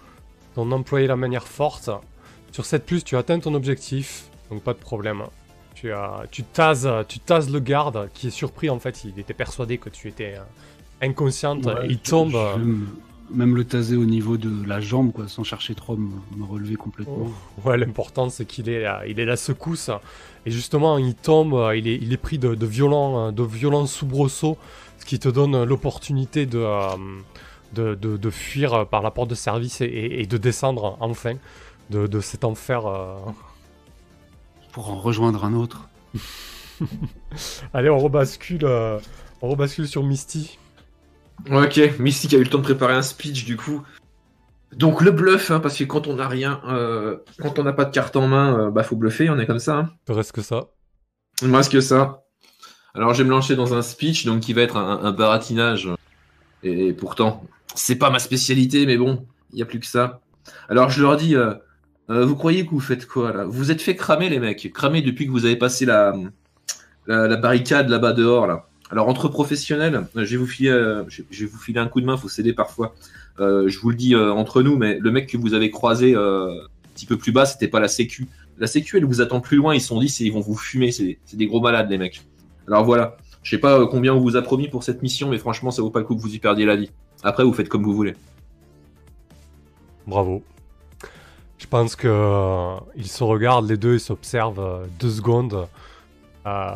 ton 0.55 0.71
employé 0.71 1.05
la 1.05 1.15
manière 1.15 1.47
forte. 1.47 1.91
Sur 2.51 2.65
7 2.65 2.83
plus, 2.83 3.03
tu 3.03 3.15
atteins 3.15 3.39
ton 3.39 3.53
objectif. 3.53 4.29
Donc 4.49 4.63
pas 4.63 4.73
de 4.73 4.79
problème. 4.79 5.21
Tu, 5.75 5.91
as, 5.91 6.23
tu, 6.31 6.41
tases, 6.41 6.87
tu 7.07 7.19
tases 7.19 7.51
le 7.51 7.59
garde 7.59 8.09
qui 8.15 8.27
est 8.27 8.31
surpris 8.31 8.71
en 8.71 8.79
fait. 8.79 9.03
Il 9.03 9.19
était 9.19 9.35
persuadé 9.35 9.77
que 9.77 9.89
tu 9.89 10.07
étais 10.07 10.37
euh, 10.37 11.05
inconsciente. 11.05 11.67
ouais, 11.67 11.87
il 11.87 11.99
tombe. 11.99 12.31
je 12.31 13.06
même 13.29 13.55
le 13.55 13.63
taser 13.65 13.95
au 13.97 14.05
niveau 14.05 14.37
de 14.37 14.65
la 14.65 14.79
jambe, 14.79 15.11
quoi, 15.11 15.27
sans 15.27 15.43
chercher 15.43 15.75
trop 15.75 15.93
à 15.93 15.97
me, 15.97 16.09
me 16.37 16.45
relever 16.45 16.75
complètement. 16.75 17.29
Ouais, 17.65 17.77
l'important 17.77 18.29
c'est 18.29 18.45
qu'il 18.45 18.69
est, 18.69 18.83
là- 18.83 19.03
il 19.07 19.19
est 19.19 19.25
la 19.25 19.35
secousse 19.37 19.89
et 20.45 20.51
justement 20.51 20.97
il 20.97 21.13
tombe, 21.15 21.53
euh, 21.55 21.75
il 21.75 21.87
est, 21.87 21.95
il 22.01 22.13
est 22.13 22.17
pris 22.17 22.37
de, 22.39 22.55
de 22.55 22.65
violents, 22.65 23.27
euh, 23.27 23.31
de 23.31 23.43
violents 23.43 23.85
soubresauts, 23.85 24.57
ce 24.99 25.05
qui 25.05 25.19
te 25.19 25.27
donne 25.29 25.63
l'opportunité 25.63 26.45
de, 26.45 26.59
euh, 26.59 27.95
de, 28.17 28.29
fuir 28.29 28.87
par 28.87 29.01
la 29.01 29.11
porte 29.11 29.29
de 29.29 29.35
service 29.35 29.81
et, 29.81 29.85
et- 29.85 30.25
de 30.25 30.37
descendre 30.37 30.97
enfin 31.01 31.33
de, 31.89 32.19
cet 32.21 32.43
enfer. 32.45 32.85
euh. 32.87 33.15
Pour 34.71 34.89
en 34.91 34.99
rejoindre 34.99 35.43
un 35.45 35.53
autre. 35.53 35.89
Allez, 37.73 37.89
on 37.89 37.97
rebascule, 37.99 38.63
euh, 38.63 38.99
on 39.41 39.49
rebascule 39.49 39.87
sur 39.87 40.03
Misty. 40.03 40.57
Ok, 41.49 41.79
Mystique 41.99 42.33
a 42.33 42.37
eu 42.37 42.43
le 42.43 42.49
temps 42.49 42.57
de 42.57 42.63
préparer 42.63 42.93
un 42.93 43.01
speech 43.01 43.45
du 43.45 43.57
coup. 43.57 43.83
Donc 44.73 45.01
le 45.01 45.11
bluff, 45.11 45.49
hein, 45.51 45.59
parce 45.59 45.77
que 45.77 45.83
quand 45.85 46.07
on 46.07 46.15
n'a 46.15 46.27
rien, 46.27 46.61
euh, 46.67 47.17
quand 47.39 47.57
on 47.57 47.63
n'a 47.63 47.73
pas 47.73 47.85
de 47.85 47.91
carte 47.91 48.15
en 48.15 48.27
main, 48.27 48.59
euh, 48.59 48.69
bah 48.69 48.83
faut 48.83 48.95
bluffer, 48.95 49.29
on 49.29 49.39
est 49.39 49.45
comme 49.45 49.59
ça. 49.59 49.77
Hein. 49.77 49.89
Il 50.03 50.05
te 50.07 50.11
reste 50.11 50.33
que 50.33 50.41
ça. 50.41 50.67
Il 51.41 51.47
me 51.47 51.55
reste 51.55 51.71
que 51.71 51.79
ça. 51.79 52.23
Alors 52.93 53.13
je 53.13 53.19
vais 53.19 53.23
me 53.23 53.29
lancer 53.29 53.55
dans 53.55 53.73
un 53.73 53.81
speech, 53.81 54.25
donc 54.25 54.41
qui 54.41 54.53
va 54.53 54.61
être 54.61 54.75
un, 54.77 55.03
un 55.03 55.11
baratinage. 55.11 55.89
Et, 56.63 56.91
pourtant, 56.93 57.43
c'est 57.75 57.95
pas 57.95 58.09
ma 58.09 58.19
spécialité, 58.19 58.85
mais 58.85 58.97
bon, 58.97 59.25
il 59.53 59.59
y 59.59 59.61
a 59.61 59.65
plus 59.65 59.79
que 59.79 59.85
ça. 59.85 60.19
Alors 60.67 60.89
je 60.89 61.01
leur 61.01 61.15
dis, 61.15 61.35
euh, 61.35 61.53
vous 62.09 62.35
croyez 62.35 62.65
que 62.65 62.71
vous 62.71 62.79
faites 62.79 63.07
quoi 63.07 63.31
là? 63.31 63.45
Vous 63.45 63.71
êtes 63.71 63.81
fait 63.81 63.95
cramer 63.95 64.29
les 64.29 64.39
mecs, 64.39 64.73
cramer 64.73 65.01
depuis 65.01 65.27
que 65.27 65.31
vous 65.31 65.45
avez 65.45 65.55
passé 65.55 65.85
la, 65.85 66.13
la, 67.05 67.27
la 67.27 67.37
barricade 67.37 67.89
là-bas 67.89 68.13
dehors 68.13 68.47
là. 68.47 68.67
Alors 68.89 69.09
entre 69.09 69.27
professionnels, 69.27 70.07
euh, 70.15 70.25
je 70.25 70.31
vais 70.31 70.37
vous 70.37 70.47
filer, 70.47 70.69
euh, 70.69 71.03
je 71.09 71.45
vais 71.45 71.51
vous 71.51 71.57
filer 71.57 71.79
un 71.79 71.87
coup 71.87 71.99
de 71.99 72.05
main, 72.05 72.17
faut 72.17 72.29
céder 72.29 72.53
parfois. 72.53 72.95
Euh, 73.39 73.67
je 73.67 73.79
vous 73.79 73.89
le 73.89 73.95
dis 73.95 74.15
entre 74.15 74.61
nous, 74.61 74.77
mais 74.77 74.97
le 74.99 75.11
mec 75.11 75.27
que 75.27 75.37
vous 75.37 75.53
avez 75.53 75.69
croisé 75.69 76.15
un 76.15 76.49
petit 76.93 77.05
peu 77.05 77.17
plus 77.17 77.31
bas, 77.31 77.45
c'était 77.45 77.67
pas 77.67 77.79
la 77.79 77.87
Sécu. 77.87 78.27
La 78.57 78.67
Sécu, 78.67 78.97
elle 78.97 79.05
vous 79.05 79.21
attend 79.21 79.41
plus 79.41 79.57
loin. 79.57 79.75
Ils 79.75 79.81
sont 79.81 79.99
dit, 79.99 80.07
ils 80.21 80.33
vont 80.33 80.39
vous 80.39 80.55
fumer. 80.55 80.91
C'est 80.91 81.17
des 81.33 81.45
gros 81.45 81.61
malades 81.61 81.89
les 81.89 81.97
mecs. 81.97 82.23
Alors 82.67 82.83
voilà. 82.83 83.17
Je 83.43 83.51
sais 83.51 83.59
pas 83.59 83.85
combien 83.85 84.13
on 84.13 84.19
vous 84.19 84.35
a 84.35 84.41
promis 84.41 84.67
pour 84.67 84.83
cette 84.83 85.03
mission, 85.03 85.29
mais 85.29 85.37
franchement, 85.37 85.71
ça 85.71 85.81
vaut 85.81 85.91
pas 85.91 85.99
le 85.99 86.05
coup 86.05 86.15
que 86.15 86.21
vous 86.21 86.33
y 86.33 86.39
perdiez 86.39 86.65
la 86.65 86.75
vie. 86.75 86.89
Après, 87.23 87.43
vous 87.43 87.53
faites 87.53 87.69
comme 87.69 87.83
vous 87.83 87.93
voulez. 87.93 88.15
Bravo. 90.07 90.43
Je 91.59 91.65
pense 91.67 91.95
que 91.95 92.75
ils 92.95 93.07
se 93.07 93.23
regardent 93.23 93.69
les 93.69 93.77
deux, 93.77 93.95
ils 93.95 93.99
s'observent 93.99 94.87
deux 94.99 95.11
secondes. 95.11 95.67
Euh, 96.47 96.69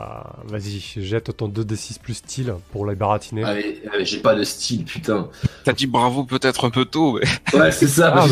Vas-y, 0.48 0.80
jette 1.02 1.38
ton 1.38 1.48
2d6 1.48 1.99
plus 2.02 2.15
style 2.15 2.53
pour 2.73 2.85
les 2.85 2.95
baratiner. 2.95 3.43
Ah, 3.45 3.53
mais- 3.53 3.77
ah, 3.88 3.95
mais 3.99 4.06
j'ai 4.06 4.18
pas 4.19 4.35
de 4.35 4.43
style, 4.43 4.84
putain. 4.84 5.30
T'as 5.64 5.72
dit 5.72 5.88
bravo 5.88 6.26
peut-être 6.26 6.65
un 6.65 6.69
peu 6.72 6.84
tôt, 6.84 7.14
mais... 7.19 7.27
Ouais, 7.60 7.72
c'est 7.72 7.88
ça. 7.88 8.14
Ah, 8.18 8.26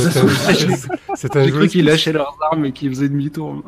c'est 1.16 1.36
un- 1.38 1.48
jeu 1.48 1.82
lâchaient 1.82 2.12
leurs 2.12 2.36
armes 2.52 2.66
et 2.66 2.72
qu'ils 2.74 2.90
faisaient 2.90 3.08
demi-tour. 3.08 3.64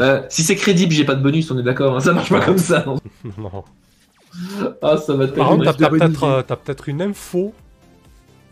Euh, 0.00 0.22
si 0.28 0.42
c'est 0.42 0.56
crédible, 0.56 0.92
j'ai 0.92 1.04
pas 1.04 1.14
de 1.14 1.22
bonus, 1.22 1.48
on 1.52 1.58
est 1.58 1.62
d'accord. 1.62 1.94
hein. 1.96 2.00
Ça 2.00 2.12
marche 2.12 2.30
pas 2.30 2.40
comme 2.40 2.58
ça. 2.58 2.84
non. 2.84 2.98
Non. 3.38 3.64
Ah, 4.82 4.96
ça 4.98 5.14
va 5.14 5.28
Par 5.28 5.48
contre, 5.48 5.74
t'as 5.76 5.88
peut-être 5.88 6.24
euh, 6.24 6.42
t'as 6.42 6.56
peut-être 6.56 6.88
une 6.88 7.00
info. 7.00 7.54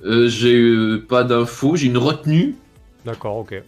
Euh, 0.05 0.29
j'ai 0.29 0.55
euh, 0.59 1.05
pas 1.07 1.25
d'infos, 1.25 1.77
j'ai 1.77 1.87
une 1.89 1.99
retenue. 1.99 2.55
D'accord, 3.05 3.37
ok. 3.37 3.63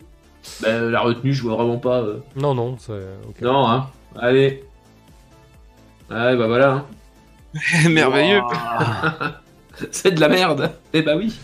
Ben, 0.63 0.91
la 0.91 1.01
retenue, 1.01 1.35
je 1.35 1.43
vois 1.43 1.57
vraiment 1.57 1.77
pas. 1.79 2.01
euh. 2.01 2.19
Non, 2.37 2.55
non, 2.55 2.77
c'est. 2.79 2.93
ok. 3.29 3.41
Non, 3.43 3.69
hein. 3.69 3.91
Allez. 4.19 4.65
Ouais, 6.11 6.37
bah 6.37 6.47
voilà. 6.47 6.73
hein. 6.73 6.87
Merveilleux. 7.91 8.41
C'est 9.91 10.13
de 10.13 10.21
la 10.21 10.29
merde. 10.29 10.73
Eh 10.93 11.03
bah 11.03 11.17
oui. 11.17 11.39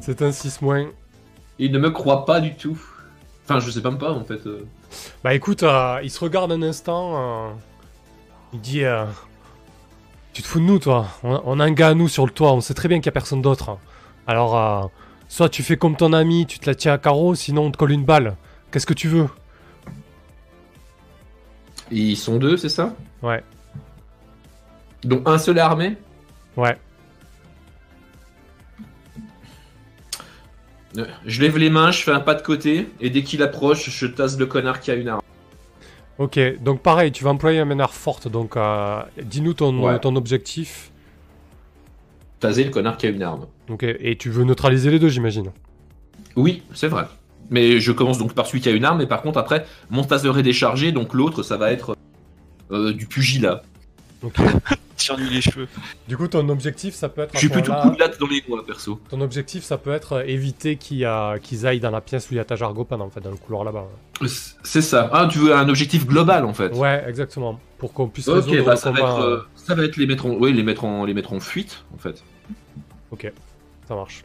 C'est 0.00 0.20
un 0.22 0.32
6 0.32 0.60
moins. 0.62 0.86
Il 1.58 1.72
ne 1.72 1.78
me 1.78 1.90
croit 1.90 2.24
pas 2.26 2.40
du 2.40 2.54
tout. 2.54 2.78
Enfin, 3.44 3.60
je 3.60 3.70
sais 3.70 3.80
même 3.80 3.98
pas 3.98 4.12
en 4.12 4.24
fait. 4.24 4.46
euh. 4.46 4.64
Bah 5.22 5.34
écoute, 5.34 5.62
euh, 5.62 5.98
il 6.02 6.10
se 6.10 6.20
regarde 6.20 6.52
un 6.52 6.62
instant. 6.62 7.14
euh, 7.16 7.50
il 8.52 8.60
dit 8.60 8.84
euh, 8.84 9.04
Tu 10.32 10.42
te 10.42 10.46
fous 10.46 10.60
de 10.60 10.64
nous, 10.64 10.78
toi 10.78 11.06
on, 11.22 11.40
on 11.44 11.60
a 11.60 11.64
un 11.64 11.72
gars 11.72 11.88
à 11.88 11.94
nous 11.94 12.08
sur 12.08 12.26
le 12.26 12.32
toit, 12.32 12.52
on 12.52 12.60
sait 12.60 12.74
très 12.74 12.88
bien 12.88 12.98
qu'il 12.98 13.06
y 13.06 13.08
a 13.08 13.12
personne 13.12 13.42
d'autre. 13.42 13.76
Alors, 14.26 14.56
euh, 14.56 14.86
soit 15.28 15.48
tu 15.48 15.62
fais 15.62 15.76
comme 15.76 15.96
ton 15.96 16.12
ami, 16.12 16.46
tu 16.46 16.58
te 16.58 16.66
la 16.68 16.74
tiens 16.74 16.92
à 16.94 16.98
carreau, 16.98 17.34
sinon 17.34 17.66
on 17.66 17.70
te 17.70 17.76
colle 17.76 17.92
une 17.92 18.04
balle. 18.04 18.36
Qu'est-ce 18.70 18.86
que 18.86 18.94
tu 18.94 19.08
veux? 19.08 19.28
Ils 21.90 22.16
sont 22.16 22.36
deux, 22.38 22.56
c'est 22.56 22.68
ça? 22.68 22.94
Ouais, 23.22 23.42
Donc 25.04 25.22
un 25.28 25.38
seul 25.38 25.58
est 25.58 25.60
armé 25.60 25.96
ouais. 26.56 26.76
Euh, 30.96 31.04
Je 31.26 31.42
lève 31.42 31.58
les 31.58 31.70
mains, 31.70 31.90
je 31.90 32.02
fais 32.02 32.12
un 32.12 32.20
pas 32.20 32.34
de 32.34 32.42
côté, 32.42 32.88
et 33.00 33.10
dès 33.10 33.22
qu'il 33.22 33.42
approche, 33.42 33.90
je 33.90 34.06
tasse 34.06 34.38
le 34.38 34.46
connard 34.46 34.80
qui 34.80 34.90
a 34.90 34.94
une 34.94 35.08
arme. 35.08 35.20
Ok, 36.18 36.38
donc 36.62 36.80
pareil, 36.80 37.10
tu 37.10 37.24
vas 37.24 37.30
employer 37.30 37.58
un 37.58 37.64
manière 37.64 37.92
forte, 37.92 38.28
donc 38.28 38.56
euh, 38.56 39.02
dis-nous 39.22 39.54
ton, 39.54 39.82
Ouais. 39.82 39.98
ton 39.98 40.14
objectif. 40.14 40.90
Taser 42.38 42.64
le 42.64 42.70
connard 42.70 42.96
qui 42.96 43.06
a 43.06 43.08
une 43.10 43.22
arme. 43.22 43.46
Ok, 43.68 43.82
et 43.82 44.16
tu 44.16 44.30
veux 44.30 44.44
neutraliser 44.44 44.90
les 44.90 44.98
deux, 45.00 45.08
j'imagine. 45.08 45.50
Oui, 46.36 46.62
c'est 46.72 46.88
vrai. 46.88 47.04
Mais 47.50 47.80
je 47.80 47.90
commence 47.92 48.18
donc 48.18 48.32
par 48.34 48.46
celui 48.46 48.60
qui 48.60 48.68
a 48.68 48.72
une 48.72 48.84
arme, 48.84 49.00
et 49.00 49.06
par 49.06 49.22
contre, 49.22 49.38
après, 49.38 49.66
mon 49.90 50.04
taser 50.04 50.30
est 50.38 50.42
déchargé, 50.42 50.92
donc 50.92 51.12
l'autre, 51.14 51.42
ça 51.42 51.56
va 51.56 51.72
être 51.72 51.96
euh, 52.70 52.92
du 52.92 53.06
pugilat. 53.06 53.62
Ok. 54.22 54.36
Tire-lui 55.04 55.28
les 55.30 55.40
cheveux. 55.40 55.68
du 56.08 56.16
coup, 56.16 56.28
ton 56.28 56.48
objectif, 56.48 56.94
ça 56.94 57.08
peut 57.08 57.22
être. 57.22 57.32
Je 57.34 57.38
suis 57.38 57.48
plutôt 57.48 57.72
coup 57.74 57.90
de 57.90 57.98
latte 57.98 58.18
dans 58.18 58.26
les 58.26 58.40
doigts, 58.40 58.64
perso. 58.64 59.00
Ton 59.10 59.20
objectif, 59.20 59.64
ça 59.64 59.78
peut 59.78 59.92
être 59.92 60.14
euh, 60.14 60.24
éviter 60.26 60.76
qu'ils 60.76 61.04
euh, 61.04 61.38
aillent 61.64 61.80
dans 61.80 61.90
la 61.90 62.00
pièce 62.00 62.30
où 62.30 62.34
il 62.34 62.36
y 62.36 62.40
a 62.40 62.44
ta 62.44 62.56
Jargopan, 62.56 63.00
en 63.00 63.10
fait, 63.10 63.20
dans 63.20 63.30
le 63.30 63.36
couloir 63.36 63.64
là-bas. 63.64 63.86
C'est 64.62 64.82
ça. 64.82 65.10
Ah, 65.12 65.28
tu 65.30 65.38
veux 65.38 65.54
un 65.54 65.68
objectif 65.68 66.06
global, 66.06 66.44
en 66.44 66.54
fait 66.54 66.72
Ouais, 66.74 67.04
exactement. 67.06 67.60
Pour 67.78 67.92
qu'on 67.92 68.08
puisse 68.08 68.28
Ok, 68.28 68.44
résoudre 68.44 68.64
bah 68.64 68.76
ça 68.76 68.90
va, 68.90 68.98
être, 69.00 69.20
euh, 69.20 69.46
ça 69.56 69.74
va 69.74 69.84
être 69.84 69.96
les 69.96 70.06
mettre 70.06 70.26
en, 70.26 70.30
oui, 70.30 70.52
les 70.52 70.62
mettre 70.62 70.84
en, 70.84 71.04
les 71.04 71.14
mettre 71.14 71.32
en 71.32 71.40
fuite, 71.40 71.84
en 71.94 71.98
fait. 71.98 72.22
Ok, 73.10 73.30
ça 73.86 73.94
marche. 73.94 74.22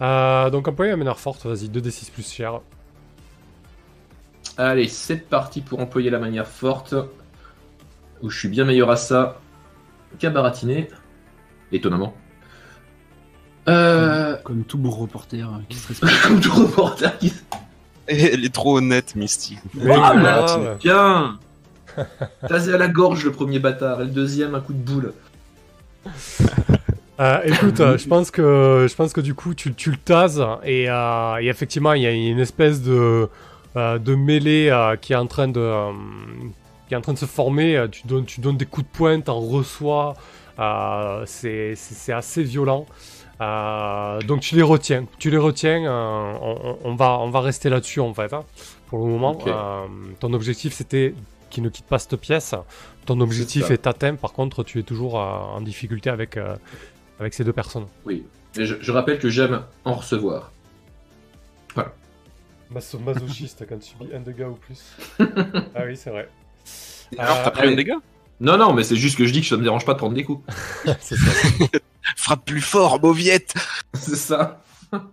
Euh, 0.00 0.50
donc 0.50 0.66
employer 0.68 0.92
un 0.92 0.96
meneur 0.96 1.18
forte, 1.18 1.44
vas-y, 1.46 1.68
2d6 1.68 2.10
plus 2.10 2.32
cher. 2.32 2.60
Allez, 4.56 4.88
c'est 4.88 5.28
parti 5.28 5.60
pour 5.60 5.80
employer 5.80 6.10
la 6.10 6.18
manière 6.18 6.46
forte. 6.46 6.94
Où 8.22 8.30
je 8.30 8.38
suis 8.38 8.48
bien 8.48 8.64
meilleur 8.64 8.90
à 8.90 8.96
ça 8.96 9.40
qu'à 10.18 10.30
baratiner. 10.30 10.88
Étonnamment. 11.72 12.14
Euh... 13.68 14.36
Comme 14.44 14.64
tout 14.64 14.78
bon 14.78 14.90
reporter 14.90 15.48
euh, 15.48 15.58
qui 15.68 15.76
se 15.76 15.88
respecte. 15.88 16.20
Comme 16.22 16.40
tout 16.40 16.54
reporter 16.54 17.16
qui... 17.18 17.32
Elle 18.06 18.44
est 18.44 18.52
trop 18.52 18.76
honnête, 18.78 19.16
Misty. 19.16 19.58
Ah. 19.88 20.76
Bien 20.78 21.38
Tasé 22.46 22.74
à 22.74 22.78
la 22.78 22.88
gorge 22.88 23.24
le 23.24 23.32
premier 23.32 23.60
bâtard, 23.60 24.02
et 24.02 24.04
le 24.04 24.10
deuxième 24.10 24.54
un 24.54 24.60
coup 24.60 24.72
de 24.72 24.78
boule. 24.78 25.12
Euh, 27.20 27.42
écoute, 27.44 27.76
je 27.76 28.08
pense 28.08 28.32
que 28.32 28.88
je 28.90 28.94
pense 28.96 29.12
que 29.12 29.20
du 29.20 29.34
coup 29.34 29.54
tu, 29.54 29.72
tu 29.72 29.92
le 29.92 29.96
tases 29.96 30.42
et, 30.64 30.90
euh, 30.90 31.36
et 31.40 31.46
effectivement 31.46 31.92
il 31.92 32.02
y 32.02 32.08
a 32.08 32.10
une 32.10 32.40
espèce 32.40 32.82
de 32.82 33.28
euh, 33.76 33.98
de 33.98 34.14
mêlée 34.14 34.68
euh, 34.70 34.94
qui 34.94 35.14
est 35.14 35.16
en 35.16 35.26
train 35.26 35.48
de 35.48 35.58
euh, 35.58 35.90
qui 36.88 36.94
est 36.94 36.96
en 36.96 37.00
train 37.00 37.12
de 37.14 37.18
se 37.18 37.26
former. 37.26 37.76
Euh, 37.76 37.88
Tu 37.88 38.06
donnes 38.06 38.24
tu 38.26 38.40
donnes 38.40 38.56
des 38.56 38.66
coups 38.66 38.86
de 38.86 38.92
pointe, 38.96 39.28
en 39.28 39.40
reçois. 39.40 40.14
Euh, 40.58 41.24
c'est 41.26 42.12
assez 42.12 42.42
violent. 42.42 42.86
Euh, 43.40 44.20
donc 44.22 44.40
tu 44.40 44.54
les 44.54 44.62
retiens, 44.62 45.06
tu 45.18 45.28
les 45.30 45.36
retiens. 45.38 45.84
euh, 45.84 46.76
on, 46.84 46.94
va 46.94 47.18
on 47.18 47.30
va 47.30 47.40
rester 47.40 47.68
là-dessus 47.68 48.00
en 48.00 48.14
fait. 48.14 48.32
hein, 48.32 48.44
pour 48.86 49.00
le 49.00 49.06
moment. 49.06 49.36
Euh, 49.46 49.86
ton 50.20 50.32
objectif 50.32 50.72
c'était 50.72 51.14
qu'il 51.50 51.62
ne 51.64 51.68
quitte 51.68 51.86
pas 51.86 51.98
cette 51.98 52.16
pièce. 52.16 52.54
Ton 53.06 53.20
objectif 53.20 53.66
ça. 53.66 53.72
est 53.74 53.86
atteint. 53.88 54.14
Par 54.14 54.32
contre, 54.32 54.62
tu 54.64 54.78
es 54.78 54.82
toujours 54.84 55.18
euh, 55.20 55.24
en 55.24 55.60
difficulté 55.60 56.10
avec 56.10 56.36
euh, 56.36 56.54
avec 57.18 57.34
ces 57.34 57.42
deux 57.44 57.52
personnes. 57.52 57.86
Oui. 58.04 58.24
Et 58.56 58.64
je, 58.66 58.76
je 58.80 58.92
rappelle 58.92 59.18
que 59.18 59.28
j'aime 59.28 59.62
en 59.84 59.94
recevoir. 59.94 60.52
Maso 62.70 62.98
masochiste 62.98 63.66
quand 63.68 63.78
tu 63.78 63.88
subis 63.90 64.14
un 64.14 64.20
dégât 64.20 64.48
ou 64.48 64.54
plus. 64.54 64.80
ah 65.74 65.82
oui, 65.86 65.96
c'est 65.96 66.10
vrai. 66.10 66.28
Alors, 67.18 67.42
t'as 67.42 67.50
pris 67.50 67.68
un 67.68 67.74
dégât 67.74 67.96
Non, 68.40 68.56
non, 68.56 68.72
mais 68.72 68.82
c'est 68.84 68.96
juste 68.96 69.16
que 69.16 69.26
je 69.26 69.32
dis 69.32 69.40
que 69.40 69.46
ça 69.46 69.56
me 69.56 69.62
dérange 69.62 69.84
pas 69.84 69.92
de 69.94 69.98
prendre 69.98 70.14
des 70.14 70.24
coups. 70.24 70.44
c'est 71.00 71.16
ça. 71.16 71.32
Frappe 72.16 72.44
plus 72.44 72.60
fort, 72.60 73.00
Mauviette 73.00 73.54
c'est 73.94 74.16
ça. 74.16 74.62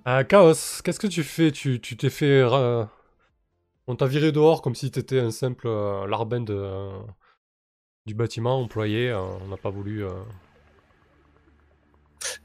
Euh, 0.08 0.24
Chaos, 0.24 0.82
qu'est-ce 0.84 1.00
que 1.00 1.08
tu 1.08 1.24
fais? 1.24 1.52
Tu 1.52 1.80
tu 1.80 1.96
t'es 1.98 2.10
fait. 2.10 2.44
ra- 2.44 2.90
On 3.88 3.96
t'a 3.96 4.08
viré 4.08 4.32
dehors 4.32 4.62
comme 4.62 4.76
si 4.76 4.92
t'étais 4.92 5.20
un 5.20 5.32
simple 5.32 5.68
euh, 5.68 6.08
larbin 6.08 6.42
de, 6.42 6.54
euh, 6.56 7.00
du 8.06 8.14
bâtiment 8.14 8.60
employé. 8.62 9.10
euh, 9.10 9.20
on 9.20 9.48
n'a 9.48 9.58
pas 9.58 9.72
voulu. 9.72 10.04
euh, 10.06 10.12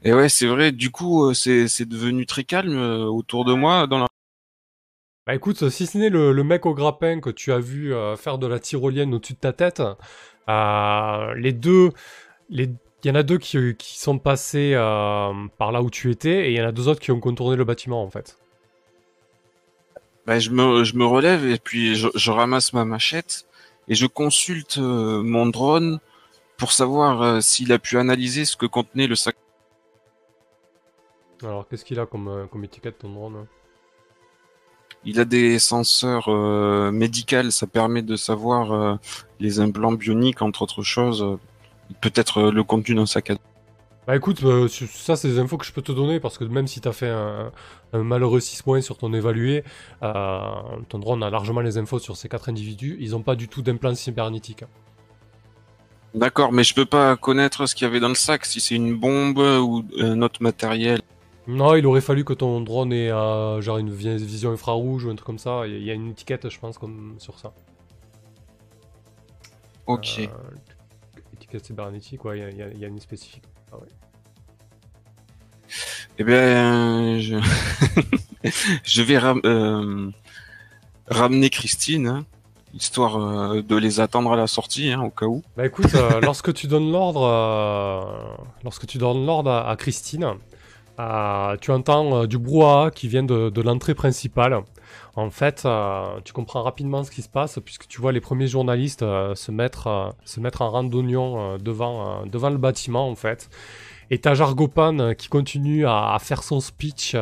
Et 0.03 0.13
ouais, 0.13 0.29
c'est 0.29 0.47
vrai, 0.47 0.71
du 0.71 0.89
coup, 0.91 1.25
euh, 1.25 1.33
c'est 1.33 1.67
c'est 1.67 1.85
devenu 1.85 2.25
très 2.25 2.43
calme 2.43 2.75
euh, 2.77 3.05
autour 3.05 3.45
de 3.45 3.53
moi 3.53 3.87
dans 3.87 3.99
la... 3.99 4.07
Bah 5.27 5.35
écoute, 5.35 5.67
si 5.67 5.85
ce 5.87 5.97
n'est 5.97 6.09
le, 6.09 6.31
le 6.31 6.43
mec 6.45 6.65
au 6.65 6.73
grappin 6.73 7.19
que 7.19 7.29
tu 7.29 7.51
as 7.51 7.59
vu 7.59 7.93
euh, 7.93 8.15
faire 8.15 8.37
de 8.37 8.47
la 8.47 8.59
tyrolienne 8.59 9.13
au-dessus 9.13 9.33
de 9.33 9.39
ta 9.39 9.51
tête, 9.51 9.81
euh, 10.47 11.33
les 11.35 11.51
deux, 11.51 11.91
les, 12.49 12.69
il 13.03 13.07
y 13.07 13.11
en 13.11 13.15
a 13.15 13.23
deux 13.23 13.37
qui, 13.37 13.75
qui 13.75 13.99
sont 13.99 14.19
passés 14.19 14.71
euh, 14.73 15.33
par 15.57 15.73
là 15.73 15.81
où 15.81 15.89
tu 15.89 16.11
étais 16.11 16.47
et 16.47 16.51
il 16.51 16.57
y 16.57 16.61
en 16.61 16.65
a 16.65 16.71
deux 16.71 16.87
autres 16.87 17.01
qui 17.01 17.11
ont 17.11 17.19
contourné 17.19 17.57
le 17.57 17.65
bâtiment 17.65 18.01
en 18.01 18.09
fait. 18.09 18.37
Bah, 20.25 20.39
je, 20.39 20.49
me, 20.49 20.85
je 20.85 20.95
me 20.95 21.05
relève 21.05 21.45
et 21.45 21.59
puis 21.59 21.97
je, 21.97 22.07
je 22.15 22.31
ramasse 22.31 22.71
ma 22.71 22.85
machette 22.85 23.47
et 23.89 23.95
je 23.95 24.05
consulte 24.05 24.77
mon 24.77 25.45
drone 25.47 25.99
pour 26.55 26.71
savoir 26.71 27.43
s'il 27.43 27.73
a 27.73 27.79
pu 27.79 27.97
analyser 27.97 28.45
ce 28.45 28.55
que 28.55 28.65
contenait 28.65 29.07
le 29.07 29.15
sac. 29.15 29.35
Alors 31.43 31.67
qu'est-ce 31.67 31.83
qu'il 31.83 31.99
a 31.99 32.05
comme, 32.05 32.47
comme 32.49 32.63
étiquette 32.63 32.99
ton 32.99 33.09
drone? 33.09 33.45
Il 35.09 35.21
a 35.21 35.25
des 35.25 35.57
senseurs 35.57 36.27
euh, 36.27 36.91
médicaux, 36.91 37.49
ça 37.49 37.65
permet 37.65 38.01
de 38.01 38.17
savoir 38.17 38.73
euh, 38.73 38.95
les 39.39 39.61
implants 39.61 39.93
bioniques, 39.93 40.41
entre 40.41 40.63
autres 40.63 40.83
choses, 40.83 41.37
peut-être 42.01 42.47
euh, 42.47 42.51
le 42.51 42.61
contenu 42.63 42.93
d'un 42.93 43.05
sac 43.05 43.29
à 43.29 43.35
dos. 43.35 43.39
Bah 44.05 44.17
écoute, 44.17 44.43
euh, 44.43 44.67
ça 44.67 45.15
c'est 45.15 45.29
des 45.29 45.39
infos 45.39 45.57
que 45.57 45.65
je 45.65 45.71
peux 45.71 45.81
te 45.81 45.93
donner 45.93 46.19
parce 46.19 46.37
que 46.37 46.43
même 46.43 46.67
si 46.67 46.81
t'as 46.81 46.91
fait 46.91 47.09
un, 47.09 47.51
un 47.93 48.03
malheureux 48.03 48.41
6 48.41 48.63
points 48.63 48.81
sur 48.81 48.97
ton 48.97 49.13
évalué, 49.13 49.63
euh, 50.03 50.39
ton 50.89 50.99
drone 50.99 51.23
a 51.23 51.29
largement 51.29 51.61
les 51.61 51.77
infos 51.77 51.99
sur 51.99 52.17
ces 52.17 52.27
quatre 52.27 52.49
individus, 52.49 52.97
ils 52.99 53.15
ont 53.15 53.21
pas 53.21 53.35
du 53.35 53.47
tout 53.47 53.61
d'implant 53.61 53.95
cybernétique. 53.95 54.65
D'accord, 56.13 56.51
mais 56.51 56.65
je 56.65 56.73
peux 56.73 56.85
pas 56.85 57.15
connaître 57.15 57.65
ce 57.65 57.75
qu'il 57.75 57.85
y 57.85 57.89
avait 57.89 58.01
dans 58.01 58.09
le 58.09 58.15
sac, 58.15 58.45
si 58.45 58.59
c'est 58.59 58.75
une 58.75 58.93
bombe 58.93 59.39
ou 59.39 59.85
un 59.99 60.21
autre 60.21 60.41
matériel. 60.41 61.01
Non, 61.47 61.75
il 61.75 61.85
aurait 61.87 62.01
fallu 62.01 62.25
que 62.25 62.33
ton 62.33 62.59
drone 62.61 62.91
ait 62.91 63.09
euh, 63.09 63.61
genre 63.61 63.77
une 63.77 63.89
vi- 63.89 64.17
vision 64.17 64.51
infrarouge 64.51 65.05
ou 65.05 65.09
un 65.09 65.15
truc 65.15 65.25
comme 65.25 65.39
ça. 65.39 65.65
Il 65.65 65.81
y 65.83 65.89
a- 65.89 65.93
une 65.93 66.09
étiquette, 66.11 66.49
je 66.49 66.59
pense, 66.59 66.77
comme 66.77 67.15
sur 67.19 67.39
ça. 67.39 67.53
Ok. 69.85 70.19
Euh, 70.19 70.27
étiquette 71.33 71.65
cybernétique, 71.65 72.25
ouais, 72.25 72.37
il 72.51 72.57
y 72.57 72.61
a- 72.61 72.67
il 72.69 72.79
y, 72.81 72.85
une 72.85 72.99
spécifique. 72.99 73.43
Ah 73.71 73.77
ouais. 73.77 73.87
Eh 76.19 76.23
bien, 76.23 77.19
je, 77.19 77.37
je 78.83 79.01
vais 79.03 79.17
ram- 79.17 79.41
euh, 79.45 80.09
ramener 81.07 81.49
Christine, 81.49 82.07
hein, 82.07 82.25
histoire 82.73 83.53
de 83.63 83.75
les 83.75 83.99
attendre 83.99 84.33
à 84.33 84.35
la 84.35 84.47
sortie, 84.47 84.91
hein, 84.91 85.01
au 85.03 85.11
cas 85.11 85.27
où. 85.27 85.43
Bah 85.55 85.65
écoute, 85.65 85.93
lorsque 86.21 86.53
tu 86.53 86.67
donnes 86.67 86.91
l'ordre, 86.91 88.37
lorsque 88.63 88.87
tu 88.87 88.97
donnes 88.97 89.25
l'ordre 89.25 89.51
à, 89.51 89.69
à 89.69 89.75
Christine, 89.75 90.33
euh, 90.99 91.55
tu 91.61 91.71
entends 91.71 92.23
euh, 92.23 92.27
du 92.27 92.37
brouhaha 92.37 92.91
qui 92.91 93.07
vient 93.07 93.23
de, 93.23 93.49
de 93.49 93.61
l'entrée 93.61 93.93
principale. 93.93 94.59
En 95.15 95.29
fait, 95.29 95.63
euh, 95.65 96.19
tu 96.23 96.33
comprends 96.33 96.63
rapidement 96.63 97.03
ce 97.03 97.11
qui 97.11 97.21
se 97.21 97.29
passe 97.29 97.59
puisque 97.63 97.87
tu 97.87 98.01
vois 98.01 98.11
les 98.11 98.21
premiers 98.21 98.47
journalistes 98.47 99.01
se 99.01 99.51
mettre 99.51 100.15
se 100.25 100.39
mettre 100.39 100.61
en 100.61 100.69
rang 100.69 100.83
d'oignon 100.83 101.57
devant 101.57 102.25
devant 102.25 102.49
le 102.49 102.57
bâtiment 102.57 103.09
en 103.09 103.15
fait. 103.15 103.49
Et 104.09 104.19
t'as 104.19 104.35
Jargopan 104.35 105.15
qui 105.15 105.27
continue 105.27 105.85
à, 105.85 106.17
faire 106.21 106.43
son 106.43 106.59
speech 106.61 107.15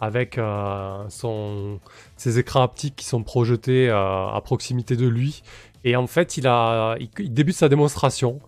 avec 0.00 0.38
son 1.08 1.80
ses 2.16 2.38
écrans 2.38 2.62
haptiques 2.62 2.96
qui 2.96 3.06
sont 3.06 3.22
projetés 3.22 3.90
à 3.90 4.40
proximité 4.44 4.96
de 4.96 5.08
lui. 5.08 5.42
Et 5.84 5.96
en 5.96 6.06
fait, 6.06 6.36
il, 6.36 6.46
a, 6.46 6.96
il 7.18 7.32
débute 7.34 7.56
sa 7.56 7.68
démonstration. 7.68 8.40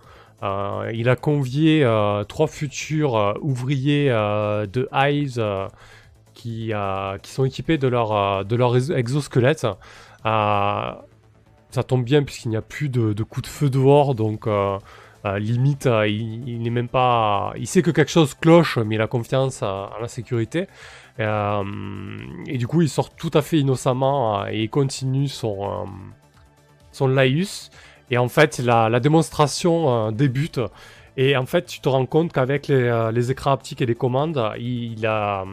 Euh, 0.45 0.91
il 0.93 1.09
a 1.09 1.17
convié 1.17 1.83
euh, 1.85 2.23
trois 2.25 2.49
futurs 2.49 3.17
euh, 3.17 3.33
ouvriers 3.41 4.09
de 4.09 4.89
Hives 4.93 5.43
qui, 6.35 6.73
sont 7.23 7.45
équipés 7.45 7.79
de 7.79 7.89
leur, 7.89 8.45
de 8.45 8.93
exosquelette. 8.93 9.67
Ça 10.25 11.83
tombe 11.87 12.05
bien 12.05 12.23
puisqu'il 12.23 12.51
n'y 12.51 12.57
a 12.57 12.63
plus 12.63 12.89
de, 12.89 13.13
de 13.13 13.23
coups 13.23 13.49
de 13.49 13.53
feu 13.53 13.71
dehors, 13.71 14.15
donc 14.15 14.47
limite, 15.25 15.89
il, 16.07 16.49
il 16.49 16.63
n'est 16.63 16.71
même 16.71 16.89
pas. 16.89 17.53
Il 17.57 17.67
sait 17.67 17.83
que 17.83 17.91
quelque 17.91 18.11
chose 18.11 18.35
cloche, 18.35 18.79
mais 18.79 18.97
il 18.97 19.01
a 19.01 19.07
confiance 19.07 19.63
à, 19.63 19.91
la 20.01 20.09
sécurité. 20.09 20.67
Et 21.19 22.59
du 22.59 22.67
coup, 22.67 22.83
il 22.83 22.89
sort 22.89 23.11
tout 23.15 23.31
à 23.35 23.43
fait 23.43 23.59
innocemment 23.59 24.47
et 24.47 24.69
continue 24.69 25.29
son, 25.29 25.87
son 26.93 27.09
laïus. 27.09 27.71
Et 28.11 28.19
en 28.19 28.29
fait, 28.29 28.59
la, 28.59 29.01
démonstration 29.01 30.09
euh, 30.09 30.11
débute. 30.11 30.61
Et 31.17 31.37
en 31.37 31.47
fait, 31.47 31.67
tu 31.67 31.81
te 31.81 31.89
rends 31.89 32.07
compte 32.07 32.33
qu'avec 32.33 32.69
les, 32.69 32.75
euh, 32.75 33.13
écrans 33.13 33.53
haptiques 33.53 33.81
et 33.83 33.87
les 33.87 33.95
commandes, 33.95 34.53
il, 34.59 35.07
a. 35.07 35.45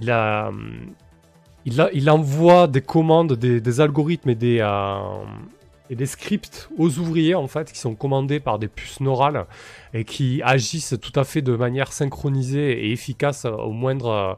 Il 0.00 0.10
a. 0.10 0.50
Il, 1.64 1.80
a- 1.80 1.90
il 1.92 2.10
envoie 2.10 2.66
des 2.66 2.80
commandes, 2.80 3.34
des, 3.34 3.80
algorithmes 3.80 4.30
et 4.30 4.34
des, 4.34 4.58
euh, 4.60 4.98
et 5.90 5.94
des 5.94 6.06
scripts 6.06 6.68
aux 6.76 6.98
ouvriers 6.98 7.36
en 7.36 7.46
fait 7.46 7.70
qui 7.70 7.78
sont 7.78 7.94
commandés 7.94 8.40
par 8.40 8.58
des 8.58 8.66
puces 8.66 8.98
neurales 8.98 9.46
et 9.94 10.04
qui 10.04 10.42
agissent 10.42 10.96
tout 11.00 11.12
à 11.14 11.22
fait 11.22 11.40
de 11.40 11.54
manière 11.54 11.92
synchronisée 11.92 12.86
et 12.86 12.90
efficace 12.90 13.44
au 13.44 13.70
moindre, 13.70 14.36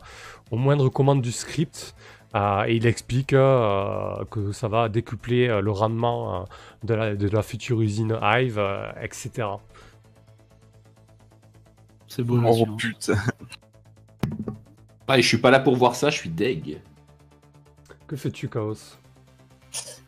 au 0.51 0.57
moindre 0.57 0.91
commande 0.91 1.23
du 1.23 1.33
script. 1.33 1.95
Euh, 2.35 2.65
et 2.67 2.77
il 2.77 2.87
explique 2.87 3.33
euh, 3.33 4.25
que 4.31 4.51
ça 4.53 4.67
va 4.67 4.89
décupler 4.89 5.49
euh, 5.49 5.61
le 5.61 5.71
rendement 5.71 6.43
euh, 6.43 6.45
de, 6.83 6.95
la, 6.95 7.15
de 7.15 7.29
la 7.29 7.43
future 7.43 7.81
usine 7.81 8.19
Hive, 8.21 8.59
euh, 8.59 8.91
etc. 9.01 9.49
C'est 12.09 12.25
beau 12.25 12.41
Oh 12.45 12.67
putain. 12.77 13.17
Ah, 15.07 15.19
et 15.19 15.23
je 15.23 15.29
suis 15.29 15.37
pas 15.37 15.51
là 15.51 15.61
pour 15.61 15.77
voir 15.77 15.95
ça, 15.95 16.09
je 16.09 16.17
suis 16.17 16.31
deg. 16.31 16.81
Que 18.07 18.17
fais-tu, 18.17 18.49
Chaos? 18.49 18.97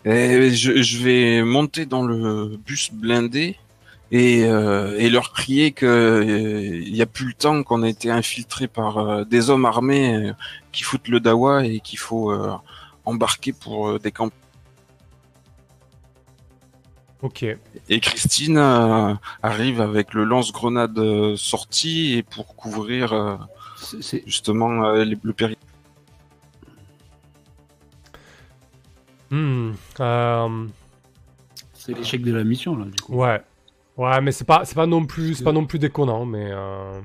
Et 0.07 0.51
je, 0.53 0.81
je 0.81 1.03
vais 1.05 1.43
monter 1.43 1.85
dans 1.85 2.03
le 2.03 2.57
bus 2.57 2.91
blindé 2.95 3.59
et, 4.11 4.45
euh, 4.45 4.97
et 4.99 5.11
leur 5.11 5.33
crier 5.33 5.73
que 5.73 5.87
euh, 5.87 6.25
il 6.25 6.95
y 6.95 7.03
a 7.03 7.07
plus 7.07 7.27
le 7.27 7.33
temps 7.35 7.63
qu'on 7.63 7.83
a 7.83 7.89
été 7.89 8.11
infiltré 8.11 8.69
par 8.69 8.99
euh, 8.99 9.25
des 9.25 9.51
hommes 9.51 9.65
armés 9.65 10.31
qui 10.77 10.83
foutent 10.85 11.09
le 11.09 11.21
dawa 11.21 11.65
et 11.65 11.81
qu'il 11.81 11.99
faut 11.99 12.31
euh, 12.31 12.53
embarquer 13.07 13.53
pour 13.55 13.89
euh, 13.89 13.99
des 13.99 14.13
camps. 14.13 14.31
Ok. 17.23 17.45
Et 17.89 18.01
Christine 18.01 18.59
euh, 18.59 19.15
arrive 19.43 19.81
avec 19.81 20.13
le 20.13 20.25
lance-grenade 20.25 20.99
euh, 20.99 21.35
sorti 21.37 22.13
et 22.19 22.23
pour 22.23 22.55
couvrir 22.57 23.13
euh, 23.15 23.37
C'est- 23.79 24.03
c'est- 24.03 24.23
justement 24.27 24.85
euh, 24.85 25.05
les- 25.05 25.19
le 25.23 25.33
périmètre. 25.33 25.61
Hmm, 29.31 29.73
euh, 30.01 30.67
C'est 31.73 31.95
l'échec 31.95 32.23
de 32.23 32.33
la 32.35 32.45
mission, 32.45 32.77
là, 32.77 32.85
du 32.85 33.01
coup. 33.03 33.15
ouais. 33.15 33.43
Ouais, 33.97 34.21
mais 34.21 34.31
c'est 34.31 34.45
pas, 34.45 34.67
c'est 34.67 34.75
pas 34.75 34.87
non 34.87 35.07
plus, 35.07 35.35
c'est 35.37 35.45
pas 35.45 35.53
non 35.53 35.65
plus 35.65 35.79
déconnant, 35.79 36.27
mais 36.27 36.51
euh, 36.53 37.01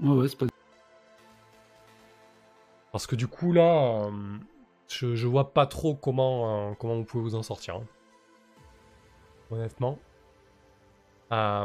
Ouais, 0.00 0.14
ouais, 0.16 0.28
c'est 0.28 0.38
pas... 0.38 0.46
parce 2.92 3.06
que 3.06 3.16
du 3.16 3.26
coup 3.28 3.52
là, 3.52 4.04
euh, 4.06 4.10
je, 4.88 5.14
je 5.14 5.26
vois 5.26 5.52
pas 5.52 5.66
trop 5.66 5.94
comment, 5.94 6.70
euh, 6.70 6.74
comment 6.78 6.96
vous 6.96 7.04
pouvez 7.04 7.22
vous 7.22 7.34
en 7.34 7.42
sortir. 7.42 7.76
hein. 7.76 7.84
Honnêtement. 9.50 9.98
Euh, 11.32 11.64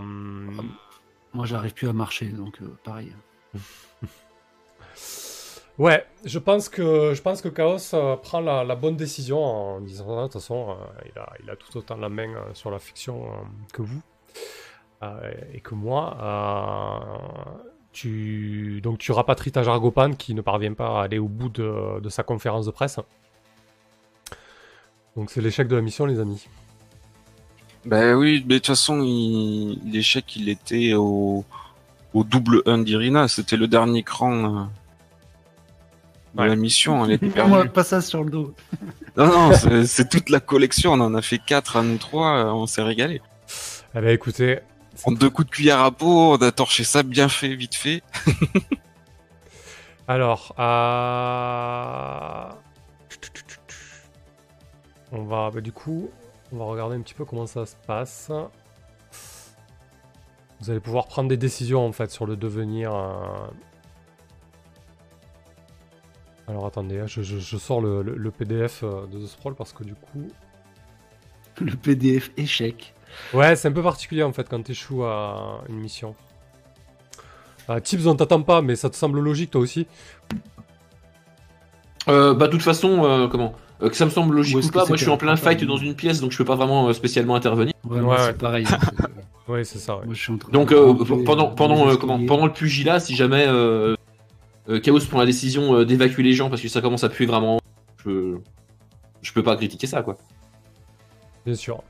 Moi, 1.34 1.45
j'arrive 1.45 1.74
plus 1.74 1.88
à 1.90 1.94
marcher, 1.94 2.28
donc 2.28 2.60
pareil. 2.84 3.14
Ouais, 5.80 6.06
je 6.24 6.38
pense 6.38 6.70
que 6.70 7.16
je 7.16 7.22
pense 7.24 7.41
que 7.41 7.50
Chaos 7.50 8.18
prend 8.22 8.40
la, 8.41 8.64
la 8.64 8.76
bonne 8.76 8.95
décision 8.95 9.44
en 9.44 9.82
disant. 9.82 10.18
De 10.18 10.24
toute 10.28 10.34
façon, 10.34 10.78
il, 11.06 11.18
a, 11.20 11.34
il 11.41 11.50
a 11.50 11.56
tout 11.56 11.76
autant 11.78 11.98
la 11.98 12.10
main 12.10 12.32
sur 12.54 12.70
la 12.70 12.78
fiction 12.78 13.26
que 13.74 13.82
vous 13.82 14.02
et 15.52 15.62
que 15.62 15.74
moi. 15.74 16.16
Tu 17.94 18.82
donc 18.82 18.98
tu 18.98 19.11
rapatries 19.11 19.52
ta 19.52 19.61
Jargopan 19.64 20.14
qui 20.14 20.34
ne 20.34 20.41
parvient 20.41 20.74
pas 20.74 20.99
à 20.99 21.03
aller 21.03 21.20
au 21.20 21.28
bout 21.28 21.49
de, 21.49 21.99
de 22.02 22.10
sa 22.10 22.24
conférence 22.24 22.65
de 22.65 22.72
presse. 22.72 22.99
Donc 25.15 25.30
c'est 25.30 25.41
l'échec 25.41 25.68
de 25.68 25.76
la 25.76 25.82
mission, 25.82 26.06
les 26.06 26.20
amis. 26.20 26.48
Ben 27.86 28.15
oui, 28.15 28.44
mais 28.48 28.56
de 28.56 28.60
toute 28.60 28.68
façon, 28.68 29.02
il- 29.03 29.80
l'échec, 29.91 30.36
il 30.36 30.49
était 30.49 30.94
au, 30.95 31.45
au 32.14 32.24
double 32.24 32.64
1 32.65 32.80
d'Irina. 32.80 33.28
C'était 33.28 33.57
le 33.57 33.68
dernier 33.68 34.02
cran 34.03 34.34
euh, 34.34 34.64
de 36.34 36.41
Ouais. 36.41 36.48
la 36.48 36.56
mission. 36.56 37.06
Elle 37.06 37.11
était 37.11 37.28
Moi, 37.28 37.34
perdue. 37.60 37.70
pas 37.70 37.84
ça 37.84 38.02
sur 38.02 38.24
le 38.24 38.32
dos. 38.32 38.53
Non, 39.15 39.28
non, 39.28 39.52
c'est 39.53 39.86
c'est 39.86 40.10
toute 40.10 40.32
la 40.32 40.40
collection. 40.40 40.94
On 40.94 40.99
en 40.99 41.14
a 41.14 41.22
fait 41.22 41.38
quatre 41.38 41.78
à 41.78 41.84
nous 41.84 41.98
trois. 41.99 42.36
euh, 42.38 42.45
On 42.52 42.65
s'est 42.65 42.82
régalé. 42.82 43.22
Eh 43.95 44.02
ben 44.02 44.07
écoutez, 44.10 44.57
En 45.06 45.11
deux 45.11 45.30
coups 45.30 45.48
de 45.49 45.52
cuillère 45.53 45.80
à 45.82 45.91
peau, 45.91 46.34
on 46.34 46.38
a 46.38 46.52
torché 46.52 46.84
ça 46.84 47.03
bien 47.03 47.28
fait, 47.30 47.56
vite 47.56 47.76
fait. 47.76 48.03
Alors, 50.07 50.53
euh... 50.60 52.49
on 55.11 55.24
va, 55.24 55.49
bah, 55.52 55.61
du 55.61 55.72
coup, 55.72 56.10
on 56.52 56.57
va 56.57 56.65
regarder 56.65 56.95
un 56.95 57.02
petit 57.02 57.14
peu 57.14 57.26
comment 57.26 57.48
ça 57.48 57.65
se 57.65 57.76
passe. 57.88 58.32
Vous 60.60 60.70
allez 60.70 60.80
pouvoir 60.80 61.07
prendre 61.07 61.28
des 61.30 61.38
décisions 61.38 61.86
en 61.86 61.91
fait 61.91 62.10
sur 62.11 62.26
le 62.26 62.36
devenir. 62.38 62.94
euh. 62.95 63.48
Alors 66.48 66.65
attendez, 66.65 66.99
hein, 66.99 67.07
je, 67.07 67.22
je- 67.22 67.40
je 67.40 67.57
sors 67.57 67.82
le, 67.82 68.02
le- 68.02 68.15
le 68.15 68.32
PDF 68.32 68.84
euh, 68.84 69.06
de 69.07 69.20
The 69.20 69.28
Sprawl 69.28 69.56
parce 69.56 69.74
que 69.74 69.84
du 69.84 69.95
coup, 69.95 70.28
Le 71.60 71.76
PDF 71.76 72.32
échec. 72.38 72.94
Ouais, 73.34 73.56
c'est 73.56 73.68
un 73.68 73.72
peu 73.72 73.84
particulier 73.84 74.23
en 74.23 74.34
fait 74.34 74.48
quand 74.49 74.61
t'échoues 74.64 75.03
à 75.03 75.61
une 75.69 75.77
mission. 75.77 76.15
Euh, 77.69 77.80
Tips, 77.80 78.06
on 78.07 78.15
t'attend 78.15 78.41
pas, 78.41 78.61
mais 78.61 78.76
ça 78.76 78.90
te 78.90 78.95
semble 78.95 79.19
logique 79.19 79.52
toi 79.52 79.61
aussi? 79.61 79.88
Euh, 82.10 82.34
bah, 82.34 82.48
de 82.48 82.52
toute 82.52 82.61
façon, 82.61 83.06
euh, 83.06 83.27
comment? 83.27 83.53
Euh, 83.81 83.90
Que 83.90 83.95
ça 83.95 84.06
me 84.06 84.10
semble 84.10 84.35
logique 84.35 84.57
Ou 84.57 84.69
pas, 84.69 84.85
moi 84.85 84.98
je 84.98 85.02
suis 85.03 85.11
en 85.11 85.18
plein 85.18 85.35
fight 85.35 85.64
dans 85.64 85.77
une 85.77 85.95
pièce 85.95 86.19
donc 86.19 86.31
je 86.31 86.38
peux 86.38 86.45
pas 86.45 86.56
vraiment 86.56 86.88
euh, 86.88 86.94
spécialement 86.94 87.35
intervenir. 87.35 87.73
Ouais, 87.85 88.02
Ouais, 88.02 88.18
c'est 88.18 88.26
ouais. 88.27 88.34
pareil. 88.34 88.65
hein, 89.48 89.64
c'est- 89.64 89.77
ça. 89.80 89.98
ouais. 89.98 90.06
moi, 90.06 90.14
je 90.14 90.19
suis 90.22 90.31
en 90.34 90.38
train 90.38 90.52
Donc 90.52 90.69
de 90.69 90.76
euh, 90.76 91.23
pendant, 91.26 91.48
pendant, 91.48 91.88
euh, 91.90 91.95
comment, 91.95 92.23
pendant 92.26 92.45
le 92.45 92.52
pugilat, 92.53 92.99
si 92.99 93.15
jamais 93.15 93.45
euh, 93.48 93.95
euh, 94.69 94.80
Chaos 94.80 94.99
prend 95.10 95.19
la 95.19 95.26
décision 95.26 95.73
euh, 95.76 95.85
d'évacuer 95.85 96.23
les 96.23 96.34
gens 96.34 96.49
parce 96.49 96.61
que 96.61 96.68
ça 96.68 96.81
commence 96.81 97.03
à 97.06 97.10
puer 97.10 97.26
vraiment, 97.26 97.60
je 97.98 98.03
peux, 98.03 98.40
je 99.22 99.31
peux 99.34 99.44
pas 99.44 99.56
critiquer 99.56 99.88
ça 99.88 100.02
quoi. 100.02 100.18
Bien 101.45 101.56
sûr. 101.56 101.81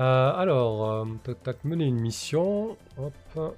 Euh, 0.00 0.32
alors, 0.34 0.90
euh, 0.90 1.04
tac, 1.22 1.42
tac, 1.42 1.64
mener 1.64 1.84
une 1.84 2.00
mission. 2.00 2.76
Hop. 2.96 3.54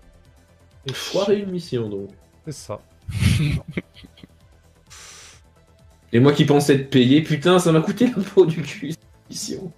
Et 0.87 0.93
Foirer 0.93 1.39
une 1.39 1.53
mission 1.53 1.89
donc. 1.89 2.11
C'est 2.45 2.53
ça. 2.53 2.81
Et 6.13 6.19
moi 6.21 6.33
qui 6.33 6.45
pensais 6.45 6.75
être 6.75 6.91
payé, 6.91 7.23
putain, 7.23 7.59
ça 7.61 7.71
m'a 7.71 7.81
coûté 7.81 8.07
la 8.07 8.23
peau 8.23 8.45
du 8.45 8.61
cul 8.63 8.91
cette 8.91 9.01
mission. 9.31 9.73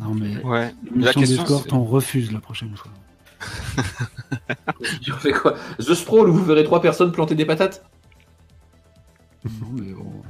Non, 0.00 0.14
mais 0.14 0.42
Ouais. 0.42 0.74
mission 0.82 1.00
La 1.00 1.12
question, 1.12 1.42
d'escorte, 1.42 1.72
on 1.72 1.84
refuse 1.84 2.32
la 2.32 2.40
prochaine 2.40 2.74
fois. 2.76 2.90
Tu 5.02 5.12
refais 5.12 5.32
quoi? 5.32 5.54
The 5.78 5.94
Sprawl 5.94 6.28
où 6.28 6.32
vous 6.34 6.44
verrez 6.44 6.64
trois 6.64 6.80
personnes 6.80 7.12
planter 7.12 7.34
des 7.34 7.46
patates? 7.46 7.84
Non, 9.44 9.68
mais 9.72 9.92
on, 9.94 10.22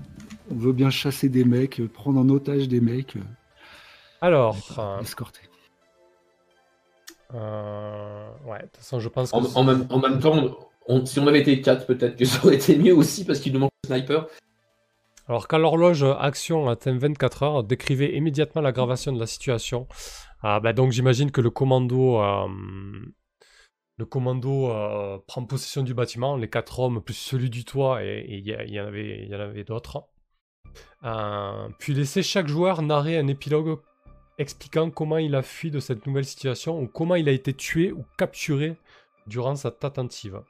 on 0.51 0.55
veut 0.59 0.73
bien 0.73 0.91
chasser 0.91 1.29
des 1.29 1.45
mecs, 1.45 1.83
prendre 1.89 2.21
en 2.21 2.29
otage 2.29 2.69
des 2.69 2.81
mecs, 2.81 3.17
Alors, 4.23 4.57
euh, 4.79 5.01
escorter. 5.01 5.43
euh, 7.35 8.29
ouais, 8.47 8.59
de 8.61 8.65
toute 8.67 8.77
façon, 8.79 9.01
je 9.01 9.09
pense 9.09 9.33
que. 9.33 9.37
en, 9.37 9.45
en 9.61 9.65
même, 9.65 9.87
en 9.91 9.99
même 9.99 10.21
temps, 10.21 10.57
on- 10.87 11.05
si 11.07 11.19
on 11.19 11.27
avait 11.27 11.41
été 11.41 11.61
4, 11.61 11.87
peut-être 11.87 12.17
que 12.17 12.25
ça 12.25 12.45
aurait 12.45 12.55
été 12.57 12.77
mieux 12.79 12.95
aussi 12.95 13.25
parce 13.25 13.41
qu'il 13.41 13.53
nous 13.53 13.59
manque 13.61 13.71
un 13.85 13.95
sniper. 13.95 14.27
Alors, 15.29 15.49
quand 15.49 15.59
l'horloge 15.59 16.05
action 16.05 16.69
atteint 16.69 16.97
24 16.97 17.43
heures, 17.43 17.65
décrivez 17.65 18.17
immédiatement 18.17 18.61
l'aggravation 18.63 19.13
de 19.13 19.19
la 19.21 19.27
situation. 19.27 19.87
Ah, 20.43 20.61
bah, 20.61 20.73
donc, 20.73 20.93
j'imagine 20.93 21.31
que 21.31 21.41
le 21.41 21.51
commando. 21.51 22.21
euh, 22.21 22.47
le 23.99 24.07
commando 24.07 24.71
euh, 24.71 25.19
prend 25.27 25.45
possession 25.45 25.83
du 25.83 25.95
bâtiment, 25.95 26.37
les 26.37 26.49
quatre 26.49 26.81
hommes 26.81 27.03
plus 27.03 27.15
celui 27.15 27.51
du 27.51 27.65
toit, 27.65 28.03
et 28.03 28.25
il 28.29 28.47
y, 28.49 28.81
en 28.81 28.87
avait, 28.87 29.23
il 29.25 29.29
y 29.29 29.37
en 29.37 29.41
avait 29.41 29.65
d'autres. 29.65 30.05
Euh, 31.05 31.69
puis 31.79 31.93
laissez 31.93 32.23
chaque 32.23 32.49
joueur 32.49 32.83
narrer 32.83 33.19
un 33.19 33.27
épilogue 33.29 33.79
expliquant 34.43 34.91
comment 34.91 35.19
il 35.19 35.35
a 35.35 35.43
fui 35.43 35.71
de 35.71 35.81
cette 35.81 36.07
nouvelle 36.07 36.25
situation 36.27 36.79
ou 36.79 36.87
comment 36.87 37.15
il 37.15 37.29
a 37.29 37.33
été 37.33 37.55
tué 37.55 37.93
ou 37.93 38.05
capturé 38.19 38.77
durant 39.27 39.57
sa 39.57 39.71
tentative. 39.71 40.43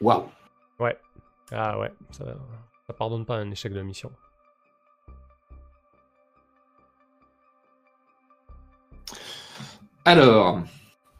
Wow. 0.00 0.30
Ouais. 0.78 0.98
Ah 1.50 1.78
ouais, 1.78 1.92
ça, 2.10 2.24
ça 2.86 2.92
pardonne 2.92 3.24
pas 3.24 3.36
un 3.36 3.50
échec 3.50 3.72
de 3.72 3.82
mission. 3.82 4.12
Alors, 10.04 10.60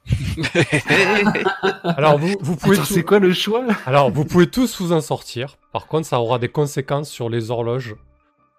Alors 1.85 2.19
vous, 2.19 2.35
vous 2.41 2.57
pouvez 2.57 2.77
tout- 2.77 2.85
c'est 2.85 3.03
quoi 3.03 3.19
le 3.19 3.33
choix 3.33 3.65
Alors, 3.87 4.11
vous 4.11 4.25
pouvez 4.25 4.47
tous 4.49 4.81
vous 4.81 4.93
en 4.93 5.01
sortir. 5.01 5.57
Par 5.73 5.87
contre, 5.87 6.07
ça 6.07 6.21
aura 6.21 6.39
des 6.39 6.49
conséquences 6.49 7.09
sur 7.11 7.29
les 7.29 7.51
horloges 7.51 7.95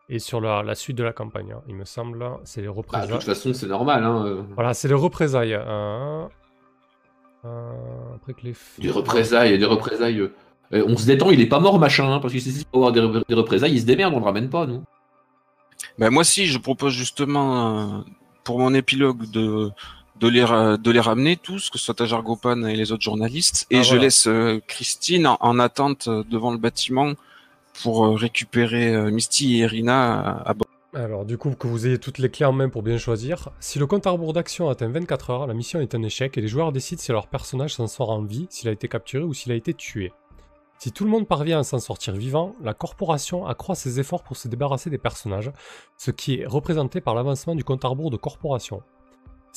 et 0.10 0.20
sur 0.20 0.42
la, 0.42 0.64
la 0.64 0.76
suite 0.76 0.98
de 0.98 1.04
la 1.04 1.14
campagne. 1.14 1.52
hein. 1.56 1.62
Il 1.68 1.76
me 1.76 1.86
semble, 1.86 2.26
c'est 2.44 2.62
les 2.62 2.68
bah, 2.68 2.74
de 2.74 2.78
représailles. 2.78 3.10
toute 3.10 3.24
façon, 3.24 3.54
c'est 3.54 3.68
normal. 3.68 4.04
Hein. 4.04 4.26
euh, 4.26 4.42
Voilà, 4.56 4.74
c'est 4.74 4.88
les 4.88 4.94
représailles. 4.94 5.54
hein. 5.56 6.30
Euh, 7.46 7.72
après 8.16 8.34
que 8.34 8.42
les... 8.44 8.54
Des 8.80 8.92
représailles, 8.92 9.58
des 9.58 9.66
représailles. 9.66 10.20
euh, 10.20 10.34
euh, 10.74 10.84
on 10.88 10.98
se 10.98 11.06
détend, 11.06 11.30
il 11.32 11.40
est 11.42 11.48
pas 11.48 11.60
mort, 11.60 11.80
machin, 11.80 12.12
hein, 12.12 12.20
parce 12.20 12.34
qu'il 12.34 12.42
sait 12.42 12.64
avoir 12.74 12.92
des, 12.92 13.00
rep- 13.00 13.24
des 13.28 13.36
représailles, 13.36 13.72
il 13.74 13.80
se 13.82 13.86
démerde, 13.86 14.14
on 14.14 14.20
le 14.20 14.26
ramène 14.26 14.50
pas, 14.50 14.66
nous. 14.68 14.84
Ben, 15.98 16.10
moi 16.10 16.24
si, 16.24 16.46
je 16.48 16.58
propose 16.58 16.94
justement 16.94 18.00
euh, 18.00 18.02
pour 18.44 18.60
mon 18.60 18.74
épilogue 18.74 19.30
de 19.32 19.70
de 20.20 20.28
les 20.28 20.44
ra- 20.44 20.78
de 20.78 20.92
les 20.92 21.00
ramener 21.00 21.38
tous, 21.38 21.70
que 21.70 21.78
ce 21.78 21.86
soit 21.86 21.94
Tajar 21.94 22.24
Gopan 22.24 22.64
et 22.66 22.76
les 22.76 22.92
autres 22.92 23.04
journalistes, 23.04 23.66
et 23.70 23.78
Ah, 23.80 23.82
je 23.84 23.90
voilà. 23.90 24.04
laisse 24.04 24.28
euh, 24.28 24.60
Christine 24.68 25.28
en, 25.28 25.38
en 25.40 25.60
attente 25.60 26.08
euh, 26.08 26.24
devant 26.30 26.52
le 26.52 26.58
bâtiment 26.58 27.14
pour 27.84 28.06
euh, 28.06 28.14
récupérer 28.16 29.12
Misty 29.12 29.56
et 29.56 29.58
Irina 29.60 30.20
à, 30.20 30.50
à 30.50 30.54
bord. 30.54 30.68
Alors, 30.96 31.24
du 31.24 31.38
coup, 31.38 31.52
que 31.52 31.68
vous 31.68 31.86
ayez 31.86 32.00
toutes 32.00 32.18
les 32.18 32.30
clés 32.32 32.48
en 32.48 32.52
main 32.52 32.68
pour 32.68 32.82
bien 32.82 32.98
choisir. 32.98 33.50
Si 33.60 33.78
le 33.78 33.86
compte 33.86 34.08
à 34.08 34.10
rebours 34.10 34.34
d'action 34.34 34.70
atteint 34.70 34.90
24 34.90 35.30
heures, 35.30 35.48
la 35.48 35.54
mission 35.54 35.80
est 35.80 35.94
un 35.94 36.02
échec 36.02 36.36
et 36.38 36.42
les 36.42 36.48
joueurs 36.48 36.72
décident 36.72 37.00
si 37.00 37.12
leur 37.12 37.28
personnage 37.28 37.76
s'en 37.76 37.86
sort 37.88 38.10
en 38.10 38.24
vie, 38.24 38.48
s'il 38.50 38.68
a 38.70 38.72
été 38.72 38.88
capturé 38.88 39.24
ou 39.24 39.34
s'il 39.36 39.52
a 39.52 39.56
été 39.56 39.74
tué. 39.76 40.12
Si 40.80 40.92
tout 40.92 41.04
le 41.04 41.12
monde 41.12 41.28
parvient 41.28 41.60
à 41.60 41.64
s'en 41.64 41.78
sortir 41.80 42.16
vivant, 42.16 42.56
la 42.64 42.74
corporation 42.74 43.46
accroît 43.46 43.76
ses 43.76 44.00
efforts 44.00 44.24
pour 44.24 44.36
se 44.36 44.48
débarrasser 44.48 44.90
des 44.90 44.98
personnages, 44.98 45.52
ce 45.98 46.10
qui 46.10 46.36
est 46.40 46.46
représenté 46.48 47.02
par 47.02 47.14
l'avancement 47.14 47.54
du 47.54 47.64
compte 47.64 47.86
à 47.86 47.88
rebours 47.90 48.10
de 48.12 48.18
corporation. 48.18 48.82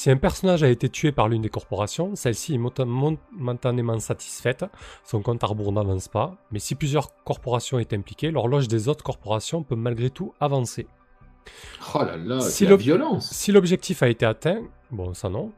Si 0.03 0.11
un 0.11 0.16
personnage 0.16 0.65
a 0.65 0.69
été 0.69 0.89
tué 0.89 1.12
par 1.12 1.29
l'une 1.29 1.43
des 1.43 1.49
corporations, 1.49 2.16
celle-ci 2.16 2.55
est 2.55 2.59
momentanément 2.59 4.01
satisfaite, 4.01 4.65
son 5.05 5.23
compte 5.23 5.45
à 5.45 5.47
rebours 5.47 5.70
n'avance 5.70 6.09
pas, 6.09 6.35
mais 6.51 6.59
si 6.59 6.74
plusieurs 6.74 7.23
corporations 7.23 7.79
est 7.79 7.93
impliquées, 7.93 8.33
l'horloge 8.33 8.66
des 8.66 8.89
autres 8.89 9.05
corporations 9.05 9.62
peut 9.62 9.77
malgré 9.77 10.11
tout 10.11 10.35
avancer. 10.41 10.89
Oh 11.95 11.99
là 11.99 12.16
là, 12.16 12.41
Si 12.41 12.66
la 12.66 12.74
violence. 12.74 13.31
Si 13.31 13.53
l'objectif 13.53 14.03
a 14.03 14.09
été 14.09 14.27
atteint, 14.27 14.65
bon 14.91 15.15
ça 15.15 15.29
non. 15.29 15.53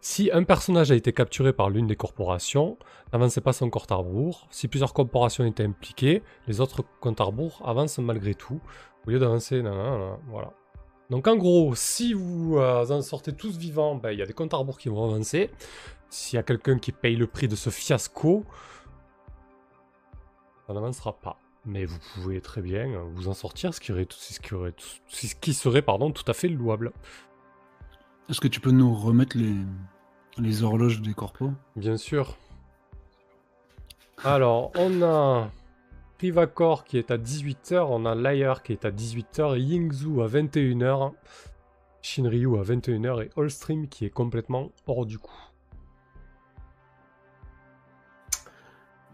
Si 0.00 0.28
un 0.32 0.42
personnage 0.42 0.90
a 0.90 0.96
été 0.96 1.12
capturé 1.12 1.52
par 1.52 1.70
l'une 1.70 1.86
des 1.86 1.94
corporations, 1.94 2.78
n'avancez 3.12 3.40
pas 3.40 3.52
son 3.52 3.70
compte 3.70 3.92
à 3.92 3.94
rebours. 3.94 4.48
Si 4.50 4.66
plusieurs 4.66 4.92
corporations 4.92 5.44
étaient 5.44 5.62
impliquées, 5.62 6.24
les 6.48 6.60
autres 6.60 6.82
comptes 6.98 7.20
à 7.20 7.24
rebours 7.24 7.62
avancent 7.64 7.98
malgré 7.98 8.34
tout, 8.34 8.60
au 9.06 9.10
lieu 9.10 9.20
d'avancer, 9.20 9.62
voilà. 9.62 10.52
Donc 11.10 11.26
en 11.26 11.36
gros, 11.36 11.74
si 11.74 12.12
vous 12.12 12.58
euh, 12.58 12.86
en 12.90 13.00
sortez 13.02 13.32
tous 13.34 13.56
vivants, 13.56 13.94
ben, 13.94 14.10
il 14.10 14.18
y 14.18 14.22
a 14.22 14.26
des 14.26 14.32
comptes 14.34 14.52
à 14.52 14.58
rebours 14.58 14.78
qui 14.78 14.88
vont 14.88 15.04
avancer. 15.04 15.50
S'il 16.10 16.36
y 16.36 16.40
a 16.40 16.42
quelqu'un 16.42 16.78
qui 16.78 16.92
paye 16.92 17.16
le 17.16 17.26
prix 17.26 17.48
de 17.48 17.56
ce 17.56 17.70
fiasco, 17.70 18.44
ça 20.66 20.74
n'avancera 20.74 21.14
pas. 21.14 21.38
Mais 21.64 21.84
vous 21.86 21.98
pouvez 22.14 22.40
très 22.40 22.62
bien 22.62 22.88
euh, 22.88 23.02
vous 23.14 23.28
en 23.28 23.34
sortir, 23.34 23.74
ce 23.74 23.80
qui, 23.80 23.92
aurait, 23.92 24.06
ce 24.10 24.38
qui, 24.40 24.54
aurait- 24.54 24.74
ce 25.08 25.34
qui 25.34 25.54
serait 25.54 25.82
pardon, 25.82 26.10
tout 26.10 26.24
à 26.30 26.34
fait 26.34 26.48
louable. 26.48 26.92
Est-ce 28.28 28.40
que 28.40 28.48
tu 28.48 28.60
peux 28.60 28.70
nous 28.70 28.94
remettre 28.94 29.36
les, 29.38 29.54
les 30.36 30.62
horloges 30.62 31.00
des 31.00 31.14
corpos? 31.14 31.50
Bien 31.76 31.96
sûr. 31.96 32.36
Alors, 34.24 34.72
on 34.76 35.02
a 35.02 35.50
Privacor 36.18 36.84
qui 36.84 36.98
est 36.98 37.10
à 37.10 37.16
18h, 37.16 37.86
on 37.88 38.04
a 38.04 38.14
Liar 38.14 38.62
qui 38.62 38.72
est 38.72 38.84
à 38.84 38.90
18h, 38.90 39.56
Yingzhu 39.58 40.20
à 40.22 40.26
21h, 40.26 41.12
Shinryu 42.02 42.58
à 42.58 42.62
21h 42.62 43.22
et 43.24 43.30
Allstream 43.36 43.88
qui 43.88 44.04
est 44.04 44.10
complètement 44.10 44.72
hors 44.86 45.06
du 45.06 45.18
coup. 45.18 45.32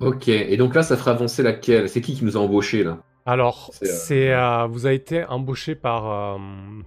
Ok, 0.00 0.28
et 0.28 0.56
donc 0.56 0.74
là, 0.74 0.82
ça 0.82 0.96
fera 0.96 1.12
avancer 1.12 1.42
laquelle? 1.42 1.88
C'est 1.88 2.00
qui 2.00 2.14
qui 2.14 2.24
nous 2.24 2.36
a 2.36 2.40
embauchés, 2.40 2.82
là? 2.84 2.98
Alors, 3.26 3.70
C'est, 3.80 4.32
euh, 4.32 4.64
euh, 4.64 4.66
vous 4.66 4.86
avez 4.86 4.96
été 4.96 5.24
embauché 5.24 5.74
par, 5.74 6.10
euh, 6.36 6.38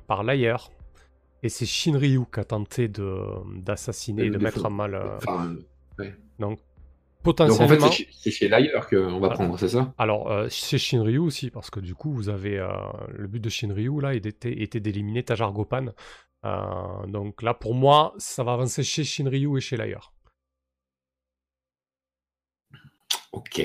par 0.08 0.24
Liar 0.24 0.70
et 1.42 1.50
c'est 1.50 1.66
Shinryu 1.66 2.26
qui 2.32 2.40
a 2.40 2.44
tenté 2.44 2.88
de, 2.88 3.18
d'assassiner 3.62 4.26
et 4.26 4.30
de 4.30 4.38
défaut. 4.38 4.44
mettre 4.44 4.66
à 4.66 4.70
mal. 4.70 4.94
euh, 4.96 5.18
Enfin, 5.18 5.56
donc, 6.38 6.60
donc 7.48 7.62
en 7.62 7.68
fait, 7.68 7.80
c'est 8.12 8.32
chez- 8.32 8.48
l'ailleurs 8.48 8.88
qu'on 8.90 9.12
va 9.14 9.18
Voilà. 9.20 9.34
prendre, 9.36 9.58
c'est 9.60 9.70
ça 9.70 9.94
Alors, 9.98 10.32
euh, 10.32 10.48
c'est 10.50 10.78
Shinryu 10.78 11.18
aussi, 11.20 11.50
parce 11.52 11.70
que 11.70 11.80
du 11.80 11.96
coup, 11.96 12.12
vous 12.12 12.30
avez. 12.30 12.58
euh, 12.58 12.68
le 13.10 13.28
but 13.28 13.40
de 13.40 13.50
Shinryu, 13.50 14.00
là, 14.02 14.14
il 14.16 14.26
était, 14.28 14.62
était 14.62 14.80
d'éliminer 14.80 15.24
Tajar 15.24 15.52
Gopan. 15.54 15.88
Euh, 16.46 17.06
donc 17.08 17.42
là, 17.42 17.54
pour 17.54 17.74
moi, 17.74 18.14
ça 18.18 18.44
va 18.44 18.54
avancer 18.54 18.84
chez 18.84 19.04
Shinryu 19.04 19.58
et 19.58 19.62
chez 19.62 19.78
Layer. 19.78 19.98
Ok. 23.32 23.62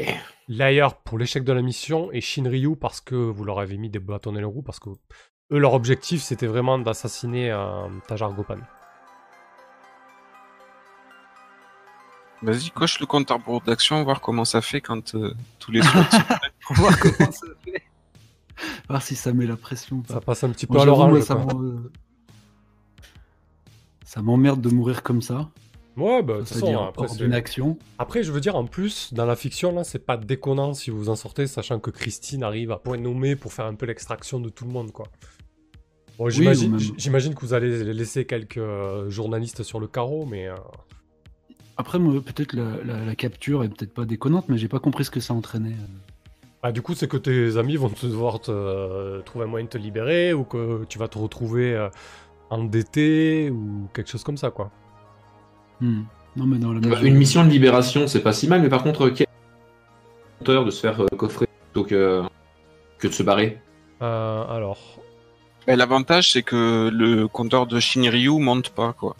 Layer 0.48 0.88
pour 1.04 1.18
l'échec 1.18 1.44
de 1.44 1.52
la 1.52 1.62
mission 1.62 2.10
et 2.12 2.20
Shinryu 2.20 2.76
parce 2.76 3.00
que 3.00 3.14
vous 3.14 3.44
leur 3.44 3.58
avez 3.60 3.76
mis 3.78 3.90
des 3.90 3.98
bâtons 4.00 4.32
dans 4.32 4.38
les 4.38 4.44
roues, 4.44 4.62
parce 4.62 4.80
que 4.80 4.90
eux, 4.90 5.58
leur 5.58 5.74
objectif, 5.74 6.22
c'était 6.22 6.46
vraiment 6.46 6.78
d'assassiner 6.78 7.50
euh, 7.50 7.88
Tajar 8.08 8.32
Gopan. 8.32 8.58
Vas-y, 12.42 12.70
coche 12.70 12.98
le 13.00 13.06
compte 13.06 13.30
à 13.30 13.34
rebours 13.34 13.60
d'action, 13.60 14.02
voir 14.02 14.20
comment 14.20 14.44
ça 14.44 14.60
fait 14.62 14.80
quand 14.80 15.14
euh, 15.14 15.32
tous 15.58 15.70
les 15.70 15.82
slots. 15.82 16.00
Pour 16.66 16.76
voir 16.76 16.98
comment 16.98 17.30
ça 17.32 17.46
fait. 17.64 17.82
Voir 18.88 19.02
si 19.02 19.14
ça 19.16 19.32
met 19.32 19.46
la 19.46 19.56
pression 19.56 19.96
ou 19.96 20.02
pas. 20.02 20.14
Ça 20.14 20.20
passe 20.20 20.42
un 20.44 20.50
petit 20.50 20.66
peu 20.66 20.74
Moi, 20.74 20.82
à 20.82 20.86
j'avoue, 20.86 20.98
moi, 20.98 21.06
l'orange. 21.08 21.22
ça 21.24 21.34
quoi. 21.36 21.54
m'en- 21.54 21.82
ça 24.04 24.22
m'emmerde 24.22 24.60
de 24.60 24.68
mourir 24.68 25.02
comme 25.02 25.22
ça. 25.22 25.48
Ouais, 25.96 26.22
bah, 26.22 26.34
de 26.34 26.38
toute 26.40 26.48
façon, 26.48 26.60
C'est-à-dire 26.60 26.82
après, 26.82 27.02
hors 27.04 27.10
c'est- 27.10 27.18
d'une 27.18 27.34
action. 27.34 27.78
Après, 27.98 28.22
je 28.22 28.32
veux 28.32 28.40
dire, 28.40 28.56
en 28.56 28.66
plus, 28.66 29.12
dans 29.12 29.26
la 29.26 29.36
fiction, 29.36 29.74
là, 29.74 29.84
c'est 29.84 29.98
pas 30.04 30.16
déconnant 30.16 30.74
si 30.74 30.90
vous 30.90 31.08
en 31.10 31.16
sortez, 31.16 31.46
sachant 31.46 31.78
que 31.80 31.90
Christine 31.90 32.42
arrive 32.42 32.72
à 32.72 32.78
point 32.78 32.96
nommé 32.96 33.36
pour 33.36 33.52
faire 33.52 33.66
un 33.66 33.74
peu 33.74 33.86
l'extraction 33.86 34.40
de 34.40 34.48
tout 34.48 34.64
le 34.64 34.70
monde, 34.70 34.90
quoi. 34.90 35.06
Bon, 36.18 36.28
j'imagine, 36.30 36.68
ou 36.68 36.70
même- 36.72 36.80
j- 36.80 36.94
j'imagine 36.96 37.34
que 37.34 37.40
vous 37.40 37.52
allez 37.54 37.92
laisser 37.92 38.26
quelques 38.26 38.58
euh, 38.58 39.08
journalistes 39.10 39.62
sur 39.62 39.80
le 39.80 39.86
carreau, 39.86 40.24
mais 40.26 40.48
euh, 40.48 40.54
Après, 41.76 41.98
moi, 41.98 42.14
peut-être 42.20 42.52
la, 42.54 42.82
la- 42.84 43.04
la 43.04 43.14
capture 43.14 43.64
est 43.64 43.68
peut-être 43.68 43.94
pas 43.94 44.04
déconnante, 44.04 44.46
mais 44.48 44.58
j'ai 44.58 44.68
pas 44.68 44.78
compris 44.78 45.04
ce 45.04 45.10
que 45.10 45.20
ça 45.20 45.34
entraînait. 45.34 45.74
bah, 46.62 46.70
du 46.72 46.82
coup, 46.82 46.94
c'est 46.94 47.08
que 47.08 47.16
tes 47.16 47.56
amis 47.56 47.76
vont 47.76 47.88
te 47.88 48.06
devoir 48.06 48.40
te, 48.40 48.50
euh, 48.52 49.20
trouver 49.22 49.46
un 49.46 49.48
moyen 49.48 49.64
de 49.64 49.70
te 49.70 49.78
libérer, 49.78 50.32
ou 50.32 50.44
que 50.44 50.84
tu 50.88 50.98
vas 50.98 51.08
te 51.08 51.18
retrouver 51.18 51.74
euh, 51.74 51.88
endetté, 52.50 53.50
ou 53.50 53.88
quelque 53.94 54.10
chose 54.10 54.22
comme 54.22 54.36
ça, 54.36 54.50
quoi. 54.50 54.70
Hmm. 55.80 56.02
Non, 56.36 56.46
mais 56.46 56.58
dans 56.58 56.72
la 56.72 56.80
Bah, 56.80 57.00
une 57.02 57.16
mission 57.16 57.44
de 57.44 57.50
libération, 57.50 58.06
c'est 58.06 58.22
pas 58.22 58.32
si 58.32 58.48
mal, 58.48 58.62
mais 58.62 58.68
par 58.68 58.82
contre, 58.82 59.08
quel 59.10 59.26
compteur 60.38 60.64
de 60.64 60.70
se 60.70 60.80
faire 60.80 61.00
euh, 61.00 61.06
coffrer 61.16 61.46
plutôt 61.72 61.86
que, 61.86 62.22
que 62.98 63.08
de 63.08 63.12
se 63.12 63.22
barrer? 63.22 63.60
Euh, 64.02 64.44
alors, 64.48 64.78
Et 65.68 65.76
L'avantage, 65.76 66.32
c'est 66.32 66.42
que 66.42 66.90
le 66.92 67.26
compteur 67.28 67.66
de 67.66 67.78
Shinryu 67.80 68.38
monte 68.40 68.70
pas, 68.70 68.92
quoi. 68.92 69.16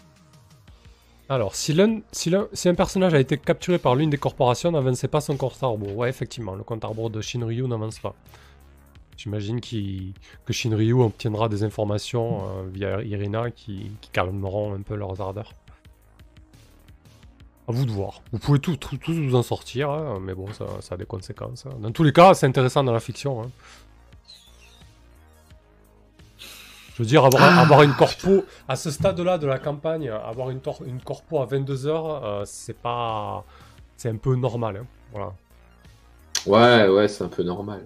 Alors, 1.28 1.54
si, 1.54 1.74
si, 2.12 2.34
si 2.52 2.68
un 2.68 2.74
personnage 2.74 3.14
a 3.14 3.20
été 3.20 3.38
capturé 3.38 3.78
par 3.78 3.94
l'une 3.94 4.10
des 4.10 4.18
corporations, 4.18 4.70
n'avancez 4.70 5.08
pas 5.08 5.20
son 5.20 5.36
compte 5.36 5.56
à 5.62 5.66
rebours. 5.66 5.96
Ouais, 5.96 6.08
effectivement, 6.10 6.54
le 6.54 6.62
compte 6.62 6.84
à 6.84 6.88
de 6.88 7.20
Shinryu 7.20 7.66
n'avance 7.66 7.98
pas. 8.00 8.14
J'imagine 9.16 9.60
que 9.60 10.52
Shinryu 10.52 10.94
obtiendra 10.94 11.48
des 11.48 11.62
informations 11.62 12.42
euh, 12.42 12.68
via 12.72 13.02
Irina 13.02 13.50
qui, 13.50 13.92
calmeront 14.12 14.74
un 14.74 14.82
peu 14.82 14.94
leurs 14.96 15.20
ardeurs. 15.20 15.52
À 17.68 17.72
vous 17.72 17.86
de 17.86 17.92
voir. 17.92 18.20
Vous 18.32 18.38
pouvez 18.38 18.58
tous 18.58 18.76
vous 19.06 19.36
en 19.36 19.42
sortir, 19.42 19.90
hein, 19.90 20.18
mais 20.20 20.34
bon, 20.34 20.52
ça, 20.52 20.66
ça 20.80 20.96
a 20.96 20.98
des 20.98 21.06
conséquences. 21.06 21.64
hein. 21.66 21.76
Dans 21.80 21.92
tous 21.92 22.02
les 22.02 22.12
cas, 22.12 22.34
c'est 22.34 22.46
intéressant 22.46 22.82
dans 22.82 22.92
la 22.92 23.00
fiction. 23.00 23.42
hein. 23.42 23.50
Je 26.94 27.02
veux 27.02 27.06
dire, 27.06 27.24
avoir, 27.24 27.58
avoir 27.58 27.82
une 27.82 27.94
corpo 27.94 28.44
à 28.68 28.76
ce 28.76 28.90
stade-là 28.90 29.38
de 29.38 29.46
la 29.46 29.58
campagne, 29.58 30.08
avoir 30.10 30.50
une, 30.50 30.60
tor- 30.60 30.82
une 30.86 31.00
corpo 31.00 31.40
à 31.40 31.46
22h, 31.46 32.44
c'est 32.44 32.76
pas. 32.76 33.44
C'est 33.96 34.10
un 34.10 34.16
peu 34.16 34.34
normal. 34.36 34.76
hein. 34.82 34.86
Voilà. 35.12 35.32
Ouais, 36.46 36.88
ouais, 36.88 37.08
c'est 37.08 37.24
un 37.24 37.28
peu 37.28 37.42
normal. 37.42 37.82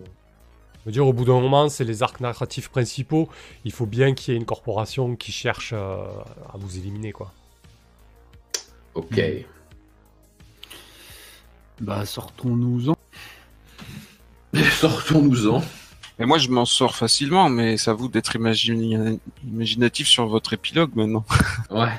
Je 0.81 0.87
veux 0.87 0.93
dire, 0.93 1.07
au 1.07 1.13
bout 1.13 1.25
d'un 1.25 1.41
moment, 1.41 1.69
c'est 1.69 1.85
les 1.85 2.03
arcs 2.03 2.21
narratifs 2.21 2.69
principaux. 2.69 3.29
Il 3.65 3.73
faut 3.73 3.87
bien 3.87 4.15
qu'il 4.15 4.33
y 4.33 4.37
ait 4.37 4.41
une 4.41 4.47
corporation 4.47 5.15
qui 5.17 5.31
cherche 5.33 5.73
euh, 5.73 5.97
à 6.53 6.57
vous 6.57 6.77
éliminer, 6.79 7.13
quoi. 7.13 7.33
Ok. 8.95 9.21
Bah, 11.81 12.07
sortons-nous-en. 12.07 12.97
Sortons-nous-en. 14.81 15.63
Et 16.19 16.25
moi, 16.25 16.39
je 16.39 16.49
m'en 16.49 16.65
sors 16.65 16.97
facilement, 16.97 17.49
mais 17.51 17.77
c'est 17.77 17.91
à 17.91 17.95
vous 17.95 18.09
d'être 18.09 18.37
imagina- 18.37 19.17
imaginatif 19.47 20.09
sur 20.09 20.27
votre 20.27 20.55
épilogue 20.55 20.91
maintenant. 20.95 21.25
Ouais. 21.71 21.93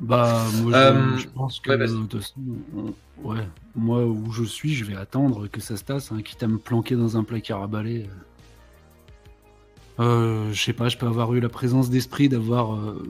Bah, 0.00 0.44
moi, 0.62 0.72
je, 0.72 0.76
Euh, 0.76 1.16
je 1.18 1.28
pense 1.28 1.60
que. 1.60 1.70
de 1.72 2.20
ouais, 3.22 3.46
moi, 3.74 4.04
où 4.04 4.30
je 4.32 4.42
suis, 4.44 4.74
je 4.74 4.84
vais 4.84 4.96
attendre 4.96 5.46
que 5.46 5.60
ça 5.60 5.76
se 5.76 5.84
tasse, 5.84 6.10
hein, 6.12 6.20
quitte 6.22 6.42
à 6.42 6.48
me 6.48 6.58
planquer 6.58 6.96
dans 6.96 7.16
un 7.16 7.22
placard 7.24 7.62
à 7.62 7.66
balai. 7.66 8.10
Euh, 9.98 10.52
je 10.52 10.62
sais 10.62 10.74
pas, 10.74 10.88
je 10.88 10.98
peux 10.98 11.06
avoir 11.06 11.32
eu 11.34 11.40
la 11.40 11.48
présence 11.48 11.88
d'esprit 11.88 12.28
d'avoir 12.28 12.74
euh, 12.74 13.02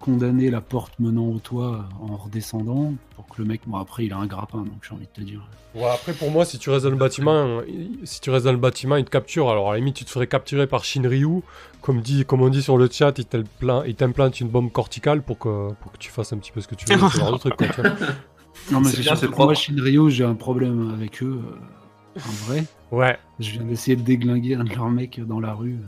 condamner 0.00 0.50
la 0.50 0.60
porte 0.60 0.92
menant 0.98 1.26
au 1.26 1.38
toit 1.38 1.86
en 2.00 2.16
redescendant 2.16 2.92
pour 3.14 3.26
que 3.26 3.42
le 3.42 3.48
mec. 3.48 3.62
Bon, 3.66 3.78
après, 3.78 4.04
il 4.06 4.12
a 4.12 4.16
un 4.18 4.26
grappin, 4.26 4.58
donc 4.58 4.72
j'ai 4.86 4.94
envie 4.94 5.06
de 5.06 5.10
te 5.10 5.20
dire. 5.22 5.40
Ouais, 5.74 5.84
après, 5.92 6.12
pour 6.12 6.30
moi, 6.30 6.44
si 6.44 6.58
tu 6.58 6.70
restes 6.70 6.84
dans 6.84 6.90
le 6.90 6.96
bâtiment, 6.96 7.60
il- 7.68 7.98
si 8.04 8.20
tu 8.20 8.30
restes 8.30 8.44
dans 8.46 8.52
le 8.52 8.58
bâtiment, 8.58 8.96
il 8.96 9.04
te 9.04 9.10
capture. 9.10 9.50
Alors, 9.50 9.70
à 9.70 9.72
la 9.72 9.78
limite, 9.78 9.96
tu 9.96 10.04
te 10.04 10.10
ferais 10.10 10.26
capturer 10.26 10.66
par 10.66 10.84
Shinryu. 10.84 11.42
Comme, 11.82 12.00
dit, 12.00 12.24
comme 12.24 12.40
on 12.42 12.48
dit 12.48 12.62
sur 12.62 12.78
le 12.78 12.88
chat, 12.90 13.12
il 13.18 13.24
t'implan- 13.26 13.84
il 13.86 13.94
t'implante 13.94 14.40
une 14.40 14.48
bombe 14.48 14.72
corticale 14.72 15.22
pour 15.22 15.38
que, 15.38 15.72
pour 15.74 15.92
que 15.92 15.98
tu 15.98 16.10
fasses 16.10 16.32
un 16.32 16.38
petit 16.38 16.50
peu 16.52 16.60
ce 16.60 16.68
que 16.68 16.74
tu 16.74 16.86
veux. 16.86 17.08
ce 17.08 17.16
genre 17.18 17.32
de 17.32 17.38
truc, 17.38 17.56
quoi, 17.56 17.68
tu 17.68 17.80
vois. 17.80 17.90
Non, 18.72 18.80
mais 18.80 18.88
C'est 18.88 19.02
sûr 19.02 19.16
c'est 19.18 19.30
que 19.30 19.36
moi. 19.36 19.54
Shinryu, 19.54 20.10
j'ai 20.10 20.24
un 20.24 20.34
problème 20.34 20.90
avec 20.94 21.22
eux. 21.22 21.40
euh, 21.44 22.18
en 22.26 22.32
vrai. 22.46 22.64
Ouais. 22.90 23.18
Je 23.38 23.50
viens 23.52 23.64
d'essayer 23.64 23.96
de 23.96 24.02
déglinguer 24.02 24.54
un 24.54 24.64
de 24.64 24.70
leurs 24.74 24.88
mecs 24.88 25.20
dans 25.26 25.38
la 25.40 25.52
rue, 25.52 25.78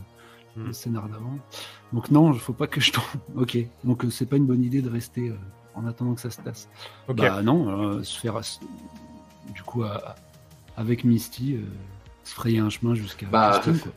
Hmm. 0.59 0.67
le 0.67 0.73
scénar 0.73 1.09
d'avant. 1.09 1.39
Donc 1.93 2.11
non, 2.11 2.33
il 2.33 2.41
faut 2.41 2.53
pas 2.53 2.67
que 2.67 2.81
je 2.81 2.93
tombe. 2.93 3.05
Ok, 3.37 3.57
donc 3.85 4.05
euh, 4.05 4.11
c'est 4.11 4.27
pas 4.27 4.37
une 4.37 4.47
bonne 4.47 4.63
idée 4.65 4.83
de 4.83 4.91
rester 4.91 5.29
euh, 5.31 5.35
en 5.75 5.87
attendant 5.87 6.15
que 6.15 6.21
ça 6.21 6.31
se 6.31 6.41
tasse. 6.41 6.69
Ok. 7.09 7.17
Bah 7.17 7.43
non, 7.43 7.69
euh, 7.99 8.03
se 8.03 8.19
faire... 8.19 8.41
Du 9.55 9.63
coup, 9.63 9.83
à- 9.85 10.15
avec 10.77 11.05
Misty, 11.05 11.55
euh, 11.55 11.61
se 12.25 12.35
frayer 12.35 12.59
un 12.59 12.71
chemin 12.71 12.95
jusqu'à 12.95 13.27
Bah, 13.27 13.59
Houston, 13.59 13.77
quoi. 13.83 13.93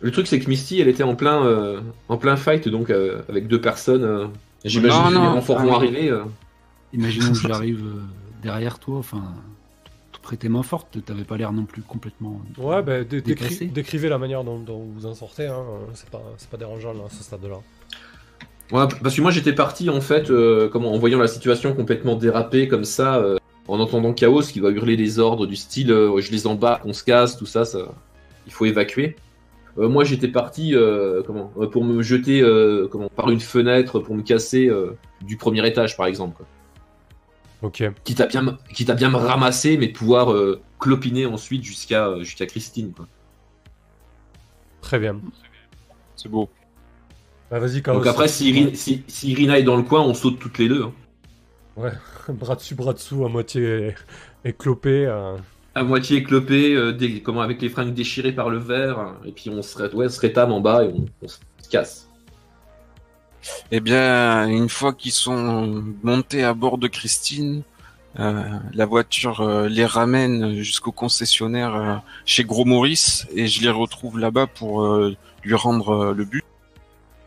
Le 0.00 0.10
truc, 0.12 0.26
c'est 0.26 0.38
que 0.40 0.48
Misty, 0.48 0.80
elle 0.80 0.88
était 0.88 1.02
en 1.02 1.14
plein, 1.16 1.42
euh, 1.44 1.80
en 2.08 2.16
plein 2.18 2.36
fight, 2.36 2.68
donc 2.68 2.90
euh, 2.90 3.22
avec 3.28 3.48
deux 3.48 3.60
personnes. 3.60 4.02
euh, 4.04 4.26
J'imagine 4.64 4.98
Non, 5.02 5.08
que 5.08 5.14
les 5.14 5.18
non. 5.20 5.32
renforts 5.34 5.58
Ah, 5.60 5.64
vont 5.64 5.74
arriver. 5.74 6.16
Imaginons 6.92 7.32
que 7.32 7.38
j'arrive 7.48 7.84
derrière 8.42 8.78
toi, 8.78 8.98
enfin... 8.98 9.34
te 10.28 10.34
prêter 10.36 10.48
main 10.50 10.62
forte, 10.62 11.02
t'avais 11.06 11.24
pas 11.24 11.38
l'air 11.38 11.52
non 11.52 11.64
plus 11.64 11.80
complètement... 11.80 12.40
Ouais, 12.58 12.82
bah, 12.82 13.02
dé- 13.02 13.20
décri- 13.20 13.22
Déplacé. 13.22 13.64
décrivez 13.66 14.08
la 14.10 14.18
manière 14.18 14.44
dont, 14.44 14.58
dont 14.58 14.84
vous 14.94 15.06
en 15.06 15.14
sortez. 15.14 15.46
Hein. 15.46 15.64
C'est 15.94 16.10
pas, 16.10 16.22
c'est 16.36 16.50
pas 16.50 16.58
dérangeant 16.58 16.92
là, 16.92 17.04
à 17.06 17.08
ce 17.08 17.22
stade-là. 17.22 17.56
Ouais, 18.70 18.84
parce 19.02 19.16
que 19.16 19.22
moi 19.22 19.30
j'étais 19.30 19.54
parti 19.54 19.88
en 19.88 20.02
fait, 20.02 20.30
euh, 20.30 20.68
comment, 20.68 20.92
en 20.92 20.98
voyant 20.98 21.18
la 21.18 21.28
situation 21.28 21.72
complètement 21.72 22.16
dérapée 22.16 22.68
comme 22.68 22.84
ça, 22.84 23.16
euh, 23.16 23.38
en 23.66 23.80
entendant 23.80 24.12
Chaos 24.12 24.42
qui 24.42 24.60
va 24.60 24.68
hurler 24.68 24.96
des 24.98 25.18
ordres 25.18 25.46
du 25.46 25.56
style 25.56 25.90
euh, 25.90 26.20
je 26.20 26.30
les 26.30 26.46
embarque, 26.46 26.84
on 26.84 26.92
se 26.92 27.02
casse, 27.02 27.38
tout 27.38 27.46
ça, 27.46 27.64
ça 27.64 27.78
il 28.46 28.52
faut 28.52 28.66
évacuer. 28.66 29.16
Euh, 29.78 29.88
moi 29.88 30.04
j'étais 30.04 30.28
parti 30.28 30.74
euh, 30.74 31.22
comment, 31.26 31.46
pour 31.72 31.82
me 31.82 32.02
jeter 32.02 32.42
euh, 32.42 32.86
comment, 32.92 33.08
par 33.08 33.30
une 33.30 33.40
fenêtre 33.40 34.00
pour 34.00 34.14
me 34.14 34.20
casser 34.22 34.68
euh, 34.68 34.98
du 35.22 35.38
premier 35.38 35.66
étage 35.66 35.96
par 35.96 36.04
exemple. 36.04 36.36
Quoi. 36.36 36.46
Ok. 37.62 37.82
Quitte, 38.04 38.20
à 38.20 38.26
bien, 38.26 38.42
me- 38.42 38.56
quitte 38.72 38.90
à 38.90 38.94
bien 38.94 39.10
me 39.10 39.16
ramasser 39.16 39.76
mais 39.76 39.88
de 39.88 39.92
pouvoir 39.92 40.32
euh, 40.32 40.60
clopiner 40.78 41.26
ensuite 41.26 41.64
jusqu'à 41.64 42.06
euh, 42.06 42.20
jusqu'à 42.22 42.46
Christine. 42.46 42.92
Quoi. 42.92 43.06
Très 44.80 44.98
bien. 44.98 45.20
C'est 46.16 46.28
beau. 46.28 46.48
Bah, 47.50 47.58
vas-y. 47.58 47.80
Donc 47.82 48.06
après 48.06 48.28
si, 48.28 48.50
Iri- 48.50 48.76
si, 48.76 49.02
si 49.08 49.30
Irina 49.32 49.58
est 49.58 49.62
dans 49.64 49.76
le 49.76 49.82
coin, 49.82 50.02
on 50.02 50.14
saute 50.14 50.38
toutes 50.38 50.58
les 50.58 50.68
deux. 50.68 50.84
hein. 50.84 50.92
bras 52.28 52.56
dessus, 52.56 52.74
bras 52.74 52.92
dessous, 52.92 53.24
à 53.24 53.28
moitié 53.28 53.94
éclopé. 54.44 55.06
euh. 55.06 55.36
à 55.74 55.82
moitié 55.84 56.18
éclopé, 56.18 56.74
euh, 56.74 56.92
comment, 57.24 57.40
avec 57.40 57.62
les 57.62 57.68
fringues 57.68 57.94
déchirées 57.94 58.32
par 58.32 58.50
le 58.50 58.58
verre, 58.58 58.98
hein, 58.98 59.16
et 59.24 59.30
puis 59.32 59.48
on 59.48 59.62
se, 59.62 59.78
ré- 59.78 59.94
ouais, 59.94 60.06
on 60.06 60.10
se 60.10 60.20
rétame 60.20 60.50
en 60.50 60.60
bas 60.60 60.84
et 60.84 60.88
on, 60.88 61.06
on 61.22 61.28
se 61.28 61.38
casse. 61.70 62.07
Eh 63.70 63.80
bien, 63.80 64.48
une 64.48 64.68
fois 64.68 64.92
qu'ils 64.92 65.12
sont 65.12 65.84
montés 66.02 66.44
à 66.44 66.54
bord 66.54 66.78
de 66.78 66.88
Christine, 66.88 67.62
euh, 68.18 68.42
la 68.72 68.86
voiture 68.86 69.40
euh, 69.40 69.68
les 69.68 69.84
ramène 69.86 70.54
jusqu'au 70.54 70.90
concessionnaire 70.90 71.74
euh, 71.74 71.94
chez 72.24 72.42
Gros 72.42 72.64
Maurice 72.64 73.28
et 73.32 73.46
je 73.46 73.62
les 73.62 73.70
retrouve 73.70 74.18
là-bas 74.18 74.46
pour 74.46 74.86
lui 75.44 75.54
rendre 75.54 76.12
le 76.12 76.24
but. 76.24 76.44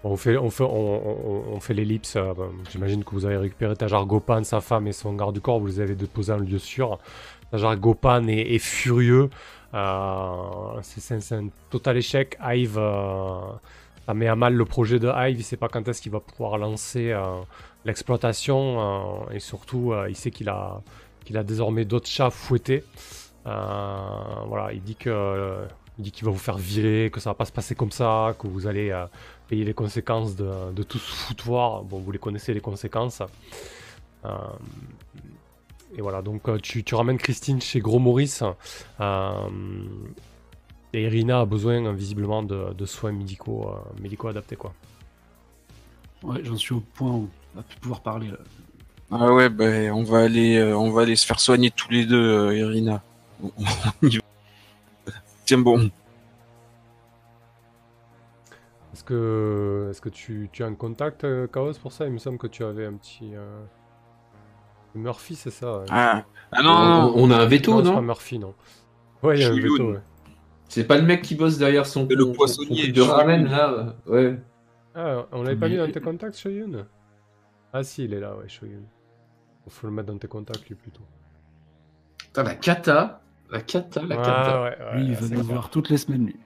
On 0.04 0.18
fait, 0.18 0.36
on 0.36 0.50
fait, 0.50 0.64
on, 0.64 1.60
fait 1.60 1.76
l'ellipse. 1.76 2.16
bah, 2.16 2.34
J'imagine 2.72 3.04
que 3.04 3.12
vous 3.12 3.26
avez 3.26 3.38
récupéré 3.38 3.76
Tajar 3.76 4.06
Gopan, 4.08 4.44
sa 4.44 4.60
femme 4.60 4.88
et 4.88 4.94
son 4.94 5.14
garde 5.14 5.36
du 5.36 5.42
corps. 5.42 5.60
Vous 5.60 5.68
les 5.68 5.80
avez 5.80 5.94
déposés 5.94 6.34
en 6.34 6.38
lieu 6.38 6.58
sûr. 6.58 6.98
Tajar 7.52 7.78
Gopan 7.78 8.28
est, 8.28 8.56
est 8.56 8.60
furieux. 8.60 9.30
C'est 10.82 11.32
un 11.32 11.48
total 11.70 11.98
échec. 11.98 12.38
Euh, 12.44 13.40
ça 14.06 14.14
met 14.14 14.28
à 14.28 14.36
mal 14.36 14.54
le 14.54 14.66
projet 14.66 15.00
de 15.00 15.08
Hive. 15.08 15.40
Il 15.40 15.44
sait 15.44 15.58
pas 15.58 15.68
quand 15.70 15.88
est-ce 15.88 16.02
qu'il 16.02 16.12
va 16.12 16.20
pouvoir 16.20 16.58
lancer 16.58 17.12
euh, 17.12 17.42
l'exploitation. 17.86 19.26
euh, 19.30 19.34
et 19.34 19.40
surtout, 19.40 19.94
euh, 19.94 20.10
il 20.10 20.16
sait 20.16 20.32
qu'il 20.32 20.50
a, 20.50 20.82
qu'il 21.26 21.38
a 21.38 21.44
désormais 21.44 21.86
d'autres 21.86 22.08
chats. 22.08 22.32
Euh, 23.48 23.98
voilà, 24.48 24.74
il 24.74 24.82
dit 24.82 24.96
que. 24.96 25.66
il 25.98 26.04
dit 26.04 26.12
qu'il 26.12 26.26
va 26.26 26.32
vous 26.32 26.38
faire 26.38 26.58
virer, 26.58 27.10
que 27.12 27.20
ça 27.20 27.32
va 27.32 27.34
pas 27.36 27.46
se 27.46 27.52
passer 27.52 27.76
comme 27.76 27.92
ça, 27.92 28.36
que 28.40 28.48
vous 28.48 28.68
allez 28.68 28.96
payer 29.48 29.66
les 29.66 29.74
conséquences 29.74 30.36
de, 30.36 30.84
tout 30.84 31.00
ce 31.00 31.12
foutoir. 31.12 31.84
Bon, 31.84 32.00
vous 32.00 32.12
les 32.12 32.20
connaissez, 32.20 32.54
les 32.54 32.62
conséquences. 32.62 33.22
Et 35.98 36.02
voilà, 36.02 36.22
donc 36.22 36.62
tu, 36.62 36.84
ramènes 36.94 37.18
Christine 37.18 37.62
chez 37.62 37.80
Gros 37.80 38.00
Maurice. 38.00 38.44
Et 40.94 41.04
Irina 41.04 41.42
a 41.42 41.46
besoin 41.46 41.86
euh, 41.86 41.94
visiblement 41.94 42.44
de, 42.44 42.74
de 42.74 42.86
soins 42.86 43.12
médicaux, 43.12 43.68
euh, 43.70 44.02
médicaux 44.02 44.28
adaptés. 44.28 44.56
Quoi. 44.56 44.74
Ouais, 46.24 46.42
j'en 46.44 46.58
suis 46.58 46.74
au 46.74 46.82
point 46.82 47.12
où 47.12 47.30
on 47.54 47.58
va 47.58 47.64
plus 47.64 47.80
pouvoir 47.80 48.02
parler. 48.02 48.28
Là. 48.28 48.38
Ah 49.12 49.34
ouais, 49.34 49.50
ben 49.50 49.92
on 49.92 50.04
va 50.04 50.20
aller, 50.20 50.58
euh, 50.58 50.78
on 50.78 50.92
va 50.92 51.02
aller 51.02 51.16
se 51.16 51.26
faire 51.26 51.40
soigner 51.40 51.72
tous 51.72 51.90
les 51.92 52.06
deux, 52.06 52.22
euh, 52.50 52.56
Irina. 52.58 53.02
Tiens 55.46 55.58
bon. 55.58 55.90
Est-ce 58.94 59.04
que, 59.04 59.88
est-ce 59.90 60.02
que 60.02 60.10
tu, 60.10 60.50
tu 60.52 60.64
as 60.64 60.68
un 60.68 60.76
contact, 60.76 61.24
euh, 61.24 61.48
Chaos, 61.48 61.74
pour 61.82 61.92
ça? 61.92 62.06
Il 62.06 62.14
me 62.14 62.18
semble 62.20 62.38
que 62.38 62.48
tu 62.48 62.64
avais 62.64 62.86
un 62.86 62.94
petit. 62.94 63.32
euh, 63.36 63.64
Murphy, 64.94 65.36
c'est 65.36 65.52
ça 65.52 65.80
ouais. 65.80 65.86
Ah, 65.90 66.24
ah 66.52 66.62
non, 66.62 66.72
on, 66.72 66.86
non, 66.86 67.14
on 67.16 67.32
a 67.32 67.38
un 67.38 67.46
veto, 67.46 67.82
non, 67.82 67.94
pas 67.96 68.02
Murphy, 68.02 68.40
non. 68.40 68.54
Ouais, 69.24 69.38
il 69.38 69.42
y 69.42 69.46
a 69.46 69.50
un 69.50 69.56
veto, 69.56 69.94
ouais. 69.94 70.00
C'est 70.72 70.86
pas 70.86 70.96
le 70.96 71.04
mec 71.04 71.22
qui 71.22 71.36
bosse 71.36 71.58
derrière 71.58 71.86
son, 71.86 72.08
C'est 72.08 72.16
le 72.16 72.24
son- 72.24 72.32
poissonnier, 72.32 72.86
son 72.86 72.92
de 72.94 73.02
ramen 73.02 73.46
là 73.46 73.94
euh, 74.08 74.32
Ouais. 74.32 74.40
Ah, 74.96 75.28
on 75.34 75.44
l'avait 75.44 75.58
pas 75.60 75.68
mis 75.68 75.76
dans 75.76 75.92
tes 75.92 76.00
contacts, 76.00 76.38
Shoyun? 76.38 76.88
Ah 77.74 77.84
si, 77.84 78.06
il 78.06 78.14
est 78.14 78.22
là, 78.22 78.38
ouais, 78.38 78.48
Shoyun. 78.48 78.80
Faut 79.68 79.88
le 79.88 79.92
mettre 79.92 80.08
dans 80.08 80.18
tes 80.18 80.30
contacts, 80.30 80.66
lui, 80.70 80.76
plutôt. 80.76 81.02
Putain, 82.20 82.44
la 82.44 82.56
kata, 82.56 83.22
la 83.50 83.60
kata, 83.62 84.02
la 84.04 84.16
ouais, 84.16 84.78
ouais, 84.80 84.96
Lui, 84.96 85.08
il 85.08 85.16
va 85.16 85.36
nous 85.36 85.44
voir 85.44 85.70
toutes 85.70 85.90
les 85.90 85.98
semaines, 85.98 86.28
lui. 86.28 86.40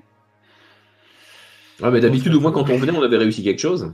Ouais, 1.80 1.91
mais 1.91 1.99
d'habitude, 1.99 2.34
au 2.34 2.39
moins 2.39 2.52
quand 2.52 2.68
on 2.68 2.77
venait, 2.77 2.97
on 2.97 3.03
avait 3.03 3.18
réussi 3.18 3.43
quelque 3.43 3.61
chose. 3.61 3.93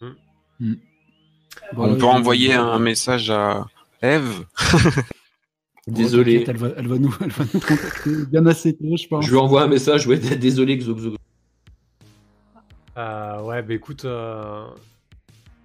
Bon, 0.00 0.74
on 1.76 1.86
là, 1.86 1.94
peut 1.94 2.06
envoyer 2.06 2.54
un 2.54 2.80
message 2.80 3.30
à 3.30 3.64
Eve. 4.02 4.44
Désolé. 5.86 6.44
Elle 6.46 6.56
va, 6.56 6.68
elle, 6.76 6.86
va 6.86 6.98
nous, 6.98 7.14
elle 7.20 7.30
va 7.30 7.44
nous 7.52 7.60
contacter 7.60 8.26
bien 8.30 8.46
assez 8.46 8.74
tôt, 8.76 8.96
je 8.96 9.06
pense. 9.08 9.24
Je 9.26 9.30
lui 9.30 9.38
envoie 9.38 9.62
un 9.62 9.66
message, 9.68 10.06
ouais, 10.06 10.18
désolé, 10.38 10.78
Xo 10.78 10.94
Xo. 10.94 11.16
Euh, 12.96 13.42
ouais, 13.42 13.62
bah 13.62 13.74
écoute, 13.74 14.04
euh, 14.04 14.66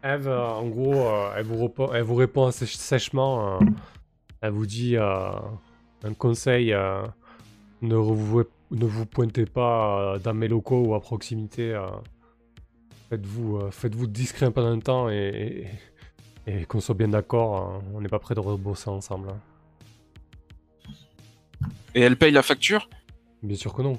Eve, 0.04 0.28
euh, 0.28 0.46
en 0.48 0.68
gros, 0.68 0.96
euh, 0.96 1.32
elle, 1.36 1.46
vous 1.46 1.62
répond, 1.66 1.92
elle 1.94 2.04
vous 2.04 2.16
répond 2.16 2.46
assez 2.46 2.66
sèchement. 2.66 3.60
euh, 3.62 3.66
elle 4.42 4.52
vous 4.52 4.66
dit 4.66 4.96
euh, 4.98 5.30
un 6.04 6.14
conseil 6.14 6.74
euh, 6.74 7.02
ne, 7.82 7.96
vous, 7.96 8.44
ne 8.72 8.86
vous 8.86 9.06
pointez 9.06 9.46
pas 9.46 10.16
euh, 10.16 10.20
dans 10.20 10.34
mes 10.34 10.48
locaux 10.48 10.84
ou 10.86 10.96
à 10.96 11.02
proximité. 11.02 11.74
euh, 11.74 11.88
faites-vous 13.10 13.58
euh, 13.58 13.72
faites-vous 13.72 14.08
discret 14.08 14.52
pendant 14.52 14.70
un 14.72 14.80
temps 14.80 15.10
et, 15.10 15.68
et, 16.48 16.62
et 16.62 16.66
qu'on 16.66 16.80
soit 16.80 16.96
bien 16.96 17.10
d'accord. 17.10 17.58
hein, 17.58 17.82
on 17.94 18.02
n'est 18.02 18.10
pas 18.10 18.20
prêt 18.20 18.36
de 18.36 18.40
rebosser 18.40 18.90
ensemble. 18.90 19.30
hein. 19.30 19.40
Et 21.98 22.02
elle 22.02 22.16
paye 22.16 22.32
la 22.32 22.44
facture? 22.44 22.90
Bien 23.42 23.58
sûr 23.58 23.74
que 23.74 23.82
non. 23.82 23.98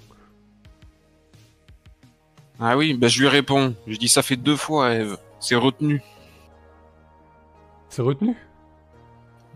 Ah 2.60 2.76
oui, 2.76 2.94
ben 2.94 3.08
je 3.08 3.20
lui 3.20 3.26
réponds. 3.28 3.74
Je 3.88 3.96
dis 3.96 4.06
ça 4.08 4.22
fait 4.22 4.36
deux 4.36 4.54
fois, 4.54 4.94
Eve. 4.94 5.16
C'est 5.40 5.56
retenu. 5.56 6.00
C'est 7.88 8.02
retenu? 8.02 8.36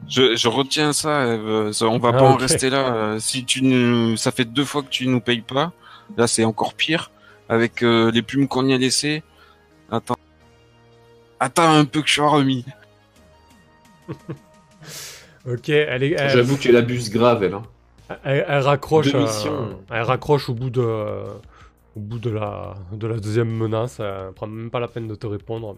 Je, 0.09 0.35
je 0.35 0.48
retiens 0.48 0.93
ça, 0.93 1.27
Eve. 1.35 1.70
Ça, 1.70 1.86
on 1.86 1.98
va 1.98 2.09
Ah, 2.09 2.12
pas 2.14 2.23
en 2.23 2.36
rester 2.36 2.69
là. 2.69 2.93
Euh, 2.94 3.19
Si 3.20 3.44
tu 3.44 3.62
nous... 3.62 4.16
ça 4.16 4.32
fait 4.32 4.44
deux 4.44 4.64
fois 4.64 4.82
que 4.82 4.89
tu 4.89 5.06
nous 5.06 5.20
payes 5.20 5.43
pas. 5.43 5.73
Là, 6.16 6.27
c'est 6.27 6.43
encore 6.44 6.74
pire. 6.74 7.12
Avec 7.48 7.82
euh, 7.85 8.10
les 8.10 8.23
plumes 8.23 8.48
qu'on 8.48 8.66
y 8.66 8.74
a 8.74 8.78
laissées. 8.78 9.23
Attends. 9.90 10.16
Attends 11.39 11.70
un 11.70 11.85
peu 11.85 12.02
que 12.02 12.09
je 12.09 12.14
sois 12.14 12.28
remis. 12.28 12.64
Ok, 15.44 15.69
elle 15.70 16.05
est. 16.05 16.10
elle- 16.12 16.31
J'avoue 16.31 16.56
qu'elle 16.56 16.77
abuse 16.77 17.10
grave, 17.10 17.43
elle. 17.43 17.55
hein. 17.55 17.62
Elle, 18.24 18.44
elle 18.48 18.62
raccroche. 18.62 19.14
Euh, 19.14 19.74
elle 19.90 20.02
raccroche 20.02 20.48
au 20.48 20.55
bout 20.55 20.70
de, 20.70 20.80
au 20.82 22.01
bout 22.01 22.18
de 22.18 22.30
la, 22.30 22.74
de 22.93 23.06
la 23.06 23.16
deuxième 23.18 23.51
menace. 23.51 24.01
Elle 24.01 24.32
prend 24.34 24.47
même 24.47 24.70
pas 24.70 24.80
la 24.80 24.89
peine 24.89 25.09
de 25.09 25.14
te 25.14 25.26
répondre. 25.26 25.76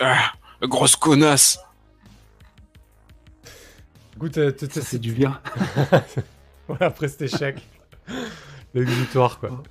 Ah, 0.00 0.32
grosse 0.62 0.96
connasse. 0.96 1.58
Écoute, 4.16 4.38
euh, 4.38 4.50
t- 4.50 4.66
t- 4.68 4.80
Ça, 4.80 4.86
c'est 4.86 4.98
du 4.98 5.12
bien. 5.12 5.40
Ouais, 6.68 6.76
après 6.82 7.08
cet 7.08 7.22
échec, 7.22 7.66
l'exutoire 8.74 9.40
quoi. 9.40 9.62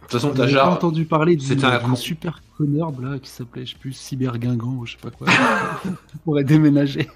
toute 0.00 0.10
façon, 0.10 0.30
pas 0.30 0.36
Tajar, 0.38 0.72
entendu 0.72 1.04
parler 1.04 1.38
c'est 1.40 1.62
un 1.62 1.70
d'un 1.70 1.78
con. 1.78 1.94
super 1.94 2.42
connard 2.56 2.90
là 3.00 3.20
qui 3.20 3.30
s'appelait, 3.30 3.64
je 3.64 3.74
sais 3.74 3.78
plus, 3.78 3.92
Cyber 3.92 4.36
Guingamp 4.36 4.78
ou 4.78 4.84
je 4.84 4.92
sais 4.92 4.98
pas 4.98 5.12
quoi. 5.12 5.28
pourrait 6.24 6.42
déménager. 6.42 7.08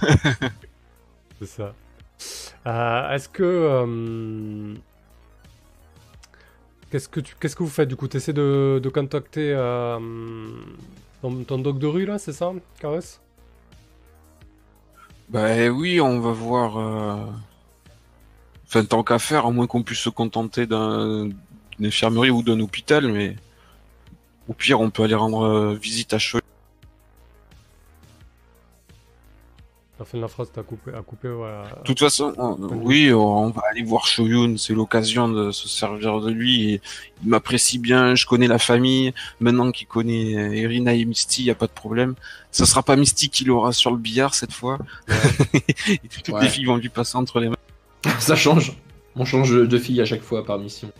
C'est 1.38 1.46
ça. 1.46 1.74
Euh, 2.66 3.10
Est-ce 3.14 3.28
que. 3.28 3.42
euh, 3.42 4.74
Qu'est-ce 6.90 7.08
que 7.08 7.20
que 7.20 7.62
vous 7.62 7.68
faites 7.70 7.88
du 7.88 7.96
coup? 7.96 8.06
T'essaies 8.06 8.34
de, 8.34 8.78
de 8.82 8.88
contacter 8.90 9.52
euh, 9.54 9.98
ton, 11.22 11.44
ton 11.44 11.58
doc 11.58 11.78
de 11.78 11.86
rue 11.86 12.04
là, 12.06 12.18
c'est 12.18 12.32
ça, 12.32 12.52
Caresse 12.80 13.20
Bah 15.28 15.68
oui, 15.70 16.00
on 16.00 16.20
va 16.20 16.32
voir. 16.32 16.76
Enfin, 18.66 18.84
tant 18.84 19.02
qu'à 19.04 19.18
faire, 19.18 19.46
à 19.46 19.50
moins 19.50 19.66
qu'on 19.66 19.82
puisse 19.82 20.00
se 20.00 20.08
contenter 20.08 20.66
d'un- 20.66 21.26
d'une 21.78 21.86
infirmerie 21.86 22.30
ou 22.30 22.42
d'un 22.42 22.58
hôpital, 22.60 23.06
mais 23.12 23.36
au 24.48 24.54
pire, 24.54 24.80
on 24.80 24.90
peut 24.90 25.02
aller 25.04 25.14
rendre 25.14 25.74
visite 25.74 26.14
à 26.14 26.18
Cheveux. 26.18 26.41
La 30.02 30.06
fin 30.06 30.18
de 30.18 30.22
la 30.22 30.26
phrase 30.28 30.50
t'as 30.52 30.64
coupé, 30.64 30.90
coupé, 31.06 31.28
voilà. 31.28 31.62
De 31.78 31.82
toute 31.84 32.00
façon, 32.00 32.34
on- 32.36 32.56
oui, 32.82 33.12
on 33.14 33.50
va 33.50 33.62
aller 33.70 33.84
voir 33.84 34.04
Shoyun, 34.04 34.56
c'est 34.56 34.72
l'occasion 34.74 35.28
de 35.28 35.52
se 35.52 35.68
servir 35.68 36.20
de 36.20 36.28
lui. 36.28 36.72
Et 36.72 36.80
il 37.22 37.28
m'apprécie 37.28 37.78
bien, 37.78 38.16
je 38.16 38.26
connais 38.26 38.48
la 38.48 38.58
famille. 38.58 39.14
Maintenant 39.38 39.70
qu'il 39.70 39.86
connaît 39.86 40.58
Irina 40.58 40.92
et 40.92 41.04
Misty, 41.04 41.44
y 41.44 41.50
a 41.52 41.54
pas 41.54 41.68
de 41.68 41.72
problème. 41.72 42.16
Ça 42.50 42.66
sera 42.66 42.82
pas 42.82 42.96
Misty 42.96 43.30
qui 43.30 43.44
l'aura 43.44 43.72
sur 43.72 43.92
le 43.92 43.96
billard 43.96 44.34
cette 44.34 44.52
fois. 44.52 44.78
et 45.54 46.08
toutes 46.12 46.30
Ouais. 46.30 46.42
les 46.42 46.48
filles 46.48 46.64
vont 46.64 46.78
lui 46.78 46.88
passer 46.88 47.16
entre 47.16 47.38
les 47.38 47.48
mains. 47.48 47.56
ça 48.18 48.34
change. 48.34 48.72
On 49.14 49.24
change 49.24 49.52
de 49.52 49.78
fille 49.78 50.00
à 50.00 50.04
chaque 50.04 50.22
fois 50.22 50.44
par 50.44 50.58
mission. 50.58 50.90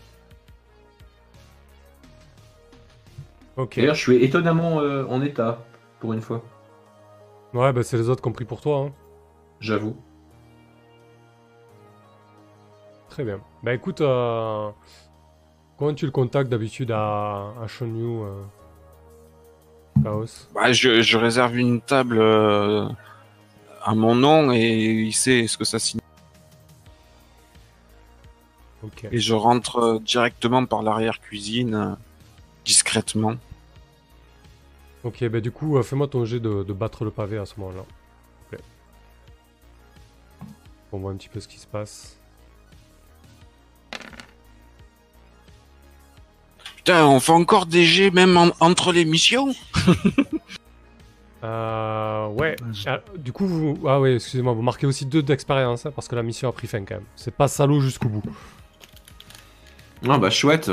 Ok. 3.57 3.75
D'ailleurs, 3.79 3.97
je 3.97 4.01
suis 4.01 4.23
étonnamment 4.23 4.79
euh, 4.81 5.05
en 5.09 5.23
état, 5.23 5.65
pour 5.99 6.13
une 6.13 6.21
fois. 6.21 6.45
Ouais, 7.55 7.73
bah 7.73 7.83
c'est 7.83 7.97
les 7.97 8.09
autres 8.09 8.23
compris 8.23 8.45
pour 8.45 8.61
toi. 8.61 8.87
Hein. 8.87 8.93
J'avoue. 9.61 9.97
Très 13.11 13.25
bien. 13.25 13.41
Bah 13.63 13.75
écoute, 13.75 14.01
euh, 14.01 14.71
comment 15.77 15.93
tu 15.93 16.07
le 16.07 16.11
contactes 16.13 16.49
d'habitude 16.51 16.91
à, 16.91 17.53
à 17.63 17.67
Shonyu 17.67 18.23
euh, 18.23 18.43
Chaos? 20.03 20.49
Bah, 20.55 20.73
je, 20.73 21.03
je 21.03 21.19
réserve 21.19 21.59
une 21.59 21.83
table 21.83 22.19
euh, 22.19 22.89
à 23.85 23.95
mon 23.95 24.15
nom 24.15 24.51
et 24.53 24.63
il 24.63 25.13
sait 25.13 25.47
ce 25.47 25.59
que 25.59 25.65
ça 25.65 25.79
signifie. 25.79 26.03
Et 29.13 29.19
je 29.21 29.35
rentre 29.35 29.77
euh, 29.77 29.99
directement 30.01 30.65
par 30.65 30.83
l'arrière-cuisine, 30.83 31.97
discrètement. 32.65 33.35
Ok, 35.05 35.25
bah 35.29 35.41
du 35.41 35.51
coup, 35.51 35.77
euh, 35.77 35.83
fais-moi 35.83 36.07
ton 36.09 36.25
jet 36.25 36.39
de, 36.41 36.63
de 36.63 36.73
battre 36.73 37.05
le 37.05 37.11
pavé 37.11 37.39
à 37.39 37.45
ce 37.47 37.55
moment-là. 37.59 37.83
s'il 37.83 38.45
te 38.45 38.49
plaît. 38.57 38.65
On 40.93 40.99
voit 40.99 41.11
un 41.11 41.17
petit 41.17 41.29
peu 41.29 41.41
ce 41.41 41.49
qui 41.49 41.59
se 41.59 41.67
passe. 41.67 42.19
Putain, 46.77 47.07
on 47.07 47.21
fait 47.21 47.33
encore 47.33 47.67
des 47.67 47.85
jets 47.85 48.11
même 48.11 48.37
en- 48.37 48.51
entre 48.61 48.93
les 48.93 49.05
missions? 49.05 49.55
Euh, 51.45 52.29
ouais. 52.29 52.55
Ah, 52.87 53.01
du 53.19 53.33
coup, 53.33 53.49
vous... 53.49 53.77
ah 53.89 53.99
ouais, 54.01 54.15
excusez-moi, 54.15 54.53
vous 54.53 54.63
marquez 54.63 54.87
aussi 54.87 55.07
deux 55.07 55.25
d'expérience 55.25 55.85
hein, 55.85 55.91
parce 55.93 56.07
que 56.07 56.15
la 56.15 56.23
mission 56.23 56.49
a 56.49 56.53
pris 56.53 56.69
fin 56.69 56.85
quand 56.85 56.95
même. 56.95 57.05
C'est 57.17 57.35
pas 57.35 57.49
salaud 57.49 57.81
jusqu'au 57.81 58.09
bout. 58.09 58.23
Non, 60.05 60.19
bah 60.19 60.31
chouette. 60.31 60.71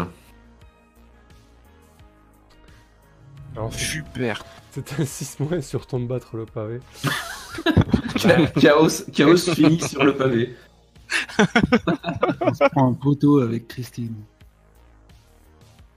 Super. 4.20 4.44
c'est 4.72 5.00
un 5.00 5.06
6 5.06 5.40
moins 5.40 5.62
sur 5.62 5.88
ton 5.88 6.02
battre 6.02 6.36
le 6.36 6.46
pavé. 6.46 6.80
chaos, 8.60 8.90
chaos 9.14 9.38
finit 9.38 9.80
sur 9.80 10.04
le 10.04 10.14
pavé. 10.14 10.56
On 12.42 12.54
se 12.54 12.70
prend 12.70 12.90
un 12.90 12.94
poteau 12.94 13.40
avec 13.40 13.70
Christine. 13.70 14.16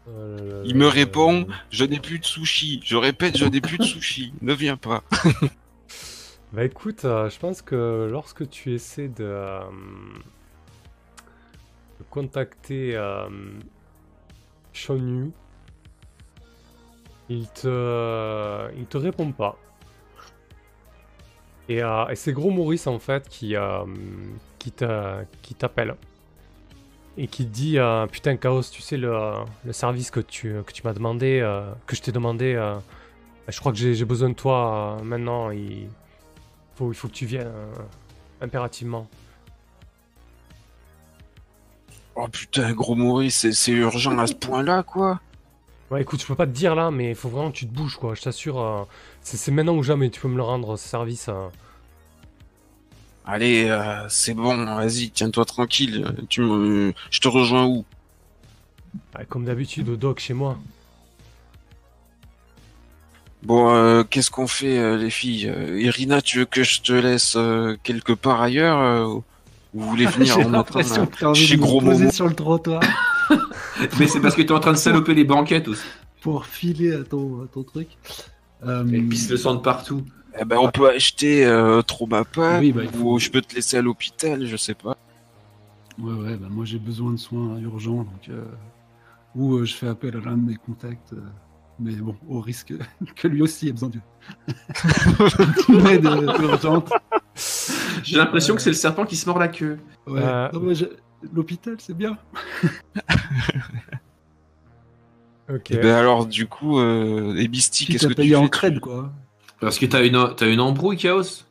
Là, 0.06 0.12
là, 0.36 0.62
Il 0.64 0.72
là, 0.72 0.78
me 0.78 0.86
répond, 0.86 1.46
je 1.70 1.84
n'ai 1.84 1.98
plus 1.98 2.20
de 2.20 2.24
sushi. 2.24 2.80
Je 2.84 2.96
répète, 2.96 3.36
je 3.36 3.44
n'ai 3.44 3.60
plus 3.60 3.78
de 3.78 3.82
sushi. 3.84 4.32
Ne 4.40 4.52
viens 4.54 4.76
pas. 4.76 5.02
Bah 6.52 6.64
écoute, 6.64 7.04
euh, 7.06 7.28
je 7.30 7.38
pense 7.38 7.60
que 7.62 8.08
lorsque 8.10 8.48
tu 8.50 8.74
essaies 8.74 9.08
de, 9.08 9.24
euh, 9.24 9.60
de 11.98 12.04
contacter 12.10 12.94
euh, 12.94 13.28
Shonyu, 14.74 15.32
il 17.32 17.48
te, 17.48 18.70
il 18.76 18.86
te 18.86 18.96
répond 18.98 19.32
pas. 19.32 19.56
Et, 21.68 21.82
euh, 21.82 22.08
et 22.08 22.16
c'est 22.16 22.32
Gros 22.32 22.50
Maurice 22.50 22.86
en 22.86 22.98
fait 22.98 23.28
qui, 23.28 23.56
euh, 23.56 23.84
t'appelle 25.58 25.94
et 27.16 27.26
qui 27.26 27.44
dit 27.46 27.78
euh, 27.78 28.06
putain 28.06 28.36
Chaos, 28.36 28.62
tu 28.70 28.82
sais 28.82 28.96
le, 28.96 29.34
service 29.70 30.10
que 30.10 30.20
tu, 30.20 30.54
m'as 30.84 30.92
demandé, 30.92 31.40
euh, 31.40 31.70
que 31.86 31.94
je 31.94 32.02
t'ai 32.02 32.12
demandé, 32.12 32.54
euh, 32.54 32.74
je 33.48 33.58
crois 33.60 33.72
que 33.72 33.78
j'ai 33.78 34.04
besoin 34.04 34.30
de 34.30 34.34
toi 34.34 34.98
euh, 35.00 35.04
maintenant. 35.04 35.50
Il, 35.50 35.88
faut, 36.74 36.90
il 36.90 36.94
faut 36.94 37.08
que 37.08 37.12
tu 37.12 37.26
viennes 37.26 37.46
euh, 37.48 37.74
impérativement. 38.40 39.08
Oh 42.14 42.28
putain, 42.28 42.72
gros 42.72 42.94
Maurice, 42.94 43.38
c'est- 43.38 43.52
c'est 43.52 43.72
urgent 43.72 44.18
à 44.18 44.26
ce 44.26 44.34
point-là, 44.34 44.82
quoi. 44.82 45.20
Ouais, 45.92 46.00
écoute, 46.00 46.22
je 46.22 46.26
peux 46.26 46.34
pas 46.34 46.46
te 46.46 46.52
dire 46.52 46.74
là, 46.74 46.90
mais 46.90 47.10
il 47.10 47.14
faut 47.14 47.28
vraiment 47.28 47.50
que 47.50 47.56
tu 47.56 47.66
te 47.66 47.74
bouges, 47.74 47.96
quoi. 47.98 48.14
Je 48.14 48.22
t'assure, 48.22 48.58
euh, 48.58 48.82
c'est 49.20 49.50
maintenant 49.50 49.74
ou 49.74 49.82
jamais. 49.82 50.08
Tu 50.08 50.22
peux 50.22 50.28
me 50.28 50.38
le 50.38 50.42
rendre, 50.42 50.78
ce 50.78 50.88
service. 50.88 51.28
euh. 51.28 51.48
Allez, 53.26 53.68
euh, 53.68 54.08
c'est 54.08 54.32
bon, 54.32 54.64
vas-y, 54.64 55.10
tiens-toi 55.10 55.44
tranquille. 55.44 56.06
Tu 56.30 56.40
me... 56.40 56.94
Je 57.10 57.20
te 57.20 57.28
rejoins 57.28 57.66
où? 57.66 57.84
Ouais, 59.18 59.26
comme 59.28 59.44
d'habitude, 59.44 59.90
au 59.90 59.96
doc 59.96 60.18
chez 60.18 60.32
moi. 60.32 60.56
Bon, 63.42 63.74
euh, 63.74 64.02
qu'est-ce 64.02 64.30
qu'on 64.30 64.46
fait, 64.46 64.78
euh, 64.78 64.96
les 64.96 65.10
filles? 65.10 65.50
Euh, 65.54 65.78
Irina, 65.78 66.22
tu 66.22 66.38
veux 66.38 66.46
que 66.46 66.62
je 66.62 66.80
te 66.80 66.92
laisse 66.94 67.36
euh, 67.36 67.76
quelque 67.82 68.14
part 68.14 68.40
ailleurs 68.40 68.78
euh, 68.78 69.04
ou 69.04 69.24
Vous 69.74 69.90
voulez 69.90 70.06
venir 70.06 70.36
J'ai 70.36 70.46
en 70.46 70.54
envie 70.54 71.34
chez 71.34 71.56
Gros 71.58 71.80
poser 71.82 71.98
Momo 71.98 72.10
sur 72.10 72.28
le 72.28 72.34
trottoir 72.34 72.80
Mais 73.98 74.06
c'est 74.06 74.20
parce 74.20 74.34
que 74.34 74.42
t'es 74.42 74.52
en 74.52 74.60
train 74.60 74.72
de 74.72 74.76
saloper 74.78 75.14
les 75.14 75.24
banquettes 75.24 75.68
aussi. 75.68 75.82
pour 76.20 76.46
filer 76.46 76.94
à 76.94 77.04
ton, 77.04 77.42
à 77.44 77.46
ton 77.46 77.62
truc. 77.62 77.88
Euh, 78.64 78.86
Et 78.92 79.00
pisse 79.02 79.28
le 79.30 79.36
sang 79.36 79.54
de 79.56 79.60
partout. 79.60 80.02
Eh 80.40 80.44
ben, 80.44 80.56
on 80.58 80.70
peut 80.70 80.88
acheter 80.88 81.44
euh, 81.44 81.82
Trauma 81.82 82.24
Pack, 82.24 82.60
Oui, 82.60 82.72
bah, 82.72 82.82
faut- 82.92 83.14
ou 83.14 83.18
je 83.18 83.28
peux 83.30 83.40
te 83.42 83.54
laisser 83.54 83.76
à 83.76 83.82
l'hôpital, 83.82 84.46
je 84.46 84.56
sais 84.56 84.74
pas. 84.74 84.96
Ouais, 86.00 86.12
ouais, 86.14 86.36
bah 86.36 86.46
moi 86.50 86.64
j'ai 86.64 86.78
besoin 86.78 87.10
de 87.12 87.18
soins 87.18 87.58
urgents, 87.58 87.98
donc 88.04 88.28
euh, 88.30 88.44
ou 89.34 89.56
euh, 89.56 89.64
je 89.66 89.74
fais 89.74 89.88
appel 89.88 90.16
à 90.16 90.20
l'un 90.20 90.38
de 90.38 90.46
mes 90.48 90.54
contacts, 90.56 91.12
euh, 91.12 91.20
mais 91.78 91.92
bon, 91.96 92.16
au 92.28 92.40
risque 92.40 92.72
que 93.16 93.28
lui 93.28 93.42
aussi 93.42 93.68
ait 93.68 93.72
besoin 93.72 93.90
de- 93.90 93.98
d'une 95.68 95.86
aide 95.86 96.04
urgente. 96.40 96.90
J'ai 98.02 98.16
l'impression 98.16 98.54
que 98.54 98.62
c'est 98.62 98.70
le 98.70 98.76
serpent 98.76 99.04
qui 99.04 99.16
se 99.16 99.28
mord 99.28 99.38
la 99.38 99.48
queue. 99.48 99.78
Ouais. 100.06 100.20
Euh, 100.22 100.48
Non, 100.52 100.60
mais 100.60 100.74
je- 100.74 100.86
L'hôpital, 101.32 101.76
c'est 101.78 101.96
bien. 101.96 102.18
Ok. 105.48 105.70
Eh 105.70 105.76
ben 105.76 105.94
alors, 105.94 106.26
du 106.26 106.46
coup, 106.46 106.78
euh, 106.78 107.34
Puis 107.34 107.48
qu'est-ce 107.50 108.06
que 108.06 108.14
tu 108.14 108.28
fais 108.28 108.34
en 108.36 108.48
crède, 108.48 108.80
quoi. 108.80 109.12
Parce 109.60 109.78
que 109.78 109.86
t'as 109.86 110.04
une, 110.04 110.34
t'as 110.36 110.50
une 110.50 110.60
embrouille, 110.60 110.96
Chaos 110.96 111.44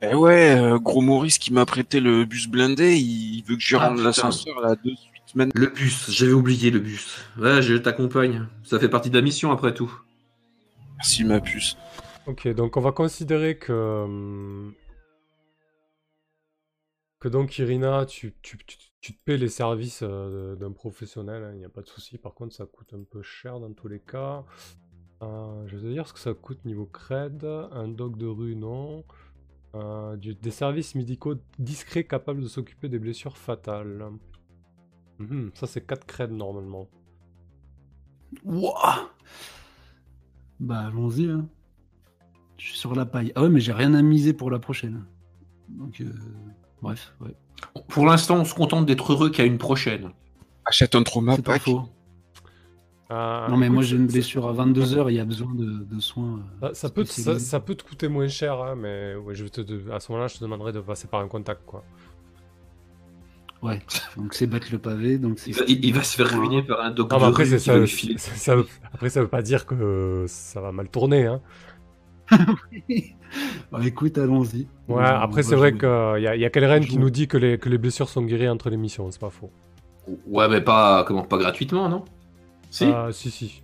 Eh 0.00 0.14
ouais, 0.14 0.58
euh, 0.58 0.78
gros 0.78 1.00
Maurice 1.00 1.38
qui 1.38 1.52
m'a 1.52 1.66
prêté 1.66 2.00
le 2.00 2.24
bus 2.24 2.48
blindé, 2.48 2.96
il 2.96 3.42
veut 3.42 3.56
que 3.56 3.62
je 3.62 3.76
Ah, 3.76 3.88
rende 3.88 3.98
l'ascenseur 3.98 4.60
là 4.60 4.74
de 4.76 4.90
suite 4.94 5.34
maintenant. 5.34 5.60
Le 5.60 5.66
bus, 5.68 6.10
j'avais 6.10 6.32
oublié 6.32 6.70
le 6.70 6.78
bus. 6.78 7.18
Ouais, 7.36 7.62
je 7.62 7.74
t'accompagne. 7.74 8.46
Ça 8.64 8.78
fait 8.78 8.88
partie 8.88 9.10
de 9.10 9.16
la 9.16 9.22
mission 9.22 9.52
après 9.52 9.74
tout. 9.74 9.92
Merci 10.96 11.24
ma 11.24 11.40
puce. 11.40 11.76
Ok, 12.26 12.48
donc 12.54 12.76
on 12.76 12.80
va 12.80 12.92
considérer 12.92 13.58
que. 13.58 13.72
hum, 14.04 14.72
Que 17.20 17.28
donc, 17.28 17.58
Irina, 17.58 18.06
tu, 18.06 18.34
tu, 18.42 18.56
tu, 18.66 18.76
tu 19.02 19.12
te 19.12 19.18
paies 19.24 19.36
les 19.36 19.48
services 19.48 20.00
euh, 20.04 20.54
d'un 20.54 20.70
professionnel, 20.70 21.50
il 21.54 21.58
n'y 21.58 21.64
a 21.64 21.68
pas 21.68 21.82
de 21.82 21.88
souci. 21.88 22.18
Par 22.18 22.34
contre, 22.34 22.54
ça 22.54 22.66
coûte 22.66 22.94
un 22.94 23.02
peu 23.02 23.20
cher 23.20 23.58
dans 23.58 23.72
tous 23.72 23.88
les 23.88 23.98
cas. 23.98 24.44
Euh, 25.22 25.66
je 25.66 25.76
vais 25.76 25.82
te 25.82 25.92
dire 25.92 26.06
ce 26.06 26.12
que 26.12 26.20
ça 26.20 26.32
coûte 26.34 26.64
niveau 26.64 26.86
cred. 26.86 27.44
Un 27.44 27.88
doc 27.88 28.16
de 28.16 28.26
rue, 28.26 28.54
non. 28.54 29.04
Euh, 29.74 30.16
des 30.16 30.50
services 30.52 30.94
médicaux 30.94 31.34
discrets 31.58 32.04
capables 32.04 32.42
de 32.42 32.46
s'occuper 32.46 32.88
des 32.88 33.00
blessures 33.00 33.36
fatales. 33.36 34.08
Mhm, 35.18 35.50
ça, 35.54 35.66
c'est 35.66 35.84
4 35.84 36.06
creds 36.06 36.28
normalement. 36.32 36.88
Wouah 38.44 39.10
Bah, 40.60 40.86
allons-y. 40.86 41.28
Hein. 41.28 41.48
Je 42.56 42.66
suis 42.66 42.78
sur 42.78 42.94
la 42.94 43.04
paille. 43.04 43.32
Ah 43.34 43.42
ouais, 43.42 43.48
mais 43.48 43.60
j'ai 43.60 43.72
rien 43.72 43.94
à 43.94 44.02
miser 44.02 44.32
pour 44.32 44.48
la 44.48 44.60
prochaine. 44.60 45.04
Donc, 45.68 46.00
bref, 46.80 47.16
ouais. 47.20 47.34
Pour 47.88 48.06
l'instant, 48.06 48.36
on 48.36 48.44
se 48.44 48.54
contente 48.54 48.86
d'être 48.86 49.12
heureux 49.12 49.30
qu'à 49.30 49.44
une 49.44 49.58
prochaine. 49.58 50.10
Achète 50.64 50.94
un 50.94 51.02
trauma 51.02 51.36
pas 51.38 51.58
faux. 51.58 51.82
Euh, 53.10 53.48
Non, 53.48 53.56
mais 53.58 53.68
moi 53.68 53.82
j'ai 53.82 53.96
une 53.96 54.06
blessure 54.06 54.48
à 54.48 54.52
22h, 54.54 55.10
il 55.10 55.16
y 55.16 55.20
a 55.20 55.24
besoin 55.24 55.52
de, 55.54 55.84
de 55.84 56.00
soins. 56.00 56.40
euh, 56.62 56.68
Ça, 56.68 56.74
ça 56.74 56.88
peut 56.90 57.04
te, 57.04 57.10
ça, 57.38 57.60
peut 57.60 57.74
te 57.74 57.82
coûter 57.82 58.08
moins 58.08 58.28
cher, 58.28 58.54
hein, 58.62 58.74
mais 58.74 59.14
ouais, 59.16 59.34
je 59.34 59.44
vais 59.44 59.50
te, 59.50 59.60
de- 59.60 59.90
à 59.90 60.00
ce 60.00 60.10
moment-là, 60.12 60.28
je 60.28 60.36
te 60.38 60.40
demanderai 60.40 60.72
de 60.72 60.80
passer 60.80 61.08
par 61.08 61.20
un 61.20 61.28
contact. 61.28 61.60
Quoi. 61.66 61.84
Ouais, 63.62 63.80
donc 64.16 64.34
c'est 64.34 64.46
battre 64.46 64.68
le 64.72 64.78
pavé. 64.78 65.18
Donc 65.18 65.38
c'est 65.38 65.50
Il 65.50 65.56
va, 65.56 65.64
il- 65.68 65.94
va 65.94 66.02
se 66.02 66.16
faire 66.16 66.28
ruiner 66.40 66.62
par 66.62 66.80
un 66.80 66.90
docteur 66.90 67.20
mais 67.20 67.26
après, 67.26 67.44
c'est 67.44 67.58
qui 67.58 68.18
ça, 68.18 68.54
après, 68.92 69.10
ça 69.10 69.20
veut 69.20 69.28
pas 69.28 69.42
dire 69.42 69.66
que 69.66 70.24
ça 70.26 70.60
va 70.60 70.72
mal 70.72 70.88
tourner. 70.88 71.26
Hein. 71.26 71.40
Bah, 73.70 73.78
écoute, 73.84 74.18
allons-y. 74.18 74.66
Ouais, 74.88 74.96
On- 74.96 74.98
après, 74.98 75.42
c'est 75.42 75.56
vrai 75.56 75.72
qu'il 75.72 75.88
y 76.22 76.26
a, 76.26 76.36
y 76.36 76.44
a 76.44 76.50
Kelleren 76.50 76.84
qui 76.84 76.98
nous 76.98 77.08
dit 77.08 77.26
que 77.28 77.38
les, 77.38 77.56
que 77.58 77.68
les 77.70 77.78
blessures 77.78 78.08
sont 78.10 78.22
guéries 78.22 78.48
entre 78.48 78.68
les 78.68 78.76
missions, 78.76 79.10
c'est 79.10 79.20
pas 79.20 79.30
faux. 79.30 79.50
Ouais, 80.26 80.48
mais 80.48 80.60
pas, 80.60 81.04
comment, 81.04 81.22
pas 81.22 81.38
gratuitement, 81.38 81.88
non? 81.88 82.04
Si? 82.70 82.84
Ah, 82.86 83.08
si, 83.12 83.30
si. 83.30 83.62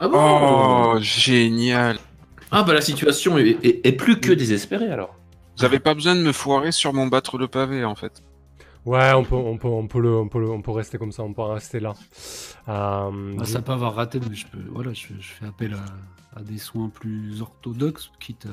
Ah 0.00 0.08
bon? 0.08 0.16
Oh, 0.18 0.98
génial. 1.00 1.98
Ah 2.50 2.62
bah 2.62 2.72
la 2.72 2.80
situation 2.80 3.36
est, 3.38 3.58
est- 3.64 3.86
est 3.86 3.92
plus 3.92 4.18
que 4.20 4.32
désespérée 4.32 4.88
alors. 4.90 5.14
J'avais 5.56 5.80
pas 5.80 5.94
besoin 5.94 6.14
de 6.16 6.22
me 6.22 6.32
foirer 6.32 6.72
sur 6.72 6.92
mon 6.94 7.06
battre 7.08 7.36
le 7.38 7.46
pavé 7.46 7.84
en 7.84 7.94
fait. 7.94 8.22
Ouais, 8.86 9.12
on 9.12 9.22
peut, 9.24 9.34
on, 9.36 9.58
peut, 9.58 9.68
on, 9.68 9.86
peut 9.86 10.00
le, 10.00 10.16
on, 10.16 10.28
peut 10.28 10.40
le- 10.40 10.50
on 10.50 10.62
peut 10.62 10.70
rester 10.70 10.96
comme 10.98 11.12
ça, 11.12 11.22
on 11.24 11.32
peut 11.34 11.42
rester 11.42 11.78
là. 11.78 11.94
Euh, 12.68 13.10
Bah, 13.36 13.44
ça 13.44 13.60
peut 13.60 13.72
avoir 13.72 13.94
raté, 13.94 14.18
mais 14.28 14.34
je 14.34 14.46
peux. 14.46 14.58
Voilà, 14.70 14.92
je, 14.94 15.08
je 15.20 15.28
fais 15.28 15.46
appel 15.46 15.74
à, 15.74 15.84
à 16.36 16.42
des 16.42 16.58
soins 16.58 16.88
plus 16.88 17.40
orthodoxes, 17.42 18.10
quitte 18.20 18.46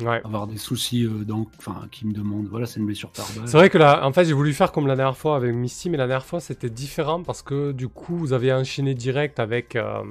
à 0.00 0.04
ouais. 0.04 0.20
avoir 0.24 0.46
des 0.46 0.58
soucis 0.58 1.04
euh, 1.04 1.24
dans, 1.24 1.46
enfin, 1.58 1.82
qui 1.90 2.06
me 2.06 2.12
demandent. 2.12 2.48
Voilà, 2.50 2.66
c'est 2.66 2.80
une 2.80 2.86
blessure 2.86 3.10
par 3.10 3.26
balle. 3.36 3.48
C'est 3.48 3.56
vrai 3.56 3.70
que 3.70 3.78
là, 3.78 4.06
en 4.06 4.12
fait, 4.12 4.24
j'ai 4.24 4.32
voulu 4.34 4.52
faire 4.52 4.72
comme 4.72 4.86
la 4.86 4.96
dernière 4.96 5.16
fois 5.16 5.36
avec 5.36 5.54
Misty, 5.54 5.88
mais 5.90 5.96
la 5.96 6.06
dernière 6.06 6.26
fois, 6.26 6.40
c'était 6.40 6.70
différent 6.70 7.22
parce 7.22 7.42
que 7.42 7.72
du 7.72 7.88
coup, 7.88 8.16
vous 8.16 8.32
avez 8.32 8.52
enchaîné 8.52 8.94
direct 8.94 9.38
avec. 9.40 9.76
euh, 9.76 10.02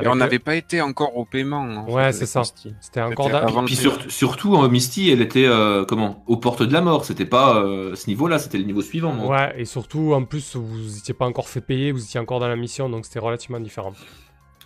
Et 0.00 0.06
on 0.08 0.14
n'avait 0.16 0.38
pas 0.38 0.54
été 0.56 0.80
encore 0.80 1.16
au 1.16 1.24
paiement. 1.26 1.58
en 1.60 1.90
Ouais, 1.92 2.12
c'est 2.12 2.24
ça. 2.26 2.42
C'était 2.80 3.02
encore. 3.02 3.26
C'était 3.26 3.38
da- 3.38 3.44
avant 3.46 3.62
Et 3.62 3.66
puis 3.66 3.76
sur- 3.76 4.10
surtout, 4.10 4.56
hein, 4.56 4.68
Misty, 4.68 5.10
elle 5.10 5.20
était 5.20 5.44
euh, 5.46 5.84
comment 5.84 6.24
aux 6.26 6.38
portes 6.38 6.62
de 6.62 6.72
la 6.72 6.80
mort. 6.80 7.04
C'était 7.04 7.26
pas 7.26 7.56
euh, 7.62 7.94
ce 7.94 8.08
niveau-là, 8.08 8.38
c'était 8.38 8.58
le 8.58 8.64
niveau 8.64 8.80
suivant. 8.82 9.12
non 9.14 9.28
Ouais, 9.28 9.52
et 9.60 9.64
surtout, 9.66 10.14
en 10.14 10.24
plus, 10.24 10.56
vous 10.56 10.96
étiez 10.98 11.14
pas 11.14 11.26
encore 11.26 11.48
fait 11.48 11.60
payer, 11.60 11.92
vous 11.92 12.02
étiez 12.02 12.18
encore 12.18 12.40
dans 12.40 12.48
la 12.48 12.56
mission, 12.56 12.88
donc 12.88 13.04
c'était 13.04 13.18
relativement 13.20 13.60
différent. 13.60 13.92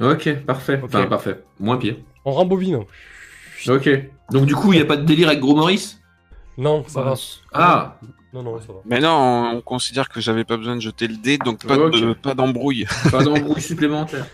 Ok, 0.01 0.35
parfait. 0.45 0.81
Enfin, 0.85 1.07
parfait. 1.07 1.43
Moins 1.61 1.77
pire. 1.77 1.97
On 2.25 2.33
rembobine. 2.33 2.81
Ok. 3.69 3.89
Donc 4.31 4.47
du 4.47 4.55
coup, 4.55 4.73
il 4.73 4.77
n'y 4.77 4.83
a 4.83 4.87
pas 4.87 4.97
de 4.97 5.05
délire 5.05 5.29
avec 5.29 5.41
Gros 5.41 5.55
Maurice? 5.57 6.01
Non, 6.59 6.85
ça 6.87 7.03
Bah, 7.03 7.11
va. 7.11 7.17
Ah 7.53 7.99
Non, 8.33 8.43
non, 8.43 8.61
ça 8.61 8.69
va. 8.73 8.79
Mais 8.85 9.01
non, 9.01 9.11
on, 9.11 9.57
on 9.57 9.61
considère 9.61 10.09
que 10.09 10.21
j'avais 10.21 10.45
pas 10.45 10.57
besoin 10.57 10.77
de 10.77 10.81
jeter 10.81 11.07
le 11.09 11.17
dé, 11.17 11.39
donc 11.39 11.65
pas 11.67 11.77
Ok. 11.79 11.95
de- 11.95 12.13
pas 12.15 12.35
d'embrouille. 12.35 12.87
Pas 13.11 13.23
d'embrouille 13.23 13.61
supplémentaire. 13.63 14.27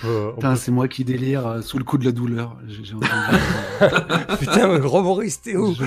Peut. 0.00 0.32
Putain, 0.36 0.56
c'est 0.56 0.70
moi 0.70 0.88
qui 0.88 1.04
délire 1.04 1.46
euh, 1.46 1.60
sous 1.60 1.76
le 1.76 1.84
coup 1.84 1.98
de 1.98 2.06
la 2.06 2.12
douleur. 2.12 2.56
J'ai 2.66 2.82
j'ai 2.84 2.94
entendu. 2.94 3.12
peut- 3.80 4.36
Putain, 4.38 4.68
mais 4.68 4.78
gros 4.80 5.02
Maurice, 5.02 5.42
t'es 5.42 5.56
où? 5.56 5.74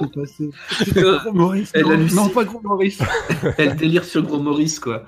Gros 0.00 1.32
Maurice. 1.32 1.72
Non, 1.76 1.96
non, 2.14 2.28
pas 2.30 2.44
Gros 2.44 2.60
Maurice. 2.62 2.98
Elle 3.58 3.76
délire 3.76 4.04
sur 4.04 4.22
Gros 4.22 4.40
Maurice, 4.40 4.78
quoi. 4.80 5.04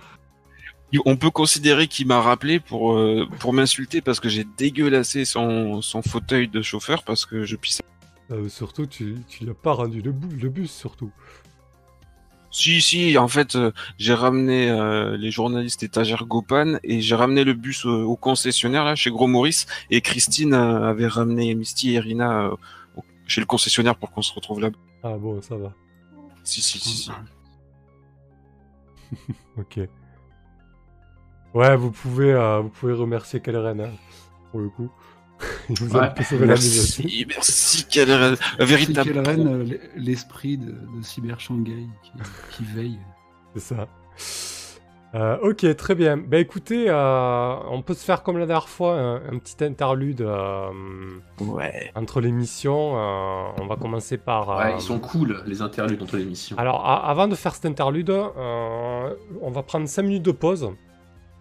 On 1.06 1.16
peut 1.16 1.30
considérer 1.30 1.88
qu'il 1.88 2.06
m'a 2.06 2.20
rappelé 2.20 2.60
pour 2.60 2.92
euh, 2.92 3.26
pour 3.40 3.52
m'insulter 3.52 4.00
parce 4.02 4.20
que 4.20 4.28
j'ai 4.28 4.44
dégueulassé 4.44 5.24
son, 5.24 5.80
son 5.80 6.02
fauteuil 6.02 6.48
de 6.48 6.60
chauffeur 6.60 7.02
parce 7.04 7.24
que 7.24 7.44
je 7.44 7.56
pissais. 7.56 7.82
Euh, 8.30 8.48
Surtout, 8.48 8.86
tu, 8.86 9.16
tu 9.28 9.44
lui 9.44 9.50
as 9.50 9.54
pas 9.54 9.72
rendu 9.72 10.02
le, 10.02 10.14
le 10.38 10.48
bus, 10.50 10.70
surtout. 10.70 11.10
Si 12.50 12.82
si, 12.82 13.16
en 13.16 13.28
fait, 13.28 13.56
euh, 13.56 13.72
j'ai 13.96 14.12
ramené 14.12 14.68
euh, 14.70 15.16
les 15.16 15.30
journalistes 15.30 15.82
étagères 15.82 16.26
Gopan 16.26 16.74
et 16.84 17.00
j'ai 17.00 17.14
ramené 17.14 17.44
le 17.44 17.54
bus 17.54 17.86
au, 17.86 18.02
au 18.04 18.16
concessionnaire 18.16 18.84
là 18.84 18.94
chez 18.94 19.10
Gros 19.10 19.26
Maurice 19.26 19.66
et 19.90 20.02
Christine 20.02 20.52
avait 20.52 21.06
ramené 21.06 21.54
Misty 21.54 21.90
et 21.90 21.94
Irina 21.94 22.50
au- 22.96 23.04
chez 23.26 23.40
le 23.40 23.46
concessionnaire 23.46 23.96
pour 23.96 24.10
qu'on 24.10 24.20
se 24.20 24.34
retrouve 24.34 24.60
là. 24.60 24.68
Ah 25.02 25.16
bon, 25.16 25.40
ça 25.40 25.56
va. 25.56 25.72
Si 26.44 26.60
si 26.60 26.78
si. 26.78 26.90
si. 26.90 27.10
Ok. 29.58 29.80
Ouais, 31.54 31.76
vous 31.76 31.90
pouvez, 31.90 32.32
euh, 32.32 32.60
vous 32.60 32.68
pouvez 32.70 32.92
remercier 32.94 33.40
Kelleren, 33.40 33.80
hein, 33.80 33.90
pour 34.50 34.60
le 34.60 34.68
coup. 34.68 34.90
Il 35.68 35.76
vous 35.78 35.96
a 35.96 36.00
Ouais, 36.02 36.08
la. 36.08 36.46
Merci, 36.46 36.78
un 38.20 38.34
C'est 38.58 38.64
véritable. 38.64 39.18
euh, 39.26 39.64
l'esprit 39.96 40.56
de, 40.56 40.70
de 40.70 41.02
Cyber 41.02 41.40
Shanghai 41.40 41.86
qui, 42.02 42.12
qui 42.56 42.64
veille. 42.64 42.98
C'est 43.56 43.74
ça. 43.74 43.88
Euh, 45.14 45.36
ok, 45.42 45.76
très 45.76 45.94
bien. 45.94 46.16
Bah 46.16 46.38
écoutez, 46.38 46.86
euh, 46.88 47.54
on 47.70 47.82
peut 47.82 47.92
se 47.92 48.02
faire 48.02 48.22
comme 48.22 48.38
la 48.38 48.46
dernière 48.46 48.68
fois, 48.70 48.94
un, 48.98 49.16
un 49.16 49.38
petit 49.38 49.62
interlude 49.62 50.22
euh, 50.22 50.70
Ouais. 51.40 51.90
entre 51.94 52.20
les 52.22 52.32
missions. 52.32 52.96
euh, 52.96 53.48
on 53.60 53.66
va 53.66 53.76
commencer 53.76 54.16
par... 54.16 54.48
euh, 54.50 54.56
Ouais, 54.64 54.74
ils 54.76 54.80
sont 54.80 54.98
cool, 54.98 55.42
les 55.46 55.60
interludes 55.60 56.00
entre 56.02 56.16
les 56.16 56.24
missions. 56.24 56.56
Alors, 56.56 56.86
avant 56.88 57.28
de 57.28 57.34
faire 57.34 57.54
cet 57.54 57.66
interlude, 57.66 58.08
euh, 58.08 59.14
on 59.42 59.50
va 59.50 59.62
prendre 59.62 59.86
5 59.86 60.02
minutes 60.02 60.22
de 60.22 60.32
pause. 60.32 60.70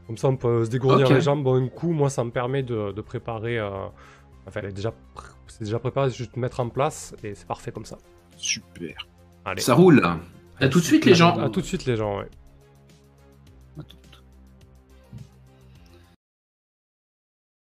Comme 0.08 0.18
ça, 0.18 0.28
on 0.28 0.36
peut 0.38 0.66
se 0.66 0.70
dégourdir 0.70 1.08
les 1.16 1.22
jambes. 1.22 1.44
Bon, 1.44 1.56
un 1.56 1.68
coup, 1.68 1.92
moi, 1.92 2.10
ça 2.10 2.24
me 2.24 2.32
permet 2.32 2.64
de, 2.64 2.92
de 2.92 3.02
préparer... 3.02 3.58
euh, 3.60 3.70
Enfin, 4.48 4.62
elle 4.64 4.70
est 4.70 4.74
déjà 4.74 4.90
pr- 4.90 5.36
c'est 5.48 5.64
déjà 5.66 5.78
préparé, 5.78 6.10
c'est 6.10 6.18
juste 6.18 6.36
mettre 6.36 6.60
en 6.62 6.68
place, 6.70 7.14
et 7.24 7.36
c'est 7.36 7.46
parfait 7.48 7.72
comme 7.72 7.86
ça. 7.86 7.98
Super. 8.38 9.08
Allez. 9.46 9.62
Ça 9.62 9.76
roule. 9.76 10.04
À 10.60 10.68
tout 10.68 10.80
de 10.80 10.84
suite, 10.84 11.06
les 11.06 11.14
gens. 11.14 11.38
À 11.38 11.50
tout 11.50 11.62
de 11.62 11.66
suite, 11.66 11.86
les 11.86 11.96
gens, 11.96 12.18
ouais. 12.20 12.28